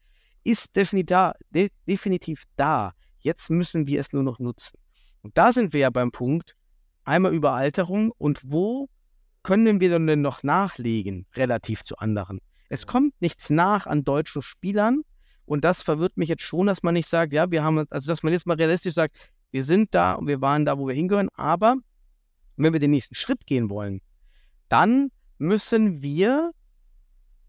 ist 0.44 0.76
definitiv 0.76 1.08
da, 1.08 1.34
de 1.50 1.70
definitiv 1.88 2.44
da. 2.58 2.92
Jetzt 3.20 3.50
müssen 3.50 3.88
wir 3.88 4.02
es 4.02 4.12
nur 4.12 4.24
noch 4.24 4.40
nutzen. 4.40 4.78
Und 5.22 5.38
da 5.38 5.54
sind 5.54 5.72
wir 5.72 5.80
ja 5.80 5.90
beim 5.90 6.12
Punkt, 6.12 6.58
einmal 7.06 7.34
Überalterung 7.34 8.12
und 8.18 8.42
wo 8.44 8.90
können 9.42 9.80
wir 9.80 9.98
denn 9.98 10.22
noch 10.22 10.44
nachlegen 10.44 11.26
relativ 11.38 11.84
zu 11.84 11.98
anderen? 11.98 12.40
Es 12.68 12.88
kommt 12.88 13.22
nichts 13.22 13.50
nach 13.50 13.88
an 13.88 14.04
deutschen 14.04 14.42
Spielern 14.42 15.04
und 15.46 15.64
das 15.64 15.82
verwirrt 15.82 16.18
mich 16.18 16.28
jetzt 16.28 16.44
schon, 16.44 16.68
dass 16.68 16.84
man 16.84 16.94
nicht 16.94 17.08
sagt, 17.08 17.32
ja, 17.32 17.50
wir 17.50 17.64
haben, 17.64 17.86
also 17.90 18.12
dass 18.12 18.22
man 18.22 18.34
jetzt 18.34 18.48
mal 18.48 18.58
realistisch 18.58 18.96
sagt, 18.96 19.32
wir 19.52 19.64
sind 19.64 19.96
da 19.96 20.16
und 20.16 20.28
wir 20.28 20.42
waren 20.42 20.66
da, 20.66 20.78
wo 20.78 20.90
wir 20.90 20.94
hingehören, 20.94 21.30
aber 21.36 21.78
wenn 22.64 22.74
wir 22.74 22.80
den 22.80 22.92
nächsten 22.92 23.16
Schritt 23.16 23.46
gehen 23.46 23.70
wollen, 23.70 24.02
dann 24.68 25.12
müssen 25.38 26.02
wir 26.02 26.52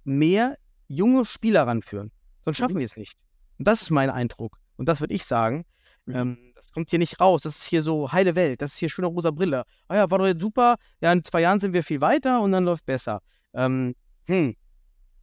mehr 0.05 0.57
junge 0.89 1.25
Spieler 1.25 1.67
ranführen. 1.67 2.13
Sonst 2.45 2.57
schaffen 2.57 2.79
wir 2.79 2.85
es 2.85 2.97
nicht. 2.97 3.19
Und 3.59 3.69
das 3.69 3.83
ist 3.83 3.91
mein 3.91 4.11
Eindruck. 4.11 4.59
Und 4.77 4.89
das 4.89 5.01
würde 5.01 5.15
ich 5.15 5.25
sagen. 5.25 5.67
Mhm. 6.07 6.17
Ähm, 6.17 6.53
das 6.55 6.73
kommt 6.73 6.91
hier 6.91 6.99
nicht 6.99 7.21
raus. 7.21 7.43
Das 7.43 7.57
ist 7.57 7.65
hier 7.65 7.83
so 7.83 8.13
heile 8.13 8.35
Welt. 8.37 8.63
Das 8.63 8.73
ist 8.73 8.79
hier 8.79 8.89
schöne 8.89 9.09
rosa 9.09 9.31
Brille. 9.31 9.65
Ah 9.89 9.97
ja, 9.97 10.11
war 10.11 10.19
doch 10.19 10.27
jetzt 10.27 10.41
super. 10.41 10.77
Ja, 11.01 11.13
in 11.13 11.25
zwei 11.25 11.43
Jahren 11.43 11.61
sind 11.61 11.75
wir 11.75 11.83
viel 11.83 12.01
weiter 12.01 12.41
und 12.41 12.53
dann 12.53 12.65
läuft 12.65 12.87
besser. 12.87 13.21
Ähm, 13.53 13.95
hm, 14.27 14.57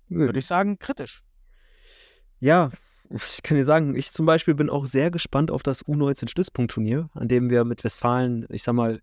würde 0.10 0.40
ich 0.40 0.46
sagen, 0.46 0.78
kritisch. 0.80 1.24
Ja, 2.40 2.70
ich 3.10 3.42
kann 3.42 3.58
dir 3.58 3.64
sagen, 3.64 3.96
ich 3.96 4.12
zum 4.12 4.26
Beispiel 4.26 4.54
bin 4.54 4.70
auch 4.70 4.86
sehr 4.86 5.12
gespannt 5.12 5.50
auf 5.50 5.64
das 5.64 5.86
U19-Stützpunktturnier, 5.86 7.10
an 7.14 7.28
dem 7.28 7.50
wir 7.50 7.64
mit 7.64 7.84
Westfalen, 7.84 8.46
ich 8.50 8.64
sag 8.64 8.74
mal, 8.74 9.02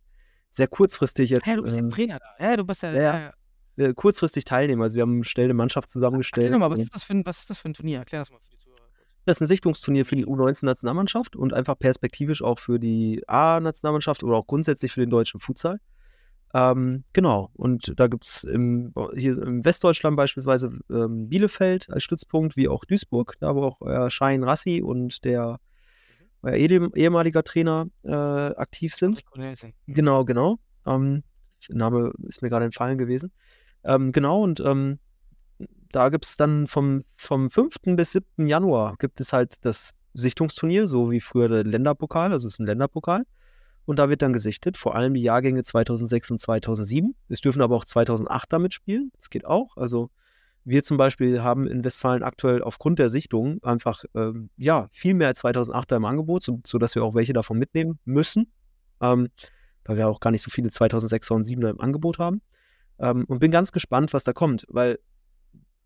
sehr 0.54 0.68
kurzfristig 0.68 1.30
jetzt, 1.30 1.46
Hä, 1.46 1.56
du 1.56 1.62
bist 1.62 1.76
jetzt 1.76 1.90
Trainer 1.90 2.18
da. 2.18 2.44
Ja, 2.50 2.56
du 2.56 2.64
bist 2.64 2.82
ja. 2.82 2.92
ja, 2.92 3.32
ja, 3.76 3.86
äh, 3.88 3.92
kurzfristig 3.92 4.44
teilnehmen. 4.44 4.82
Also 4.82 4.94
wir 4.94 5.02
haben 5.02 5.14
eine 5.14 5.24
schnelle 5.24 5.52
Mannschaft 5.52 5.90
zusammengestellt. 5.90 6.46
Erzähl 6.46 6.52
doch 6.52 6.68
mal, 6.68 6.70
was 6.70 6.80
ist, 6.80 6.94
das 6.94 7.04
für 7.04 7.14
ein, 7.14 7.26
was 7.26 7.38
ist 7.40 7.50
das 7.50 7.58
für 7.58 7.68
ein 7.68 7.74
Turnier? 7.74 7.98
Erklär 7.98 8.20
das 8.20 8.30
mal 8.30 8.38
für 8.38 8.50
die 8.50 8.58
Zuhörer. 8.58 8.78
Das 9.24 9.38
ist 9.38 9.40
ein 9.40 9.46
Sichtungsturnier 9.48 10.06
für 10.06 10.14
die 10.14 10.26
U19-Nationalmannschaft 10.26 11.34
und 11.34 11.52
einfach 11.54 11.76
perspektivisch 11.76 12.42
auch 12.42 12.60
für 12.60 12.78
die 12.78 13.22
A-Nationalmannschaft 13.26 14.22
oder 14.22 14.36
auch 14.36 14.46
grundsätzlich 14.46 14.92
für 14.92 15.00
den 15.00 15.10
deutschen 15.10 15.40
Futsal. 15.40 15.80
Ähm, 16.52 17.02
genau, 17.12 17.50
und 17.54 17.92
da 17.96 18.06
gibt 18.06 18.24
es 18.24 18.46
hier 18.48 19.42
im 19.42 19.64
Westdeutschland 19.64 20.16
beispielsweise 20.16 20.70
ähm, 20.88 21.28
Bielefeld 21.28 21.90
als 21.90 22.04
Stützpunkt, 22.04 22.56
wie 22.56 22.68
auch 22.68 22.84
Duisburg, 22.84 23.34
da 23.40 23.56
wo 23.56 23.64
auch 23.64 23.80
euer 23.80 24.08
Schein 24.08 24.44
Rassi 24.44 24.82
und 24.82 25.24
der 25.24 25.58
euer 26.44 26.54
ehem- 26.56 26.92
ehemaliger 26.94 27.42
Trainer 27.42 27.86
äh, 28.04 28.12
aktiv 28.12 28.94
sind. 28.94 29.22
Genau, 29.86 30.24
genau. 30.24 30.58
Ähm, 30.86 31.22
Name 31.70 32.12
ist 32.28 32.42
mir 32.42 32.50
gerade 32.50 32.66
entfallen 32.66 32.98
gewesen. 32.98 33.32
Ähm, 33.84 34.12
genau, 34.12 34.42
und 34.42 34.60
ähm, 34.60 34.98
da 35.92 36.08
gibt 36.08 36.26
es 36.26 36.36
dann 36.36 36.66
vom, 36.66 37.02
vom 37.16 37.48
5. 37.48 37.76
bis 37.96 38.12
7. 38.12 38.46
Januar 38.48 38.96
gibt 38.98 39.20
es 39.20 39.32
halt 39.32 39.64
das 39.64 39.92
Sichtungsturnier, 40.12 40.86
so 40.86 41.10
wie 41.10 41.20
früher 41.20 41.48
der 41.48 41.64
Länderpokal, 41.64 42.32
also 42.32 42.46
es 42.46 42.54
ist 42.54 42.58
ein 42.60 42.66
Länderpokal. 42.66 43.24
Und 43.86 43.98
da 43.98 44.08
wird 44.08 44.22
dann 44.22 44.32
gesichtet, 44.32 44.76
vor 44.78 44.94
allem 44.94 45.12
die 45.14 45.22
Jahrgänge 45.22 45.62
2006 45.62 46.30
und 46.30 46.40
2007. 46.40 47.14
Es 47.28 47.40
dürfen 47.42 47.60
aber 47.60 47.76
auch 47.76 47.84
2008 47.84 48.50
damit 48.52 48.72
spielen, 48.72 49.10
das 49.16 49.28
geht 49.28 49.44
auch. 49.44 49.76
Also 49.76 50.10
wir 50.64 50.82
zum 50.82 50.96
Beispiel 50.96 51.42
haben 51.42 51.66
in 51.66 51.84
Westfalen 51.84 52.22
aktuell 52.22 52.62
aufgrund 52.62 52.98
der 52.98 53.10
Sichtung 53.10 53.62
einfach 53.62 54.04
ähm, 54.14 54.50
ja, 54.56 54.88
viel 54.92 55.14
mehr 55.14 55.28
als 55.28 55.44
2008er 55.44 55.96
im 55.96 56.04
Angebot, 56.04 56.42
so, 56.42 56.60
sodass 56.66 56.94
wir 56.94 57.04
auch 57.04 57.14
welche 57.14 57.32
davon 57.32 57.58
mitnehmen 57.58 57.98
müssen. 58.04 58.50
Ähm, 59.00 59.28
weil 59.84 59.98
wir 59.98 60.08
auch 60.08 60.20
gar 60.20 60.30
nicht 60.30 60.42
so 60.42 60.50
viele 60.50 60.70
2006er 60.70 61.34
und 61.34 61.44
7er 61.44 61.70
im 61.70 61.80
Angebot 61.80 62.18
haben. 62.18 62.40
Ähm, 62.98 63.24
und 63.28 63.38
bin 63.38 63.50
ganz 63.50 63.72
gespannt, 63.72 64.12
was 64.12 64.24
da 64.24 64.32
kommt, 64.32 64.64
weil, 64.68 64.98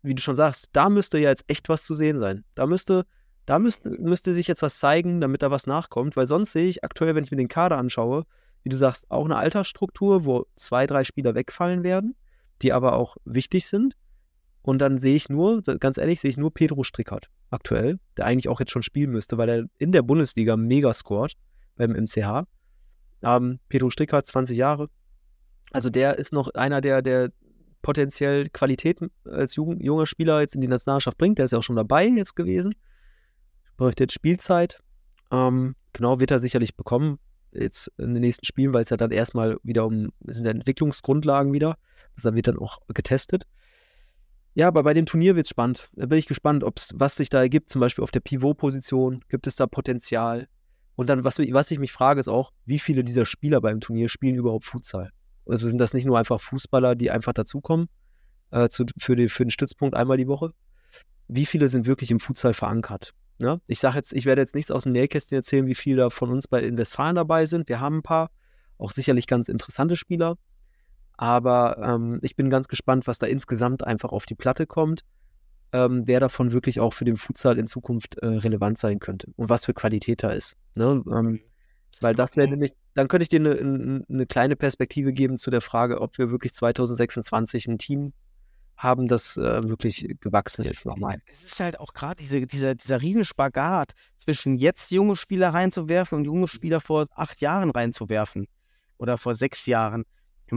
wie 0.01 0.15
du 0.15 0.21
schon 0.21 0.35
sagst, 0.35 0.69
da 0.73 0.89
müsste 0.89 1.17
ja 1.17 1.29
jetzt 1.29 1.43
echt 1.47 1.69
was 1.69 1.83
zu 1.83 1.93
sehen 1.95 2.17
sein. 2.17 2.45
Da 2.55 2.65
müsste, 2.65 3.05
da 3.45 3.59
müsste, 3.59 3.89
müsste 3.89 4.33
sich 4.33 4.47
jetzt 4.47 4.61
was 4.61 4.79
zeigen, 4.79 5.19
damit 5.19 5.41
da 5.41 5.51
was 5.51 5.67
nachkommt, 5.67 6.15
weil 6.15 6.27
sonst 6.27 6.53
sehe 6.53 6.69
ich 6.69 6.83
aktuell, 6.83 7.15
wenn 7.15 7.23
ich 7.23 7.31
mir 7.31 7.37
den 7.37 7.47
Kader 7.47 7.77
anschaue, 7.77 8.25
wie 8.63 8.69
du 8.69 8.77
sagst, 8.77 9.09
auch 9.09 9.25
eine 9.25 9.37
Altersstruktur, 9.37 10.25
wo 10.25 10.45
zwei, 10.55 10.85
drei 10.85 11.03
Spieler 11.03 11.35
wegfallen 11.35 11.83
werden, 11.83 12.15
die 12.61 12.73
aber 12.73 12.93
auch 12.93 13.17
wichtig 13.25 13.67
sind. 13.67 13.95
Und 14.61 14.79
dann 14.79 14.97
sehe 14.97 15.15
ich 15.15 15.29
nur, 15.29 15.61
ganz 15.61 15.97
ehrlich, 15.97 16.19
sehe 16.19 16.29
ich 16.29 16.37
nur 16.37 16.53
Pedro 16.53 16.83
Strickert 16.83 17.29
aktuell, 17.49 17.99
der 18.17 18.25
eigentlich 18.25 18.49
auch 18.49 18.59
jetzt 18.59 18.71
schon 18.71 18.83
spielen 18.83 19.11
müsste, 19.11 19.37
weil 19.37 19.49
er 19.49 19.65
in 19.77 19.91
der 19.91 20.01
Bundesliga 20.01 20.57
mega 20.57 20.93
scored 20.93 21.33
beim 21.75 21.91
MCH. 21.91 22.45
Ähm, 23.21 23.59
Pedro 23.69 23.89
Strickert, 23.89 24.25
20 24.25 24.57
Jahre. 24.57 24.89
Also 25.71 25.89
der 25.89 26.17
ist 26.17 26.33
noch 26.33 26.49
einer, 26.53 26.81
der, 26.81 27.01
der 27.01 27.31
potenziell 27.81 28.49
Qualitäten 28.49 29.11
als 29.23 29.55
jung, 29.55 29.79
junger 29.79 30.05
Spieler 30.05 30.41
jetzt 30.41 30.55
in 30.55 30.61
die 30.61 30.67
Nationalmannschaft 30.67 31.17
bringt. 31.17 31.37
Der 31.37 31.45
ist 31.45 31.51
ja 31.51 31.59
auch 31.59 31.63
schon 31.63 31.75
dabei 31.75 32.05
jetzt 32.07 32.35
gewesen. 32.35 32.75
Bräuchte 33.77 34.03
jetzt 34.03 34.13
Spielzeit. 34.13 34.79
Ähm, 35.31 35.75
genau, 35.93 36.19
wird 36.19 36.31
er 36.31 36.39
sicherlich 36.39 36.75
bekommen 36.75 37.19
jetzt 37.51 37.91
in 37.97 38.13
den 38.13 38.21
nächsten 38.21 38.45
Spielen, 38.45 38.73
weil 38.73 38.81
es 38.81 38.89
ja 38.89 38.97
dann 38.97 39.11
erstmal 39.11 39.57
wieder 39.63 39.85
um, 39.85 40.11
sind 40.25 40.45
ja 40.45 40.51
Entwicklungsgrundlagen 40.51 41.53
wieder. 41.53 41.77
Das 42.15 42.33
wird 42.33 42.47
dann 42.47 42.59
auch 42.59 42.79
getestet. 42.93 43.43
Ja, 44.59 44.67
aber 44.67 44.83
bei 44.83 44.93
dem 44.93 45.05
Turnier 45.05 45.37
wird 45.37 45.45
es 45.45 45.49
spannend. 45.51 45.89
Da 45.93 46.05
bin 46.05 46.17
ich 46.17 46.25
gespannt, 46.25 46.65
ob's, 46.65 46.91
was 46.93 47.15
sich 47.15 47.29
da 47.29 47.39
ergibt, 47.39 47.69
zum 47.69 47.79
Beispiel 47.79 48.03
auf 48.03 48.11
der 48.11 48.19
Pivot-Position. 48.19 49.23
Gibt 49.29 49.47
es 49.47 49.55
da 49.55 49.67
Potenzial? 49.67 50.49
Und 50.97 51.09
dann, 51.09 51.23
was, 51.23 51.39
was 51.39 51.71
ich 51.71 51.79
mich 51.79 51.93
frage, 51.93 52.19
ist 52.19 52.27
auch, 52.27 52.51
wie 52.65 52.77
viele 52.77 53.05
dieser 53.05 53.25
Spieler 53.25 53.61
beim 53.61 53.79
Turnier 53.79 54.09
spielen 54.09 54.35
überhaupt 54.35 54.65
Futsal? 54.65 55.11
Also 55.47 55.69
sind 55.69 55.77
das 55.77 55.93
nicht 55.93 56.03
nur 56.03 56.19
einfach 56.19 56.41
Fußballer, 56.41 56.95
die 56.95 57.09
einfach 57.09 57.31
dazukommen 57.31 57.87
äh, 58.51 58.67
zu, 58.67 58.83
für, 58.97 59.15
die, 59.15 59.29
für 59.29 59.45
den 59.45 59.49
Stützpunkt 59.49 59.95
einmal 59.95 60.17
die 60.17 60.27
Woche? 60.27 60.51
Wie 61.29 61.45
viele 61.45 61.69
sind 61.69 61.85
wirklich 61.85 62.11
im 62.11 62.19
Futsal 62.19 62.53
verankert? 62.53 63.13
Ne? 63.39 63.61
Ich 63.67 63.79
sage 63.79 63.95
jetzt, 63.95 64.11
ich 64.11 64.25
werde 64.25 64.41
jetzt 64.41 64.55
nichts 64.55 64.71
aus 64.71 64.83
dem 64.83 64.91
Nähkästchen 64.91 65.37
erzählen, 65.37 65.67
wie 65.67 65.75
viele 65.75 66.01
da 66.01 66.09
von 66.09 66.31
uns 66.31 66.49
bei 66.49 66.61
in 66.61 66.75
Westfalen 66.75 67.15
dabei 67.15 67.45
sind. 67.45 67.69
Wir 67.69 67.79
haben 67.79 67.99
ein 67.99 68.03
paar, 68.03 68.29
auch 68.77 68.91
sicherlich 68.91 69.25
ganz 69.25 69.47
interessante 69.47 69.95
Spieler. 69.95 70.35
Aber 71.21 71.77
ähm, 71.79 72.19
ich 72.21 72.37
bin 72.37 72.49
ganz 72.49 72.69
gespannt, 72.69 73.05
was 73.05 73.19
da 73.19 73.27
insgesamt 73.27 73.83
einfach 73.83 74.13
auf 74.13 74.25
die 74.25 74.35
Platte 74.35 74.65
kommt, 74.65 75.01
ähm, 75.73 76.03
wer 76.05 76.21
davon 76.21 76.53
wirklich 76.53 76.79
auch 76.79 76.93
für 76.93 77.03
den 77.03 77.17
Futsal 77.17 77.59
in 77.59 77.67
Zukunft 77.67 78.17
äh, 78.19 78.25
relevant 78.25 78.77
sein 78.77 78.99
könnte 78.99 79.27
und 79.35 79.49
was 79.49 79.65
für 79.65 79.73
Qualität 79.73 80.23
da 80.23 80.29
ist. 80.29 80.55
Ne? 80.75 81.03
Ähm, 81.11 81.41
weil 81.99 82.15
das 82.15 82.37
wäre 82.37 82.47
nämlich, 82.47 82.71
dann 82.93 83.09
könnte 83.09 83.23
ich 83.23 83.27
dir 83.27 83.41
eine, 83.41 83.51
eine, 83.51 84.05
eine 84.09 84.25
kleine 84.27 84.55
Perspektive 84.55 85.11
geben 85.11 85.37
zu 85.37 85.51
der 85.51 85.59
Frage, 85.59 85.99
ob 85.99 86.17
wir 86.17 86.31
wirklich 86.31 86.53
2026 86.53 87.67
ein 87.67 87.79
Team 87.79 88.13
haben, 88.77 89.09
das 89.09 89.35
äh, 89.35 89.67
wirklich 89.67 90.15
gewachsen 90.21 90.63
ist 90.63 90.85
nochmal. 90.85 91.21
Es 91.25 91.43
ist 91.43 91.59
halt 91.59 91.81
auch 91.81 91.93
gerade 91.93 92.15
diese, 92.23 92.47
dieser, 92.47 92.75
dieser 92.75 93.01
Riesenspagat 93.01 93.91
zwischen 94.15 94.55
jetzt 94.55 94.89
junge 94.91 95.17
Spieler 95.17 95.49
reinzuwerfen 95.49 96.19
und 96.19 96.23
junge 96.23 96.47
Spieler 96.47 96.79
vor 96.79 97.07
acht 97.13 97.41
Jahren 97.41 97.71
reinzuwerfen. 97.71 98.47
Oder 98.97 99.17
vor 99.17 99.35
sechs 99.35 99.65
Jahren, 99.65 100.05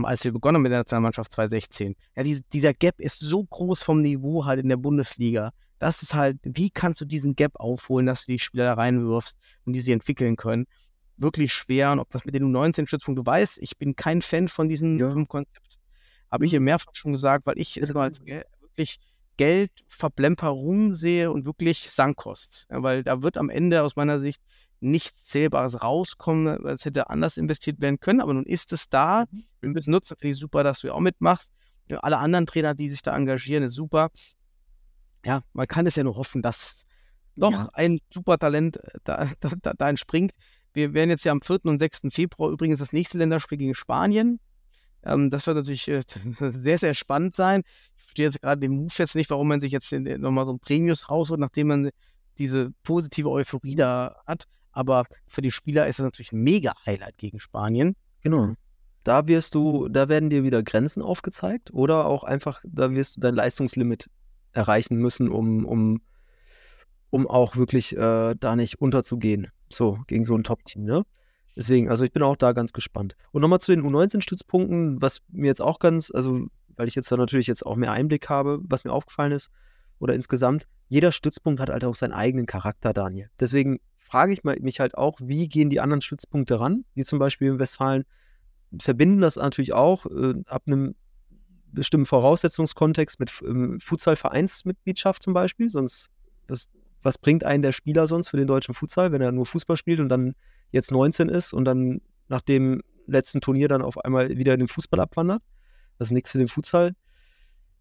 als 0.05 0.23
wir 0.23 0.31
begonnen 0.31 0.61
mit 0.61 0.71
der 0.71 0.79
Nationalmannschaft 0.79 1.31
2016. 1.31 1.95
Ja, 2.15 2.23
die, 2.23 2.41
dieser 2.51 2.73
Gap 2.73 2.99
ist 2.99 3.19
so 3.19 3.43
groß 3.43 3.83
vom 3.83 4.01
Niveau 4.01 4.45
halt 4.45 4.59
in 4.59 4.69
der 4.69 4.77
Bundesliga. 4.77 5.51
Das 5.79 6.01
ist 6.01 6.13
halt, 6.15 6.37
wie 6.43 6.69
kannst 6.69 7.01
du 7.01 7.05
diesen 7.05 7.35
Gap 7.35 7.53
aufholen, 7.55 8.05
dass 8.05 8.25
du 8.25 8.31
die 8.31 8.39
Spieler 8.39 8.63
da 8.65 8.73
reinwirfst 8.75 9.37
und 9.65 9.73
die 9.73 9.81
sich 9.81 9.93
entwickeln 9.93 10.35
können? 10.35 10.65
Wirklich 11.17 11.53
schwer. 11.53 11.91
Und 11.91 11.99
ob 11.99 12.09
das 12.09 12.25
mit 12.25 12.33
den 12.35 12.43
U19-Stützpunkten, 12.45 13.23
du 13.23 13.25
weißt, 13.29 13.59
ich 13.61 13.77
bin 13.77 13.95
kein 13.95 14.21
Fan 14.21 14.47
von 14.47 14.69
diesem 14.69 14.97
Ja. 14.99 15.09
Konzept. 15.25 15.77
Habe 16.31 16.45
ich 16.45 16.51
hier 16.51 16.59
mehrfach 16.61 16.93
schon 16.93 17.11
gesagt, 17.11 17.45
weil 17.45 17.57
ich 17.59 17.77
es 17.77 17.89
immer 17.91 18.01
als 18.01 18.23
Gel- 18.23 18.45
wirklich 18.61 18.99
Geldverplemperung 19.37 20.93
sehe 20.93 21.31
und 21.31 21.45
wirklich 21.45 21.89
Sankkost. 21.91 22.67
Ja, 22.69 22.83
weil 22.83 23.03
da 23.03 23.21
wird 23.21 23.37
am 23.37 23.49
Ende 23.49 23.83
aus 23.83 23.95
meiner 23.95 24.19
Sicht 24.19 24.41
nichts 24.83 25.25
Zählbares 25.25 25.81
rauskommen. 25.81 26.65
Es 26.67 26.85
hätte 26.85 27.09
anders 27.09 27.37
investiert 27.37 27.81
werden 27.81 27.99
können, 27.99 28.21
aber 28.21 28.33
nun 28.33 28.45
ist 28.45 28.73
es 28.73 28.89
da. 28.89 29.25
Wir 29.61 29.69
müssen 29.69 29.91
nutzen. 29.91 30.15
Finde 30.19 30.33
ich 30.33 30.39
super, 30.39 30.63
dass 30.63 30.81
du 30.81 30.93
auch 30.93 30.99
mitmachst. 30.99 31.51
Alle 31.89 32.17
anderen 32.17 32.45
Trainer, 32.45 32.73
die 32.73 32.89
sich 32.89 33.01
da 33.01 33.15
engagieren, 33.15 33.63
ist 33.63 33.73
super. 33.75 34.09
Ja, 35.25 35.41
man 35.53 35.67
kann 35.67 35.85
es 35.85 35.95
ja 35.95 36.03
nur 36.03 36.15
hoffen, 36.15 36.41
dass 36.41 36.85
doch 37.35 37.51
Ja. 37.51 37.69
ein 37.73 37.99
super 38.13 38.37
Talent 38.37 38.77
äh, 38.77 38.99
da, 39.03 39.27
da, 39.39 39.49
da, 39.61 39.73
da 39.73 39.89
entspringt. 39.89 40.31
Wir 40.73 40.93
werden 40.93 41.09
jetzt 41.09 41.23
ja 41.25 41.31
am 41.31 41.41
4. 41.41 41.65
und 41.65 41.79
6. 41.79 42.01
Februar 42.09 42.49
übrigens 42.51 42.79
das 42.79 42.93
nächste 42.93 43.17
Länderspiel 43.17 43.57
gegen 43.57 43.75
Spanien. 43.75 44.39
Ähm, 45.03 45.29
das 45.29 45.45
wird 45.47 45.57
natürlich 45.57 45.87
äh, 45.87 46.01
sehr, 46.39 46.79
sehr 46.79 46.93
spannend 46.93 47.35
sein. 47.35 47.63
Ich 47.97 48.03
verstehe 48.03 48.25
jetzt 48.25 48.41
gerade 48.41 48.59
den 48.61 48.71
Move 48.71 48.93
jetzt 48.97 49.15
nicht, 49.15 49.29
warum 49.29 49.47
man 49.47 49.59
sich 49.59 49.71
jetzt 49.71 49.91
nochmal 49.91 50.45
so 50.45 50.53
ein 50.53 50.59
Premius 50.59 51.09
rausholt, 51.09 51.39
nachdem 51.39 51.67
man 51.67 51.89
diese 52.37 52.71
positive 52.83 53.29
Euphorie 53.29 53.75
da 53.75 54.15
hat. 54.25 54.45
Aber 54.73 55.05
für 55.27 55.41
die 55.41 55.51
Spieler 55.51 55.87
ist 55.87 55.99
es 55.99 56.03
natürlich 56.03 56.33
ein 56.33 56.43
Mega-Highlight 56.43 57.17
gegen 57.17 57.39
Spanien. 57.39 57.95
Genau. 58.21 58.55
Da 59.03 59.27
wirst 59.27 59.55
du, 59.55 59.87
da 59.87 60.09
werden 60.09 60.29
dir 60.29 60.43
wieder 60.43 60.63
Grenzen 60.63 61.01
aufgezeigt 61.01 61.71
oder 61.73 62.05
auch 62.05 62.23
einfach, 62.23 62.61
da 62.65 62.91
wirst 62.91 63.17
du 63.17 63.21
dein 63.21 63.35
Leistungslimit 63.35 64.09
erreichen 64.53 64.97
müssen, 64.97 65.29
um, 65.29 65.65
um, 65.65 66.01
um 67.09 67.27
auch 67.27 67.55
wirklich 67.55 67.95
äh, 67.95 68.35
da 68.37 68.55
nicht 68.55 68.81
unterzugehen. 68.81 69.47
So, 69.69 69.99
gegen 70.07 70.23
so 70.23 70.35
ein 70.35 70.43
Top-Team, 70.43 70.83
ne? 70.83 71.03
Deswegen, 71.55 71.89
also 71.89 72.03
ich 72.03 72.11
bin 72.11 72.23
auch 72.23 72.35
da 72.35 72.51
ganz 72.51 72.73
gespannt. 72.73 73.15
Und 73.31 73.41
nochmal 73.41 73.59
zu 73.59 73.71
den 73.71 73.83
U19-Stützpunkten, 73.83 75.01
was 75.01 75.19
mir 75.29 75.47
jetzt 75.47 75.61
auch 75.61 75.79
ganz, 75.79 76.09
also 76.11 76.47
weil 76.75 76.87
ich 76.87 76.95
jetzt 76.95 77.11
da 77.11 77.17
natürlich 77.17 77.47
jetzt 77.47 77.65
auch 77.65 77.75
mehr 77.75 77.91
Einblick 77.91 78.29
habe, 78.29 78.59
was 78.63 78.83
mir 78.83 78.91
aufgefallen 78.91 79.31
ist, 79.31 79.51
oder 79.99 80.15
insgesamt, 80.15 80.67
jeder 80.89 81.11
Stützpunkt 81.11 81.61
hat 81.61 81.69
halt 81.69 81.85
auch 81.85 81.95
seinen 81.95 82.13
eigenen 82.13 82.45
Charakter, 82.45 82.93
Daniel. 82.93 83.29
Deswegen 83.39 83.79
frage 84.13 84.31
ich 84.31 84.43
mich 84.43 84.79
halt 84.79 84.95
auch, 84.95 85.17
wie 85.23 85.49
gehen 85.49 85.71
die 85.71 85.79
anderen 85.79 86.01
Stützpunkte 86.01 86.59
ran, 86.59 86.85
wie 86.93 87.03
zum 87.03 87.17
Beispiel 87.17 87.47
in 87.47 87.57
Westfalen, 87.57 88.03
verbinden 88.79 89.21
das 89.21 89.37
natürlich 89.37 89.73
auch 89.73 90.05
äh, 90.05 90.35
ab 90.45 90.61
einem 90.67 90.93
bestimmten 91.71 92.05
Voraussetzungskontext 92.05 93.19
mit 93.19 93.31
ähm, 93.43 93.79
Futsal-Vereinsmitgliedschaft 93.79 95.23
zum 95.23 95.33
Beispiel, 95.33 95.67
sonst 95.67 96.11
das, 96.45 96.69
was 97.01 97.17
bringt 97.17 97.43
einen 97.43 97.63
der 97.63 97.71
Spieler 97.71 98.07
sonst 98.07 98.29
für 98.29 98.37
den 98.37 98.45
deutschen 98.45 98.75
Futsal, 98.75 99.11
wenn 99.11 99.21
er 99.23 99.31
nur 99.31 99.47
Fußball 99.47 99.77
spielt 99.77 99.99
und 99.99 100.09
dann 100.09 100.35
jetzt 100.69 100.91
19 100.91 101.27
ist 101.29 101.51
und 101.51 101.65
dann 101.65 101.99
nach 102.27 102.43
dem 102.43 102.83
letzten 103.07 103.41
Turnier 103.41 103.67
dann 103.67 103.81
auf 103.81 103.97
einmal 103.97 104.29
wieder 104.37 104.53
in 104.53 104.59
den 104.59 104.67
Fußball 104.67 104.99
abwandert, 104.99 105.41
das 105.97 106.11
nichts 106.11 106.29
für 106.29 106.37
den 106.37 106.49
Futsal 106.49 106.93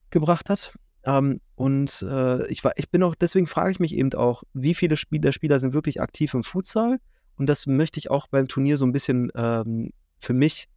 gebracht 0.09 0.48
hat. 0.48 0.72
Ähm, 1.04 1.40
und 1.54 2.04
äh, 2.08 2.46
ich, 2.48 2.62
war, 2.64 2.72
ich 2.76 2.90
bin 2.90 3.02
auch, 3.02 3.14
deswegen 3.14 3.46
frage 3.46 3.70
ich 3.70 3.80
mich 3.80 3.94
eben 3.94 4.12
auch, 4.14 4.42
wie 4.52 4.74
viele 4.74 4.96
Spiel 4.96 5.20
der 5.20 5.32
Spieler 5.32 5.58
sind 5.58 5.72
wirklich 5.72 6.00
aktiv 6.00 6.34
im 6.34 6.44
Futsal? 6.44 6.98
Und 7.36 7.48
das 7.48 7.66
möchte 7.66 7.98
ich 7.98 8.10
auch 8.10 8.28
beim 8.28 8.48
Turnier 8.48 8.76
so 8.76 8.84
ein 8.84 8.92
bisschen 8.92 9.30
ähm, 9.34 9.90
für 10.20 10.34
mich 10.34 10.68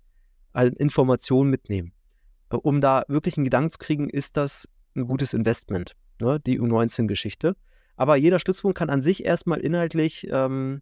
als 0.53 0.75
Information 0.77 1.49
mitnehmen. 1.49 1.93
Äh, 2.49 2.55
um 2.55 2.81
da 2.81 3.03
wirklich 3.07 3.37
einen 3.37 3.43
Gedanken 3.43 3.69
zu 3.69 3.77
kriegen, 3.77 4.09
ist 4.09 4.37
das 4.37 4.67
ein 4.95 5.07
gutes 5.07 5.33
Investment, 5.33 5.95
ne? 6.19 6.39
die 6.39 6.59
U19-Geschichte. 6.59 7.55
Aber 7.97 8.15
jeder 8.15 8.39
Stützpunkt 8.39 8.77
kann 8.77 8.89
an 8.89 9.01
sich 9.01 9.23
erstmal 9.23 9.59
inhaltlich 9.59 10.27
ähm, 10.31 10.81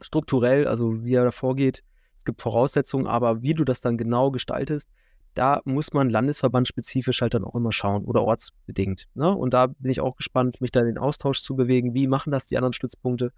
strukturell, 0.00 0.66
also 0.66 1.04
wie 1.04 1.14
er 1.14 1.24
da 1.24 1.30
vorgeht, 1.30 1.82
es 2.16 2.24
gibt 2.24 2.42
Voraussetzungen, 2.42 3.06
aber 3.06 3.42
wie 3.42 3.54
du 3.54 3.64
das 3.64 3.80
dann 3.80 3.98
genau 3.98 4.30
gestaltest, 4.30 4.88
da 5.34 5.60
muss 5.64 5.92
man 5.92 6.10
landesverbandspezifisch 6.10 7.22
halt 7.22 7.34
dann 7.34 7.44
auch 7.44 7.54
immer 7.54 7.72
schauen 7.72 8.04
oder 8.04 8.22
ortsbedingt. 8.22 9.08
Ne? 9.14 9.30
Und 9.34 9.54
da 9.54 9.68
bin 9.68 9.90
ich 9.90 10.00
auch 10.00 10.16
gespannt, 10.16 10.60
mich 10.60 10.70
da 10.70 10.80
in 10.80 10.86
den 10.86 10.98
Austausch 10.98 11.42
zu 11.42 11.56
bewegen. 11.56 11.94
Wie 11.94 12.06
machen 12.06 12.30
das 12.32 12.46
die 12.46 12.56
anderen 12.56 12.72
Stützpunkte? 12.72 13.32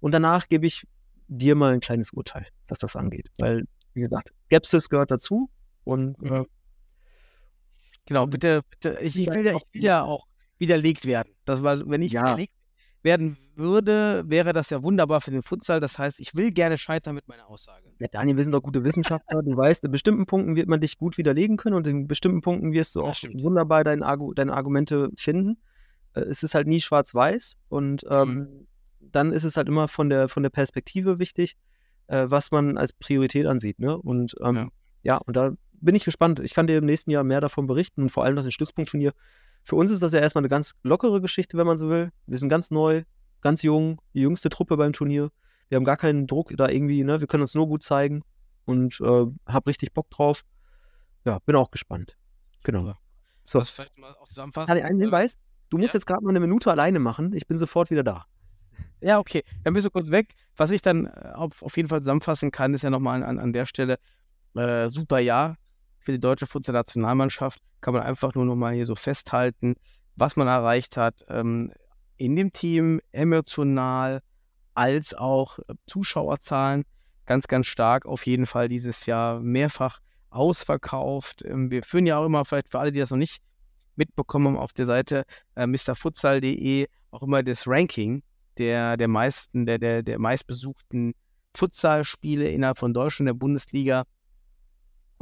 Und 0.00 0.12
danach 0.12 0.48
gebe 0.48 0.66
ich 0.66 0.86
dir 1.28 1.54
mal 1.54 1.72
ein 1.72 1.80
kleines 1.80 2.10
Urteil, 2.12 2.46
was 2.68 2.78
das 2.78 2.96
angeht. 2.96 3.28
Weil, 3.38 3.64
wie 3.94 4.00
gesagt, 4.02 4.32
Skepsis 4.46 4.88
gehört 4.88 5.10
dazu. 5.10 5.50
Und 5.84 6.16
äh, 6.22 6.44
Genau, 8.06 8.26
bitte, 8.26 8.62
bitte. 8.70 8.98
Ich, 9.00 9.18
ich, 9.18 9.28
will, 9.28 9.46
ja, 9.46 9.52
ich 9.56 9.62
will 9.72 9.84
ja 9.84 10.02
auch 10.02 10.26
widerlegt 10.58 11.06
werden. 11.06 11.32
Das 11.44 11.62
war, 11.62 11.88
wenn 11.88 12.02
ich 12.02 12.12
Ja. 12.12 12.22
widerlegt 12.22 12.52
werden 13.02 13.36
würde, 13.54 14.24
wäre 14.26 14.52
das 14.52 14.70
ja 14.70 14.82
wunderbar 14.82 15.20
für 15.20 15.30
den 15.30 15.42
Futsal. 15.42 15.80
Das 15.80 15.98
heißt, 15.98 16.20
ich 16.20 16.34
will 16.34 16.52
gerne 16.52 16.78
scheitern 16.78 17.14
mit 17.14 17.28
meiner 17.28 17.48
Aussage. 17.48 17.92
Ja, 17.98 18.08
Daniel, 18.08 18.36
wir 18.36 18.44
sind 18.44 18.54
doch 18.54 18.62
gute 18.62 18.84
Wissenschaftler. 18.84 19.42
Du 19.42 19.56
weißt, 19.56 19.84
in 19.84 19.90
bestimmten 19.90 20.26
Punkten 20.26 20.56
wird 20.56 20.68
man 20.68 20.80
dich 20.80 20.96
gut 20.98 21.18
widerlegen 21.18 21.56
können 21.56 21.74
und 21.76 21.86
in 21.86 22.06
bestimmten 22.08 22.40
Punkten 22.40 22.72
wirst 22.72 22.96
du 22.96 23.02
auch 23.02 23.14
wunderbar 23.34 23.84
dein 23.84 24.02
Argu 24.02 24.32
deine 24.34 24.54
Argumente 24.54 25.10
finden. 25.16 25.58
Äh, 26.14 26.20
Es 26.20 26.42
ist 26.42 26.54
halt 26.54 26.66
nie 26.66 26.80
schwarz-weiß 26.80 27.56
und 27.68 28.04
ähm, 28.08 28.34
Mhm. 28.38 28.66
dann 29.00 29.32
ist 29.32 29.44
es 29.44 29.56
halt 29.56 29.68
immer 29.68 29.88
von 29.88 30.08
der, 30.08 30.28
von 30.28 30.42
der 30.42 30.50
Perspektive 30.50 31.18
wichtig, 31.18 31.56
äh, 32.06 32.24
was 32.28 32.50
man 32.52 32.78
als 32.78 32.92
Priorität 32.92 33.46
ansieht. 33.46 33.78
Ne? 33.78 33.96
Und 33.96 34.34
ähm, 34.42 34.56
Ja. 34.56 34.68
ja. 35.02 35.16
und 35.18 35.36
da 35.36 35.52
bin 35.80 35.94
ich 35.96 36.04
gespannt. 36.04 36.38
Ich 36.40 36.54
kann 36.54 36.66
dir 36.68 36.78
im 36.78 36.84
nächsten 36.86 37.10
Jahr 37.10 37.24
mehr 37.24 37.40
davon 37.40 37.66
berichten 37.66 38.02
und 38.02 38.10
vor 38.10 38.24
allem 38.24 38.36
das 38.36 38.50
Stützpunktturnier. 38.54 39.12
Für 39.64 39.76
uns 39.76 39.90
ist 39.90 40.02
das 40.02 40.12
ja 40.12 40.20
erstmal 40.20 40.42
eine 40.42 40.48
ganz 40.48 40.72
lockere 40.82 41.20
Geschichte, 41.20 41.56
wenn 41.56 41.66
man 41.66 41.78
so 41.78 41.88
will. 41.88 42.10
Wir 42.26 42.38
sind 42.38 42.48
ganz 42.48 42.70
neu, 42.70 43.04
ganz 43.40 43.62
jung, 43.62 44.00
die 44.14 44.20
jüngste 44.20 44.48
Truppe 44.48 44.76
beim 44.76 44.92
Turnier. 44.92 45.30
Wir 45.68 45.76
haben 45.76 45.84
gar 45.84 45.96
keinen 45.96 46.26
Druck 46.26 46.52
da 46.56 46.68
irgendwie, 46.68 47.04
ne? 47.04 47.20
Wir 47.20 47.26
können 47.26 47.42
uns 47.42 47.54
nur 47.54 47.66
gut 47.68 47.82
zeigen 47.82 48.22
und 48.64 49.00
äh, 49.00 49.26
hab 49.46 49.66
richtig 49.66 49.92
Bock 49.94 50.10
drauf. 50.10 50.42
Ja, 51.24 51.38
bin 51.46 51.56
auch 51.56 51.70
gespannt. 51.70 52.16
Genau. 52.64 52.94
So, 53.44 53.58
Das 53.60 53.70
vielleicht 53.70 53.96
mal 53.98 54.14
auch 54.20 54.28
zusammenfassen. 54.28 54.68
Daniel, 54.68 54.86
einen 54.86 55.00
Hinweis. 55.00 55.36
Du 55.70 55.78
musst 55.78 55.94
Ja? 55.94 55.98
jetzt 55.98 56.06
gerade 56.06 56.22
mal 56.24 56.30
eine 56.30 56.40
Minute 56.40 56.70
alleine 56.70 56.98
machen. 56.98 57.32
Ich 57.34 57.46
bin 57.46 57.58
sofort 57.58 57.90
wieder 57.90 58.02
da. 58.04 58.26
Ja, 59.00 59.18
okay. 59.18 59.42
Dann 59.64 59.74
bist 59.74 59.86
du 59.86 59.90
kurz 59.90 60.10
weg. 60.10 60.34
Was 60.56 60.70
ich 60.70 60.82
dann 60.82 61.06
äh, 61.06 61.32
auf, 61.34 61.62
auf 61.62 61.76
jeden 61.76 61.88
Fall 61.88 62.00
zusammenfassen 62.00 62.50
kann, 62.50 62.74
ist 62.74 62.82
ja 62.82 62.90
nochmal 62.90 63.22
an, 63.22 63.38
an 63.38 63.52
der 63.52 63.66
Stelle 63.66 63.98
äh, 64.54 64.88
super 64.88 65.18
Jahr 65.18 65.56
für 66.02 66.12
die 66.12 66.20
deutsche 66.20 66.46
Futsal-Nationalmannschaft. 66.46 67.60
Kann 67.80 67.94
man 67.94 68.02
einfach 68.02 68.34
nur 68.34 68.44
nochmal 68.44 68.74
hier 68.74 68.86
so 68.86 68.94
festhalten, 68.94 69.74
was 70.16 70.36
man 70.36 70.48
erreicht 70.48 70.96
hat 70.96 71.24
ähm, 71.28 71.72
in 72.16 72.36
dem 72.36 72.52
Team, 72.52 73.00
emotional, 73.12 74.20
als 74.74 75.14
auch 75.14 75.58
äh, 75.58 75.74
Zuschauerzahlen. 75.86 76.84
Ganz, 77.26 77.46
ganz 77.46 77.66
stark 77.66 78.06
auf 78.06 78.26
jeden 78.26 78.46
Fall 78.46 78.68
dieses 78.68 79.06
Jahr 79.06 79.40
mehrfach 79.40 80.00
ausverkauft. 80.30 81.44
Ähm, 81.44 81.70
wir 81.70 81.82
führen 81.82 82.06
ja 82.06 82.18
auch 82.18 82.26
immer, 82.26 82.44
vielleicht 82.44 82.70
für 82.70 82.80
alle, 82.80 82.92
die 82.92 83.00
das 83.00 83.10
noch 83.10 83.18
nicht 83.18 83.42
mitbekommen 83.96 84.48
haben, 84.48 84.56
auf 84.56 84.72
der 84.72 84.86
Seite 84.86 85.24
äh, 85.54 85.66
mrfutsal.de 85.66 86.86
auch 87.10 87.22
immer 87.22 87.42
das 87.42 87.66
Ranking 87.66 88.22
der, 88.58 88.96
der 88.96 89.08
meisten, 89.08 89.66
der, 89.66 89.78
der, 89.78 90.02
der 90.02 90.18
meistbesuchten 90.18 91.14
Futsalspiele 91.54 92.48
innerhalb 92.50 92.78
von 92.78 92.94
Deutschland, 92.94 93.28
der 93.28 93.34
Bundesliga 93.34 94.04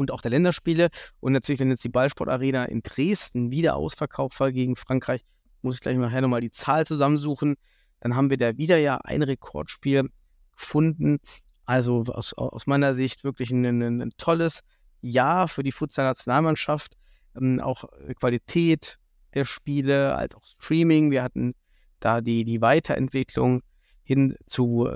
und 0.01 0.11
auch 0.11 0.23
der 0.23 0.31
Länderspiele. 0.31 0.89
Und 1.21 1.33
natürlich, 1.33 1.61
wenn 1.61 1.69
jetzt 1.71 1.85
die 1.85 1.91
Ballsportarena 1.91 2.65
in 2.65 2.83
Dresden 2.83 3.51
wieder 3.51 3.77
ausverkauft 3.77 4.41
war 4.41 4.51
gegen 4.51 4.75
Frankreich, 4.75 5.21
muss 5.63 5.75
ich 5.75 5.81
gleich 5.83 5.99
nachher 5.99 6.23
nochmal 6.23 6.41
die 6.41 6.51
Zahl 6.51 6.87
zusammensuchen. 6.87 7.57
Dann 8.01 8.17
haben 8.17 8.31
wir 8.31 8.39
da 8.39 8.57
wieder 8.57 8.79
ja 8.79 8.97
ein 8.97 9.23
Rekordspiel 9.23 10.09
gefunden. 10.53 11.19
Also 11.67 12.05
aus, 12.09 12.33
aus 12.33 12.67
meiner 12.67 12.95
Sicht 12.95 13.25
wirklich 13.25 13.51
ein, 13.51 13.65
ein, 13.65 14.01
ein 14.01 14.13
tolles 14.17 14.61
Jahr 15.03 15.49
für 15.49 15.63
die 15.63 15.71
Futsal-Nationalmannschaft. 15.71 16.97
Ähm, 17.37 17.61
auch 17.61 17.85
Qualität 18.19 18.99
der 19.35 19.45
Spiele, 19.45 20.17
als 20.17 20.35
auch 20.35 20.43
Streaming. 20.43 21.11
Wir 21.11 21.23
hatten 21.23 21.53
da 22.01 22.23
die, 22.23 22.45
die 22.45 22.63
Weiterentwicklung 22.63 23.63
hin 24.03 24.35
zu, 24.47 24.89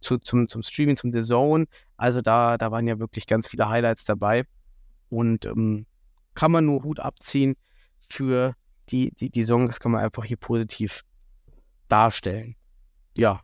zu, 0.00 0.18
zum, 0.18 0.48
zum 0.48 0.62
Streaming, 0.62 0.96
zum 0.96 1.12
The 1.12 1.22
Zone. 1.22 1.66
Also 1.96 2.20
da, 2.20 2.58
da 2.58 2.70
waren 2.70 2.86
ja 2.86 2.98
wirklich 2.98 3.26
ganz 3.26 3.46
viele 3.46 3.68
Highlights 3.68 4.04
dabei. 4.04 4.44
Und 5.08 5.44
ähm, 5.44 5.86
kann 6.34 6.52
man 6.52 6.66
nur 6.66 6.82
Hut 6.84 7.00
abziehen 7.00 7.56
für 8.08 8.54
die, 8.90 9.12
die, 9.12 9.30
die 9.30 9.44
Song, 9.44 9.66
das 9.66 9.80
kann 9.80 9.92
man 9.92 10.02
einfach 10.02 10.24
hier 10.24 10.36
positiv 10.36 11.02
darstellen. 11.88 12.56
Ja. 13.16 13.40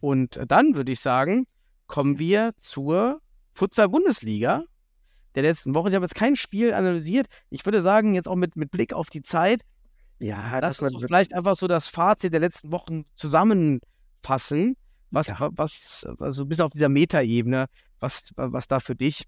Und 0.00 0.40
dann 0.48 0.74
würde 0.74 0.92
ich 0.92 1.00
sagen, 1.00 1.46
kommen 1.86 2.18
wir 2.18 2.52
zur 2.56 3.20
Futsal-Bundesliga 3.52 4.64
der 5.34 5.42
letzten 5.42 5.74
Woche. 5.74 5.90
Ich 5.90 5.94
habe 5.94 6.04
jetzt 6.04 6.14
kein 6.14 6.36
Spiel 6.36 6.72
analysiert. 6.72 7.26
Ich 7.50 7.64
würde 7.64 7.82
sagen, 7.82 8.14
jetzt 8.14 8.28
auch 8.28 8.36
mit, 8.36 8.56
mit 8.56 8.70
Blick 8.70 8.92
auf 8.92 9.10
die 9.10 9.22
Zeit, 9.22 9.62
Ja, 10.18 10.58
lass 10.58 10.80
uns 10.80 11.02
vielleicht 11.04 11.34
einfach 11.34 11.56
so 11.56 11.66
das 11.66 11.88
Fazit 11.88 12.32
der 12.32 12.40
letzten 12.40 12.72
Wochen 12.72 13.04
zusammenfassen. 13.14 14.76
Was, 15.10 15.28
Ja. 15.28 15.40
wa- 15.40 15.50
was, 15.52 16.06
also 16.18 16.46
bis 16.46 16.60
auf 16.60 16.72
dieser 16.72 16.88
Metaebene, 16.88 17.66
was, 17.98 18.30
was 18.36 18.68
da 18.68 18.80
für 18.80 18.94
dich 18.94 19.24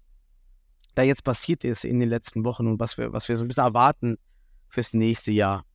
da 0.95 1.01
jetzt 1.01 1.23
passiert 1.23 1.63
ist 1.63 1.85
in 1.85 1.99
den 1.99 2.09
letzten 2.09 2.45
Wochen 2.45 2.67
und 2.67 2.79
was 2.79 2.97
wir, 2.97 3.11
was 3.13 3.27
wir 3.27 3.35
so 3.37 3.43
ein 3.43 3.47
bisschen 3.47 3.63
erwarten 3.65 4.17
fürs 4.67 4.93
nächste 4.93 5.31
Jahr. 5.31 5.65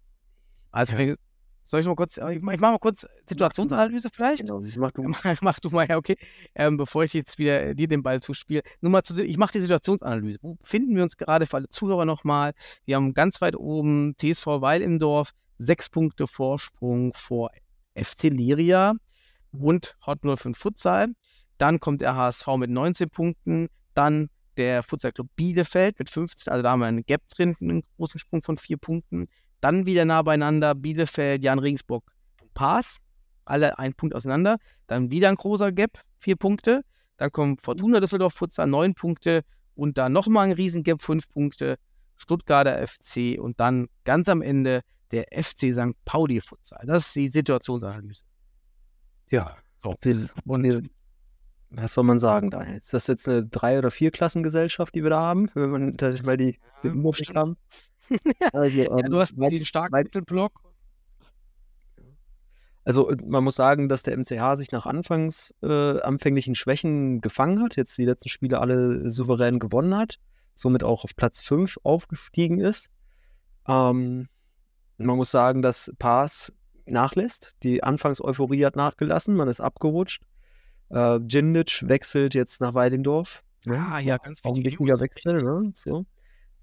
Also, 0.71 0.97
wir- 0.97 1.17
soll 1.65 1.81
ich 1.81 1.87
mal 1.87 1.97
kurz, 1.97 2.17
ich 2.17 2.41
mach 2.41 2.55
ich 2.55 2.61
mach 2.61 2.71
mal 2.71 2.79
kurz 2.79 3.07
Situationsanalyse 3.29 4.09
vielleicht? 4.11 4.47
Genau, 4.47 4.63
mach 4.79 4.91
du. 4.93 5.03
Mach, 5.03 5.23
mach 5.43 5.59
du 5.61 5.69
mal, 5.69 5.87
ja, 5.87 5.99
okay. 5.99 6.17
Ähm, 6.55 6.79
bevor 6.79 7.05
ich 7.05 7.13
jetzt 7.13 7.39
wieder 7.39 7.63
äh, 7.63 7.75
dir 7.75 7.89
den 7.89 8.03
Ball 8.03 8.23
zuspiele. 8.23 8.63
Nur 8.81 8.91
mal 8.91 9.03
zu, 9.03 9.23
ich 9.23 9.37
mache 9.37 9.53
die 9.53 9.61
Situationsanalyse. 9.61 10.39
Wo 10.41 10.55
befinden 10.55 10.97
wir 10.97 11.03
uns 11.03 11.19
gerade 11.19 11.45
für 11.45 11.57
alle 11.59 11.69
Zuhörer 11.69 12.07
nochmal? 12.07 12.53
Wir 12.87 12.97
haben 12.97 13.13
ganz 13.13 13.43
weit 13.43 13.55
oben 13.55 14.15
TSV 14.17 14.47
Weil 14.63 14.81
im 14.81 14.99
Dorf, 14.99 15.33
sechs 15.59 15.91
Punkte 15.91 16.27
Vorsprung 16.27 17.13
vor 17.13 17.51
FC 17.95 18.25
Liria 18.31 18.95
und 19.53 19.97
Hot 20.07 20.21
05 20.23 20.57
Futsal. 20.57 21.09
Dann 21.59 21.81
kommt 21.81 22.01
der 22.01 22.15
HSV 22.15 22.47
mit 22.57 22.71
19 22.71 23.11
Punkten. 23.11 23.69
Dann 23.95 24.29
der 24.57 24.83
Futsal 24.83 25.13
Club 25.13 25.29
Bielefeld 25.37 25.99
mit 25.99 26.11
15. 26.11 26.53
Also 26.53 26.63
da 26.63 26.71
haben 26.71 26.81
wir 26.81 26.87
einen 26.87 27.05
Gap 27.05 27.23
drin, 27.29 27.55
einen 27.61 27.83
großen 27.97 28.21
Sprung 28.21 28.43
von 28.43 28.57
vier 28.57 28.77
Punkten. 28.77 29.27
Dann 29.61 29.87
wieder 29.87 30.05
nah 30.05 30.23
beieinander 30.23 30.75
Bielefeld, 30.75 31.43
Jan 31.43 31.59
Regensburg 31.59 32.05
und 32.41 32.53
Paas. 32.55 33.01
Alle 33.45 33.79
ein 33.79 33.95
Punkt 33.95 34.15
auseinander. 34.15 34.59
Dann 34.87 35.11
wieder 35.11 35.29
ein 35.29 35.37
großer 35.37 35.73
Gap, 35.73 36.01
vier 36.19 36.37
Punkte. 36.37 36.83
Dann 37.17 37.33
kommt 37.33 37.63
Fortuna 37.63 38.01
Düsseldorf 38.01 38.35
Futsal, 38.35 38.67
neun 38.67 38.95
Punkte. 38.95 39.43
Und 39.75 39.99
dann 39.99 40.13
nochmal 40.13 40.47
ein 40.47 40.53
Riesengap, 40.53 41.03
fünf 41.03 41.29
Punkte. 41.29 41.77
Stuttgarter 42.19 42.85
FC 42.87 43.39
und 43.39 43.61
dann 43.61 43.89
ganz 44.05 44.29
am 44.29 44.43
Ende 44.43 44.83
der 45.13 45.27
FC 45.33 45.73
St. 45.73 45.97
Pauli 46.05 46.41
Futsal. 46.41 46.85
Das 46.85 47.07
ist 47.07 47.17
die 47.17 47.29
Situationsanalyse. 47.29 48.23
Ja, 49.31 49.57
So. 49.83 49.95
Und 50.47 50.91
was 51.71 51.93
soll 51.93 52.05
man 52.05 52.19
sagen, 52.19 52.51
Daniel? 52.51 52.79
Ist 52.79 52.95
das 52.95 53.07
jetzt 53.09 53.29
eine 53.29 53.45
Drei- 53.45 53.79
oder 53.79 53.91
Vierklassengesellschaft, 53.91 54.95
die 54.95 55.03
wir 55.03 55.11
da 55.11 55.21
haben, 55.21 55.51
wenn 55.55 55.71
man 55.71 55.93
das 55.97 56.23
mal 56.23 56.37
die 56.39 56.59
Überblick 56.83 57.19
bestimmt. 57.19 57.37
haben? 57.37 57.57
Also, 58.55 58.77
Ja, 58.83 58.99
ähm, 58.99 59.11
du 59.11 59.19
hast 59.21 59.39
weit- 59.39 59.53
den 59.53 59.65
starken 59.67 59.95
Mittelblock. 59.95 60.63
Also 62.85 63.13
man 63.27 63.45
muss 63.45 63.57
sagen, 63.57 63.89
dass 63.91 64.03
der 64.03 64.17
MCH 64.17 64.57
sich 64.57 64.73
nach 64.73 64.87
anfangs 64.87 65.55
äh, 65.63 66.01
anfänglichen 66.01 66.55
Schwächen 66.55 67.21
gefangen 67.21 67.63
hat, 67.63 67.77
jetzt 67.77 67.99
die 67.99 68.07
letzten 68.07 68.31
Spiele 68.31 68.61
alle 68.61 69.11
souverän 69.11 69.59
gewonnen 69.59 69.95
hat, 69.95 70.19
somit 70.55 70.83
auch 70.83 71.05
auf 71.05 71.15
Platz 71.15 71.43
5 71.43 71.77
aufgestiegen 71.83 72.61
ist. 72.61 72.89
Ähm, 73.67 74.29
man 74.97 75.17
muss 75.17 75.31
sagen, 75.31 75.61
dass 75.61 75.93
Paas 75.99 76.51
nachlässt. 76.91 77.55
Die 77.63 77.83
Anfangseuphorie 77.83 78.65
hat 78.65 78.77
nachgelassen, 78.77 79.35
man 79.35 79.49
ist 79.49 79.61
abgerutscht. 79.61 80.23
Äh, 80.91 81.21
Djindjic 81.21 81.89
wechselt 81.89 82.35
jetzt 82.35 82.61
nach 82.61 82.75
Weidendorf. 82.75 83.43
Ah, 83.69 83.99
ja, 83.99 84.17
ganz 84.17 84.41
Auch 84.45 84.51
ein 84.51 84.65
wichtige 84.65 84.81
wichtiger. 84.81 85.01
Wechsel, 85.01 85.43
ne? 85.43 85.73
So. 85.75 86.07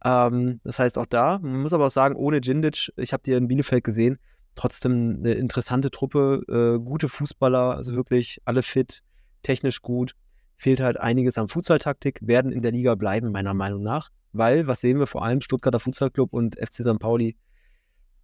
Ähm, 0.03 0.59
das 0.63 0.79
heißt 0.79 0.97
auch 0.97 1.05
da, 1.05 1.39
man 1.39 1.61
muss 1.61 1.73
aber 1.73 1.85
auch 1.85 1.91
sagen, 1.91 2.15
ohne 2.15 2.41
Djindjic, 2.41 2.93
ich 2.97 3.13
habe 3.13 3.23
die 3.23 3.33
in 3.33 3.47
Bielefeld 3.47 3.83
gesehen, 3.83 4.19
trotzdem 4.55 5.17
eine 5.19 5.33
interessante 5.33 5.91
Truppe, 5.91 6.41
äh, 6.47 6.79
gute 6.79 7.09
Fußballer, 7.09 7.75
also 7.75 7.95
wirklich 7.95 8.41
alle 8.45 8.63
fit, 8.63 9.03
technisch 9.43 9.81
gut. 9.81 10.15
Fehlt 10.57 10.79
halt 10.79 10.97
einiges 10.97 11.37
an 11.37 11.49
Fußballtaktik, 11.49 12.19
werden 12.21 12.51
in 12.51 12.61
der 12.61 12.71
Liga 12.71 12.95
bleiben, 12.95 13.31
meiner 13.31 13.53
Meinung 13.53 13.83
nach. 13.83 14.09
Weil, 14.31 14.67
was 14.67 14.81
sehen 14.81 14.99
wir 14.99 15.07
vor 15.07 15.23
allem, 15.23 15.41
Stuttgarter 15.41 15.79
Fußballclub 15.79 16.33
und 16.33 16.55
FC 16.55 16.75
St. 16.75 16.99
Pauli 16.99 17.35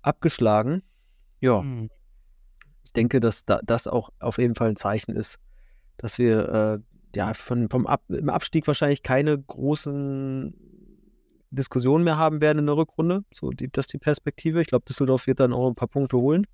abgeschlagen. 0.01 0.81
Ja, 1.41 1.61
Hm. 1.61 1.89
ich 2.83 2.93
denke, 2.93 3.19
dass 3.19 3.45
da, 3.45 3.59
das 3.63 3.87
auch 3.87 4.11
auf 4.19 4.37
jeden 4.37 4.55
Fall 4.55 4.69
ein 4.69 4.75
Zeichen 4.75 5.15
ist, 5.15 5.37
dass 5.97 6.17
wir 6.17 6.49
äh, 6.49 6.79
ja 7.15 7.33
von, 7.33 7.69
vom 7.69 7.85
Ab, 7.87 8.03
im 8.07 8.29
Abstieg 8.29 8.67
wahrscheinlich 8.67 9.03
keine 9.03 9.37
großen 9.37 10.55
Diskussionen 11.49 12.05
mehr 12.05 12.17
haben 12.17 12.39
werden 12.39 12.59
in 12.59 12.65
der 12.65 12.77
Rückrunde. 12.77 13.25
So, 13.33 13.49
die, 13.49 13.69
das 13.69 13.87
ist 13.87 13.93
die 13.93 13.97
Perspektive. 13.97 14.61
Ich 14.61 14.67
glaube, 14.67 14.85
Düsseldorf 14.85 15.27
wird 15.27 15.41
dann 15.41 15.51
auch 15.51 15.67
ein 15.67 15.75
paar 15.75 15.89
Punkte 15.89 16.17
holen. 16.17 16.47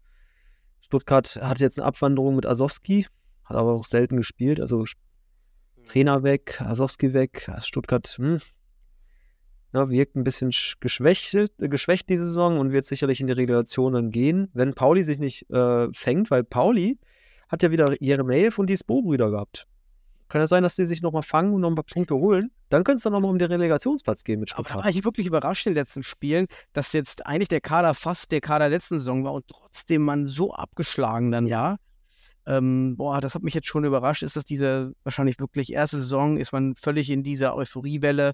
Stuttgart 0.81 1.35
hat 1.41 1.59
jetzt 1.59 1.79
eine 1.79 1.85
Abwanderung 1.87 2.35
mit 2.35 2.45
Asowski, 2.45 3.05
hat 3.43 3.57
aber 3.57 3.73
auch 3.73 3.85
selten 3.85 4.17
gespielt. 4.17 4.59
Also 4.59 4.85
Trainer 5.87 6.23
weg, 6.23 6.61
Asowski 6.61 7.13
weg, 7.13 7.51
Stuttgart 7.59 8.07
hm, 8.17 8.39
ja, 9.73 9.89
wirkt 9.89 10.15
ein 10.15 10.23
bisschen 10.23 10.51
sch- 10.51 10.75
geschwächt, 10.79 11.33
äh, 11.33 11.47
geschwächt 11.59 12.09
die 12.09 12.17
Saison 12.17 12.59
und 12.59 12.71
wird 12.71 12.85
sicherlich 12.85 13.19
in 13.21 13.27
die 13.27 13.33
Relegation 13.33 13.93
dann 13.93 14.11
gehen, 14.11 14.49
wenn 14.53 14.73
Pauli 14.73 15.03
sich 15.03 15.19
nicht 15.19 15.49
äh, 15.49 15.87
fängt, 15.93 16.31
weil 16.31 16.43
Pauli 16.43 16.97
hat 17.49 17.63
ja 17.63 17.71
wieder 17.71 17.93
Jeremejew 18.01 18.51
und 18.57 18.69
die 18.69 18.77
Spo-Brüder 18.77 19.31
gehabt. 19.31 19.67
Kann 20.29 20.41
ja 20.41 20.47
sein, 20.47 20.63
dass 20.63 20.75
die 20.75 20.85
sich 20.85 21.01
nochmal 21.01 21.23
fangen 21.23 21.53
und 21.53 21.61
noch 21.61 21.69
ein 21.69 21.75
paar 21.75 21.85
Punkte 21.85 22.15
holen. 22.15 22.51
Dann 22.67 22.83
könnte 22.83 22.97
es 22.97 23.03
dann 23.03 23.13
nochmal 23.13 23.31
um 23.31 23.37
den 23.39 23.47
Relegationsplatz 23.47 24.25
gehen 24.25 24.41
mit 24.41 24.51
Aber 24.51 24.63
da 24.63 24.67
Stuttgart. 24.69 24.83
war 24.83 24.91
ich 24.91 25.05
wirklich 25.05 25.25
überrascht 25.27 25.65
in 25.67 25.73
den 25.73 25.77
letzten 25.79 26.03
Spielen, 26.03 26.47
dass 26.73 26.91
jetzt 26.91 27.25
eigentlich 27.25 27.47
der 27.47 27.61
Kader 27.61 27.93
fast 27.93 28.33
der 28.33 28.41
Kader 28.41 28.65
der 28.67 28.77
letzten 28.77 28.99
Saison 28.99 29.23
war 29.23 29.31
und 29.33 29.47
trotzdem 29.47 30.01
man 30.01 30.25
so 30.25 30.53
abgeschlagen 30.53 31.31
dann 31.31 31.49
war. 31.49 31.77
Ähm, 32.45 32.95
boah, 32.97 33.21
das 33.21 33.35
hat 33.35 33.43
mich 33.43 33.53
jetzt 33.53 33.67
schon 33.67 33.85
überrascht. 33.85 34.21
Ist 34.23 34.35
das 34.35 34.43
diese 34.43 34.93
wahrscheinlich 35.03 35.39
wirklich 35.39 35.71
erste 35.71 36.01
Saison? 36.01 36.37
Ist 36.37 36.51
man 36.51 36.75
völlig 36.75 37.09
in 37.09 37.23
dieser 37.23 37.55
Euphoriewelle 37.55 38.33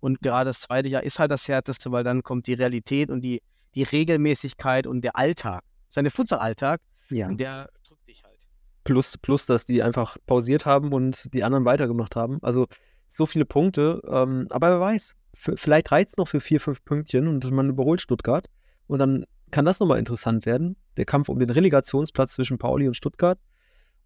und 0.00 0.20
gerade 0.20 0.50
das 0.50 0.60
zweite 0.60 0.88
Jahr 0.88 1.02
ist 1.02 1.18
halt 1.18 1.30
das 1.30 1.48
härteste, 1.48 1.90
weil 1.92 2.04
dann 2.04 2.22
kommt 2.22 2.46
die 2.46 2.54
Realität 2.54 3.10
und 3.10 3.20
die, 3.22 3.42
die 3.74 3.82
Regelmäßigkeit 3.82 4.86
und 4.86 5.02
der 5.02 5.16
Alltag, 5.16 5.62
seine 5.88 6.10
Futsal-Alltag 6.10 6.80
Ja. 7.10 7.28
und 7.28 7.38
der 7.40 7.68
drückt 7.86 8.08
dich 8.08 8.22
halt. 8.22 8.38
Plus, 8.84 9.18
plus, 9.18 9.46
dass 9.46 9.64
die 9.64 9.82
einfach 9.82 10.16
pausiert 10.26 10.64
haben 10.66 10.92
und 10.92 11.32
die 11.34 11.44
anderen 11.44 11.64
weitergemacht 11.64 12.16
haben. 12.16 12.38
Also 12.42 12.66
so 13.08 13.26
viele 13.26 13.44
Punkte. 13.44 14.00
Ähm, 14.08 14.46
aber 14.50 14.70
wer 14.70 14.80
weiß, 14.80 15.14
vielleicht 15.34 15.90
reizt 15.92 16.12
es 16.12 16.16
noch 16.16 16.28
für 16.28 16.40
vier, 16.40 16.60
fünf 16.60 16.84
Pünktchen 16.84 17.28
und 17.28 17.50
man 17.50 17.68
überholt 17.68 18.00
Stuttgart. 18.00 18.46
Und 18.86 18.98
dann 18.98 19.24
kann 19.50 19.64
das 19.64 19.80
nochmal 19.80 19.98
interessant 19.98 20.46
werden. 20.46 20.76
Der 20.96 21.04
Kampf 21.04 21.28
um 21.28 21.38
den 21.38 21.50
Relegationsplatz 21.50 22.34
zwischen 22.34 22.58
Pauli 22.58 22.86
und 22.86 22.94
Stuttgart. 22.94 23.38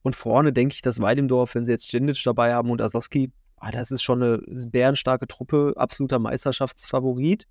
Und 0.02 0.16
vorne 0.16 0.52
denke 0.52 0.74
ich, 0.74 0.82
dass 0.82 1.00
Weidendorf, 1.00 1.54
wenn 1.54 1.64
sie 1.64 1.72
jetzt 1.72 1.92
Djindjic 1.92 2.22
dabei 2.24 2.54
haben 2.54 2.70
und 2.70 2.80
Asowski, 2.82 3.30
ah, 3.62 3.70
das 3.70 3.92
ist 3.92 4.02
schon 4.02 4.22
eine 4.22 4.38
bärenstarke 4.66 5.26
Truppe, 5.28 5.72
absoluter 5.76 6.18
Meisterschaftsfavorit. 6.18 7.46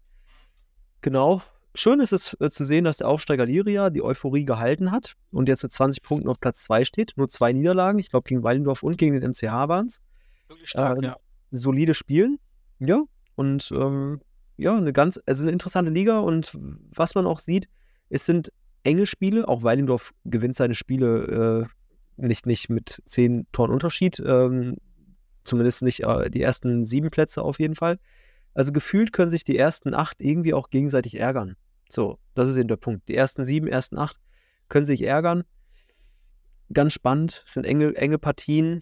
Genau. 1.00 1.42
Schön 1.74 2.02
ist 2.02 2.12
es 2.12 2.36
äh, 2.42 2.50
zu 2.50 2.66
sehen, 2.66 2.84
dass 2.84 2.98
der 2.98 3.08
Aufsteiger 3.08 3.46
Liria 3.46 3.90
die 3.90 4.04
Euphorie 4.04 4.44
gehalten 4.44 4.92
hat 4.92 5.14
und 5.32 5.48
jetzt 5.48 5.64
mit 5.64 5.72
20 5.72 6.04
Punkten 6.04 6.28
auf 6.28 6.42
Platz 6.42 6.64
2 6.66 6.84
steht. 6.84 7.14
Nur 7.16 7.30
zwei 7.30 7.54
Niederlagen, 7.54 7.98
ich 7.98 8.10
glaube 8.10 8.28
gegen 8.28 8.44
Weidendorf 8.44 8.84
und 8.84 8.98
gegen 8.98 9.14
den 9.14 9.32
MCH 9.32 9.70
waren 9.70 9.86
es. 9.86 10.02
Wirklich 10.50 10.70
stark, 10.70 10.98
Ähm, 10.98 11.04
ja. 11.04 11.18
Solide 11.52 11.94
Spielen, 11.94 12.40
ja. 12.80 13.04
Und 13.36 13.72
ähm, 13.72 14.20
ja, 14.58 14.76
eine 14.76 14.92
ganz, 14.92 15.18
also 15.26 15.44
eine 15.44 15.52
interessante 15.54 15.92
Liga 15.92 16.20
und 16.20 16.52
was 16.94 17.16
man 17.16 17.26
auch 17.26 17.40
sieht, 17.40 17.70
es 18.10 18.26
sind 18.26 18.52
enge 18.84 19.06
Spiele. 19.06 19.48
Auch 19.48 19.64
Weidendorf 19.64 20.14
gewinnt 20.26 20.56
seine 20.58 20.76
Spiele 20.76 21.68
äh, 22.20 22.28
nicht, 22.28 22.46
nicht 22.46 22.70
mit 22.70 23.02
zehn 23.06 23.48
Toren 23.54 23.72
Unterschied. 23.72 24.22
Ähm, 24.26 24.76
zumindest 25.44 25.82
nicht 25.82 26.02
äh, 26.02 26.30
die 26.30 26.42
ersten 26.42 26.86
sieben 26.86 27.10
Plätze 27.10 27.42
auf 27.42 27.60
jeden 27.60 27.76
Fall. 27.76 27.98
Also 28.54 28.72
gefühlt 28.72 29.14
können 29.14 29.30
sich 29.30 29.44
die 29.44 29.58
ersten 29.58 29.94
acht 29.94 30.22
irgendwie 30.22 30.54
auch 30.54 30.70
gegenseitig 30.70 31.20
ärgern. 31.20 31.56
So, 31.90 32.20
das 32.34 32.50
ist 32.50 32.58
eben 32.58 32.68
der 32.68 32.78
Punkt. 32.78 33.08
Die 33.08 33.16
ersten 33.16 33.46
sieben, 33.46 33.68
ersten 33.68 33.98
acht 33.98 34.18
können 34.70 34.86
sich 34.86 35.04
ärgern. 35.04 35.44
Ganz 36.74 36.94
spannend, 36.94 37.44
es 37.46 37.54
sind 37.54 37.66
enge, 37.66 37.96
enge 37.96 38.18
Partien. 38.18 38.82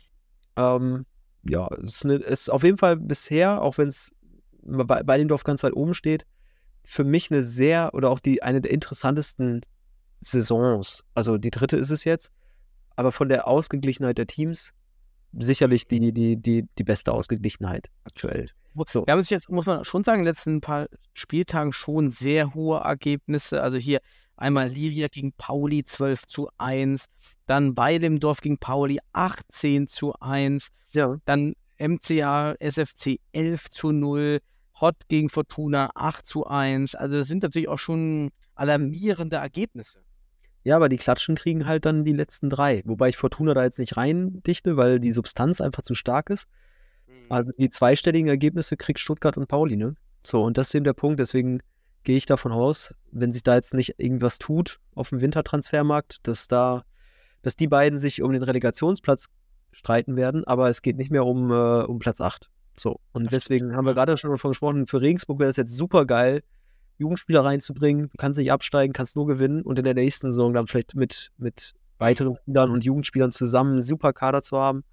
Ähm, 0.56 1.06
ja, 1.44 1.68
es 1.84 1.96
ist, 1.96 2.06
eine, 2.06 2.16
ist 2.16 2.50
auf 2.50 2.64
jeden 2.64 2.78
Fall 2.78 2.98
bisher, 2.98 3.62
auch 3.62 3.78
wenn 3.78 3.88
es 3.88 4.14
bei, 4.62 5.04
bei 5.04 5.24
Dorf 5.24 5.44
ganz 5.44 5.64
weit 5.64 5.74
oben 5.74 5.94
steht, 5.94 6.26
für 6.84 7.04
mich 7.04 7.32
eine 7.32 7.44
sehr 7.44 7.94
oder 7.94 8.10
auch 8.10 8.20
die 8.20 8.44
eine 8.44 8.62
der 8.62 8.72
interessantesten 8.72 9.62
Saisons. 10.22 11.04
Also 11.14 11.38
die 11.38 11.52
dritte 11.52 11.78
ist 11.78 11.92
es 11.92 12.04
jetzt, 12.04 12.34
aber 12.96 13.12
von 13.12 13.30
der 13.30 13.48
Ausgeglichenheit 13.48 14.18
der 14.18 14.28
Teams 14.28 14.74
sicherlich 15.34 15.86
die, 15.86 16.12
die, 16.12 16.36
die, 16.36 16.68
die 16.78 16.84
beste 16.84 17.12
Ausgeglichenheit 17.14 17.90
aktuell. 18.04 18.50
So. 18.88 19.06
Wir 19.06 19.14
haben 19.14 19.22
sich 19.22 19.32
jetzt, 19.32 19.50
muss 19.50 19.66
man 19.66 19.84
schon 19.84 20.04
sagen, 20.04 20.20
in 20.20 20.26
den 20.26 20.32
letzten 20.32 20.62
paar 20.62 20.88
Spieltagen 21.14 21.74
schon 21.74 22.12
sehr 22.12 22.54
hohe 22.54 22.80
Ergebnisse. 22.80 23.62
Also 23.62 23.78
hier 23.78 24.00
einmal 24.38 24.70
Liria 24.70 25.08
gegen 25.08 25.34
Pauli 25.34 25.84
12 25.84 26.28
zu 26.28 26.50
1, 26.58 27.06
dann 27.46 27.76
Weilimdorf 27.76 28.40
gegen 28.42 28.58
Pauli 28.58 29.00
18 29.12 29.88
zu 29.88 30.14
1, 30.20 30.70
Ja. 30.92 31.18
dann 31.26 31.56
MCA 31.78 32.56
SFC 32.60 33.20
11 33.34 33.70
zu 33.70 33.92
0, 33.92 34.40
Hot 34.80 34.96
gegen 35.10 35.30
Fortuna 35.30 35.90
8 35.96 36.26
zu 36.26 36.46
1. 36.48 36.96
Also 36.96 37.18
das 37.18 37.28
sind 37.28 37.44
natürlich 37.44 37.68
auch 37.68 37.80
schon 37.80 38.30
alarmierende 38.56 39.38
Ergebnisse. 39.38 40.02
Ja, 40.64 40.76
aber 40.76 40.90
die 40.90 40.98
Klatschen 40.98 41.36
kriegen 41.36 41.66
halt 41.66 41.86
dann 41.86 42.04
die 42.04 42.14
letzten 42.14 42.50
drei. 42.50 42.82
Wobei 42.86 43.10
ich 43.10 43.18
Fortuna 43.18 43.54
da 43.54 43.64
jetzt 43.64 43.80
nicht 43.80 43.98
reindichte, 43.98 44.78
weil 44.78 45.00
die 45.00 45.12
Substanz 45.12 45.62
einfach 45.62 45.82
zu 45.82 45.96
stark 45.96 46.30
ist. 46.30 46.48
Also 47.30 47.52
die 47.58 47.70
zweistelligen 47.70 48.28
Ergebnisse 48.28 48.76
kriegt 48.76 49.00
Stuttgart 49.00 49.38
und 49.38 49.48
Pauli, 49.48 49.78
ne? 49.78 49.96
So, 50.26 50.44
und 50.44 50.58
das 50.58 50.68
ist 50.68 50.76
eben 50.76 50.84
der 50.84 50.94
Punkt. 50.94 51.20
Deswegen 51.20 51.62
gehe 52.04 52.18
ich 52.18 52.26
davon 52.26 52.52
aus, 52.52 52.94
wenn 53.12 53.32
sich 53.32 53.44
da 53.44 53.56
jetzt 53.56 53.74
nicht 53.74 54.00
irgendwas 54.00 54.40
tut 54.40 54.80
auf 54.96 55.10
dem 55.10 55.22
Wintertransfermarkt, 55.22 56.28
dass 56.28 56.48
da, 56.48 56.84
dass 57.42 57.56
die 57.56 57.68
beiden 57.68 58.00
sich 58.00 58.22
um 58.22 58.32
den 58.34 58.44
Relegationsplatz 58.44 59.28
streiten 59.72 60.16
werden, 60.16 60.44
aber 60.46 60.70
es 60.70 60.82
geht 60.82 60.98
nicht 60.98 61.12
mehr 61.12 61.26
um, 61.26 61.52
äh, 61.52 61.84
um 61.84 62.00
Platz 62.00 62.22
8. 62.22 62.50
So, 62.76 63.00
und 63.12 63.26
Das 63.26 63.32
deswegen 63.32 63.76
haben 63.76 63.86
wir 63.86 63.94
gerade 63.94 64.18
schon 64.18 64.32
davon 64.32 64.52
gesprochen, 64.52 64.88
für 64.88 65.02
Regensburg 65.02 65.40
wäre 65.40 65.50
es 65.50 65.58
jetzt 65.58 65.76
super 65.76 66.06
geil, 66.06 66.42
Jugendspieler 67.00 67.44
reinzubringen. 67.44 68.10
Du 68.10 68.18
kannst 68.18 68.38
nicht 68.38 68.52
absteigen, 68.52 68.94
kannst 68.94 69.16
nur 69.16 69.26
gewinnen 69.26 69.64
und 69.64 69.80
in 69.80 69.86
der 69.86 69.96
nächsten 69.96 70.28
Saison 70.28 70.54
dann 70.54 70.68
vielleicht 70.68 70.96
mit, 70.96 71.32
mit 71.38 71.74
weiteren 71.98 72.36
Spielern 72.36 72.72
und 72.72 72.84
Jugendspielern 72.84 73.32
zusammen 73.32 73.72
einen 73.74 73.82
super 73.82 74.14
Kader 74.14 74.42
zu 74.42 74.58
haben. 74.58 74.84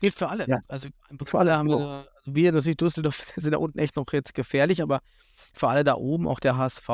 Gilt 0.00 0.14
für 0.14 0.28
alle. 0.28 0.46
Ja. 0.46 0.60
Also 0.68 0.88
für 1.24 1.38
alle 1.38 1.56
haben 1.56 1.68
wir, 1.68 1.76
also 1.76 2.08
wir 2.24 2.52
natürlich 2.52 2.76
Düsseldorf 2.76 3.32
sind 3.36 3.52
da 3.52 3.58
unten 3.58 3.78
echt 3.78 3.96
noch 3.96 4.06
jetzt 4.12 4.34
gefährlich, 4.34 4.82
aber 4.82 5.00
für 5.54 5.68
alle 5.68 5.82
da 5.82 5.94
oben, 5.94 6.28
auch 6.28 6.38
der 6.38 6.56
HSV, 6.56 6.88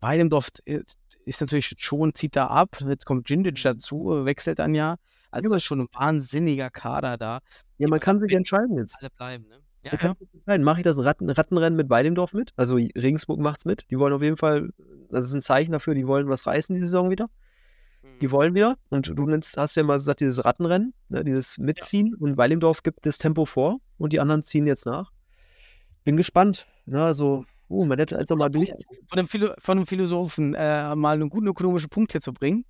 Weidendorf 0.00 0.48
äh, 0.64 0.80
ist 1.24 1.40
natürlich 1.40 1.74
schon, 1.78 2.14
zieht 2.14 2.34
da 2.34 2.46
ab, 2.46 2.78
jetzt 2.86 3.04
kommt 3.04 3.28
Djindjic 3.28 3.62
dazu, 3.62 4.12
äh, 4.12 4.24
wechselt 4.24 4.58
dann 4.58 4.74
ja. 4.74 4.96
Also 5.30 5.50
das 5.50 5.58
ist 5.58 5.64
schon 5.64 5.80
ein 5.80 5.88
wahnsinniger 5.92 6.70
Kader 6.70 7.18
da. 7.18 7.40
Ja, 7.76 7.88
man 7.88 8.00
kann 8.00 8.18
sich 8.18 8.32
entscheiden 8.32 8.78
jetzt. 8.78 8.96
Alle 9.00 9.10
bleiben, 9.10 9.46
ne? 9.48 9.60
Ja, 9.82 9.92
entscheiden. 9.92 10.64
Mache 10.64 10.80
ich 10.80 10.84
das 10.84 10.98
Ratten, 10.98 11.30
Rattenrennen 11.30 11.76
mit 11.76 11.88
Weidendorf 11.88 12.34
mit? 12.34 12.52
Also 12.56 12.76
Regensburg 12.76 13.38
macht's 13.38 13.64
mit. 13.64 13.86
Die 13.90 13.98
wollen 13.98 14.12
auf 14.12 14.22
jeden 14.22 14.36
Fall, 14.36 14.70
das 15.10 15.24
ist 15.24 15.32
ein 15.32 15.40
Zeichen 15.40 15.72
dafür, 15.72 15.94
die 15.94 16.06
wollen 16.06 16.28
was 16.28 16.46
reißen 16.46 16.74
die 16.74 16.80
Saison 16.80 17.10
wieder. 17.10 17.28
Mhm. 18.02 18.18
Die 18.20 18.30
wollen 18.30 18.54
wieder. 18.54 18.76
Und 18.90 19.06
du 19.14 19.26
nennst, 19.26 19.56
hast 19.56 19.76
ja 19.76 19.82
mal 19.82 19.94
gesagt, 19.94 20.20
dieses 20.20 20.44
Rattenrennen, 20.44 20.94
ne, 21.08 21.22
dieses 21.24 21.58
Mitziehen. 21.58 22.14
Und 22.14 22.36
Weilendorf 22.36 22.82
gibt 22.82 23.06
das 23.06 23.18
Tempo 23.18 23.44
vor 23.44 23.78
und 23.98 24.12
die 24.12 24.20
anderen 24.20 24.42
ziehen 24.42 24.66
jetzt 24.66 24.86
nach. 24.86 25.12
Bin 26.04 26.16
gespannt. 26.16 26.66
Ne, 26.86 27.02
also, 27.02 27.44
uh, 27.70 27.84
man 27.84 27.98
hätte 27.98 28.18
also 28.18 28.34
mal 28.34 28.48
durch. 28.48 28.70
Von 29.08 29.18
einem, 29.18 29.28
Philo 29.28 29.52
von 29.58 29.78
einem 29.78 29.86
Philosophen 29.86 30.54
äh, 30.54 30.94
mal 30.96 31.14
einen 31.14 31.30
guten 31.30 31.46
ökonomischen 31.46 31.88
Punkt 31.88 32.12
hier 32.12 32.20
zu 32.20 32.32
bringen, 32.32 32.64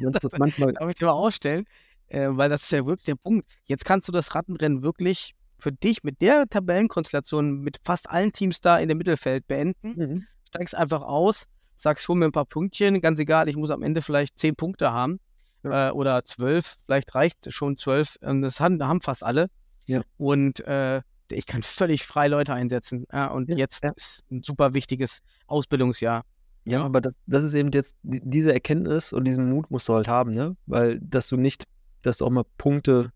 das 0.00 0.32
manchmal, 0.38 0.72
darf 0.74 0.88
ich 0.90 0.96
dir 0.96 1.06
mal 1.06 1.12
ausstellen. 1.12 1.64
Äh, 2.08 2.28
weil 2.30 2.48
das 2.48 2.62
ist 2.62 2.72
ja 2.72 2.86
wirklich 2.86 3.06
der 3.06 3.16
Punkt. 3.16 3.48
Jetzt 3.64 3.84
kannst 3.84 4.06
du 4.06 4.12
das 4.12 4.34
Rattenrennen 4.34 4.82
wirklich 4.82 5.34
für 5.58 5.72
dich 5.72 6.02
mit 6.04 6.20
der 6.20 6.46
Tabellenkonstellation 6.48 7.60
mit 7.60 7.78
fast 7.84 8.08
allen 8.10 8.32
Teams 8.32 8.60
da 8.60 8.78
in 8.78 8.88
dem 8.88 8.98
Mittelfeld 8.98 9.46
beenden. 9.46 9.94
Mhm. 9.96 10.24
Steigst 10.48 10.74
einfach 10.74 11.02
aus, 11.02 11.46
sagst, 11.76 12.06
hol 12.08 12.16
mir 12.16 12.26
ein 12.26 12.32
paar 12.32 12.44
Pünktchen, 12.46 13.00
ganz 13.00 13.18
egal, 13.20 13.48
ich 13.48 13.56
muss 13.56 13.70
am 13.70 13.82
Ende 13.82 14.02
vielleicht 14.02 14.38
zehn 14.38 14.54
Punkte 14.56 14.92
haben 14.92 15.18
Ja. 15.62 15.88
äh, 15.88 15.90
oder 15.92 16.24
zwölf, 16.24 16.76
vielleicht 16.84 17.14
reicht 17.14 17.52
schon 17.52 17.76
zwölf. 17.76 18.16
Ähm, 18.22 18.42
das 18.42 18.60
haben, 18.60 18.82
haben 18.82 19.00
fast 19.00 19.22
alle. 19.24 19.48
Ja. 19.86 20.02
Und 20.18 20.60
äh, 20.66 21.00
ich 21.30 21.46
kann 21.46 21.62
völlig 21.62 22.04
frei 22.06 22.28
Leute 22.28 22.54
einsetzen. 22.54 23.06
Ja, 23.12 23.26
und 23.28 23.48
jetzt 23.48 23.84
ist 23.96 24.24
ein 24.30 24.42
super 24.42 24.74
wichtiges 24.74 25.20
Ausbildungsjahr. 25.48 26.22
Ja, 26.64 26.82
aber 26.84 27.00
das, 27.00 27.14
das 27.26 27.44
ist 27.44 27.54
eben 27.54 27.70
jetzt 27.72 27.94
die- 28.02 28.20
diese 28.24 28.52
Erkenntnis 28.52 29.12
und 29.12 29.24
diesen 29.24 29.48
Mut 29.48 29.70
musst 29.70 29.88
du 29.88 29.94
halt 29.94 30.08
haben, 30.08 30.32
ne? 30.32 30.56
Weil, 30.66 30.98
dass 31.00 31.28
du 31.28 31.36
nicht, 31.36 31.64
dass 32.02 32.18
du 32.18 32.26
auch 32.26 32.30
mal 32.30 32.44
Punkte 32.58 33.12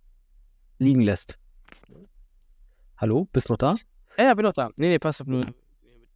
liegen 0.79 1.01
lässt. 1.01 1.37
Hallo, 3.01 3.27
bist 3.33 3.49
noch 3.49 3.57
da? 3.57 3.77
Ja, 4.19 4.25
ja, 4.25 4.35
bin 4.35 4.45
doch 4.45 4.53
da. 4.53 4.69
Nee, 4.77 4.89
nee, 4.89 4.99
passt 4.99 5.23
auf 5.23 5.27
nur. 5.27 5.43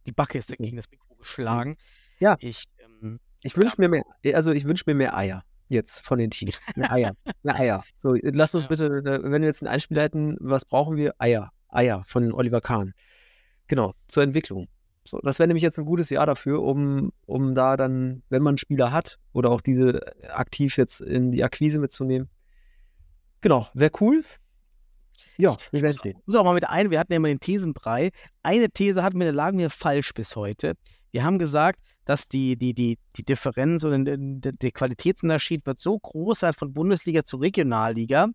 Die 0.05 0.11
Backe 0.11 0.37
ist 0.37 0.55
gegen 0.55 0.75
das 0.77 0.85
Mikro 0.91 1.15
geschlagen. 1.15 1.77
Ja. 2.19 2.37
Ich, 2.39 2.65
ähm, 3.01 3.19
Ich 3.41 3.57
wünsche 3.57 3.77
mir 3.81 3.89
mehr, 3.89 4.03
also 4.35 4.51
ich 4.51 4.65
wünsche 4.65 4.83
mir 4.85 4.93
mehr 4.93 5.17
Eier 5.17 5.43
jetzt 5.67 6.05
von 6.05 6.19
den 6.19 6.29
Teams. 6.29 6.59
Mehr 6.75 6.91
Eier. 6.91 7.13
mehr 7.41 7.55
Eier. 7.59 7.83
So, 7.97 8.13
lass 8.21 8.53
uns 8.53 8.65
Ja. 8.65 8.69
bitte, 8.69 8.85
äh, 8.85 9.23
wenn 9.23 9.41
wir 9.41 9.47
jetzt 9.47 9.63
einen 9.63 9.73
Einspieler 9.73 10.03
hätten, 10.03 10.37
was 10.39 10.63
brauchen 10.65 10.95
wir? 10.95 11.15
Eier. 11.17 11.51
Eier 11.69 12.03
von 12.05 12.31
Oliver 12.31 12.61
Kahn. 12.61 12.93
Genau, 13.67 13.95
zur 14.07 14.21
Entwicklung. 14.21 14.67
So, 15.05 15.17
das 15.23 15.39
wäre 15.39 15.47
nämlich 15.47 15.63
jetzt 15.63 15.79
ein 15.79 15.85
gutes 15.85 16.11
Jahr 16.11 16.27
dafür, 16.27 16.61
um, 16.61 17.11
um 17.25 17.55
da 17.55 17.77
dann, 17.77 18.21
wenn 18.29 18.43
man 18.43 18.59
Spieler 18.59 18.91
hat 18.91 19.17
oder 19.33 19.49
auch 19.49 19.61
diese 19.61 20.01
aktiv 20.31 20.77
jetzt 20.77 21.01
in 21.01 21.31
die 21.31 21.43
Akquise 21.43 21.79
mitzunehmen. 21.79 22.29
Genau, 23.41 23.67
wäre 23.73 23.91
cool. 24.01 24.23
Ja, 25.37 25.55
wir 25.71 25.81
werden 25.81 25.97
sehen. 26.01 26.21
muss 26.25 26.35
auch 26.35 26.43
mal 26.43 26.53
mit 26.53 26.67
ein, 26.69 26.91
wir 26.91 26.99
hatten 26.99 27.11
ja 27.11 27.17
immer 27.17 27.27
den 27.27 27.39
Thesenbrei. 27.39 28.11
Eine 28.43 28.69
These 28.69 29.03
hatten 29.03 29.19
wir, 29.19 29.27
da 29.27 29.33
lagen 29.33 29.57
wir 29.57 29.69
falsch 29.69 30.13
bis 30.13 30.35
heute. 30.35 30.73
Wir 31.11 31.23
haben 31.23 31.39
gesagt, 31.39 31.79
dass 32.05 32.27
die, 32.27 32.57
die, 32.57 32.73
die, 32.73 32.97
die 33.15 33.23
Differenz 33.23 33.83
oder 33.83 33.97
der, 33.97 34.71
Qualitätsunterschied 34.71 35.65
wird 35.65 35.79
so 35.79 35.97
groß 35.97 36.39
sein 36.41 36.53
von 36.53 36.73
Bundesliga 36.73 37.23
zu 37.23 37.37
Regionalliga, 37.37 38.27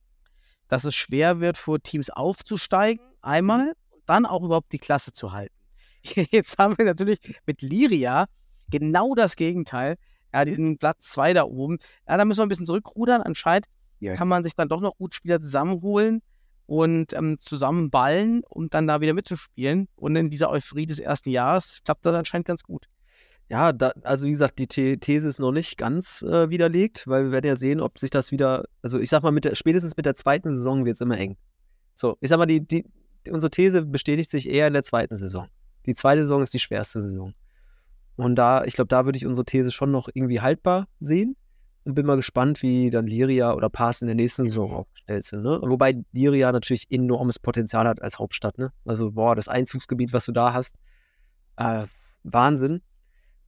dass 0.69 0.85
es 0.85 0.95
schwer 0.95 1.41
wird, 1.41 1.59
für 1.59 1.81
Teams 1.81 2.11
aufzusteigen, 2.11 3.05
einmal, 3.21 3.75
und 3.91 4.03
dann 4.07 4.25
auch 4.27 4.43
überhaupt 4.43 4.73
die 4.73 4.79
Klasse 4.79 5.13
zu 5.13 5.33
halten. 5.33 5.55
Jetzt 6.31 6.59
haben 6.59 6.79
wir 6.79 6.87
natürlich 6.87 7.19
mit 7.47 7.63
Liria 7.63 8.27
genau 8.71 9.15
das 9.15 9.37
Gegenteil. 9.37 9.97
Ja, 10.33 10.45
diesen 10.45 10.79
Platz 10.79 11.11
zwei 11.11 11.33
da 11.33 11.45
oben. 11.45 11.79
Ja, 12.09 12.17
da 12.17 12.25
müssen 12.25 12.39
wir 12.39 12.47
ein 12.47 12.49
bisschen 12.49 12.67
zurückrudern. 12.67 13.21
Anscheinend 13.21 13.67
Ja. 13.99 14.15
kann 14.15 14.29
man 14.29 14.45
sich 14.45 14.55
dann 14.55 14.69
doch 14.69 14.81
noch 14.81 14.97
gut 14.97 15.15
Spieler 15.15 15.41
zusammenholen 15.41 16.23
und 16.71 17.15
ähm, 17.15 17.37
zusammenballen, 17.41 18.45
um 18.49 18.71
dann 18.71 18.87
da 18.87 19.01
wieder 19.01 19.13
mitzuspielen. 19.13 19.89
Und 19.97 20.15
in 20.15 20.31
dieser 20.31 20.51
Euphorie 20.51 20.87
des 20.87 21.01
ersten 21.01 21.31
Jahres 21.31 21.81
klappt 21.85 22.07
das 22.07 22.15
anscheinend 22.15 22.47
ganz 22.47 22.63
gut. 22.63 22.87
Ja, 23.49 23.73
da, 23.73 23.91
also 24.05 24.29
wie 24.29 24.31
gesagt, 24.31 24.61
die 24.61 24.69
The 24.71 24.97
These 24.97 25.29
ist 25.29 25.41
noch 25.41 25.51
nicht 25.51 25.77
ganz 25.79 26.23
äh, 26.23 26.49
widerlegt, 26.49 27.09
weil 27.09 27.25
wir 27.25 27.33
werden 27.33 27.49
ja 27.49 27.57
sehen, 27.57 27.81
ob 27.81 27.99
sich 27.99 28.11
das 28.11 28.31
wieder, 28.31 28.67
also 28.83 29.01
ich 29.01 29.11
sag 29.11 29.25
mal, 29.25 29.33
mit 29.33 29.47
der, 29.47 29.57
spätestens 29.57 29.97
mit 29.97 30.07
der 30.07 30.15
zweiten 30.15 30.53
Saison 30.53 30.85
wird 30.85 30.95
es 30.95 31.01
immer 31.01 31.19
eng. 31.19 31.37
So, 31.97 32.17
ich 32.21 32.29
sag 32.29 32.39
mal, 32.39 32.47
die, 32.47 32.65
die, 32.65 32.85
unsere 33.29 33.51
These 33.51 33.85
bestätigt 33.85 34.31
sich 34.31 34.49
eher 34.49 34.69
in 34.69 34.73
der 34.73 34.85
zweiten 34.85 35.17
Saison. 35.17 35.49
Die 35.87 35.95
zweite 35.95 36.23
Saison 36.23 36.41
ist 36.41 36.55
die 36.55 36.61
schwerste 36.61 37.01
Saison. 37.01 37.35
Und 38.15 38.37
da, 38.37 38.63
ich 38.63 38.75
glaube, 38.75 38.87
da 38.87 39.07
würde 39.07 39.17
ich 39.17 39.27
unsere 39.27 39.45
These 39.45 39.73
schon 39.73 39.91
noch 39.91 40.09
irgendwie 40.15 40.41
haltbar 40.41 40.87
sehen 41.01 41.35
und 41.85 41.95
bin 41.95 42.07
mal 42.07 42.17
gespannt, 42.17 42.63
wie 42.63 42.91
dann 42.91 43.07
Liria 43.07 43.55
oder 43.55 43.71
Pass 43.71 44.03
in 44.03 44.07
der 44.07 44.15
nächsten 44.15 44.45
Saison 44.45 44.73
aufgestellt 44.73 45.25
sind. 45.25 45.43
Ne? 45.43 45.61
Wobei 45.63 46.03
Liria 46.13 46.53
natürlich 46.53 46.91
enormes 46.91 47.39
Potenzial 47.39 47.87
hat 47.89 48.03
als 48.03 48.19
Hauptstadt. 48.19 48.59
Ne? 48.59 48.73
Also, 48.85 49.13
boah, 49.13 49.35
das 49.35 49.49
Einzugsgebiet, 49.49 50.13
was 50.13 50.27
du 50.27 50.33
da 50.33 50.53
hast, 50.53 50.77
äh, 51.57 51.85
Wahnsinn 52.23 52.83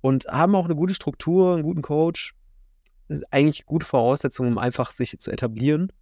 und 0.00 0.26
haben 0.26 0.54
auch 0.54 0.64
eine 0.64 0.74
gute 0.74 0.94
Struktur, 0.94 1.54
einen 1.54 1.62
guten 1.62 1.82
Coach. 1.82 2.34
Eigentlich 3.30 3.66
gute 3.66 3.84
Voraussetzungen, 3.84 4.52
um 4.52 4.59
einfach 4.59 4.90
sich 4.90 5.18
zu 5.18 5.30
etablieren. 5.30 5.92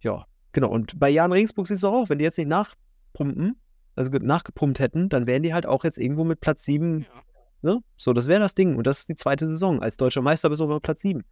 Ja, 0.00 0.24
genau. 0.52 0.70
Und 0.70 0.98
bei 0.98 1.10
Jan 1.10 1.32
Regensburg 1.32 1.66
siehst 1.66 1.82
du 1.82 1.88
auch, 1.88 2.08
wenn 2.08 2.18
die 2.18 2.24
jetzt 2.24 2.38
nicht 2.38 2.48
nachpumpen, 2.48 3.60
also 3.94 4.10
ge- 4.10 4.20
nachgepumpt 4.22 4.78
hätten, 4.78 5.10
dann 5.10 5.26
wären 5.26 5.42
die 5.42 5.52
halt 5.52 5.66
auch 5.66 5.84
jetzt 5.84 5.98
irgendwo 5.98 6.24
mit 6.24 6.40
Platz 6.40 6.64
7. 6.64 7.04
Ne? 7.60 7.80
So, 7.96 8.14
das 8.14 8.28
wäre 8.28 8.40
das 8.40 8.54
Ding. 8.54 8.76
Und 8.76 8.86
das 8.86 9.00
ist 9.00 9.08
die 9.10 9.14
zweite 9.16 9.46
Saison. 9.46 9.82
Als 9.82 9.98
deutscher 9.98 10.22
Meister 10.22 10.48
bist 10.48 10.60
du 10.62 10.72
auf 10.72 10.80
Platz 10.80 11.00
7. 11.00 11.22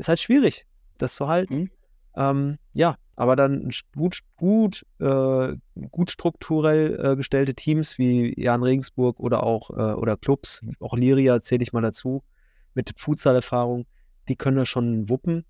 Ist 0.00 0.08
halt 0.08 0.18
schwierig, 0.18 0.66
das 0.96 1.14
zu 1.14 1.28
halten. 1.28 1.54
Mhm. 1.54 1.70
Ähm, 2.16 2.58
ja, 2.72 2.96
aber 3.16 3.36
dann 3.36 3.68
gut, 3.94 4.20
gut, 4.36 4.86
äh, 4.98 5.54
gut 5.90 6.10
strukturell 6.10 6.98
äh, 7.04 7.16
gestellte 7.16 7.52
Teams 7.54 7.98
wie 7.98 8.32
Jan 8.40 8.62
Regensburg 8.62 9.20
oder 9.20 9.42
auch 9.42 9.68
äh, 9.68 9.92
oder 9.92 10.16
Clubs, 10.16 10.64
auch 10.80 10.96
Liria 10.96 11.42
zähle 11.42 11.62
ich 11.62 11.74
mal 11.74 11.82
dazu, 11.82 12.22
mit 12.72 12.90
Futsal-Erfahrung, 12.96 13.84
die 14.28 14.36
können 14.36 14.56
das 14.56 14.70
schon 14.70 15.10
wuppen. 15.10 15.44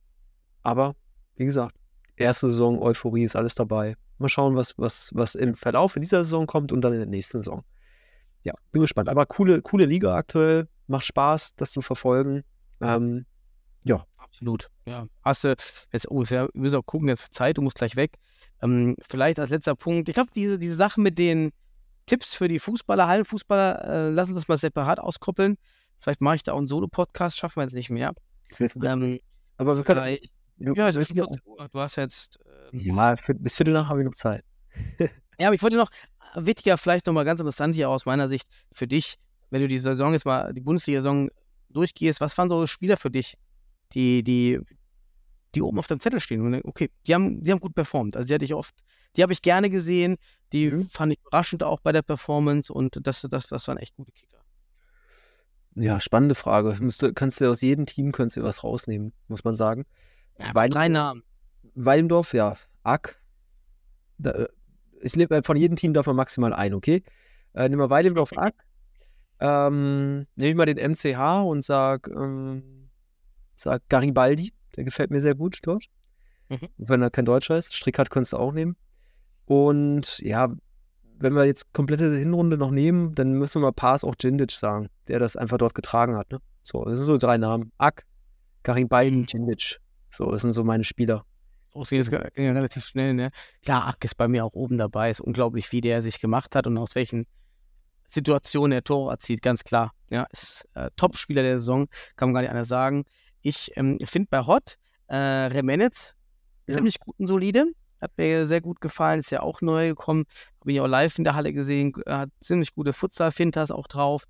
Aber 0.64 0.96
wie 1.36 1.44
gesagt, 1.44 1.76
erste 2.16 2.48
Saison, 2.48 2.82
Euphorie 2.82 3.22
ist 3.22 3.36
alles 3.36 3.54
dabei. 3.54 3.94
Mal 4.18 4.28
schauen, 4.28 4.56
was, 4.56 4.76
was, 4.78 5.12
was 5.14 5.36
im 5.36 5.54
Verlauf 5.54 5.94
in 5.94 6.02
dieser 6.02 6.24
Saison 6.24 6.48
kommt 6.48 6.72
und 6.72 6.80
dann 6.80 6.92
in 6.92 6.98
der 6.98 7.08
nächsten 7.08 7.38
Saison. 7.38 7.62
Ja, 8.42 8.54
bin 8.72 8.80
gespannt. 8.80 9.08
Aber 9.08 9.26
coole, 9.26 9.62
coole 9.62 9.86
Liga 9.86 10.16
aktuell. 10.16 10.66
Macht 10.88 11.04
Spaß, 11.04 11.54
das 11.54 11.70
zu 11.70 11.82
verfolgen. 11.82 12.42
Ähm, 12.80 13.26
Absolut. 14.30 14.68
Ja. 14.86 15.06
Hast 15.24 15.44
du, 15.44 15.48
jetzt, 15.48 16.08
oh, 16.08 16.22
ist 16.22 16.30
ja, 16.30 16.44
wir 16.44 16.60
müssen 16.60 16.76
auch 16.76 16.86
gucken, 16.86 17.08
jetzt 17.08 17.32
Zeit, 17.32 17.58
du 17.58 17.62
musst 17.62 17.76
gleich 17.76 17.96
weg. 17.96 18.16
Ähm, 18.62 18.96
vielleicht 19.02 19.38
als 19.38 19.50
letzter 19.50 19.74
Punkt, 19.74 20.08
ich 20.08 20.14
glaube, 20.14 20.30
diese, 20.34 20.58
diese 20.58 20.74
Sache 20.74 21.00
mit 21.00 21.18
den 21.18 21.50
Tipps 22.06 22.34
für 22.34 22.48
die 22.48 22.58
Fußballer, 22.58 23.06
Hallenfußballer, 23.06 23.84
äh, 23.84 24.10
lass 24.10 24.28
uns 24.28 24.38
das 24.38 24.48
mal 24.48 24.58
separat 24.58 25.00
auskoppeln. 25.00 25.56
Vielleicht 25.98 26.20
mache 26.20 26.36
ich 26.36 26.42
da 26.42 26.52
auch 26.52 26.58
einen 26.58 26.68
Solo-Podcast, 26.68 27.38
schaffen 27.38 27.56
wir 27.56 27.64
jetzt 27.64 27.74
nicht 27.74 27.90
mehr. 27.90 28.12
Ähm, 29.02 29.20
aber 29.56 29.76
wir 29.76 29.84
können. 29.84 30.18
ja, 30.58 30.90
ja, 30.90 30.92
14 30.92 31.40
Uhr, 31.44 31.68
du 31.70 31.78
hast 31.78 31.96
jetzt. 31.96 32.38
ähm, 32.72 32.78
ja, 32.78 33.16
für, 33.16 33.34
bis 33.34 33.56
Viertel 33.56 33.74
nach 33.74 33.88
habe 33.88 34.00
ich 34.00 34.06
noch 34.06 34.14
Zeit. 34.14 34.44
Ja, 35.40 35.46
aber 35.46 35.54
ich 35.54 35.62
wollte 35.62 35.78
noch, 35.78 35.88
äh, 36.34 36.44
wichtiger, 36.44 36.76
vielleicht 36.76 37.06
nochmal 37.06 37.24
ganz 37.24 37.40
interessant 37.40 37.74
hier 37.74 37.88
aus 37.88 38.04
meiner 38.04 38.28
Sicht 38.28 38.46
für 38.72 38.86
dich, 38.86 39.16
wenn 39.48 39.62
du 39.62 39.68
die 39.68 39.78
Saison 39.78 40.12
jetzt 40.12 40.26
mal, 40.26 40.52
die 40.52 40.60
Bundesliga-Saison 40.60 41.30
durchgehst, 41.70 42.20
was 42.20 42.36
waren 42.36 42.50
so 42.50 42.66
Spieler 42.66 42.98
für 42.98 43.10
dich, 43.10 43.38
die, 43.92 44.22
die, 44.22 44.60
die 45.54 45.62
oben 45.62 45.78
auf 45.78 45.86
dem 45.86 46.00
Zettel 46.00 46.20
stehen? 46.20 46.40
Und, 46.42 46.64
okay, 46.64 46.90
die 47.06 47.14
haben, 47.14 47.42
die 47.42 47.50
haben 47.50 47.60
gut 47.60 47.74
performt. 47.74 48.16
Also 48.16 48.26
die 48.26 48.34
hatte 48.34 48.44
ich 48.44 48.54
oft, 48.54 48.74
die 49.16 49.22
habe 49.22 49.32
ich 49.32 49.42
gerne 49.42 49.70
gesehen, 49.70 50.16
die 50.52 50.70
Mhm. 50.70 50.88
fand 50.88 51.12
ich 51.12 51.18
überraschend 51.20 51.62
auch 51.62 51.80
bei 51.80 51.92
der 51.92 52.02
Performance 52.02 52.72
und 52.72 52.98
das, 53.02 53.26
das, 53.28 53.46
das 53.48 53.68
waren 53.68 53.78
echt 53.78 53.96
gute 53.96 54.12
Kicker. 54.12 54.38
Ja, 55.76 56.00
spannende 56.00 56.34
Frage. 56.34 56.76
Müsste, 56.80 57.12
kannst 57.12 57.40
du 57.40 57.48
aus 57.48 57.60
jedem 57.60 57.86
Team 57.86 58.12
kannst 58.12 58.36
du 58.36 58.42
was 58.42 58.64
rausnehmen, 58.64 59.12
muss 59.28 59.44
man 59.44 59.54
sagen. 59.54 59.86
Ja, 60.38 60.52
drei 60.52 60.88
Namen. 60.88 61.22
Weilendorf, 61.74 62.34
ja. 62.34 62.56
Ack. 62.82 63.20
Da, 64.18 64.30
äh, 64.30 64.48
ich 65.00 65.14
lebe 65.16 65.36
äh, 65.36 65.42
von 65.42 65.56
jedem 65.56 65.76
Team 65.76 65.94
darf 65.94 66.06
man 66.06 66.16
maximal 66.16 66.52
ein, 66.52 66.74
okay? 66.74 67.02
Äh, 67.54 67.68
nehmen 67.68 67.80
wir 67.80 67.90
Weilendorf 67.90 68.32
Ack. 68.36 68.54
Ähm, 69.38 70.26
nehme 70.34 70.50
ich 70.50 70.54
mal 70.56 70.66
den 70.66 70.76
MCH 70.76 71.42
und 71.46 71.62
sag, 71.62 72.08
ähm, 72.08 72.79
sag 73.60 73.88
Garibaldi. 73.88 74.52
Der 74.76 74.84
gefällt 74.84 75.10
mir 75.10 75.20
sehr 75.20 75.34
gut 75.34 75.58
dort. 75.62 75.84
Mhm. 76.48 76.68
Wenn 76.78 77.02
er 77.02 77.10
kein 77.10 77.24
Deutscher 77.24 77.56
ist. 77.56 77.74
Strickhardt 77.74 78.10
kannst 78.10 78.32
du 78.32 78.36
auch 78.36 78.52
nehmen. 78.52 78.76
Und 79.46 80.18
ja, 80.20 80.48
wenn 81.18 81.34
wir 81.34 81.44
jetzt 81.44 81.72
komplette 81.72 82.16
Hinrunde 82.16 82.56
noch 82.56 82.70
nehmen, 82.70 83.14
dann 83.14 83.32
müssen 83.32 83.62
wir 83.62 83.72
Pass 83.72 84.04
auch 84.04 84.14
Djindic 84.14 84.52
sagen, 84.52 84.88
der 85.08 85.18
das 85.18 85.36
einfach 85.36 85.58
dort 85.58 85.74
getragen 85.74 86.16
hat. 86.16 86.30
Ne? 86.30 86.38
So, 86.62 86.84
das 86.84 86.98
sind 86.98 87.06
so 87.06 87.18
drei 87.18 87.36
Namen. 87.36 87.72
Ack, 87.78 88.04
Garibaldi, 88.62 89.26
Djindic. 89.26 89.78
So, 90.10 90.30
das 90.30 90.42
sind 90.42 90.52
so 90.52 90.64
meine 90.64 90.84
Spieler. 90.84 91.24
Oh, 91.74 91.84
jetzt 91.88 92.10
ging 92.10 92.44
ja 92.44 92.52
relativ 92.52 92.84
schnell, 92.84 93.14
ne? 93.14 93.30
Klar, 93.62 93.86
Ack 93.86 94.04
ist 94.04 94.16
bei 94.16 94.26
mir 94.26 94.44
auch 94.44 94.54
oben 94.54 94.76
dabei. 94.76 95.10
Ist 95.10 95.20
unglaublich, 95.20 95.70
wie 95.70 95.80
der 95.80 96.02
sich 96.02 96.20
gemacht 96.20 96.56
hat 96.56 96.66
und 96.66 96.76
aus 96.78 96.94
welchen 96.96 97.26
Situationen 98.08 98.72
er 98.72 98.82
Tore 98.82 99.12
erzielt, 99.12 99.40
ganz 99.40 99.62
klar. 99.62 99.92
Ja, 100.10 100.26
ist 100.32 100.68
äh, 100.74 100.90
Top-Spieler 100.96 101.42
der 101.42 101.60
Saison, 101.60 101.86
kann 102.16 102.28
man 102.28 102.34
gar 102.34 102.40
nicht 102.40 102.50
anders 102.50 102.68
sagen. 102.68 103.04
Ich 103.42 103.70
ähm, 103.76 103.98
finde 104.04 104.28
bei 104.30 104.46
Hot 104.46 104.76
äh, 105.08 105.16
Remenitz 105.16 106.14
Ja. 106.66 106.74
ziemlich 106.76 106.98
gut 107.00 107.14
und 107.18 107.26
solide. 107.26 107.66
Hat 108.00 108.12
mir 108.16 108.46
sehr 108.46 108.60
gut 108.62 108.80
gefallen, 108.80 109.20
ist 109.20 109.30
ja 109.30 109.42
auch 109.42 109.60
neu 109.60 109.88
gekommen. 109.88 110.24
Habe 110.60 110.72
ihn 110.72 110.80
auch 110.80 110.86
live 110.86 111.18
in 111.18 111.24
der 111.24 111.34
Halle 111.34 111.52
gesehen. 111.52 111.92
äh, 112.06 112.12
Hat 112.12 112.30
ziemlich 112.40 112.74
gute 112.74 112.92
Futsal-Fintas 112.92 113.70
auch 113.70 113.86
drauf. 113.88 114.24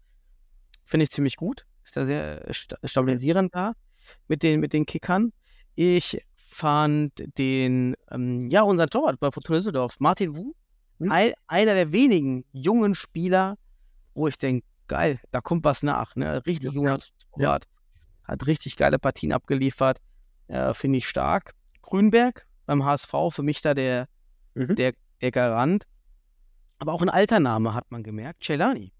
Finde 0.84 1.04
ich 1.04 1.10
ziemlich 1.10 1.36
gut. 1.36 1.66
Ist 1.84 1.96
da 1.96 2.04
sehr 2.06 2.44
sta 2.52 2.76
stabilisierend 2.84 3.54
da 3.54 3.72
mit 4.28 4.42
den, 4.42 4.60
mit 4.60 4.72
den 4.72 4.86
Kickern. 4.86 5.32
Ich 5.76 6.20
fand 6.36 7.12
den, 7.38 7.94
ähm, 8.10 8.48
ja, 8.50 8.62
unseren 8.62 8.90
Torwart 8.90 9.20
bei 9.20 9.30
Fortuna 9.30 9.58
Düsseldorf, 9.58 10.00
Martin 10.00 10.36
Wu, 10.36 10.52
Mhm. 10.98 11.12
ein, 11.12 11.32
einer 11.46 11.74
der 11.74 11.92
wenigen 11.92 12.44
jungen 12.52 12.94
Spieler, 12.94 13.56
wo 14.14 14.26
ich 14.28 14.36
denke, 14.36 14.66
geil, 14.88 15.18
da 15.30 15.40
kommt 15.40 15.64
was 15.64 15.82
nach. 15.82 16.14
Ne? 16.16 16.44
Richtig 16.44 16.72
junger 16.72 16.98
Torwart. 17.32 17.66
Hat 18.30 18.46
richtig 18.46 18.76
geile 18.76 18.98
Partien 18.98 19.32
abgeliefert. 19.32 19.98
Äh, 20.46 20.72
Finde 20.72 20.98
ich 20.98 21.08
stark. 21.08 21.52
Grünberg 21.82 22.46
beim 22.66 22.84
HSV, 22.84 23.12
für 23.30 23.42
mich 23.42 23.60
da 23.62 23.74
der, 23.74 24.06
Mhm. 24.54 24.76
der, 24.76 24.92
der 25.20 25.30
Garant. 25.30 25.84
Aber 26.78 26.92
auch 26.92 27.02
ein 27.02 27.08
alter 27.08 27.40
Name 27.40 27.74
hat 27.74 27.90
man 27.90 28.02
gemerkt, 28.02 28.44
Celani. 28.44 28.92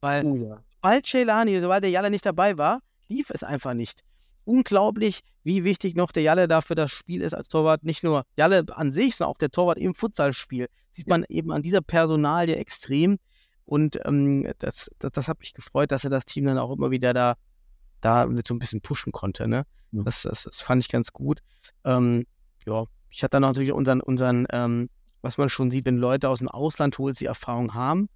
Weil 0.00 0.24
Oh 0.24 0.36
ja. 0.36 0.62
sobald 0.76 1.06
Celani, 1.06 1.60
sobald 1.60 1.82
der 1.82 1.90
Jalle 1.90 2.10
nicht 2.10 2.24
dabei 2.26 2.58
war, 2.58 2.80
lief 3.08 3.30
es 3.30 3.42
einfach 3.42 3.74
nicht. 3.74 4.02
Unglaublich, 4.44 5.20
wie 5.42 5.64
wichtig 5.64 5.94
noch 5.96 6.12
der 6.12 6.22
Jalle 6.22 6.46
da 6.48 6.60
für 6.60 6.74
das 6.74 6.90
Spiel 6.90 7.22
ist 7.22 7.32
als 7.34 7.48
Torwart. 7.48 7.82
Nicht 7.84 8.04
nur 8.04 8.24
Jalle 8.36 8.64
an 8.74 8.90
sich, 8.90 9.16
sondern 9.16 9.32
auch 9.32 9.38
der 9.38 9.50
Torwart 9.50 9.78
im 9.78 9.94
Futsalspiel. 9.94 10.68
Sieht 10.90 11.08
man 11.08 11.24
eben 11.28 11.50
an 11.52 11.62
dieser 11.62 11.80
Personalie 11.80 12.56
extrem. 12.56 13.18
Und 13.64 13.98
ähm, 14.04 14.52
das, 14.58 14.90
das, 14.98 15.12
das 15.12 15.28
hat 15.28 15.40
mich 15.40 15.54
gefreut, 15.54 15.90
dass 15.90 16.04
er 16.04 16.10
das 16.10 16.26
Team 16.26 16.44
dann 16.44 16.58
auch 16.58 16.70
immer 16.76 16.90
wieder 16.90 17.14
da, 17.14 17.36
da 18.04 18.26
mit 18.26 18.46
so 18.46 18.54
ein 18.54 18.58
bisschen 18.58 18.80
pushen 18.80 19.12
konnte. 19.12 19.48
Ne? 19.48 19.64
Ja. 19.92 20.02
Das, 20.02 20.22
das, 20.22 20.44
das 20.44 20.60
fand 20.60 20.82
ich 20.82 20.90
ganz 20.90 21.12
gut. 21.12 21.40
Ähm, 21.84 22.26
ja, 22.66 22.84
ich 23.10 23.22
hatte 23.22 23.32
dann 23.32 23.42
natürlich 23.42 23.72
unseren, 23.72 24.00
unseren 24.00 24.46
ähm, 24.50 24.90
was 25.22 25.38
man 25.38 25.48
schon 25.48 25.70
sieht, 25.70 25.86
wenn 25.86 25.96
Leute 25.96 26.28
aus 26.28 26.40
dem 26.40 26.48
Ausland 26.48 26.98
holst, 26.98 27.20
die 27.20 27.26
Erfahrung 27.26 27.74
haben, 27.74 28.08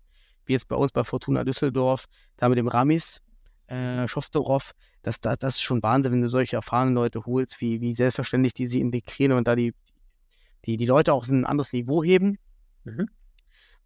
wie 0.45 0.53
jetzt 0.53 0.69
bei 0.69 0.77
uns 0.77 0.93
bei 0.93 1.05
Fortuna 1.05 1.45
Düsseldorf, 1.45 2.05
da 2.37 2.49
mit 2.49 2.59
dem 2.59 2.69
Ramis, 2.69 3.21
äh, 3.67 4.07
Schoftorov, 4.09 4.73
das, 5.03 5.21
das, 5.21 5.39
das 5.39 5.55
ist 5.55 5.63
schon 5.63 5.83
Wahnsinn, 5.83 6.13
wenn 6.13 6.23
du 6.23 6.29
solche 6.29 6.57
erfahrenen 6.57 6.95
Leute 6.95 7.25
holst, 7.25 7.61
wie, 7.61 7.81
wie 7.81 7.95
selbstverständlich 7.95 8.55
die 8.55 8.67
sie 8.67 8.81
integrieren 8.81 9.33
und 9.33 9.49
da 9.49 9.57
die, 9.57 9.75
die, 10.65 10.77
die 10.77 10.87
Leute 10.87 11.13
auch 11.15 11.27
ein 11.29 11.47
anderes 11.47 11.73
Niveau 11.73 12.03
heben. 12.03 12.39
Mhm. 12.85 13.09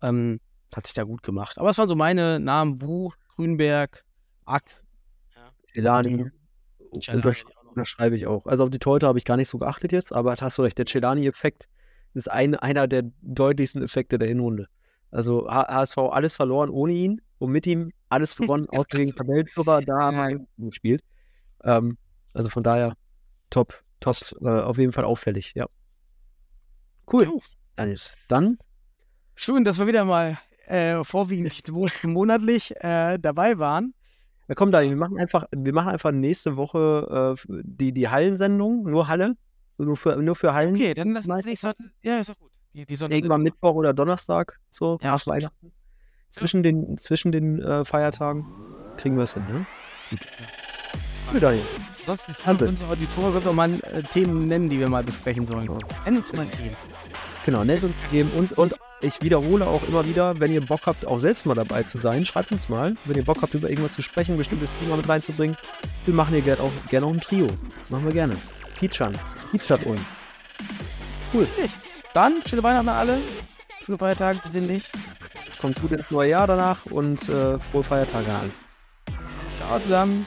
Ähm, 0.02 0.40
hat 0.74 0.86
sich 0.86 0.94
da 0.94 1.04
gut 1.04 1.22
gemacht. 1.22 1.58
Aber 1.58 1.70
es 1.70 1.78
waren 1.78 1.88
so 1.88 1.96
meine 1.96 2.40
Namen, 2.40 2.80
Wu, 2.80 3.10
Grünberg, 3.28 4.04
Ack, 4.44 4.81
Celani. 5.74 6.30
Untersch 6.90 7.44
auch 7.46 7.62
unterschreibe 7.72 8.16
ich 8.16 8.26
auch. 8.26 8.46
Also 8.46 8.64
auf 8.64 8.70
die 8.70 8.78
Torhüter 8.78 9.08
habe 9.08 9.18
ich 9.18 9.24
gar 9.24 9.36
nicht 9.36 9.48
so 9.48 9.58
geachtet 9.58 9.92
jetzt, 9.92 10.12
aber 10.12 10.34
da 10.34 10.46
hast 10.46 10.58
du 10.58 10.62
recht, 10.62 10.78
der 10.78 10.86
Celani-Effekt 10.86 11.68
ist 12.14 12.30
ein, 12.30 12.54
einer 12.54 12.86
der 12.86 13.04
deutlichsten 13.22 13.82
Effekte 13.82 14.18
der 14.18 14.28
Hinrunde. 14.28 14.68
Also 15.10 15.48
HSV 15.48 15.98
alles 15.98 16.36
verloren 16.36 16.70
ohne 16.70 16.92
ihn 16.92 17.20
und 17.38 17.50
mit 17.50 17.66
ihm 17.66 17.92
alles 18.08 18.36
gewonnen, 18.36 18.68
außer 18.68 18.86
gegen 18.90 19.14
Tabellenführer, 19.14 19.80
da 19.80 19.98
haben 19.98 20.46
wir 20.58 20.66
gespielt. 20.68 21.02
Ähm, 21.64 21.96
also 22.34 22.48
von 22.48 22.62
daher 22.62 22.94
top, 23.50 23.82
top, 24.00 24.16
äh, 24.42 24.48
auf 24.48 24.78
jeden 24.78 24.92
Fall 24.92 25.04
auffällig, 25.04 25.52
ja. 25.54 25.66
Cool. 27.10 27.30
Daniel, 27.76 27.98
dann 28.28 28.58
Schön, 29.34 29.64
dass 29.64 29.78
wir 29.78 29.86
wieder 29.86 30.04
mal 30.04 30.38
äh, 30.66 31.02
vorwiegend 31.02 31.66
mo- 31.68 31.88
monatlich 32.04 32.74
äh, 32.82 33.18
dabei 33.18 33.58
waren. 33.58 33.94
Ja, 34.48 34.54
komm, 34.54 34.72
Daniel, 34.72 34.92
wir 34.92 34.98
machen 34.98 35.18
einfach, 35.18 35.46
wir 35.52 35.72
machen 35.72 35.88
einfach 35.88 36.12
nächste 36.12 36.56
Woche 36.56 37.36
äh, 37.36 37.60
die, 37.62 37.92
die 37.92 38.08
Hallensendung, 38.08 38.84
nur 38.84 39.08
Halle, 39.08 39.34
nur 39.78 39.96
für, 39.96 40.16
nur 40.16 40.34
für 40.34 40.52
Hallen. 40.52 40.74
Okay, 40.74 40.94
dann 40.94 41.12
lass 41.12 41.28
uns 41.28 41.44
nächste 41.44 41.74
Ja, 42.02 42.18
ist 42.18 42.30
doch 42.30 42.38
gut. 42.38 42.50
Die, 42.74 42.86
die 42.86 42.94
Irgendwann 42.94 43.42
Mittwoch 43.42 43.74
oder 43.74 43.92
Donnerstag, 43.92 44.58
so 44.70 44.98
Ja, 45.02 45.12
nach. 45.12 45.26
Weihnachten. 45.26 45.72
Zwischen 46.30 46.62
den, 46.62 46.96
zwischen 46.96 47.30
den 47.30 47.60
äh, 47.60 47.84
Feiertagen 47.84 48.46
kriegen 48.96 49.16
wir 49.16 49.24
es 49.24 49.34
hin, 49.34 49.44
ne? 49.50 49.66
Gut. 50.10 50.20
Cool, 51.30 51.40
Daniel. 51.40 51.64
Ansonsten 52.00 52.32
Ampel. 52.44 52.56
können 52.56 52.68
unsere 52.70 52.90
Auditoren 52.90 53.44
wir 53.44 53.52
mal 53.52 53.74
äh, 53.74 54.02
Themen 54.02 54.48
nennen, 54.48 54.68
die 54.68 54.78
wir 54.78 54.88
mal 54.88 55.04
besprechen 55.04 55.46
sollen. 55.46 55.68
Nenn 56.04 56.16
uns 56.16 56.32
mal 56.32 56.46
Themen. 56.46 56.76
Genau, 57.44 57.64
nett 57.64 57.82
uns 57.84 57.94
geben 58.10 58.30
und, 58.36 58.52
und 58.52 58.74
ich 59.02 59.20
wiederhole 59.22 59.66
auch 59.66 59.82
immer 59.88 60.06
wieder, 60.06 60.38
wenn 60.40 60.52
ihr 60.52 60.60
Bock 60.60 60.82
habt, 60.86 61.06
auch 61.06 61.18
selbst 61.18 61.46
mal 61.46 61.54
dabei 61.54 61.82
zu 61.82 61.98
sein, 61.98 62.24
schreibt 62.24 62.52
uns 62.52 62.68
mal. 62.68 62.94
Wenn 63.04 63.16
ihr 63.16 63.24
Bock 63.24 63.42
habt, 63.42 63.54
über 63.54 63.68
irgendwas 63.68 63.92
zu 63.92 64.02
sprechen, 64.02 64.34
ein 64.34 64.38
bestimmtes 64.38 64.70
Thema 64.80 64.96
mit 64.96 65.08
reinzubringen, 65.08 65.56
wir 66.06 66.14
machen 66.14 66.34
hier 66.34 66.42
gerne 66.42 66.62
auch, 66.62 66.70
gerne 66.88 67.06
auch 67.06 67.12
ein 67.12 67.20
Trio. 67.20 67.48
Machen 67.88 68.04
wir 68.04 68.12
gerne. 68.12 68.34
Featuren. 68.78 69.18
Featuret 69.50 69.86
uns. 69.86 70.00
Richtig. 71.34 71.70
Dann 72.14 72.42
schöne 72.46 72.62
Weihnachten 72.62 72.88
an 72.88 72.96
alle. 72.96 73.18
Schöne 73.84 73.98
Feiertage, 73.98 74.38
besinnlich. 74.42 74.84
Kommt 75.60 75.80
gut 75.80 75.92
ins 75.92 76.10
neue 76.10 76.30
Jahr 76.30 76.46
danach 76.46 76.86
und 76.86 77.28
äh, 77.28 77.58
frohe 77.58 77.84
Feiertage 77.84 78.30
an. 78.30 78.52
Ciao 79.56 79.80
zusammen. 79.80 80.26